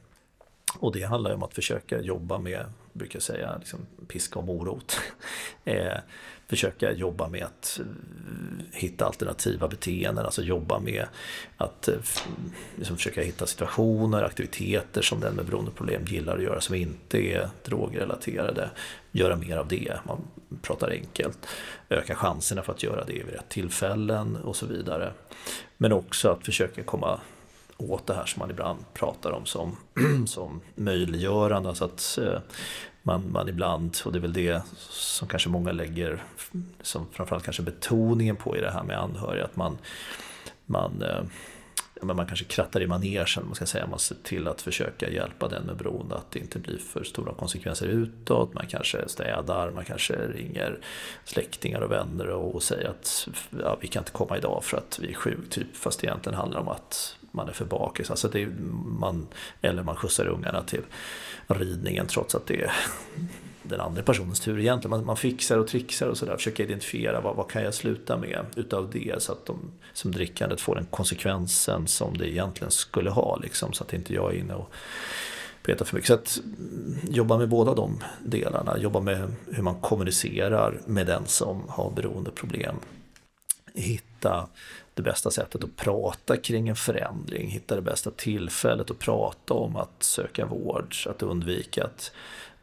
Och 0.79 0.93
det 0.93 1.03
handlar 1.03 1.33
om 1.33 1.43
att 1.43 1.53
försöka 1.53 2.01
jobba 2.01 2.37
med, 2.37 2.65
brukar 2.93 3.15
jag 3.15 3.23
säga, 3.23 3.57
liksom 3.57 3.79
piska 4.07 4.39
och 4.39 4.45
morot. 4.45 4.97
eh, 5.65 5.97
försöka 6.47 6.91
jobba 6.91 7.29
med 7.29 7.43
att 7.43 7.79
eh, 7.79 7.85
hitta 8.71 9.05
alternativa 9.05 9.67
beteenden, 9.67 10.25
alltså 10.25 10.43
jobba 10.43 10.79
med 10.79 11.05
att 11.57 11.87
eh, 11.87 11.95
liksom 12.75 12.97
försöka 12.97 13.21
hitta 13.21 13.45
situationer, 13.45 14.23
aktiviteter 14.23 15.01
som 15.01 15.19
den 15.19 15.35
med 15.35 15.45
beroendeproblem 15.45 16.05
gillar 16.05 16.37
att 16.37 16.43
göra 16.43 16.61
som 16.61 16.75
inte 16.75 17.17
är 17.17 17.49
drogrelaterade. 17.63 18.69
Göra 19.11 19.35
mer 19.35 19.57
av 19.57 19.67
det, 19.67 19.93
man 20.03 20.21
pratar 20.61 20.89
enkelt. 20.89 21.47
Öka 21.89 22.15
chanserna 22.15 22.61
för 22.61 22.73
att 22.73 22.83
göra 22.83 23.03
det 23.05 23.23
vid 23.23 23.33
rätt 23.33 23.49
tillfällen 23.49 24.35
och 24.35 24.55
så 24.55 24.65
vidare. 24.65 25.13
Men 25.77 25.91
också 25.91 26.29
att 26.29 26.45
försöka 26.45 26.83
komma 26.83 27.19
åt 27.77 28.07
det 28.07 28.13
här 28.13 28.25
som 28.25 28.39
man 28.39 28.49
ibland 28.49 28.79
pratar 28.93 29.31
om 29.31 29.45
som, 29.45 29.77
som 30.27 30.61
möjliggörande. 30.75 31.69
Alltså 31.69 31.85
att 31.85 32.17
eh, 32.21 32.39
man, 33.03 33.31
man 33.31 33.49
ibland, 33.49 33.97
och 34.05 34.11
det 34.11 34.17
är 34.17 34.21
väl 34.21 34.33
det 34.33 34.61
som 34.89 35.27
kanske 35.27 35.49
många 35.49 35.71
lägger 35.71 36.23
som 36.81 37.07
framförallt 37.11 37.43
kanske 37.43 37.63
betoningen 37.63 38.35
på 38.35 38.57
i 38.57 38.61
det 38.61 38.71
här 38.71 38.83
med 38.83 38.99
anhöriga, 38.99 39.45
att 39.45 39.55
man, 39.55 39.77
man 40.65 41.01
eh, 41.01 41.23
men 42.01 42.15
man 42.15 42.25
kanske 42.27 42.45
krattar 42.45 42.81
i 42.81 42.87
manegen, 42.87 43.25
man 43.45 43.55
ska 43.55 43.65
säga, 43.65 43.87
man 43.87 43.99
ser 43.99 44.15
till 44.23 44.47
att 44.47 44.61
försöka 44.61 45.09
hjälpa 45.09 45.47
den 45.47 45.63
med 45.63 45.77
bron 45.77 46.11
att 46.11 46.31
det 46.31 46.39
inte 46.39 46.59
blir 46.59 46.77
för 46.77 47.03
stora 47.03 47.33
konsekvenser 47.33 47.87
utåt. 47.87 48.53
Man 48.53 48.67
kanske 48.67 49.09
städar, 49.09 49.71
man 49.71 49.85
kanske 49.85 50.13
ringer 50.13 50.79
släktingar 51.23 51.81
och 51.81 51.91
vänner 51.91 52.27
och 52.27 52.63
säger 52.63 52.89
att 52.89 53.27
ja, 53.59 53.77
vi 53.81 53.87
kan 53.87 54.01
inte 54.01 54.11
komma 54.11 54.37
idag 54.37 54.63
för 54.63 54.77
att 54.77 54.99
vi 55.01 55.09
är 55.09 55.13
sjuka, 55.13 55.41
typ, 55.49 55.75
fast 55.75 56.01
det 56.01 56.07
egentligen 56.07 56.37
handlar 56.37 56.59
om 56.59 56.67
att 56.67 57.17
man 57.35 57.49
är 57.49 57.53
för 57.53 57.65
bakis. 57.65 58.11
Alltså 58.11 58.27
det 58.27 58.41
är, 58.41 58.47
man, 58.99 59.27
eller 59.61 59.83
man 59.83 59.95
skjutsar 59.95 60.27
ungarna 60.27 60.61
till 60.61 60.81
ridningen 61.47 62.07
trots 62.07 62.35
att 62.35 62.47
det 62.47 62.61
är 62.61 62.71
den 63.63 63.81
andra 63.81 64.03
personens 64.03 64.39
tur 64.39 64.59
egentligen. 64.59 64.89
Man, 64.89 65.05
man 65.05 65.17
fixar 65.17 65.57
och 65.57 65.67
trixar 65.67 66.07
och 66.07 66.17
sådär, 66.17 66.37
försöker 66.37 66.63
identifiera 66.63 67.21
vad, 67.21 67.35
vad 67.35 67.49
kan 67.49 67.63
jag 67.63 67.73
sluta 67.73 68.17
med 68.17 68.45
utav 68.55 68.89
det 68.91 69.23
så 69.23 69.31
att 69.31 69.45
de 69.45 69.59
som 69.93 70.11
drickandet 70.11 70.61
får 70.61 70.75
den 70.75 70.85
konsekvensen 70.85 71.87
som 71.87 72.17
det 72.17 72.29
egentligen 72.31 72.71
skulle 72.71 73.09
ha 73.09 73.37
liksom, 73.37 73.73
så 73.73 73.83
att 73.83 73.93
inte 73.93 74.13
jag 74.13 74.33
är 74.33 74.39
inne 74.39 74.53
och 74.53 74.71
petar 75.65 75.85
för 75.85 75.95
mycket. 75.95 76.07
Så 76.07 76.13
att 76.13 76.39
mm, 76.43 76.99
jobba 77.09 77.37
med 77.37 77.49
båda 77.49 77.73
de 77.73 78.03
delarna, 78.23 78.77
jobba 78.77 78.99
med 78.99 79.33
hur 79.51 79.63
man 79.63 79.81
kommunicerar 79.81 80.81
med 80.85 81.07
den 81.07 81.25
som 81.25 81.63
har 81.69 81.91
beroendeproblem. 81.91 82.75
Hitta 83.73 84.47
det 84.95 85.01
bästa 85.01 85.31
sättet 85.31 85.63
att 85.63 85.75
prata 85.75 86.37
kring 86.37 86.69
en 86.69 86.75
förändring, 86.75 87.49
hitta 87.49 87.75
det 87.75 87.81
bästa 87.81 88.11
tillfället 88.11 88.91
att 88.91 88.99
prata 88.99 89.53
om 89.53 89.75
att 89.75 90.03
söka 90.03 90.45
vård, 90.45 90.95
att 91.05 91.23
undvika 91.23 91.83
att, 91.83 92.11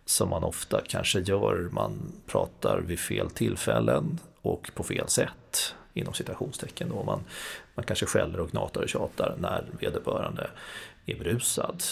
som 0.04 0.28
man 0.28 0.44
ofta 0.44 0.80
kanske 0.88 1.20
gör, 1.20 1.68
man 1.72 2.12
pratar 2.26 2.80
vid 2.80 2.98
fel 2.98 3.30
tillfällen 3.30 4.18
och 4.42 4.70
på 4.74 4.82
fel 4.82 5.09
sätt 5.09 5.74
inom 5.94 6.14
citationstecken. 6.14 6.88
Då. 6.88 7.02
Man, 7.02 7.20
man 7.74 7.84
kanske 7.84 8.06
skäller 8.06 8.40
och 8.40 8.50
gnatar 8.50 8.82
och 8.82 8.88
tjatar 8.88 9.36
när 9.38 9.64
vederbörande 9.80 10.50
är 11.06 11.18
berusad. 11.18 11.82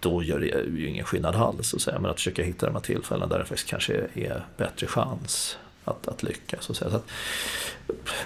Då 0.00 0.22
gör 0.22 0.40
det 0.40 0.46
ju 0.46 0.88
ingen 0.88 1.04
skillnad 1.04 1.36
alls, 1.36 1.68
så 1.68 1.78
säga. 1.78 1.98
men 1.98 2.10
att 2.10 2.16
försöka 2.16 2.42
hitta 2.42 2.66
de 2.66 2.74
här 2.74 2.82
tillfällen 2.82 3.28
där 3.28 3.38
det 3.38 3.44
faktiskt 3.44 3.68
kanske 3.68 4.06
är 4.14 4.46
bättre 4.56 4.86
chans 4.86 5.58
att, 5.86 6.08
att 6.08 6.22
lyckas. 6.22 6.64
Så 6.64 6.84
att, 6.84 7.06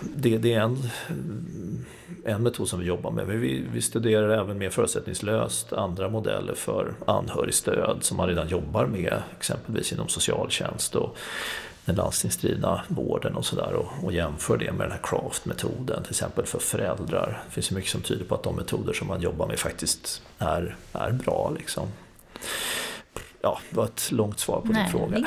det, 0.01 0.39
det, 0.39 0.55
är 0.55 0.61
en, 0.61 0.91
en 2.24 2.43
metod 2.43 2.69
som 2.69 2.81
vi 2.81 2.87
jobbar 2.87 3.11
med. 3.11 3.27
Men 3.27 3.41
vi, 3.41 3.65
vi 3.73 3.82
studerar 3.82 4.43
även 4.43 4.59
mer 4.59 4.70
förutsättningslöst 4.70 5.73
andra 5.73 6.09
modeller 6.09 6.55
för 6.55 6.95
anhörigstöd 7.07 7.99
som 8.01 8.16
man 8.16 8.28
redan 8.28 8.49
jobbar 8.49 8.87
med, 8.87 9.23
exempelvis 9.39 9.93
inom 9.93 10.09
socialtjänst 10.09 10.95
och 10.95 11.16
den 11.85 11.97
landstingsdrivna 11.97 12.85
vården 12.89 13.35
och 13.35 13.45
sådär 13.45 13.73
och, 13.73 14.05
och 14.05 14.12
jämför 14.12 14.57
det 14.57 14.73
med 14.73 14.87
den 14.87 14.91
här 14.91 15.01
craft-metoden 15.03 16.03
till 16.03 16.11
exempel 16.11 16.47
för 16.47 16.59
föräldrar. 16.59 17.43
Det 17.47 17.55
finns 17.55 17.70
mycket 17.70 17.91
som 17.91 18.01
tyder 18.01 18.24
på 18.24 18.35
att 18.35 18.43
de 18.43 18.57
metoder 18.57 18.93
som 18.93 19.09
man 19.09 19.20
jobbar 19.20 19.47
med 19.47 19.59
faktiskt 19.59 20.23
är, 20.39 20.77
är 20.93 21.12
bra. 21.12 21.53
Liksom. 21.59 21.89
Ja, 23.43 23.61
det 23.70 23.77
var 23.77 23.85
ett 23.85 24.12
långt 24.12 24.39
svar 24.39 24.61
på 24.61 24.73
Nej, 24.73 24.82
din 24.82 24.93
fråga. 24.93 25.27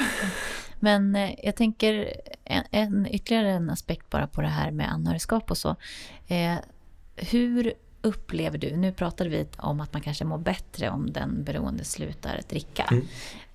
Men 0.84 1.16
eh, 1.16 1.32
jag 1.44 1.56
tänker 1.56 2.14
en, 2.44 2.64
en, 2.72 3.08
ytterligare 3.12 3.52
en 3.52 3.70
aspekt 3.70 4.10
bara 4.10 4.28
på 4.28 4.42
det 4.42 4.48
här 4.48 4.72
med 4.72 4.92
anhörigskap 4.92 5.52
och 5.52 5.58
så. 5.58 5.76
Eh, 6.28 6.56
hur 7.16 7.74
upplever 8.02 8.58
du, 8.58 8.76
nu 8.76 8.92
pratade 8.92 9.30
vi 9.30 9.48
om 9.58 9.82
att 9.82 9.94
man 9.94 10.02
kanske 10.02 10.26
mår 10.26 10.38
bättre 10.38 10.90
om 10.90 11.14
den 11.14 11.44
beroende 11.44 11.84
slutar 11.84 12.42
dricka. 12.50 12.88
Mm. 12.92 13.06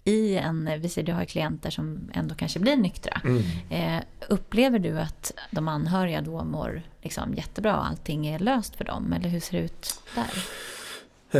I 0.04 0.36
en, 0.36 0.80
vi 0.80 0.88
ser 0.88 1.02
du 1.02 1.12
har 1.12 1.24
klienter 1.24 1.70
som 1.70 2.10
ändå 2.12 2.34
kanske 2.34 2.58
blir 2.58 2.76
nyktra. 2.76 3.20
Mm. 3.24 3.42
Eh, 3.70 4.04
upplever 4.28 4.78
du 4.78 5.00
att 5.00 5.32
de 5.50 5.68
anhöriga 5.68 6.20
då 6.20 6.44
mår 6.44 6.82
liksom 7.02 7.34
jättebra 7.34 7.76
och 7.76 7.86
allting 7.86 8.26
är 8.26 8.38
löst 8.38 8.76
för 8.76 8.84
dem? 8.84 9.12
Eller 9.12 9.28
hur 9.28 9.40
ser 9.40 9.58
det 9.58 9.64
ut 9.64 10.00
där? 10.14 10.44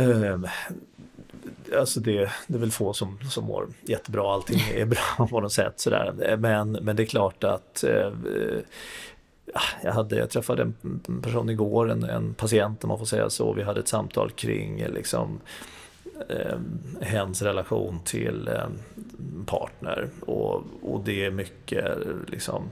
Um, 0.01 0.47
alltså 1.77 1.99
det, 1.99 2.31
det 2.47 2.55
är 2.55 2.59
väl 2.59 2.71
få 2.71 2.93
som, 2.93 3.19
som 3.29 3.45
mår 3.45 3.67
jättebra, 3.81 4.33
allting 4.33 4.59
är 4.73 4.85
bra 5.17 5.27
på 5.29 5.41
något 5.41 5.53
sätt. 5.53 5.79
Sådär. 5.79 6.37
Men, 6.39 6.71
men 6.71 6.95
det 6.95 7.03
är 7.03 7.07
klart 7.07 7.43
att 7.43 7.83
eh, 7.83 8.11
ah, 9.53 9.61
jag, 9.83 9.91
hade, 9.91 10.15
jag 10.15 10.29
träffade 10.29 10.61
en 10.61 11.21
person 11.23 11.49
igår, 11.49 11.91
en, 11.91 12.03
en 12.03 12.33
patient 12.33 12.83
om 12.83 12.87
man 12.87 12.99
får 12.99 13.05
säga 13.05 13.29
så. 13.29 13.53
Vi 13.53 13.63
hade 13.63 13.79
ett 13.79 13.87
samtal 13.87 14.31
kring 14.31 14.85
liksom, 14.87 15.39
eh, 16.29 16.57
hens 17.01 17.41
relation 17.41 17.99
till 18.05 18.47
eh, 18.47 18.67
partner. 19.45 20.09
Och, 20.21 20.63
och 20.81 21.01
det 21.05 21.25
är 21.25 21.31
mycket 21.31 21.97
liksom, 22.27 22.63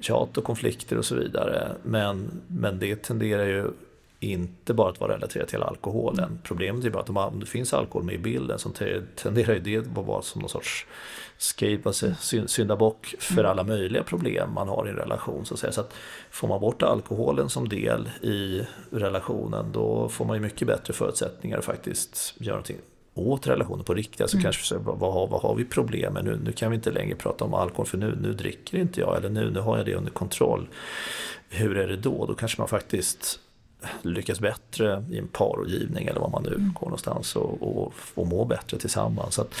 tjat 0.00 0.38
och 0.38 0.44
konflikter 0.44 0.98
och 0.98 1.04
så 1.04 1.14
vidare. 1.14 1.72
Men, 1.82 2.40
men 2.46 2.78
det 2.78 3.02
tenderar 3.02 3.44
ju 3.44 3.70
inte 4.20 4.74
bara 4.74 4.90
att 4.90 5.00
vara 5.00 5.14
relaterat 5.14 5.48
till 5.48 5.62
alkoholen. 5.62 6.24
Mm. 6.24 6.38
Problemet 6.42 6.84
är 6.84 6.90
bara 6.90 7.02
att 7.02 7.10
om 7.10 7.40
det 7.40 7.46
finns 7.46 7.74
alkohol 7.74 8.02
med 8.02 8.14
i 8.14 8.18
bilden 8.18 8.58
så 8.58 8.70
tenderar 9.14 9.58
det 9.58 9.76
att 9.76 9.86
vara 9.86 10.22
som 10.22 10.40
någon 10.40 10.50
sorts 10.50 10.86
scape, 11.38 11.80
alltså 11.84 12.14
syndabock 12.46 13.14
för 13.18 13.38
mm. 13.38 13.50
alla 13.50 13.64
möjliga 13.64 14.02
problem 14.02 14.52
man 14.54 14.68
har 14.68 14.86
i 14.86 14.90
en 14.90 14.96
relation. 14.96 15.46
Så 15.46 15.54
att, 15.54 15.60
säga. 15.60 15.72
så 15.72 15.80
att 15.80 15.94
får 16.30 16.48
man 16.48 16.60
bort 16.60 16.82
alkoholen 16.82 17.48
som 17.48 17.68
del 17.68 18.10
i 18.22 18.62
relationen 18.90 19.72
då 19.72 20.08
får 20.08 20.24
man 20.24 20.36
ju 20.36 20.42
mycket 20.42 20.68
bättre 20.68 20.92
förutsättningar 20.92 21.58
att 21.58 21.64
faktiskt 21.64 22.34
göra 22.38 22.54
någonting 22.54 22.78
åt 23.14 23.46
relationen 23.46 23.84
på 23.84 23.94
riktigt. 23.94 24.20
Alltså 24.20 24.36
mm. 24.36 24.42
kanske 24.42 24.76
vad 24.76 25.12
har, 25.12 25.26
vad 25.26 25.42
har 25.42 25.54
vi 25.54 25.64
problem 25.64 26.12
med 26.12 26.24
nu? 26.24 26.40
Nu 26.44 26.52
kan 26.52 26.70
vi 26.70 26.76
inte 26.76 26.90
längre 26.90 27.16
prata 27.16 27.44
om 27.44 27.54
alkohol 27.54 27.86
för 27.86 27.98
nu, 27.98 28.18
nu 28.20 28.32
dricker 28.32 28.78
inte 28.78 29.00
jag 29.00 29.16
eller 29.16 29.28
nu, 29.28 29.50
nu 29.50 29.60
har 29.60 29.76
jag 29.76 29.86
det 29.86 29.94
under 29.94 30.10
kontroll. 30.10 30.68
Hur 31.48 31.76
är 31.76 31.88
det 31.88 31.96
då? 31.96 32.26
Då 32.26 32.34
kanske 32.34 32.60
man 32.60 32.68
faktiskt 32.68 33.40
lyckas 34.02 34.40
bättre 34.40 35.04
i 35.10 35.18
en 35.18 35.28
parrådgivning 35.28 36.06
eller 36.06 36.20
var 36.20 36.28
man 36.28 36.42
nu 36.42 36.54
mm. 36.54 36.72
går 36.72 36.86
någonstans 36.86 37.36
och, 37.36 37.62
och, 37.62 37.92
och 38.14 38.26
mår 38.26 38.46
bättre 38.46 38.78
tillsammans. 38.78 39.38
Att, 39.38 39.54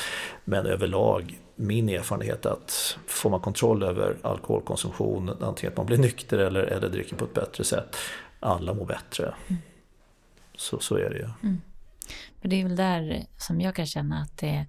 men 0.44 0.66
överlag, 0.66 1.38
min 1.56 1.88
erfarenhet 1.88 2.46
är 2.46 2.50
att 2.50 2.98
får 3.06 3.30
man 3.30 3.40
kontroll 3.40 3.82
över 3.82 4.16
alkoholkonsumtion, 4.22 5.28
antingen 5.40 5.72
att 5.72 5.76
man 5.76 5.86
blir 5.86 5.98
nykter 5.98 6.38
eller, 6.38 6.62
eller 6.62 6.88
dricker 6.88 7.16
på 7.16 7.24
ett 7.24 7.34
bättre 7.34 7.64
sätt, 7.64 7.96
alla 8.40 8.74
mår 8.74 8.86
bättre. 8.86 9.34
Mm. 9.48 9.62
Så, 10.56 10.78
så 10.78 10.96
är 10.96 11.10
det 11.10 11.16
ju. 11.16 11.28
Mm. 11.42 11.60
För 12.40 12.48
det 12.48 12.60
är 12.60 12.64
väl 12.64 12.76
där 12.76 13.26
som 13.36 13.60
jag 13.60 13.74
kan 13.74 13.86
känna 13.86 14.22
att 14.22 14.38
det 14.38 14.66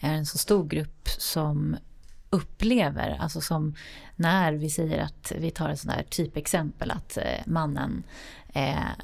är 0.00 0.14
en 0.14 0.26
så 0.26 0.38
stor 0.38 0.64
grupp 0.64 1.08
som 1.08 1.76
upplever, 2.30 3.18
alltså 3.20 3.40
som 3.40 3.74
när 4.16 4.52
vi 4.52 4.70
säger 4.70 5.02
att 5.02 5.32
vi 5.38 5.50
tar 5.50 5.68
ett 5.68 5.80
sånt 5.80 5.94
där 5.94 6.02
typexempel 6.02 6.90
att 6.90 7.16
eh, 7.16 7.46
mannen 7.46 8.02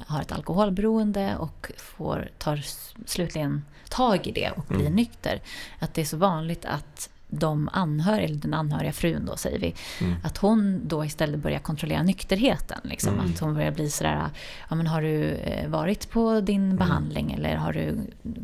har 0.05 0.21
ett 0.21 0.31
alkoholberoende 0.31 1.37
och 1.37 1.71
får, 1.77 2.29
tar 2.37 2.65
slutligen 3.05 3.65
tag 3.89 4.27
i 4.27 4.31
det 4.31 4.51
och 4.51 4.65
blir 4.67 4.79
mm. 4.79 4.93
nykter. 4.93 5.41
Att 5.79 5.93
det 5.93 6.01
är 6.01 6.05
så 6.05 6.17
vanligt 6.17 6.65
att 6.65 7.09
de 7.29 7.69
anhöriga, 7.73 8.25
eller 8.25 8.35
den 8.35 8.53
anhöriga 8.53 8.91
frun 8.91 9.25
då 9.25 9.37
säger 9.37 9.59
vi, 9.59 9.75
mm. 10.01 10.15
att 10.23 10.37
hon 10.37 10.81
då 10.87 11.05
istället 11.05 11.39
börjar 11.39 11.59
kontrollera 11.59 12.03
nykterheten. 12.03 12.79
Liksom. 12.83 13.13
Mm. 13.13 13.25
Att 13.25 13.39
hon 13.39 13.53
börjar 13.53 13.71
bli 13.71 13.89
sådär, 13.89 14.29
ja 14.69 14.75
men 14.75 14.87
har 14.87 15.01
du 15.01 15.31
eh, 15.31 15.69
varit 15.69 16.09
på 16.09 16.41
din 16.41 16.63
mm. 16.63 16.77
behandling 16.77 17.31
eller 17.31 17.55
har 17.55 17.73
du 17.73 17.97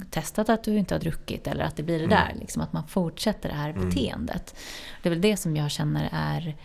testat 0.10 0.49
att 0.49 0.64
du 0.64 0.77
inte 0.77 0.95
har 0.95 0.99
druckit 0.99 1.48
eller 1.48 1.64
att 1.64 1.76
det 1.76 1.84
blir 1.84 1.99
det 1.99 2.06
mm. 2.06 2.18
där. 2.18 2.40
Liksom, 2.40 2.61
att 2.61 2.73
man 2.73 2.88
fortsätter 2.88 3.49
det 3.49 3.56
här 3.56 3.69
mm. 3.69 3.90
beteendet. 3.90 4.56
Det 5.03 5.10
är 5.10 5.11
väl 5.11 5.22
det 5.22 5.38
som 5.38 5.56
jag 5.56 5.72
känner 5.72 6.10
är 6.11 6.56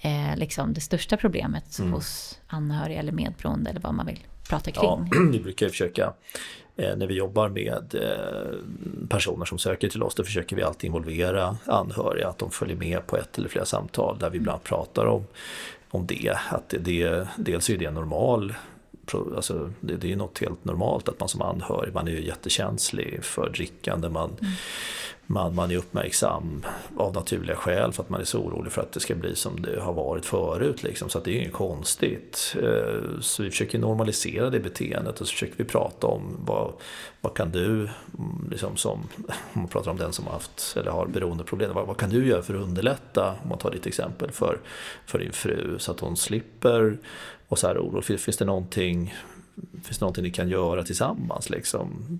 eh, 0.00 0.36
liksom 0.36 0.72
det 0.72 0.80
största 0.80 1.16
problemet 1.16 1.78
mm. 1.78 1.92
hos 1.92 2.38
anhöriga 2.46 2.98
eller 2.98 3.12
medberoende 3.12 3.70
eller 3.70 3.80
vad 3.80 3.94
man 3.94 4.06
vill 4.06 4.26
pratar 4.48 4.72
kring? 4.72 4.84
Ja, 4.84 5.06
vi 5.32 5.40
brukar 5.40 5.68
försöka 5.68 6.12
eh, 6.76 6.96
när 6.96 7.06
vi 7.06 7.14
jobbar 7.14 7.48
med 7.48 7.94
eh, 7.94 9.08
personer 9.08 9.44
som 9.44 9.58
söker 9.58 9.88
till 9.88 10.02
oss, 10.02 10.14
då 10.14 10.24
försöker 10.24 10.56
vi 10.56 10.62
alltid 10.62 10.88
involvera 10.88 11.56
anhöriga, 11.64 12.28
att 12.28 12.38
de 12.38 12.50
följer 12.50 12.76
med 12.76 13.06
på 13.06 13.16
ett 13.16 13.38
eller 13.38 13.48
flera 13.48 13.64
samtal 13.64 14.18
där 14.18 14.30
vi 14.30 14.36
ibland 14.36 14.62
pratar 14.62 15.06
om, 15.06 15.24
om 15.90 16.06
det. 16.06 16.36
Att 16.50 16.68
det, 16.68 16.78
det, 16.78 17.28
dels 17.36 17.70
är 17.70 17.78
det 17.78 17.90
normal 17.90 18.54
Alltså, 19.36 19.72
det, 19.80 19.96
det 19.96 20.12
är 20.12 20.16
något 20.16 20.38
helt 20.38 20.64
normalt 20.64 21.08
att 21.08 21.20
man 21.20 21.28
som 21.28 21.42
anhörig, 21.42 21.94
man 21.94 22.08
är 22.08 22.12
ju 22.12 22.26
jättekänslig 22.26 23.24
för 23.24 23.50
drickande. 23.50 24.08
Man, 24.08 24.36
mm 24.40 24.52
man, 25.30 25.54
man 25.54 25.70
är 25.70 25.76
uppmärksam 25.76 26.66
av 26.96 27.14
naturliga 27.14 27.56
skäl 27.56 27.92
för 27.92 28.02
att 28.02 28.10
man 28.10 28.20
är 28.20 28.24
så 28.24 28.38
orolig 28.38 28.72
för 28.72 28.82
att 28.82 28.92
det 28.92 29.00
ska 29.00 29.14
bli 29.14 29.36
som 29.36 29.62
det 29.62 29.80
har 29.80 29.92
varit 29.92 30.26
förut. 30.26 30.82
Liksom. 30.82 31.08
Så 31.08 31.20
det 31.20 31.30
är 31.30 31.32
ju 31.32 31.40
inget 31.40 31.52
konstigt. 31.52 32.56
Eh, 32.62 33.20
så 33.20 33.42
vi 33.42 33.50
försöker 33.50 33.78
normalisera 33.78 34.50
det 34.50 34.60
beteendet 34.60 35.20
och 35.20 35.26
så 35.26 35.32
försöker 35.32 35.56
vi 35.56 35.64
prata 35.64 36.06
om 36.06 36.36
vad, 36.44 36.72
vad 37.20 37.34
kan 37.34 37.50
du, 37.50 37.68
mm, 37.68 38.48
liksom 38.50 38.76
som, 38.76 39.00
om 39.52 39.60
man 39.60 39.68
pratar 39.68 39.90
om 39.90 39.96
den 39.96 40.12
som 40.12 40.26
har 40.26 40.32
haft 40.32 40.74
eller 40.76 40.90
har 40.90 41.06
beroendeproblem, 41.06 41.74
vad, 41.74 41.86
vad 41.86 41.96
kan 41.96 42.10
du 42.10 42.26
göra 42.26 42.42
för 42.42 42.54
att 42.54 42.62
underlätta, 42.62 43.34
om 43.42 43.48
man 43.48 43.58
tar 43.58 43.70
ditt 43.70 43.86
exempel, 43.86 44.30
för, 44.30 44.58
för 45.06 45.18
din 45.18 45.32
fru 45.32 45.78
så 45.78 45.92
att 45.92 46.00
hon 46.00 46.16
slipper 46.16 46.98
och 47.48 47.58
så 47.58 47.66
här 47.66 47.78
oro. 47.78 48.02
Finns 48.02 48.36
det 48.36 48.44
någonting 48.44 49.14
finns 49.82 50.00
någonting 50.00 50.24
ni 50.24 50.30
kan 50.30 50.48
göra 50.48 50.82
tillsammans 50.82 51.50
liksom, 51.50 52.18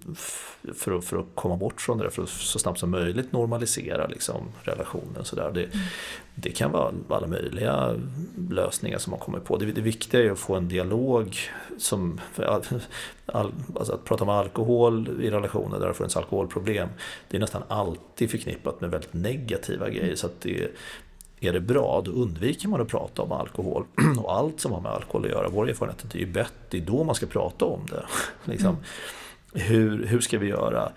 för, 0.75 0.99
att, 0.99 1.05
för 1.05 1.19
att 1.19 1.27
komma 1.35 1.57
bort 1.57 1.81
från 1.81 1.99
det 1.99 2.05
där, 2.05 2.11
för 2.11 2.23
att 2.23 2.29
så 2.29 2.59
snabbt 2.59 2.79
som 2.79 2.91
möjligt 2.91 3.33
normalisera 3.33 4.07
liksom, 4.07 4.43
relationen. 4.63 5.25
Så 5.25 5.37
där. 5.37 5.53
Det, 5.53 5.65
mm. 5.65 5.79
det 6.35 6.51
kan 6.51 6.73
vara 6.73 6.93
alla 7.09 7.27
möjliga 7.27 7.95
lösningar 8.51 8.99
som 8.99 9.11
man 9.11 9.21
kommer 9.21 9.39
på. 9.39 9.57
Det, 9.57 9.67
det 9.67 9.81
viktiga 9.81 10.25
är 10.25 10.31
att 10.31 10.39
få 10.39 10.55
en 10.55 10.69
dialog. 10.69 11.37
Som, 11.79 12.21
all, 12.37 12.63
all, 13.27 13.53
alltså 13.77 13.93
att 13.93 14.05
prata 14.05 14.25
om 14.25 14.31
alkohol 14.31 15.23
i 15.23 15.31
relationer 15.31 15.81
där 15.81 15.89
det 15.89 15.95
funnits 15.95 16.17
alkoholproblem, 16.17 16.89
det 17.29 17.37
är 17.37 17.41
nästan 17.41 17.63
alltid 17.69 18.31
förknippat 18.31 18.81
med 18.81 18.91
väldigt 18.91 19.15
negativa 19.15 19.89
grejer. 19.91 20.15
Så 20.15 20.27
att 20.27 20.41
det, 20.41 20.71
är 21.41 21.53
det 21.53 21.61
bra, 21.61 22.03
då 22.05 22.11
undviker 22.11 22.69
man 22.69 22.81
att 22.81 22.89
prata 22.89 23.23
om 23.23 23.33
alkohol 23.33 23.85
och 24.19 24.37
allt 24.37 24.61
som 24.61 24.73
har 24.73 24.81
med 24.81 24.93
alkohol 24.93 25.25
att 25.25 25.31
göra. 25.31 25.49
Vår 25.49 25.69
erfarenhet 25.69 26.03
är 26.03 26.07
att 26.07 26.13
det 26.13 26.23
är 26.23 26.27
bättre, 26.27 26.55
det 26.71 26.79
är 26.79 26.83
då 26.83 27.05
man 27.05 27.15
ska 27.15 27.27
prata 27.27 27.65
om 27.65 27.87
det. 27.91 28.05
liksom. 28.53 28.69
mm. 28.69 28.83
hur, 29.53 30.07
hur 30.07 30.21
ska 30.21 30.39
vi 30.39 30.47
göra? 30.47 30.93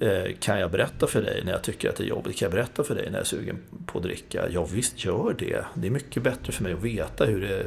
Eh, 0.00 0.32
kan 0.40 0.60
jag 0.60 0.70
berätta 0.70 1.06
för 1.06 1.22
dig 1.22 1.42
när 1.44 1.52
jag 1.52 1.62
tycker 1.62 1.88
att 1.88 1.96
det 1.96 2.04
är 2.04 2.08
jobbigt? 2.08 2.38
Kan 2.38 2.46
jag 2.46 2.52
berätta 2.52 2.84
för 2.84 2.94
dig 2.94 3.04
när 3.04 3.12
jag 3.12 3.20
är 3.20 3.24
sugen 3.24 3.58
på 3.86 3.98
att 3.98 4.04
dricka? 4.04 4.48
Ja 4.50 4.66
visst, 4.72 5.04
gör 5.04 5.34
det. 5.38 5.64
Det 5.74 5.86
är 5.86 5.90
mycket 5.90 6.22
bättre 6.22 6.52
för 6.52 6.62
mig 6.62 6.72
att 6.72 6.82
veta 6.82 7.24
hur 7.24 7.40
det, 7.40 7.66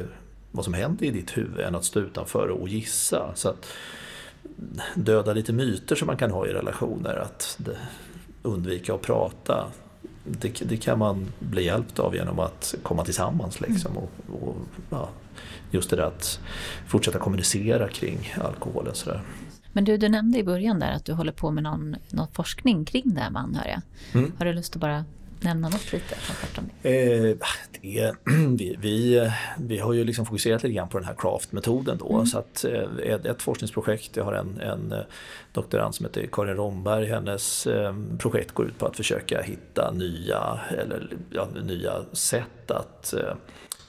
vad 0.52 0.64
som 0.64 0.74
händer 0.74 1.06
i 1.06 1.10
ditt 1.10 1.36
huvud 1.36 1.60
än 1.60 1.74
att 1.74 1.84
stå 1.84 2.00
utanför 2.00 2.48
och 2.48 2.68
gissa. 2.68 3.30
Så 3.34 3.48
att 3.48 3.66
döda 4.94 5.32
lite 5.32 5.52
myter 5.52 5.96
som 5.96 6.06
man 6.06 6.16
kan 6.16 6.30
ha 6.30 6.46
i 6.46 6.52
relationer. 6.52 7.16
Att 7.16 7.58
undvika 8.42 8.94
att 8.94 9.02
prata 9.02 9.66
det, 10.24 10.60
det, 10.68 10.76
kan 10.76 10.98
man 10.98 11.32
bli 11.38 11.64
hjälpt 11.64 11.98
av 11.98 12.14
genom 12.14 12.38
att 12.38 12.74
komma 12.82 13.04
tillsammans. 13.04 13.60
Liksom, 13.60 13.96
och, 13.96 14.10
och 14.42 14.56
ja, 14.90 15.08
just 15.70 15.90
det 15.90 15.96
där 15.96 16.02
att 16.02 16.40
fortsätta 16.86 17.18
kommunicera 17.18 17.88
kring 17.88 18.34
alkoholen. 18.44 18.94
Så 18.94 19.10
där. 19.10 19.22
Men 19.72 19.84
du, 19.84 19.96
du 19.96 20.08
nämnde 20.08 20.38
i 20.38 20.44
början 20.44 20.78
där 20.78 20.92
att 20.92 21.04
du 21.04 21.12
håller 21.12 21.32
på 21.32 21.50
med 21.50 21.62
någon, 21.62 21.96
någon 22.10 22.28
forskning 22.32 22.84
kring 22.84 23.14
det 23.14 23.20
här 23.20 23.30
med 23.30 23.42
anhöriga. 23.42 23.82
Mm. 24.12 24.32
Har 24.38 24.46
du 24.46 24.52
lust 24.52 24.76
att 24.76 24.80
bara 24.80 25.04
nämna 25.40 25.68
något 25.68 25.92
lite? 25.92 26.14
Eh, 26.82 27.36
det, 27.80 28.14
vi, 28.58 28.76
vi, 28.80 29.30
vi 29.58 29.78
har 29.78 29.92
ju 29.92 30.04
liksom 30.04 30.26
fokuserat 30.26 30.62
lite 30.62 30.74
grann 30.74 30.88
på 30.88 30.98
den 30.98 31.06
här 31.06 31.14
craft-metoden 31.14 31.98
då. 31.98 32.14
Mm. 32.14 32.26
Så 32.26 32.38
att, 32.38 32.64
eh, 32.64 33.12
ett, 33.12 33.26
ett 33.26 33.42
forskningsprojekt, 33.42 34.16
jag 34.16 34.24
har 34.24 34.32
en, 34.32 34.60
en 34.60 34.92
eh, 34.92 35.04
doktorand 35.52 35.94
som 35.94 36.06
heter 36.06 36.28
Karin 36.32 36.54
Romberg. 36.54 37.06
Hennes 37.06 37.66
eh, 37.66 37.94
projekt 38.18 38.52
går 38.52 38.66
ut 38.66 38.78
på 38.78 38.86
att 38.86 38.96
försöka 38.96 39.42
hitta 39.42 39.92
nya, 39.92 40.60
eller, 40.70 41.08
ja, 41.30 41.48
nya 41.64 41.92
sätt 42.12 42.70
att 42.70 43.12
eh, 43.12 43.34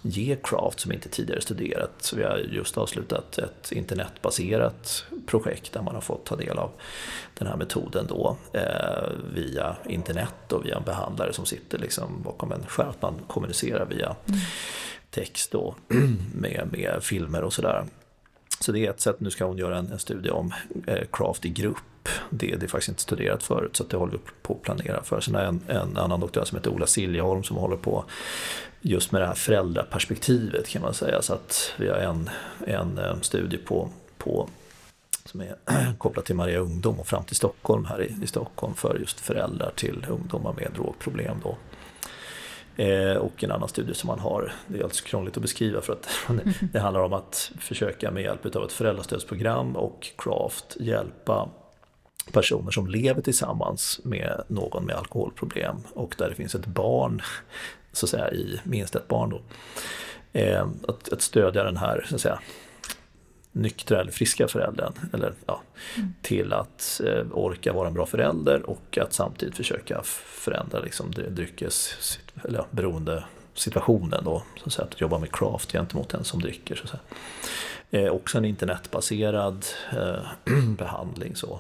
ge 0.01 0.37
craft 0.43 0.79
som 0.79 0.91
inte 0.91 1.09
tidigare 1.09 1.41
studerat. 1.41 1.91
Så 1.99 2.15
vi 2.15 2.23
har 2.23 2.37
just 2.37 2.77
avslutat 2.77 3.37
ett 3.37 3.71
internetbaserat 3.71 5.05
projekt 5.29 5.73
där 5.73 5.81
man 5.81 5.95
har 5.95 6.01
fått 6.01 6.25
ta 6.25 6.35
del 6.35 6.57
av 6.57 6.71
den 7.33 7.47
här 7.47 7.57
metoden 7.57 8.05
då 8.07 8.37
eh, 8.53 9.09
via 9.33 9.75
internet 9.85 10.51
och 10.53 10.65
via 10.65 10.77
en 10.77 10.83
behandlare 10.83 11.33
som 11.33 11.45
sitter 11.45 11.77
liksom 11.77 12.21
bakom 12.21 12.51
en 12.51 12.65
skärm. 12.67 12.89
Att 12.89 13.01
Man 13.01 13.15
kommunicerar 13.27 13.85
via 13.85 14.15
text 15.09 15.51
då 15.51 15.75
med, 16.35 16.69
med 16.71 16.99
filmer 17.01 17.43
och 17.43 17.53
sådär. 17.53 17.85
Så 18.59 18.71
det 18.71 18.85
är 18.85 18.89
ett 18.89 19.01
sätt, 19.01 19.19
nu 19.19 19.29
ska 19.29 19.45
hon 19.45 19.57
göra 19.57 19.77
en, 19.77 19.91
en 19.91 19.99
studie 19.99 20.29
om 20.29 20.53
eh, 20.87 21.07
craft 21.11 21.45
i 21.45 21.49
grupp. 21.49 22.09
Det, 22.29 22.55
det 22.55 22.65
är 22.65 22.67
faktiskt 22.67 22.89
inte 22.89 23.01
studerat 23.01 23.43
förut 23.43 23.75
så 23.75 23.83
det 23.83 23.97
håller 23.97 24.11
vi 24.11 24.19
på 24.41 24.53
att 24.53 24.61
planera 24.61 25.03
för. 25.03 25.21
Sen 25.21 25.35
är 25.35 25.45
en, 25.45 25.61
en 25.67 25.97
annan 25.97 26.19
doktor 26.19 26.43
som 26.43 26.57
heter 26.57 26.71
Ola 26.71 26.87
Siljeholm 26.87 27.43
som 27.43 27.57
håller 27.57 27.77
på 27.77 28.05
just 28.81 29.11
med 29.11 29.21
det 29.21 29.27
här 29.27 29.33
föräldraperspektivet 29.33 30.67
kan 30.67 30.81
man 30.81 30.93
säga. 30.93 31.21
Så 31.21 31.33
att 31.33 31.73
vi 31.77 31.89
har 31.89 31.97
en, 31.97 32.29
en 32.67 32.97
eh, 32.97 33.19
studie 33.21 33.57
på, 33.57 33.89
på 34.17 34.49
som 35.29 35.41
är 35.41 35.55
kopplad 35.97 36.25
till 36.25 36.35
Maria 36.35 36.59
Ungdom 36.59 36.99
och 36.99 37.07
fram 37.07 37.23
till 37.23 37.35
Stockholm 37.35 37.85
här 37.85 38.01
i, 38.01 38.15
i 38.23 38.27
Stockholm 38.27 38.73
för 38.73 38.99
just 38.99 39.19
föräldrar 39.19 39.71
till 39.75 40.05
ungdomar 40.09 40.53
med 40.53 40.71
drogproblem. 40.75 41.37
Då. 41.43 41.57
Eh, 42.83 43.17
och 43.17 43.43
en 43.43 43.51
annan 43.51 43.69
studie 43.69 43.93
som 43.93 44.07
man 44.07 44.19
har, 44.19 44.53
det 44.67 44.73
är 44.73 44.83
alldeles 44.83 45.01
krångligt 45.01 45.37
att 45.37 45.41
beskriva 45.41 45.81
för 45.81 45.93
att 45.93 46.09
det 46.73 46.79
handlar 46.79 47.01
om 47.01 47.13
att 47.13 47.51
försöka 47.59 48.11
med 48.11 48.23
hjälp 48.23 48.55
av 48.55 48.63
ett 48.63 48.71
föräldrastödsprogram 48.71 49.75
och 49.75 50.07
Craft 50.17 50.77
hjälpa 50.79 51.49
personer 52.31 52.71
som 52.71 52.87
lever 52.87 53.21
tillsammans 53.21 53.99
med 54.03 54.43
någon 54.47 54.85
med 54.85 54.95
alkoholproblem 54.95 55.75
och 55.93 56.15
där 56.17 56.29
det 56.29 56.35
finns 56.35 56.55
ett 56.55 56.65
barn, 56.65 57.21
så 57.91 58.05
att 58.05 58.09
säga, 58.09 58.31
i 58.31 58.59
minst 58.63 58.95
ett 58.95 59.07
barn 59.07 59.29
då. 59.29 59.41
Eh, 60.39 60.67
att, 60.87 61.13
att 61.13 61.21
stödja 61.21 61.63
den 61.63 61.77
här, 61.77 62.05
så 62.09 62.15
att 62.15 62.21
säga, 62.21 62.39
nyktra 63.51 64.01
eller 64.01 64.11
friska 64.11 64.47
föräldern 64.47 64.93
eller, 65.13 65.33
ja, 65.45 65.61
mm. 65.97 66.13
till 66.21 66.53
att 66.53 67.01
eh, 67.05 67.25
orka 67.31 67.73
vara 67.73 67.87
en 67.87 67.93
bra 67.93 68.05
förälder 68.05 68.69
och 68.69 68.97
att 69.01 69.13
samtidigt 69.13 69.57
försöka 69.57 70.01
förändra 70.25 70.79
liksom, 70.79 71.11
dryckes, 71.11 71.97
eller, 72.43 72.59
ja, 72.59 72.65
beroende 72.71 73.23
situationen 73.53 74.23
då, 74.23 74.43
så 74.57 74.65
att, 74.65 74.73
säga, 74.73 74.87
att 74.87 75.01
jobba 75.01 75.19
med 75.19 75.31
craft 75.31 75.71
gentemot 75.71 76.09
den 76.09 76.23
som 76.23 76.41
dricker. 76.41 76.75
Så 76.75 76.83
att 76.83 76.89
säga. 76.89 77.01
Eh, 77.91 78.11
också 78.11 78.37
en 78.37 78.45
internetbaserad 78.45 79.65
eh, 79.91 80.53
behandling. 80.77 81.35
Så, 81.35 81.59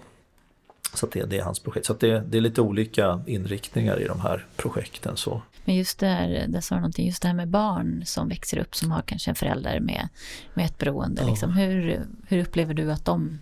så 0.93 1.07
det, 1.07 1.23
det, 1.23 1.37
är 1.37 1.43
hans 1.43 1.59
projekt. 1.59 1.85
Så 1.85 1.93
det, 1.93 2.19
det, 2.19 2.37
är 2.37 2.41
lite 2.41 2.61
olika 2.61 3.21
inriktningar 3.27 4.01
i 4.01 4.07
de 4.07 4.19
här 4.19 4.45
projekten. 4.55 5.17
Så. 5.17 5.41
Men 5.65 5.75
just 5.75 5.99
där, 5.99 6.45
där 6.47 6.61
sa 6.61 6.75
du 6.75 6.81
någonting, 6.81 7.07
just 7.07 7.21
det 7.21 7.27
här 7.27 7.35
med 7.35 7.47
barn 7.47 8.03
som 8.05 8.29
växer 8.29 8.57
upp 8.57 8.75
som 8.75 8.91
har 8.91 9.01
kanske 9.01 9.31
en 9.31 9.35
förälder 9.35 9.79
med, 9.79 10.09
med 10.53 10.65
ett 10.65 10.77
beroende. 10.77 11.21
Ja. 11.21 11.27
Liksom, 11.29 11.51
hur, 11.51 12.05
hur 12.27 12.41
upplever 12.41 12.73
du 12.73 12.91
att 12.91 13.05
de 13.05 13.39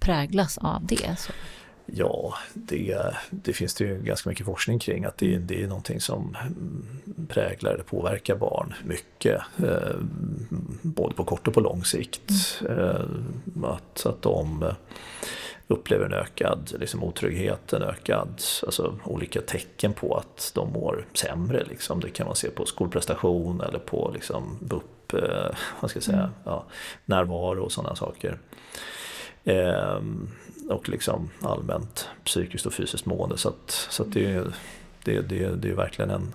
präglas 0.00 0.58
av 0.58 0.86
det? 0.86 1.18
Så? 1.18 1.32
Ja, 1.86 2.34
det, 2.54 3.00
det, 3.30 3.52
finns 3.52 3.74
det 3.74 3.84
ju 3.84 4.02
ganska 4.02 4.28
mycket 4.28 4.46
forskning 4.46 4.78
kring 4.78 5.04
att 5.04 5.18
det, 5.18 5.38
det 5.38 5.62
är 5.62 5.66
någonting 5.66 6.00
som 6.00 6.36
präglar 7.28 7.72
eller 7.74 7.84
påverkar 7.84 8.36
barn 8.36 8.74
mycket. 8.84 9.40
Eh, 9.58 9.96
både 10.82 11.14
på 11.14 11.24
kort 11.24 11.48
och 11.48 11.54
på 11.54 11.60
lång 11.60 11.84
sikt. 11.84 12.60
Mm. 12.60 12.78
Eh, 12.78 13.70
att, 13.70 14.06
att 14.06 14.22
de 14.22 14.72
upplever 15.70 16.04
en 16.06 16.12
ökad 16.12 16.72
liksom, 16.80 17.04
otrygghet, 17.04 17.72
en 17.72 17.82
ökad, 17.82 18.42
alltså 18.66 18.98
olika 19.04 19.40
tecken 19.40 19.92
på 19.92 20.16
att 20.16 20.52
de 20.54 20.72
mår 20.72 21.06
sämre. 21.12 21.64
Liksom. 21.64 22.00
Det 22.00 22.10
kan 22.10 22.26
man 22.26 22.36
se 22.36 22.50
på 22.50 22.66
skolprestation 22.66 23.60
eller 23.60 23.78
på 23.78 24.10
liksom, 24.14 24.58
BUP, 24.60 25.14
eh, 25.14 25.56
vad 25.80 25.90
ska 25.90 25.96
jag 25.96 26.04
säga, 26.04 26.18
mm. 26.18 26.30
ja, 26.44 26.64
närvaro 27.04 27.62
och 27.62 27.72
sådana 27.72 27.96
saker. 27.96 28.38
Eh, 29.44 30.00
och 30.68 30.88
liksom 30.88 31.30
allmänt 31.42 32.08
psykiskt 32.24 32.66
och 32.66 32.72
fysiskt 32.72 33.06
mående. 33.06 33.38
Så, 33.38 33.48
att, 33.48 33.70
så 33.90 34.02
att 34.02 34.12
det, 34.12 34.44
det, 35.04 35.20
det, 35.20 35.48
det 35.48 35.68
är 35.68 35.74
verkligen 35.74 36.10
en 36.10 36.34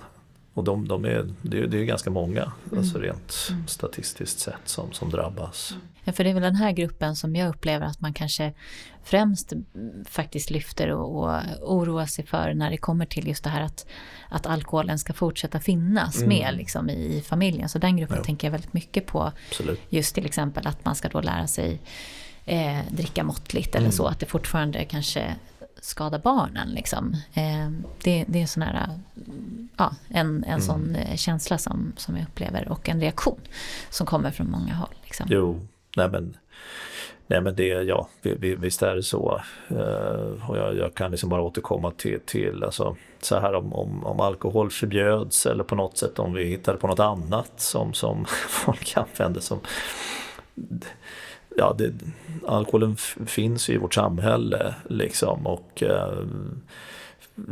och 0.53 0.63
de, 0.63 0.87
de 0.87 1.05
är, 1.05 1.33
det, 1.41 1.59
är, 1.59 1.67
det 1.67 1.77
är 1.77 1.83
ganska 1.83 2.09
många, 2.09 2.51
mm. 2.65 2.79
alltså 2.79 2.99
rent 2.99 3.47
mm. 3.49 3.67
statistiskt 3.67 4.39
sett, 4.39 4.61
som, 4.65 4.91
som 4.91 5.09
drabbas. 5.09 5.73
Ja, 5.73 5.94
för 6.13 6.23
det 6.23 6.29
är 6.29 6.33
väl 6.33 6.43
den 6.43 6.55
här 6.55 6.71
gruppen 6.71 7.15
som 7.15 7.35
jag 7.35 7.49
upplever 7.49 7.85
att 7.85 8.01
man 8.01 8.13
kanske 8.13 8.53
främst 9.03 9.53
faktiskt 10.05 10.49
lyfter 10.49 10.91
och, 10.91 11.23
och 11.23 11.41
oroar 11.61 12.05
sig 12.05 12.25
för 12.25 12.53
när 12.53 12.71
det 12.71 12.77
kommer 12.77 13.05
till 13.05 13.27
just 13.27 13.43
det 13.43 13.49
här 13.49 13.61
att, 13.61 13.85
att 14.29 14.45
alkoholen 14.45 14.99
ska 14.99 15.13
fortsätta 15.13 15.59
finnas 15.59 16.17
mm. 16.17 16.29
med 16.29 16.55
liksom, 16.57 16.89
i, 16.89 17.17
i 17.17 17.21
familjen. 17.21 17.69
Så 17.69 17.79
den 17.79 17.97
gruppen 17.97 18.17
ja. 18.17 18.23
tänker 18.23 18.47
jag 18.47 18.51
väldigt 18.51 18.73
mycket 18.73 19.05
på. 19.05 19.31
Absolut. 19.49 19.81
Just 19.89 20.15
till 20.15 20.25
exempel 20.25 20.67
att 20.67 20.85
man 20.85 20.95
ska 20.95 21.09
då 21.09 21.21
lära 21.21 21.47
sig 21.47 21.79
eh, 22.45 22.79
dricka 22.91 23.23
måttligt 23.23 23.75
eller 23.75 23.85
mm. 23.85 23.91
så. 23.91 24.07
Att 24.07 24.19
det 24.19 24.25
fortfarande 24.25 24.85
kanske 24.85 25.35
skada 25.81 26.19
barnen. 26.19 26.69
Liksom. 26.69 27.13
Eh, 27.33 27.69
det, 28.03 28.25
det 28.27 28.41
är 28.41 28.45
sån 28.45 28.63
här, 28.63 28.89
ja, 29.77 29.95
en, 30.07 30.27
en 30.27 30.43
mm. 30.43 30.61
sån 30.61 30.95
eh, 30.95 31.15
känsla 31.15 31.57
som, 31.57 31.93
som 31.97 32.17
jag 32.17 32.23
upplever 32.27 32.67
och 32.67 32.89
en 32.89 33.01
reaktion 33.01 33.39
som 33.89 34.07
kommer 34.07 34.31
från 34.31 34.51
många 34.51 34.73
håll. 34.73 34.95
Liksom. 35.03 35.27
Jo, 35.29 35.67
nej 35.95 36.09
men 36.09 36.37
Nej 37.27 37.41
men 37.41 37.55
det, 37.55 37.67
ja, 37.67 38.07
visst 38.57 38.81
är 38.81 38.95
det 38.95 39.03
så. 39.03 39.41
Uh, 39.71 40.49
och 40.49 40.57
jag, 40.57 40.77
jag, 40.77 40.93
kan 40.93 41.11
liksom 41.11 41.29
bara 41.29 41.41
återkomma 41.41 41.91
till, 41.91 42.19
till 42.25 42.63
alltså, 42.63 42.95
så 43.21 43.39
här 43.39 43.53
om, 43.53 43.73
om, 43.73 44.05
om, 44.05 44.19
alkohol 44.19 44.69
förbjöds 44.69 45.45
eller 45.45 45.63
på 45.63 45.75
något 45.75 45.97
sätt 45.97 46.19
om 46.19 46.33
vi 46.33 46.43
hittade 46.43 46.77
på 46.77 46.87
något 46.87 46.99
annat 46.99 47.51
som, 47.57 47.93
som 47.93 48.25
folk 48.49 48.97
använder 48.97 49.41
som 49.41 49.59
ja, 51.57 51.75
det, 51.77 51.93
alkoholen 52.47 52.95
finns 53.25 53.69
ju 53.69 53.73
i 53.73 53.77
vårt 53.77 53.93
samhälle 53.93 54.75
liksom 54.89 55.47
och 55.47 55.83
uh, 55.85 56.23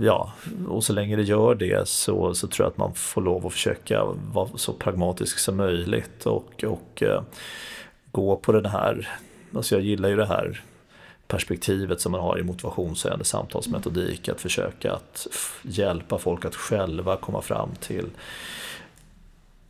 ja, 0.02 0.34
och 0.68 0.84
så 0.84 0.94
länge 0.94 1.16
det 1.16 1.24
gör 1.24 1.56
det 1.56 1.88
så, 1.88 2.34
så 2.34 2.48
tror 2.48 2.66
jag 2.66 2.72
att 2.72 2.78
man 2.78 2.94
får 2.94 3.22
lov 3.22 3.48
att 3.48 3.54
försöka 3.54 4.04
vara 4.34 4.50
så 4.56 4.74
pragmatisk 4.74 5.40
som 5.40 5.58
möjligt 5.58 6.26
och, 6.26 6.64
och 6.64 7.04
eh, 7.04 7.22
gå 8.14 8.36
på 8.36 8.52
den 8.52 8.66
här 8.66 9.10
Alltså 9.56 9.76
jag 9.76 9.84
gillar 9.84 10.10
ju 10.10 10.16
det 10.16 10.26
här 10.26 10.64
perspektivet 11.28 12.02
som 12.02 12.12
man 12.12 12.22
har 12.22 12.40
i 12.40 12.44
motivationshöjande 12.44 13.26
samtalsmetodik. 13.26 14.30
Att 14.30 14.42
försöka 14.42 14.94
att 14.94 15.28
hjälpa 15.62 16.18
folk 16.18 16.46
att 16.46 16.56
själva 16.56 17.18
komma 17.18 17.42
fram 17.42 17.70
till 17.80 18.10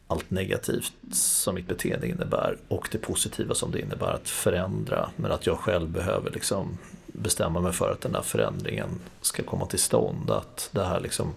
allt 0.07 0.31
negativt 0.31 0.93
som 1.11 1.55
mitt 1.55 1.67
beteende 1.67 2.07
innebär 2.07 2.57
och 2.67 2.89
det 2.91 2.97
positiva 2.97 3.55
som 3.55 3.71
det 3.71 3.79
innebär 3.79 4.13
att 4.13 4.29
förändra. 4.29 5.09
Men 5.15 5.31
att 5.31 5.47
jag 5.47 5.59
själv 5.59 5.89
behöver 5.89 6.31
liksom 6.31 6.77
bestämma 7.07 7.61
mig 7.61 7.73
för 7.73 7.91
att 7.91 8.01
den 8.01 8.15
här 8.15 8.21
förändringen 8.21 8.89
ska 9.21 9.43
komma 9.43 9.65
till 9.65 9.79
stånd. 9.79 10.31
Att 10.31 10.69
det 10.71 10.83
här 10.83 10.99
liksom 10.99 11.33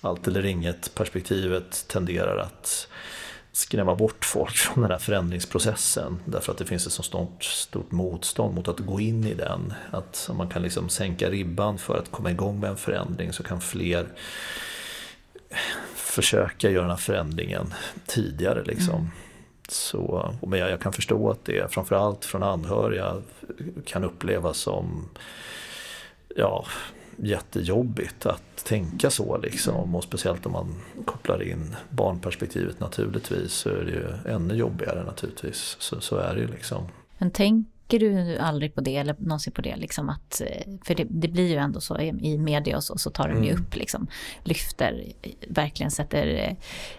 allt 0.00 0.28
eller 0.28 0.46
inget 0.46 0.94
perspektivet 0.94 1.84
tenderar 1.88 2.36
att 2.36 2.88
skrämma 3.58 3.94
bort 3.94 4.24
folk 4.24 4.56
från 4.56 4.82
den 4.82 4.90
här 4.90 4.98
förändringsprocessen. 4.98 6.18
Därför 6.24 6.52
att 6.52 6.58
det 6.58 6.64
finns 6.64 6.86
ett 6.86 6.92
så 6.92 7.02
stort, 7.02 7.44
stort 7.44 7.90
motstånd 7.90 8.54
mot 8.54 8.68
att 8.68 8.78
gå 8.78 9.00
in 9.00 9.24
i 9.24 9.34
den. 9.34 9.74
Att 9.90 10.26
om 10.30 10.36
man 10.36 10.48
kan 10.48 10.62
liksom 10.62 10.88
sänka 10.88 11.30
ribban 11.30 11.78
för 11.78 11.98
att 11.98 12.10
komma 12.10 12.30
igång 12.30 12.60
med 12.60 12.70
en 12.70 12.76
förändring 12.76 13.32
så 13.32 13.42
kan 13.42 13.60
fler 13.60 14.06
försöka 15.94 16.70
göra 16.70 16.82
den 16.82 16.90
här 16.90 16.96
förändringen 16.96 17.74
tidigare. 18.06 18.64
Liksom. 18.64 18.94
Mm. 18.94 19.10
Så, 19.68 20.34
men 20.46 20.58
jag, 20.58 20.70
jag, 20.70 20.80
kan 20.80 20.92
förstå 20.92 21.30
att 21.30 21.44
det 21.44 21.72
framförallt 21.72 22.24
från 22.24 22.42
anhöriga 22.42 23.22
kan 23.84 24.04
upplevas 24.04 24.58
som 24.58 25.08
ja, 26.36 26.64
jättejobbigt 27.22 28.26
att 28.26 28.64
tänka 28.64 29.10
så 29.10 29.38
liksom. 29.38 29.94
Och 29.94 30.04
speciellt 30.04 30.46
om 30.46 30.52
man 30.52 30.74
kopplar 31.04 31.42
in 31.42 31.76
barnperspektivet 31.90 32.80
naturligtvis 32.80 33.52
så 33.52 33.68
är 33.68 33.84
det 33.84 33.90
ju 33.90 34.34
ännu 34.34 34.54
jobbigare 34.54 35.04
naturligtvis. 35.04 35.76
Så, 35.78 36.00
så 36.00 36.16
är 36.16 36.34
det 36.34 36.40
ju 36.40 36.46
liksom. 36.46 36.88
Men 37.18 37.30
tänker 37.30 37.98
du 37.98 38.38
aldrig 38.38 38.74
på 38.74 38.80
det 38.80 38.96
eller 38.96 39.16
någonsin 39.18 39.52
på 39.52 39.62
det 39.62 39.76
liksom 39.76 40.08
att, 40.08 40.40
eh, 40.40 40.72
för 40.84 40.94
det, 40.94 41.06
det 41.10 41.28
blir 41.28 41.48
ju 41.48 41.56
ändå 41.56 41.80
så 41.80 41.98
i 42.00 42.38
media 42.38 42.76
och 42.76 42.84
så, 42.84 42.98
så 42.98 43.10
tar 43.10 43.28
de 43.28 43.44
ju 43.44 43.50
mm. 43.50 43.62
upp 43.62 43.76
liksom, 43.76 44.06
lyfter, 44.44 45.04
verkligen 45.48 45.90
sätter 45.90 46.56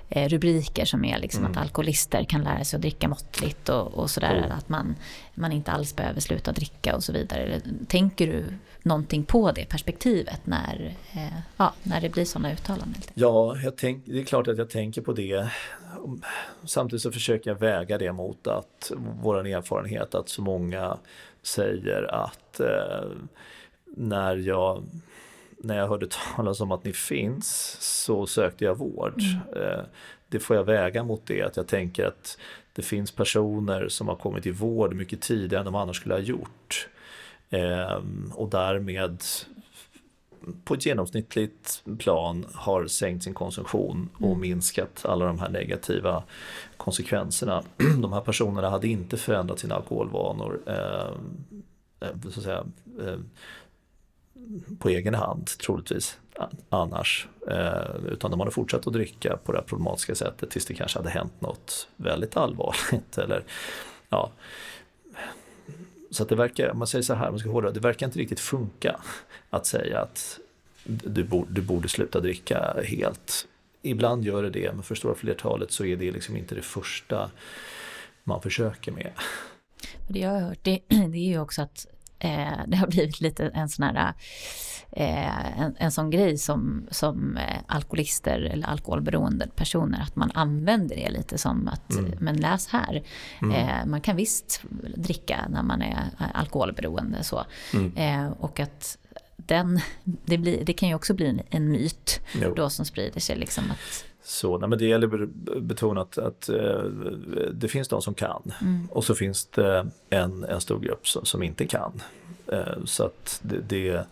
eh, 0.09 0.29
rubriker 0.29 0.85
som 0.85 1.05
är 1.05 1.19
liksom 1.19 1.39
mm. 1.39 1.51
att 1.51 1.57
alkoholister 1.57 2.23
kan 2.23 2.43
lära 2.43 2.63
sig 2.63 2.77
att 2.77 2.81
dricka 2.81 3.07
måttligt 3.07 3.69
och, 3.69 3.87
och 3.93 4.09
sådär, 4.09 4.35
mm. 4.35 4.51
att 4.51 4.69
man, 4.69 4.95
man 5.35 5.51
inte 5.51 5.71
alls 5.71 5.95
behöver 5.95 6.19
sluta 6.19 6.51
dricka 6.51 6.95
och 6.95 7.03
så 7.03 7.13
vidare. 7.13 7.61
Tänker 7.87 8.27
du 8.27 8.45
någonting 8.83 9.23
på 9.23 9.51
det 9.51 9.65
perspektivet 9.69 10.45
när, 10.45 10.95
eh, 11.13 11.39
ja, 11.57 11.73
när 11.83 12.01
det 12.01 12.09
blir 12.09 12.25
sådana 12.25 12.53
uttalanden? 12.53 13.01
Ja, 13.13 13.57
jag 13.63 13.75
tänk, 13.75 14.05
det 14.05 14.19
är 14.19 14.23
klart 14.23 14.47
att 14.47 14.57
jag 14.57 14.69
tänker 14.69 15.01
på 15.01 15.13
det. 15.13 15.51
Samtidigt 16.63 17.01
så 17.01 17.11
försöker 17.11 17.51
jag 17.51 17.59
väga 17.59 17.97
det 17.97 18.11
mot 18.11 18.47
att 18.47 18.91
vår 19.21 19.47
erfarenhet 19.47 20.15
att 20.15 20.29
så 20.29 20.41
många 20.41 20.97
säger 21.43 22.15
att 22.15 22.59
eh, 22.59 23.09
när 23.85 24.35
jag 24.35 24.83
när 25.57 25.77
jag 25.77 25.87
hörde 25.87 26.07
talas 26.35 26.61
om 26.61 26.71
att 26.71 26.83
ni 26.83 26.93
finns 26.93 27.77
så 27.79 28.27
sökte 28.27 28.65
jag 28.65 28.77
vård. 28.77 29.21
Mm. 29.21 29.63
Eh, 29.63 29.83
det 30.27 30.39
får 30.39 30.55
jag 30.55 30.63
väga 30.63 31.03
mot 31.03 31.21
det 31.25 31.41
att 31.41 31.57
jag 31.57 31.67
tänker 31.67 32.05
att 32.05 32.37
det 32.73 32.81
finns 32.81 33.11
personer 33.11 33.87
som 33.87 34.07
har 34.07 34.15
kommit 34.15 34.45
i 34.45 34.51
vård 34.51 34.93
mycket 34.93 35.21
tidigare 35.21 35.59
än 35.59 35.65
de 35.65 35.75
annars 35.75 35.97
skulle 35.97 36.13
ha 36.15 36.21
gjort. 36.21 36.89
Ehm, 37.49 38.31
och 38.35 38.49
därmed 38.49 39.23
på 40.63 40.73
ett 40.73 40.85
genomsnittligt 40.85 41.83
plan 41.99 42.45
har 42.53 42.87
sänkt 42.87 43.23
sin 43.23 43.33
konsumtion 43.33 44.09
och 44.13 44.27
mm. 44.27 44.39
minskat 44.39 45.05
alla 45.05 45.25
de 45.25 45.39
här 45.39 45.49
negativa 45.49 46.23
konsekvenserna. 46.77 47.63
De 48.01 48.13
här 48.13 48.21
personerna 48.21 48.69
hade 48.69 48.87
inte 48.87 49.17
förändrat 49.17 49.59
sina 49.59 49.75
alkoholvanor 49.75 50.61
eh, 50.65 51.09
så 52.31 52.41
säga, 52.41 52.63
eh, 53.01 53.19
på 54.79 54.89
egen 54.89 55.13
hand 55.13 55.45
troligtvis 55.45 56.17
annars. 56.69 57.27
Eh, 57.47 58.11
utan 58.11 58.31
de 58.31 58.39
hade 58.39 58.51
fortsatt 58.51 58.87
att 58.87 58.93
dricka 58.93 59.37
på 59.43 59.51
det 59.51 59.57
här 59.57 59.65
problematiska 59.65 60.15
sättet 60.15 60.49
tills 60.49 60.65
det 60.65 60.73
kanske 60.73 60.99
hade 60.99 61.09
hänt 61.09 61.41
något 61.41 61.87
väldigt 61.95 62.37
allvarligt. 62.37 63.17
Eller, 63.17 63.43
ja, 64.09 64.31
så 66.11 66.23
att 66.23 66.29
det 66.29 66.35
verkar, 66.35 66.69
om 66.69 66.77
man 66.77 66.87
säger 66.87 67.03
så 67.03 67.13
här, 67.13 67.29
man 67.29 67.39
ska 67.39 67.49
hårdra, 67.49 67.71
det 67.71 67.79
verkar 67.79 68.05
inte 68.05 68.19
riktigt 68.19 68.39
funka 68.39 68.99
att 69.49 69.65
säga 69.65 69.99
att 69.99 70.39
du, 70.83 71.23
borde, 71.23 71.51
du 71.53 71.61
borde 71.61 71.87
sluta 71.89 72.19
dricka 72.19 72.75
helt. 72.83 73.47
Ibland 73.81 74.25
gör 74.25 74.43
det 74.43 74.49
det, 74.49 74.73
men 74.73 74.83
för 74.83 74.95
stora 74.95 75.15
flertalet 75.15 75.71
så 75.71 75.85
är 75.85 75.95
det 75.95 76.11
liksom 76.11 76.37
inte 76.37 76.55
det 76.55 76.61
första 76.61 77.31
man 78.23 78.41
försöker 78.41 78.91
med. 78.91 79.11
Det 80.07 80.19
jag 80.19 80.29
har 80.29 80.39
hört, 80.39 80.59
det, 80.61 80.79
det 80.87 81.17
är 81.17 81.27
ju 81.27 81.39
också 81.39 81.61
att 81.61 81.87
eh, 82.19 82.59
det 82.67 82.77
har 82.77 82.87
blivit 82.87 83.21
lite 83.21 83.51
en 83.53 83.69
sån 83.69 83.83
här 83.83 84.13
eh, 84.91 85.61
en, 85.61 85.75
en 85.77 85.91
sån 85.91 86.09
grej 86.09 86.37
som, 86.37 86.87
som 86.91 87.37
eh, 87.37 87.59
alkoholister 87.67 88.41
eller 88.41 88.67
alkoholberoende 88.67 89.47
personer, 89.55 90.01
att 90.01 90.15
man 90.15 90.31
använder 90.33 90.95
det 90.95 91.09
lite 91.09 91.37
som 91.37 91.67
att, 91.67 91.91
mm. 91.91 92.13
men 92.19 92.37
läs 92.37 92.67
här, 92.67 93.03
mm. 93.41 93.55
eh, 93.55 93.85
man 93.85 94.01
kan 94.01 94.15
visst 94.15 94.61
dricka 94.95 95.45
när 95.49 95.63
man 95.63 95.81
är 95.81 96.09
alkoholberoende 96.33 97.23
så. 97.23 97.45
Mm. 97.73 97.97
Eh, 97.97 98.31
och 98.31 98.59
att 98.59 98.97
den, 99.35 99.79
det, 100.03 100.37
blir, 100.37 100.65
det 100.65 100.73
kan 100.73 100.89
ju 100.89 100.95
också 100.95 101.13
bli 101.13 101.27
en, 101.27 101.41
en 101.49 101.71
myt 101.71 102.19
jo. 102.41 102.53
då 102.55 102.69
som 102.69 102.85
sprider 102.85 103.19
sig. 103.19 103.35
Liksom 103.35 103.63
att, 103.71 104.05
så 104.29 104.57
nej, 104.57 104.69
men 104.69 104.79
det 104.79 104.85
gäller 104.85 105.23
att 105.23 105.63
betona 105.63 106.01
att, 106.01 106.17
att 106.17 106.49
uh, 106.49 106.83
det 107.53 107.67
finns 107.67 107.87
de 107.87 108.01
som 108.01 108.13
kan 108.13 108.51
mm. 108.61 108.87
och 108.91 109.03
så 109.03 109.15
finns 109.15 109.45
det 109.45 109.87
en, 110.09 110.43
en 110.43 110.61
stor 110.61 110.79
grupp 110.79 111.07
som, 111.07 111.25
som 111.25 111.43
inte 111.43 111.65
kan. 111.65 112.01
Uh, 112.53 112.85
så 112.85 113.05
att 113.05 113.39
det, 113.43 113.59
det, 113.67 114.05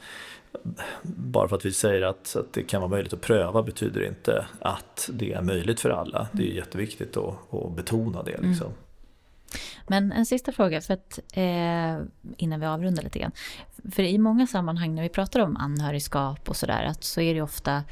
bara 1.04 1.48
för 1.48 1.56
att 1.56 1.66
vi 1.66 1.72
säger 1.72 2.02
att, 2.02 2.36
att 2.36 2.54
det 2.54 2.64
kan 2.64 2.82
vara 2.82 2.92
möjligt 2.92 3.14
att 3.14 3.22
pröva 3.22 3.64
betyder 3.64 4.08
inte 4.08 4.46
att 4.60 5.10
det 5.14 5.34
är 5.34 5.42
möjligt 5.42 5.80
för 5.80 5.90
alla. 5.90 6.28
Det 6.32 6.52
är 6.52 6.56
jätteviktigt 6.56 7.18
att, 7.18 7.54
att 7.54 7.76
betona 7.76 8.24
det. 8.24 8.42
Liksom. 8.42 8.68
Mm. 8.68 8.87
Men 9.88 10.12
en 10.12 10.26
sista 10.26 10.52
fråga, 10.52 10.82
för 10.82 10.94
att, 10.94 11.20
eh, 11.34 12.06
innan 12.38 12.60
vi 12.60 12.66
avrundar 12.66 13.04
lite 13.04 13.20
grann. 13.20 13.32
För 13.92 14.04
i 14.04 14.18
många 14.18 14.48
sammanhang 14.48 14.96
när 14.96 15.04
vi 15.04 15.10
pratar 15.10 15.40
om 15.40 15.58
anhörigskap 15.58 16.50
och 16.50 16.56
sådär, 16.56 16.94
så 17.00 17.22
är 17.22 17.34
det 17.34 17.42
ofta, 17.42 17.84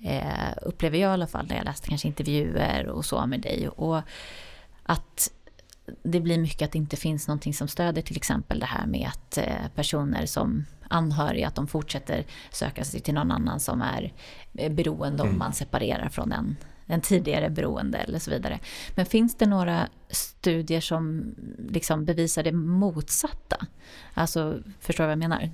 eh, 0.00 0.52
upplever 0.62 0.98
jag 0.98 1.10
i 1.10 1.12
alla 1.12 1.26
fall, 1.26 1.46
när 1.46 1.56
jag 1.56 1.64
läste 1.64 1.88
kanske 1.88 2.08
intervjuer 2.08 2.86
och 2.86 3.04
så 3.04 3.26
med 3.26 3.40
dig, 3.40 3.68
och 3.68 4.00
att 4.82 5.30
det 6.02 6.20
blir 6.20 6.38
mycket 6.38 6.66
att 6.66 6.72
det 6.72 6.78
inte 6.78 6.96
finns 6.96 7.28
någonting 7.28 7.54
som 7.54 7.68
stöder 7.68 8.02
till 8.02 8.16
exempel 8.16 8.60
det 8.60 8.66
här 8.66 8.86
med 8.86 9.08
att 9.08 9.38
eh, 9.38 9.68
personer 9.74 10.26
som 10.26 10.64
anhöriga, 10.88 11.48
att 11.48 11.54
de 11.54 11.66
fortsätter 11.66 12.24
söka 12.50 12.84
sig 12.84 13.00
till 13.00 13.14
någon 13.14 13.30
annan 13.30 13.60
som 13.60 13.82
är 13.82 14.12
eh, 14.54 14.72
beroende 14.72 15.22
om 15.22 15.28
mm. 15.28 15.38
man 15.38 15.52
separerar 15.52 16.08
från 16.08 16.32
en, 16.32 16.56
en 16.86 17.00
tidigare 17.00 17.50
beroende 17.50 17.98
eller 17.98 18.18
så 18.18 18.30
vidare. 18.30 18.58
Men 18.94 19.06
finns 19.06 19.34
det 19.34 19.46
några 19.46 19.88
studier 20.08 20.80
som 20.80 21.34
liksom 21.68 22.04
bevisar 22.04 22.42
det 22.42 22.52
motsatta? 22.52 23.56
Alltså, 24.14 24.58
förstår 24.80 25.04
du 25.04 25.06
vad 25.06 25.12
jag 25.12 25.18
menar? 25.18 25.50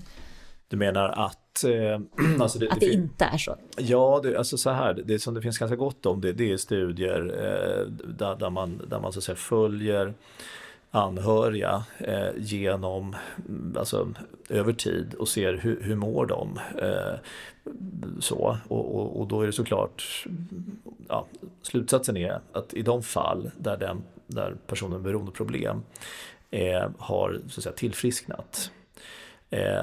Du 0.68 0.76
menar 0.76 1.09
att... 1.09 1.64
Eh, 1.64 2.40
alltså 2.40 2.59
det, 2.59 2.70
att 2.70 2.80
det, 2.80 2.86
det 2.86 2.92
inte 2.92 3.24
är 3.24 3.38
så? 3.38 3.56
Ja, 3.76 4.20
det, 4.22 4.38
alltså 4.38 4.59
så 4.59 4.70
här, 4.70 5.02
det 5.05 5.18
som 5.18 5.34
det 5.34 5.42
finns 5.42 5.59
ganska 5.59 5.76
gott 5.76 6.06
om 6.06 6.20
det, 6.20 6.32
det 6.32 6.52
är 6.52 6.56
studier 6.56 7.20
eh, 7.20 7.92
där, 8.18 8.36
där, 8.36 8.50
man, 8.50 8.82
där 8.88 9.00
man 9.00 9.12
så 9.12 9.18
att 9.18 9.24
säga 9.24 9.36
följer 9.36 10.14
anhöriga 10.90 11.84
eh, 11.98 12.30
genom, 12.36 13.16
alltså 13.76 14.09
över 14.48 14.72
tid 14.72 15.14
och 15.14 15.28
ser 15.28 15.55
hur, 15.55 15.82
hur 15.82 15.96
mår 15.96 16.26
de. 16.26 16.60
Eh, 16.82 17.18
så, 18.20 18.57
och, 18.69 18.95
och, 18.97 19.20
och, 19.20 19.27
då 19.27 19.43
är 19.43 19.47
det 19.47 19.53
såklart, 19.53 20.27
ja, 21.09 21.27
slutsatsen 21.62 22.16
är 22.16 22.40
att 22.53 22.74
i 22.74 22.82
de 22.82 23.03
fall 23.03 23.51
där, 23.59 23.77
den, 23.77 24.03
där 24.27 24.57
personen 24.66 24.93
med 24.93 25.03
beroendeproblem 25.03 25.82
eh, 26.51 26.90
har 26.99 27.40
så 27.49 27.61
att 27.61 27.62
säga, 27.62 27.74
tillfrisknat 27.74 28.70
eh, 29.51 29.82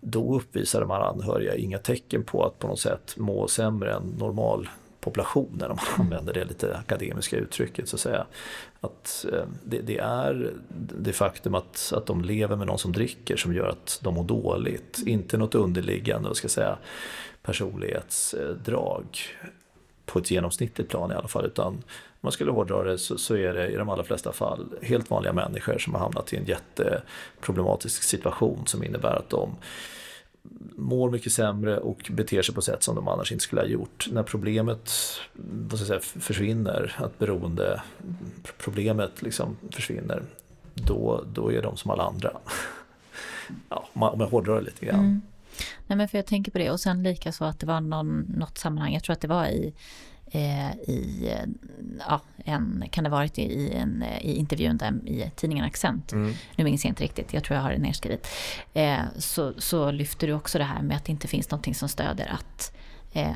då 0.00 0.36
uppvisar 0.36 0.80
de 0.80 0.90
här 0.90 1.00
anhöriga 1.00 1.54
inga 1.54 1.78
tecken 1.78 2.24
på 2.24 2.44
att 2.44 2.58
på 2.58 2.68
något 2.68 2.80
sätt 2.80 3.14
må 3.16 3.48
sämre 3.48 3.94
än 3.94 4.14
normal 4.18 4.68
populationen, 5.00 5.70
om 5.70 5.76
man 5.76 5.94
mm. 5.94 6.00
använder 6.00 6.32
det 6.32 6.44
lite 6.44 6.76
akademiska 6.76 7.36
uttrycket. 7.36 7.88
så 7.88 7.96
att 7.96 8.00
säga. 8.00 8.26
Att 8.80 9.26
eh, 9.32 9.44
det, 9.64 9.78
det, 9.78 9.98
är 9.98 10.52
det 10.98 11.12
faktum 11.12 11.54
att, 11.54 11.92
att 11.96 12.06
de 12.06 12.24
lever 12.24 12.56
med 12.56 12.66
någon 12.66 12.78
som 12.78 12.92
dricker 12.92 13.36
som 13.36 13.54
gör 13.54 13.68
att 13.68 13.98
de 14.02 14.14
mår 14.14 14.24
dåligt. 14.24 15.02
Inte 15.06 15.38
något 15.38 15.54
underliggande 15.54 16.34
ska 16.34 16.48
säga, 16.48 16.78
personlighetsdrag 17.42 19.18
på 20.06 20.18
ett 20.18 20.30
genomsnittligt 20.30 20.90
plan 20.90 21.12
i 21.12 21.14
alla 21.14 21.28
fall. 21.28 21.46
Utan 21.46 21.66
om 21.66 21.82
man 22.20 22.32
skulle 22.32 22.50
hårdra 22.50 22.82
det 22.82 22.98
så, 22.98 23.18
så, 23.18 23.36
är 23.36 23.54
det 23.54 23.68
i 23.68 23.76
de 23.76 23.88
allra 23.88 24.04
flesta 24.04 24.32
fall 24.32 24.66
helt 24.82 25.10
vanliga 25.10 25.32
människor 25.32 25.78
som 25.78 25.94
har 25.94 26.00
hamnat 26.00 26.32
i 26.32 26.36
en 26.36 26.44
jätteproblematisk 26.44 28.02
situation 28.02 28.66
som 28.66 28.84
innebär 28.84 29.16
att 29.16 29.30
de 29.30 29.56
mår 30.76 31.10
mycket 31.10 31.32
sämre 31.32 31.78
och 31.78 32.10
beter 32.10 32.42
sig 32.42 32.54
på 32.54 32.62
sätt 32.62 32.82
som 32.82 32.94
de 32.94 33.08
annars 33.08 33.32
inte 33.32 33.44
skulle 33.44 33.60
ha 33.60 33.68
gjort. 33.68 34.08
När 34.10 34.22
problemet 34.22 34.92
vad 35.68 35.78
ska 35.78 35.86
säga, 35.86 36.00
försvinner, 36.00 36.96
att 36.98 37.18
beroende 37.18 37.82
problemet 38.58 39.22
liksom 39.22 39.56
försvinner, 39.70 40.22
då, 40.74 41.24
då 41.32 41.52
är 41.52 41.62
de 41.62 41.76
som 41.76 41.90
alla 41.90 42.02
andra. 42.02 42.32
Ja, 43.68 43.88
om 43.92 44.20
jag 44.20 44.26
hårdrar 44.26 44.54
det 44.54 44.60
lite 44.60 44.86
grann. 44.86 45.00
Mm. 45.00 45.20
Nej 45.86 45.96
men 45.96 46.08
för 46.08 46.18
jag 46.18 46.26
tänker 46.26 46.52
på 46.52 46.58
det 46.58 46.70
och 46.70 46.80
sen 46.80 47.02
lika 47.02 47.32
så 47.32 47.44
att 47.44 47.60
det 47.60 47.66
var 47.66 47.80
någon, 47.80 48.18
något 48.36 48.58
sammanhang, 48.58 48.94
jag 48.94 49.02
tror 49.02 49.12
att 49.12 49.20
det 49.20 49.28
var 49.28 49.46
i 49.46 49.74
i, 50.38 51.32
ja, 52.08 52.20
en, 52.44 52.84
kan 52.90 53.04
det 53.04 53.10
ha 53.10 53.16
varit 53.16 53.38
i, 53.38 53.72
en, 53.72 54.04
i 54.20 54.34
intervjun 54.36 54.76
där 54.76 55.08
i 55.08 55.30
tidningen 55.36 55.64
Accent. 55.64 56.12
Mm. 56.12 56.34
Nu 56.56 56.64
minns 56.64 56.84
jag 56.84 56.90
inte 56.90 57.04
riktigt, 57.04 57.32
jag 57.34 57.44
tror 57.44 57.56
jag 57.56 57.62
har 57.62 57.70
det 57.70 57.78
nedskrivet. 57.78 58.26
Eh, 58.74 59.00
så, 59.18 59.52
så 59.58 59.90
lyfter 59.90 60.26
du 60.26 60.32
också 60.32 60.58
det 60.58 60.64
här 60.64 60.82
med 60.82 60.96
att 60.96 61.04
det 61.04 61.12
inte 61.12 61.28
finns 61.28 61.50
någonting 61.50 61.74
som 61.74 61.88
stöder 61.88 62.26
att 62.26 62.72
Eh, 62.72 62.79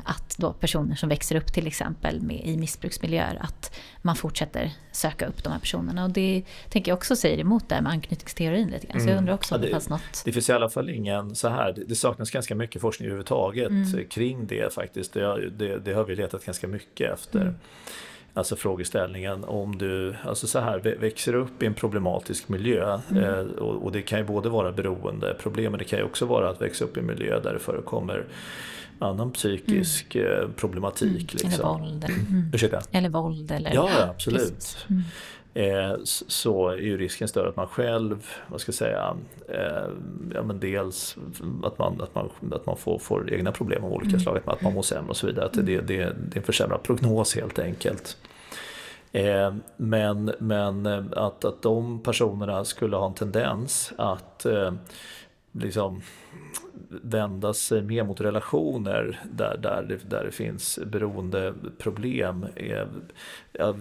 att 0.03 0.35
då 0.37 0.53
personer 0.53 0.95
som 0.95 1.09
växer 1.09 1.35
upp 1.35 1.53
till 1.53 1.67
exempel 1.67 2.21
med, 2.21 2.45
i 2.45 2.57
missbruksmiljöer, 2.57 3.37
att 3.41 3.75
man 4.01 4.15
fortsätter 4.15 4.71
söka 4.91 5.27
upp 5.27 5.43
de 5.43 5.49
här 5.49 5.59
personerna. 5.59 6.03
Och 6.03 6.09
det 6.09 6.43
tänker 6.69 6.91
jag 6.91 6.97
också 6.97 7.15
säger 7.15 7.39
emot 7.39 7.69
det 7.69 7.75
här 7.75 7.81
med 7.81 7.91
anknytningsteorin 7.91 8.69
lite 8.69 8.87
grann. 8.87 8.99
Så 8.99 9.05
jag 9.05 9.11
mm. 9.11 9.17
undrar 9.17 9.33
också 9.33 9.55
om 9.55 9.61
ja, 9.61 9.61
det, 9.61 9.67
det 9.67 9.71
fanns 9.71 9.89
något. 9.89 10.21
Det 10.25 10.31
finns 10.31 10.49
i 10.49 10.53
alla 10.53 10.69
fall 10.69 10.89
ingen 10.89 11.35
så 11.35 11.49
här, 11.49 11.75
det 11.87 11.95
saknas 11.95 12.31
ganska 12.31 12.55
mycket 12.55 12.81
forskning 12.81 13.05
överhuvudtaget 13.05 13.69
mm. 13.69 14.07
kring 14.09 14.47
det 14.47 14.73
faktiskt. 14.73 15.13
Det, 15.13 15.49
det, 15.49 15.79
det, 15.79 15.93
har 15.93 16.03
vi 16.03 16.15
letat 16.15 16.45
ganska 16.45 16.67
mycket 16.67 17.13
efter. 17.13 17.41
Mm. 17.41 17.55
Alltså 18.33 18.55
frågeställningen 18.55 19.43
om 19.43 19.77
du, 19.77 20.15
alltså 20.23 20.47
så 20.47 20.59
här, 20.59 20.79
växer 20.99 21.35
upp 21.35 21.63
i 21.63 21.65
en 21.65 21.73
problematisk 21.73 22.49
miljö 22.49 22.99
mm. 23.11 23.23
eh, 23.23 23.39
och, 23.39 23.83
och, 23.83 23.91
det 23.91 24.01
kan 24.01 24.19
ju 24.19 24.25
både 24.25 24.49
vara 24.49 24.71
beroendeproblem 24.71 25.71
men 25.71 25.79
det 25.79 25.85
kan 25.85 25.99
ju 25.99 26.05
också 26.05 26.25
vara 26.25 26.49
att 26.49 26.61
växa 26.61 26.85
upp 26.85 26.97
i 26.97 26.99
en 26.99 27.05
miljö 27.05 27.39
där 27.39 27.53
det 27.53 27.59
förekommer 27.59 28.25
annan 28.99 29.31
psykisk 29.31 30.15
mm. 30.15 30.53
problematik. 30.53 31.33
Mm. 31.33 31.51
Liksom. 31.51 31.81
Eller 31.81 31.89
våld. 31.89 32.05
Mm. 32.05 32.51
Ursäkta? 32.53 32.81
Eller 32.91 33.09
våld. 33.09 33.51
Eller, 33.51 33.73
ja, 33.73 33.89
ja 33.99 34.09
absolut. 34.09 34.87
Mm. 34.89 35.03
Eh, 35.57 35.97
så 36.03 36.69
är 36.69 36.77
ju 36.77 36.97
risken 36.97 37.27
större 37.27 37.49
att 37.49 37.55
man 37.55 37.67
själv, 37.67 38.27
vad 38.47 38.61
ska 38.61 38.69
jag 38.69 38.75
säga, 38.75 39.15
eh, 39.49 39.89
ja, 40.33 40.43
men 40.43 40.59
dels 40.59 41.17
att 41.63 41.79
man, 41.79 42.01
att 42.01 42.15
man, 42.15 42.29
att 42.51 42.65
man 42.65 42.77
får, 42.77 42.99
får 42.99 43.33
egna 43.33 43.51
problem 43.51 43.83
av 43.83 43.93
olika 43.93 44.09
mm. 44.09 44.19
slag, 44.19 44.39
att 44.45 44.61
man 44.61 44.73
mår 44.73 44.81
sämre 44.81 45.09
och 45.09 45.17
så 45.17 45.27
vidare. 45.27 45.45
Att 45.45 45.53
det, 45.53 45.61
det, 45.61 45.81
det 45.81 46.01
är 46.01 46.15
en 46.33 46.43
försämrad 46.43 46.83
prognos 46.83 47.35
helt 47.35 47.59
enkelt. 47.59 48.17
Eh, 49.11 49.53
men 49.77 50.31
men 50.39 50.85
att, 51.13 51.45
att 51.45 51.61
de 51.61 52.03
personerna 52.03 52.65
skulle 52.65 52.95
ha 52.95 53.07
en 53.07 53.13
tendens 53.13 53.93
att 53.97 54.45
liksom 55.59 56.01
vända 56.89 57.53
sig 57.53 57.81
mer 57.81 58.03
mot 58.03 58.21
relationer 58.21 59.19
där, 59.31 59.57
där, 59.57 59.85
det, 59.89 60.09
där 60.09 60.23
det 60.23 60.31
finns 60.31 60.79
beroendeproblem. 60.85 62.45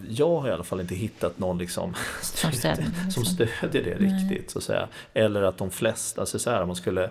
Jag 0.08 0.40
har 0.40 0.48
i 0.48 0.52
alla 0.52 0.64
fall 0.64 0.80
inte 0.80 0.94
hittat 0.94 1.38
någon 1.38 1.58
liksom 1.58 1.94
som, 2.22 2.52
stödjer, 2.52 3.10
som 3.10 3.24
stödjer 3.24 3.84
det 3.84 3.96
Nej. 4.00 4.28
riktigt. 4.28 4.50
Så 4.50 4.58
att 4.58 4.64
säga. 4.64 4.88
Eller 5.14 5.42
att 5.42 5.58
de 5.58 5.70
flesta, 5.70 6.20
alltså 6.20 6.38
så 6.38 6.50
här, 6.50 6.62
om 6.62 6.68
man 6.68 6.76
skulle 6.76 7.10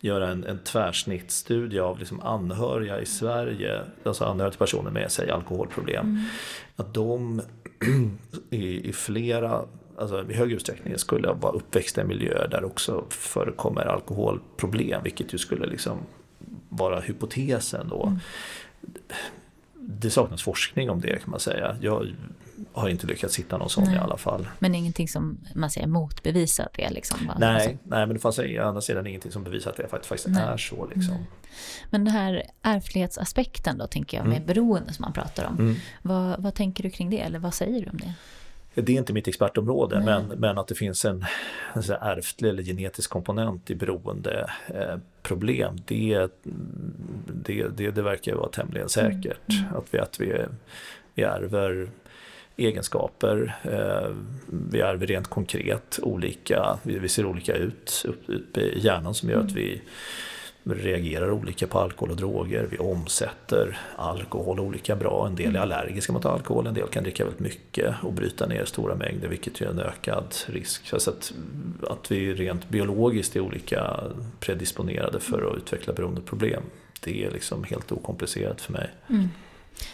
göra 0.00 0.28
en, 0.28 0.44
en 0.44 0.58
tvärsnittsstudie 0.58 1.80
av 1.80 1.98
liksom 1.98 2.20
anhöriga 2.20 3.00
i 3.00 3.06
Sverige, 3.06 3.82
alltså 4.04 4.24
anhöriga 4.24 4.50
till 4.50 4.58
personer 4.58 4.90
med 4.90 5.12
sig 5.12 5.30
alkoholproblem. 5.30 6.06
Mm. 6.06 6.24
Att 6.76 6.94
de 6.94 7.42
i, 8.50 8.88
i 8.88 8.92
flera 8.92 9.64
alltså, 9.98 10.30
i 10.30 10.34
hög 10.34 10.52
utsträckning 10.52 10.98
skulle 10.98 11.32
vara 11.32 11.52
uppväxta 11.52 12.00
i 12.00 12.04
miljöer 12.04 12.48
där 12.48 12.64
också 12.64 13.04
förekommer 13.08 13.86
alkoholproblem, 13.86 15.02
vilket 15.02 15.34
ju 15.34 15.38
skulle 15.38 15.66
liksom 15.66 15.98
vara 16.68 17.00
hypotesen 17.00 17.88
då. 17.88 18.06
Mm. 18.06 18.18
Det 19.80 20.10
saknas 20.10 20.42
forskning 20.42 20.90
om 20.90 21.00
det 21.00 21.22
kan 21.22 21.30
man 21.30 21.40
säga. 21.40 21.76
Jag 21.80 22.06
har 22.72 22.88
inte 22.88 23.06
lyckats 23.06 23.38
hitta 23.38 23.58
någon 23.58 23.70
sån 23.70 23.84
nej. 23.84 23.94
i 23.94 23.98
alla 23.98 24.16
fall. 24.16 24.48
Men 24.58 24.74
ingenting 24.74 25.08
som 25.08 25.38
man 25.54 25.70
säger 25.70 25.86
motbevisar 25.86 26.68
det? 26.74 26.90
Liksom, 26.90 27.32
nej, 27.38 27.54
alltså. 27.54 27.70
nej, 27.70 28.06
men 28.06 28.08
det 28.08 28.18
fanns 28.18 28.38
å 28.38 28.42
andra 28.62 28.80
sidan 28.80 29.06
ingenting 29.06 29.32
som 29.32 29.44
bevisar 29.44 29.70
att 29.70 29.76
det 29.76 29.88
faktiskt 29.88 30.26
nej. 30.28 30.42
är 30.42 30.56
så. 30.56 30.86
Liksom. 30.94 31.26
Men 31.90 32.04
den 32.04 32.14
här 32.14 32.42
ärftlighetsaspekten 32.62 33.78
då, 33.78 33.86
tänker 33.86 34.16
jag, 34.16 34.26
med 34.26 34.36
mm. 34.36 34.46
beroende 34.46 34.92
som 34.92 35.02
man 35.02 35.12
pratar 35.12 35.44
om. 35.44 35.58
Mm. 35.58 35.74
Vad, 36.02 36.42
vad 36.42 36.54
tänker 36.54 36.82
du 36.82 36.90
kring 36.90 37.10
det, 37.10 37.20
eller 37.20 37.38
vad 37.38 37.54
säger 37.54 37.84
du 37.84 37.90
om 37.90 37.96
det? 37.96 38.14
Det 38.82 38.92
är 38.92 38.96
inte 38.96 39.12
mitt 39.12 39.28
expertområde, 39.28 40.02
men, 40.04 40.26
men 40.26 40.58
att 40.58 40.68
det 40.68 40.74
finns 40.74 41.04
en, 41.04 41.24
en 41.74 41.82
ärftlig 42.00 42.48
eller 42.48 42.62
genetisk 42.62 43.10
komponent 43.10 43.70
i 43.70 43.74
beroendeproblem, 43.74 45.74
eh, 45.74 45.80
det, 45.86 46.28
det, 47.44 47.68
det, 47.76 47.90
det 47.90 48.02
verkar 48.02 48.34
vara 48.34 48.48
tämligen 48.48 48.88
säkert. 48.88 49.50
Mm. 49.50 49.76
Att 49.76 49.86
vi, 49.90 49.98
att 49.98 50.20
vi, 50.20 50.36
vi 51.14 51.22
ärver 51.22 51.88
egenskaper, 52.56 53.56
eh, 53.62 54.14
vi 54.70 54.80
ärver 54.80 55.06
rent 55.06 55.28
konkret 55.28 55.98
olika, 56.02 56.78
vi, 56.82 57.08
ser 57.08 57.26
olika 57.26 57.54
ut 57.54 58.04
upp, 58.08 58.22
upp 58.26 58.56
i 58.56 58.78
hjärnan 58.78 59.14
som 59.14 59.30
gör 59.30 59.40
att 59.40 59.52
vi 59.52 59.82
reagerar 60.74 61.30
olika 61.30 61.66
på 61.66 61.78
alkohol 61.78 62.10
och 62.10 62.16
droger. 62.16 62.68
Vi 62.70 62.78
omsätter 62.78 63.78
alkohol 63.96 64.60
olika 64.60 64.96
bra. 64.96 65.26
En 65.26 65.34
del 65.34 65.46
är 65.46 65.50
mm. 65.50 65.62
allergiska 65.62 66.12
mot 66.12 66.24
alkohol, 66.24 66.66
en 66.66 66.74
del 66.74 66.88
kan 66.88 67.02
dricka 67.02 67.24
väldigt 67.24 67.40
mycket 67.40 67.94
och 68.02 68.12
bryta 68.12 68.46
ner 68.46 68.64
stora 68.64 68.94
mängder 68.94 69.28
vilket 69.28 69.60
är 69.60 69.66
en 69.66 69.78
ökad 69.78 70.34
risk. 70.46 70.88
Så 70.88 70.96
att, 70.96 71.32
att 71.82 72.10
vi 72.10 72.34
rent 72.34 72.68
biologiskt 72.68 73.36
är 73.36 73.40
olika 73.40 74.00
predisponerade 74.40 75.20
för 75.20 75.50
att 75.50 75.56
utveckla 75.56 75.92
beroendeproblem. 75.92 76.62
Det 77.00 77.24
är 77.24 77.30
liksom 77.30 77.64
helt 77.64 77.92
okomplicerat 77.92 78.60
för 78.60 78.72
mig. 78.72 78.90
Mm. 79.10 79.28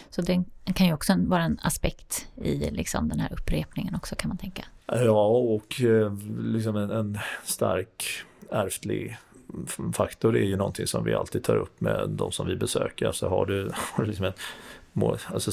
Så 0.09 0.21
det 0.21 0.43
kan 0.75 0.87
ju 0.87 0.93
också 0.93 1.15
vara 1.17 1.43
en 1.43 1.59
aspekt 1.61 2.27
i 2.35 2.71
liksom 2.71 3.09
den 3.09 3.19
här 3.19 3.33
upprepningen 3.33 3.95
också 3.95 4.15
kan 4.15 4.29
man 4.29 4.37
tänka. 4.37 4.65
Ja, 4.85 5.27
och 5.27 5.81
eh, 5.81 6.17
liksom 6.39 6.75
en, 6.75 6.91
en 6.91 7.19
stark 7.43 8.03
ärftlig 8.51 9.17
faktor 9.93 10.37
är 10.37 10.43
ju 10.43 10.55
någonting 10.55 10.87
som 10.87 11.03
vi 11.03 11.13
alltid 11.13 11.43
tar 11.43 11.55
upp 11.55 11.81
med 11.81 12.09
de 12.09 12.31
som 12.31 12.47
vi 12.47 12.55
besöker. 12.55 13.07
Alltså 13.07 13.27
har 13.27 13.45
du, 13.45 13.71
har 13.73 14.03
du 14.03 14.09
liksom 14.09 14.25
en 14.25 14.33
mor, 14.93 15.19
alltså, 15.33 15.51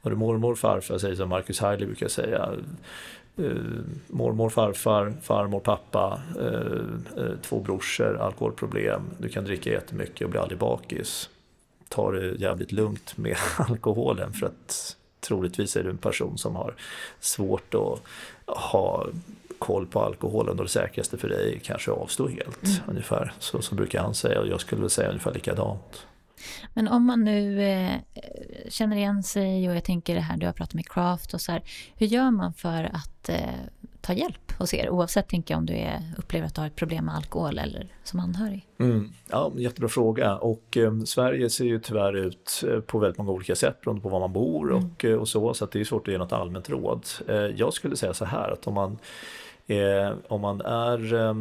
har 0.00 0.10
du 0.10 0.16
mormor, 0.16 0.54
farfar, 0.54 0.98
säger 0.98 1.14
som 1.14 1.28
Marcus 1.28 1.60
Hailey 1.60 1.86
brukar 1.86 2.08
säga. 2.08 2.50
Uh, 3.38 3.80
mormor, 4.06 4.50
farfar, 4.50 5.12
farmor, 5.22 5.60
pappa, 5.60 6.20
uh, 6.40 6.44
uh, 7.18 7.36
två 7.42 7.60
brorsor, 7.60 8.16
alkoholproblem. 8.16 9.02
Du 9.18 9.28
kan 9.28 9.44
dricka 9.44 9.70
jättemycket 9.70 10.24
och 10.24 10.30
bli 10.30 10.40
aldrig 10.40 10.58
bakis. 10.58 11.28
Ta 11.88 12.12
det 12.12 12.26
jävligt 12.26 12.72
lugnt 12.72 13.16
med 13.16 13.36
alkoholen 13.58 14.32
för 14.32 14.46
att 14.46 14.96
troligtvis 15.20 15.76
är 15.76 15.84
du 15.84 15.90
en 15.90 15.98
person 15.98 16.38
som 16.38 16.56
har 16.56 16.74
svårt 17.20 17.74
att 17.74 18.00
ha 18.56 19.06
koll 19.58 19.86
på 19.86 20.00
alkoholen 20.00 20.58
och 20.58 20.64
det 20.64 20.70
säkraste 20.70 21.18
för 21.18 21.28
dig 21.28 21.54
är 21.54 21.58
kanske 21.58 21.92
att 21.92 21.98
avstå 21.98 22.28
helt. 22.28 22.64
Mm. 22.64 22.76
Ungefär 22.86 23.32
så, 23.38 23.62
så 23.62 23.74
brukar 23.74 24.02
han 24.02 24.14
säga 24.14 24.40
och 24.40 24.48
jag 24.48 24.60
skulle 24.60 24.90
säga 24.90 25.08
ungefär 25.08 25.34
likadant. 25.34 26.06
Men 26.74 26.88
om 26.88 27.06
man 27.06 27.24
nu 27.24 27.62
eh, 27.62 27.94
känner 28.68 28.96
igen 28.96 29.22
sig 29.22 29.68
och 29.68 29.76
jag 29.76 29.84
tänker 29.84 30.14
det 30.14 30.20
här 30.20 30.36
du 30.36 30.46
har 30.46 30.52
pratat 30.52 30.74
med 30.74 30.88
Craft 30.88 31.34
och 31.34 31.40
så 31.40 31.52
här. 31.52 31.62
Hur 31.96 32.06
gör 32.06 32.30
man 32.30 32.52
för 32.52 32.90
att 32.92 33.28
eh, 33.28 33.36
ta 34.00 34.12
hjälp 34.12 34.52
hos 34.58 34.74
er? 34.74 34.90
Oavsett 34.90 35.28
tänker 35.28 35.54
jag 35.54 35.58
om 35.58 35.66
du 35.66 35.74
är, 35.74 36.02
upplever 36.16 36.46
att 36.46 36.54
du 36.54 36.60
har 36.60 36.68
ett 36.68 36.76
problem 36.76 37.04
med 37.04 37.14
alkohol 37.14 37.58
eller 37.58 37.86
som 38.04 38.20
anhörig. 38.20 38.66
Mm, 38.78 39.12
ja, 39.30 39.52
jättebra 39.56 39.88
fråga 39.88 40.36
och 40.36 40.76
eh, 40.76 40.98
Sverige 41.00 41.50
ser 41.50 41.64
ju 41.64 41.78
tyvärr 41.78 42.16
ut 42.16 42.64
eh, 42.68 42.80
på 42.80 42.98
väldigt 42.98 43.18
många 43.18 43.30
olika 43.30 43.56
sätt 43.56 43.80
beroende 43.80 44.02
på 44.02 44.08
var 44.08 44.20
man 44.20 44.32
bor 44.32 44.72
mm. 44.72 44.84
och, 44.84 45.04
eh, 45.04 45.16
och 45.16 45.28
så. 45.28 45.54
Så 45.54 45.66
det 45.66 45.80
är 45.80 45.84
svårt 45.84 46.08
att 46.08 46.12
ge 46.12 46.18
något 46.18 46.32
allmänt 46.32 46.70
råd. 46.70 47.06
Eh, 47.28 47.36
jag 47.36 47.72
skulle 47.72 47.96
säga 47.96 48.14
så 48.14 48.24
här 48.24 48.50
att 48.50 48.66
om 48.66 48.74
man 48.74 48.98
Eh, 49.68 50.12
om 50.28 50.40
man 50.40 50.60
är 50.60 51.14
eh, 51.14 51.34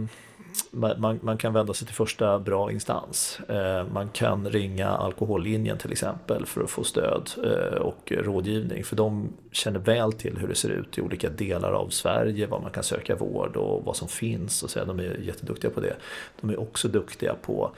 man, 0.72 1.20
man, 1.22 1.38
kan 1.38 1.54
vända 1.54 1.74
sig 1.74 1.88
till 1.88 1.96
första 1.96 2.40
bra 2.40 2.72
instans. 2.72 3.40
Eh, 3.50 3.86
man 3.94 4.10
kan 4.10 4.50
ringa 4.50 4.88
alkohollinjen 4.88 5.78
till 5.78 5.92
exempel 5.92 6.46
för 6.46 6.64
att 6.64 6.70
få 6.70 6.84
stöd 6.84 7.30
eh, 7.44 7.78
och 7.78 8.12
rådgivning. 8.12 8.84
För 8.84 8.96
de 8.96 9.30
känner 9.52 9.80
väl 9.80 10.14
till 10.14 10.38
hur 10.38 10.48
det 10.48 10.56
ser 10.56 10.70
ut 10.70 10.98
i 10.98 11.02
olika 11.02 11.30
delar 11.30 11.72
av 11.72 11.90
Sverige, 11.90 12.48
var 12.48 12.60
man 12.60 12.72
kan 12.72 12.84
söka 12.84 13.16
vård 13.16 13.56
och 13.56 13.86
vad 13.86 13.96
som 13.96 14.08
finns. 14.08 14.64
Och 14.64 14.70
så, 14.70 14.86
de 14.86 15.00
är 15.00 15.20
jätteduktiga 15.24 15.72
på 15.72 15.80
det. 15.80 15.96
De 16.42 16.50
är 16.50 16.60
också 16.60 16.88
duktiga 16.88 17.36
på 17.42 17.72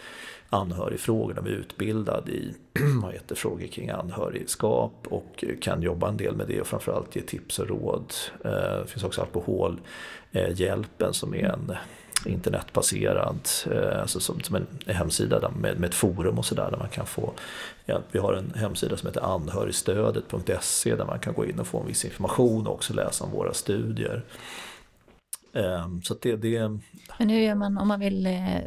anhörigfrågor. 0.50 1.34
De 1.34 1.46
är 1.46 1.50
utbildade 1.50 2.32
i 2.32 2.54
har 3.04 3.12
jättefrågor 3.14 3.58
frågor 3.58 3.68
kring 3.68 3.90
anhörigskap 3.90 5.08
och 5.10 5.44
kan 5.62 5.82
jobba 5.82 6.10
en 6.10 6.18
del 6.18 6.36
med 6.36 6.48
det 6.48 6.62
och 6.62 6.68
framförallt 6.68 7.16
ge 7.16 7.22
tips 7.22 7.60
och 7.60 7.68
råd. 7.68 8.14
Eh, 8.46 8.52
det 8.52 8.88
finns 8.88 9.04
också 9.04 9.22
alkohol 9.22 9.80
Alkoholhjälpen 10.34 11.14
som 11.14 11.34
är 11.34 11.44
en 11.44 11.76
internetbaserad, 12.26 13.40
eh, 13.72 14.02
alltså 14.02 14.20
som, 14.20 14.42
som 14.42 14.56
en 14.56 14.68
hemsida 14.86 15.52
med, 15.56 15.80
med 15.80 15.90
ett 15.90 15.96
forum 15.96 16.38
och 16.38 16.46
sådär 16.46 16.72
där 16.72 16.78
man 16.78 16.90
kan 16.90 17.06
få 17.06 17.34
ja, 17.86 18.02
Vi 18.12 18.20
har 18.20 18.34
en 18.34 18.54
hemsida 18.56 18.98
som 18.98 19.08
heter 19.08 19.36
anhörigstödet.se 19.36 20.96
där 20.96 21.06
man 21.06 21.20
kan 21.20 21.34
gå 21.34 21.46
in 21.46 21.60
och 21.60 21.68
få 21.68 21.80
en 21.80 21.88
viss 21.88 22.06
information 22.06 22.68
och 22.68 22.74
också 22.74 22.94
läsa 22.94 23.24
om 23.24 23.32
våra 23.32 23.54
studier. 23.54 24.24
Ehm, 25.54 26.02
så 26.02 26.16
det, 26.22 26.36
det... 26.36 26.80
Men 27.20 27.30
hur 27.30 27.40
gör 27.40 27.56
man 27.56 27.78
om 27.78 27.88
man 27.88 28.00
vill 28.00 28.26
eh, 28.26 28.62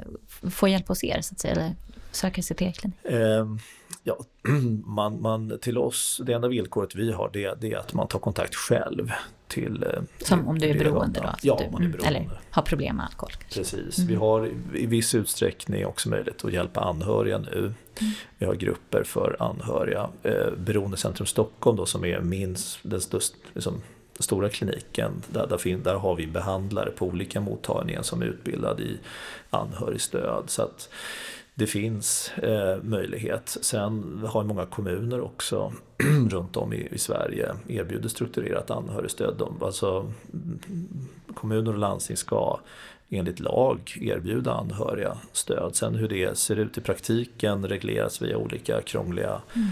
få 0.51 0.69
hjälp 0.69 0.89
hos 0.89 1.05
er 1.05 1.21
så 1.21 1.35
att 1.35 1.41
säga, 1.41 1.55
eller 1.55 1.75
söka 2.11 2.43
sig 2.43 2.57
till 2.57 2.67
e-klinik? 2.67 2.97
Ehm, 3.05 3.59
ja, 4.03 4.19
man, 4.85 5.23
man, 5.23 5.59
till 5.63 5.79
oss, 5.79 6.21
det 6.27 6.33
enda 6.33 6.49
villkoret 6.49 6.95
vi 6.95 7.13
har 7.13 7.31
det, 7.33 7.55
det 7.61 7.73
är 7.73 7.79
att 7.79 7.93
man 7.95 8.09
tar 8.09 8.19
kontakt 8.19 8.55
själv 8.55 9.13
till... 9.53 9.83
Eh, 9.83 10.03
Som 10.19 10.49
om 10.49 10.59
du 10.59 10.67
är 10.67 10.79
beroende 10.79 11.21
då? 11.21 11.29
Ja, 11.43 11.55
om 11.55 11.73
man 11.73 11.83
är 11.83 11.89
beroende. 11.89 12.09
Eller 12.09 12.31
har 12.51 12.63
problem 12.63 12.97
med 12.97 13.07
alkohol. 13.07 13.33
Kanske. 13.33 13.77
Precis. 13.77 13.99
Mm. 13.99 14.09
Vi 14.09 14.15
har 14.15 14.51
i 14.75 14.87
viss 14.87 15.15
utsträckning 15.15 15.87
också 15.87 16.09
möjlighet 16.09 16.45
att 16.45 16.53
hjälpa 16.53 16.81
anhöriga 16.81 17.39
nu. 17.39 17.59
Mm. 17.59 18.13
Vi 18.39 18.47
har 18.47 18.55
grupper 18.55 19.03
för 19.05 19.37
anhöriga. 19.39 20.09
Eh, 20.23 20.51
Beroendecentrum 20.59 21.27
Stockholm 21.27 21.77
då 21.77 21.87
som 21.87 22.05
är 22.05 22.21
minst, 22.21 22.79
den 22.83 23.01
största, 23.01 23.37
liksom, 23.55 23.83
stora 24.19 24.49
kliniken, 24.49 25.23
där, 25.29 25.47
där, 25.47 25.77
där, 25.85 25.95
har 25.95 26.15
vi 26.15 26.27
behandlare 26.27 26.91
på 26.91 27.07
olika 27.07 27.41
mottagningar 27.41 28.03
som 28.03 28.23
är 28.23 28.27
utbildade 28.27 28.83
i 28.83 28.99
anhörigstöd. 29.51 30.45
Så 30.47 30.63
att 30.63 30.89
det 31.55 31.67
finns 31.67 32.33
eh, 32.39 32.83
möjlighet. 32.83 33.57
Sen 33.61 34.25
har 34.29 34.45
många 34.45 34.67
kommuner 34.67 35.21
också 35.21 35.73
runt 36.31 36.57
om 36.57 36.73
i, 36.73 36.89
i, 36.91 36.99
Sverige 36.99 37.55
erbjuder 37.69 38.09
strukturerat 38.09 38.71
anhörigstöd. 38.71 39.35
De, 39.39 39.63
alltså, 39.63 40.13
kommuner 41.35 41.73
och 41.73 41.79
landsting 41.79 42.17
ska 42.17 42.59
enligt 43.11 43.41
lag 43.41 43.99
erbjuda 44.01 44.53
anhöriga 44.53 45.17
stöd. 45.33 45.77
Sen 45.77 45.95
hur 45.95 46.09
det 46.09 46.39
ser 46.39 46.57
ut 46.57 46.79
i 46.79 46.81
praktiken 46.81 47.69
regleras 47.69 48.23
via 48.23 48.37
olika 48.37 48.83
krångliga 48.83 49.43
mm. 49.55 49.69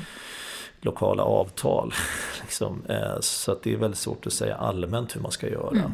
lokala 0.80 1.22
avtal. 1.22 1.94
liksom. 2.42 2.82
eh, 2.88 3.20
så 3.20 3.58
det 3.62 3.72
är 3.72 3.76
väldigt 3.76 4.00
svårt 4.00 4.26
att 4.26 4.32
säga 4.32 4.56
allmänt 4.56 5.16
hur 5.16 5.20
man 5.20 5.32
ska 5.32 5.48
göra. 5.48 5.78
Mm. 5.78 5.92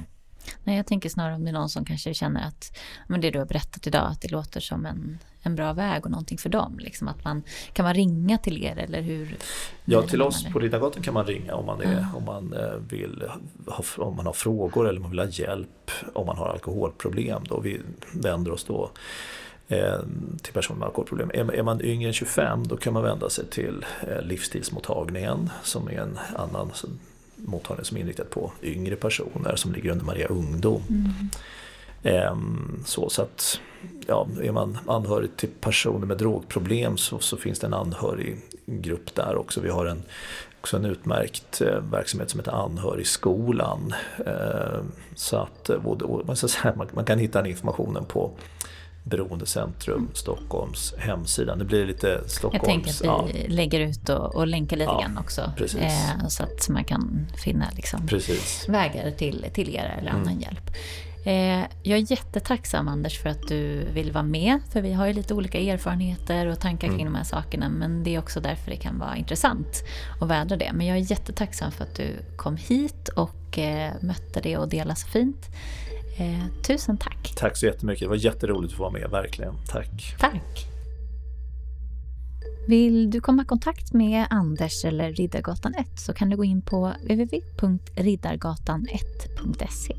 Nej, 0.64 0.77
jag 0.77 0.86
tänker 0.86 1.09
snarare 1.09 1.35
om 1.35 1.44
det 1.44 1.51
är 1.51 1.52
någon 1.52 1.68
som 1.68 1.85
kanske 1.85 2.14
känner 2.14 2.48
att 2.48 2.78
men 3.06 3.20
det 3.20 3.31
du 3.31 3.39
har 3.39 3.47
berättat 3.47 3.86
idag, 3.86 4.06
att 4.10 4.20
det 4.20 4.28
låter 4.28 4.60
som 4.60 4.86
en, 4.86 5.18
en 5.43 5.55
bra 5.55 5.73
väg 5.73 6.05
och 6.05 6.10
någonting 6.10 6.39
för 6.39 6.48
dem. 6.48 6.78
Liksom 6.78 7.09
att 7.09 7.24
man, 7.24 7.43
kan 7.73 7.85
man 7.85 7.94
ringa 7.94 8.39
till 8.39 8.64
er 8.64 8.78
eller 8.78 9.01
hur? 9.01 9.36
Ja, 9.85 10.02
till 10.02 10.23
oss 10.23 10.44
på 10.52 10.59
Riddargatan 10.59 11.02
kan 11.02 11.14
man 11.14 11.27
ringa 11.27 11.55
om 11.55 11.66
man, 11.66 11.81
är, 11.81 11.93
mm. 11.93 12.14
om 12.14 12.24
man 12.24 12.52
eh, 12.52 12.74
vill 12.89 13.23
om 13.97 14.16
man 14.16 14.27
har 14.27 14.32
frågor 14.32 14.89
eller 14.89 15.01
man 15.01 15.10
vill 15.10 15.18
ha 15.18 15.27
hjälp 15.27 15.90
om 16.14 16.27
man 16.27 16.36
har 16.36 16.48
alkoholproblem. 16.48 17.44
Då. 17.44 17.60
Vi 17.60 17.81
vänder 18.12 18.52
oss 18.52 18.64
då 18.64 18.90
eh, 19.68 20.01
till 20.43 20.52
personer 20.52 20.78
med 20.78 20.86
alkoholproblem. 20.86 21.31
Är, 21.35 21.62
man 21.62 21.82
yngre 21.82 22.09
än 22.09 22.14
25 22.14 22.68
då 22.68 22.77
kan 22.77 22.93
man 22.93 23.02
vända 23.02 23.31
sig 23.31 23.47
till 23.47 23.85
eh, 24.09 24.23
livsstilsmottagningen 24.23 25.51
som 25.62 25.89
är 25.89 26.01
en 26.01 26.18
annan 26.36 26.70
mottagning 27.47 27.85
som 27.85 27.97
är 27.97 28.01
inriktad 28.01 28.24
på 28.24 28.52
yngre 28.62 28.97
personer 28.97 29.56
som 29.56 29.73
ligger 29.73 29.90
under 29.90 30.05
Maria 30.05 30.27
Ungdom. 30.27 30.82
Mm. 30.89 31.10
Ehm, 32.02 32.82
så, 32.85 33.09
så 33.10 33.23
att 33.23 33.60
ja, 34.06 34.28
är 34.43 34.52
man 34.52 34.78
anhörig 34.86 35.36
till 35.36 35.48
personer 35.60 36.06
med 36.06 36.18
drogproblem 36.18 36.97
så, 36.97 37.18
så 37.18 37.36
finns 37.36 37.59
det 37.59 37.66
en 37.66 37.74
anhöriggrupp 37.74 39.14
där 39.14 39.36
också. 39.36 39.60
Vi 39.60 39.70
har 39.70 39.86
en, 39.86 40.02
också 40.60 40.77
en 40.77 40.85
utmärkt 40.85 41.60
eh, 41.60 41.81
verksamhet 41.90 42.31
som 42.31 42.40
heter 42.40 42.52
Anhörigskolan. 42.52 43.94
Ehm, 44.27 44.93
så 45.14 45.36
att 45.36 45.70
eh, 45.70 45.82
man, 46.27 46.36
säga, 46.36 46.74
man 46.93 47.05
kan 47.05 47.18
hitta 47.18 47.43
den 47.43 47.51
informationen 47.51 48.05
på 48.05 48.31
Beroendecentrum 49.10 50.08
Stockholms 50.14 50.94
hemsida. 50.98 51.56
Det 51.56 51.64
blir 51.64 51.86
lite 51.86 52.20
Stockholms... 52.26 52.54
Jag 52.54 52.64
tänker 52.64 52.90
att 52.90 53.02
vi 53.02 53.06
ja. 53.06 53.28
lägger 53.48 53.80
ut 53.80 54.08
och, 54.08 54.34
och 54.34 54.46
länkar 54.46 54.76
lite 54.76 54.90
ja, 54.90 55.00
grann 55.00 55.18
också. 55.18 55.52
Eh, 55.78 56.26
så 56.28 56.42
att 56.42 56.68
man 56.68 56.84
kan 56.84 57.26
finna 57.36 57.66
liksom 57.76 58.08
vägar 58.68 59.10
till, 59.10 59.46
till 59.52 59.74
er 59.74 59.96
eller 59.98 60.10
annan 60.10 60.28
mm. 60.28 60.40
hjälp. 60.40 60.70
Eh, 61.26 61.66
jag 61.82 61.98
är 61.98 62.10
jättetacksam 62.10 62.88
Anders 62.88 63.18
för 63.18 63.28
att 63.28 63.48
du 63.48 63.84
vill 63.92 64.12
vara 64.12 64.24
med. 64.24 64.60
För 64.72 64.80
vi 64.80 64.92
har 64.92 65.06
ju 65.06 65.12
lite 65.12 65.34
olika 65.34 65.58
erfarenheter 65.58 66.46
och 66.46 66.60
tankar 66.60 66.88
kring 66.88 67.00
mm. 67.00 67.12
de 67.12 67.18
här 67.18 67.24
sakerna. 67.24 67.68
Men 67.68 68.04
det 68.04 68.14
är 68.14 68.18
också 68.18 68.40
därför 68.40 68.70
det 68.70 68.76
kan 68.76 68.98
vara 68.98 69.16
intressant 69.16 69.84
att 70.20 70.28
vädra 70.28 70.56
det. 70.56 70.70
Men 70.74 70.86
jag 70.86 70.96
är 70.96 71.10
jättetacksam 71.10 71.72
för 71.72 71.84
att 71.84 71.94
du 71.94 72.08
kom 72.36 72.56
hit 72.56 73.08
och 73.08 73.58
eh, 73.58 73.92
mötte 74.00 74.40
det 74.40 74.56
och 74.56 74.68
delade 74.68 74.96
så 74.96 75.08
fint. 75.08 75.46
Eh, 76.18 76.44
tusen 76.62 76.97
tack. 76.97 77.32
Tack 77.36 77.56
så 77.56 77.66
jättemycket. 77.66 78.01
Det 78.01 78.09
var 78.09 78.16
jätteroligt 78.16 78.72
att 78.72 78.76
få 78.76 78.82
vara 78.82 78.93
med, 78.93 79.10
verkligen. 79.10 79.55
Tack. 79.66 80.16
Tack. 80.18 80.66
Vill 82.68 83.10
du 83.10 83.20
komma 83.20 83.43
i 83.43 83.44
kontakt 83.44 83.93
med 83.93 84.26
Anders 84.30 84.84
eller 84.84 85.12
Riddargatan 85.12 85.74
1 85.74 85.86
så 85.94 86.12
kan 86.12 86.30
du 86.30 86.36
gå 86.36 86.44
in 86.44 86.62
på 86.62 86.93
www.riddargatan1.se. 87.02 89.94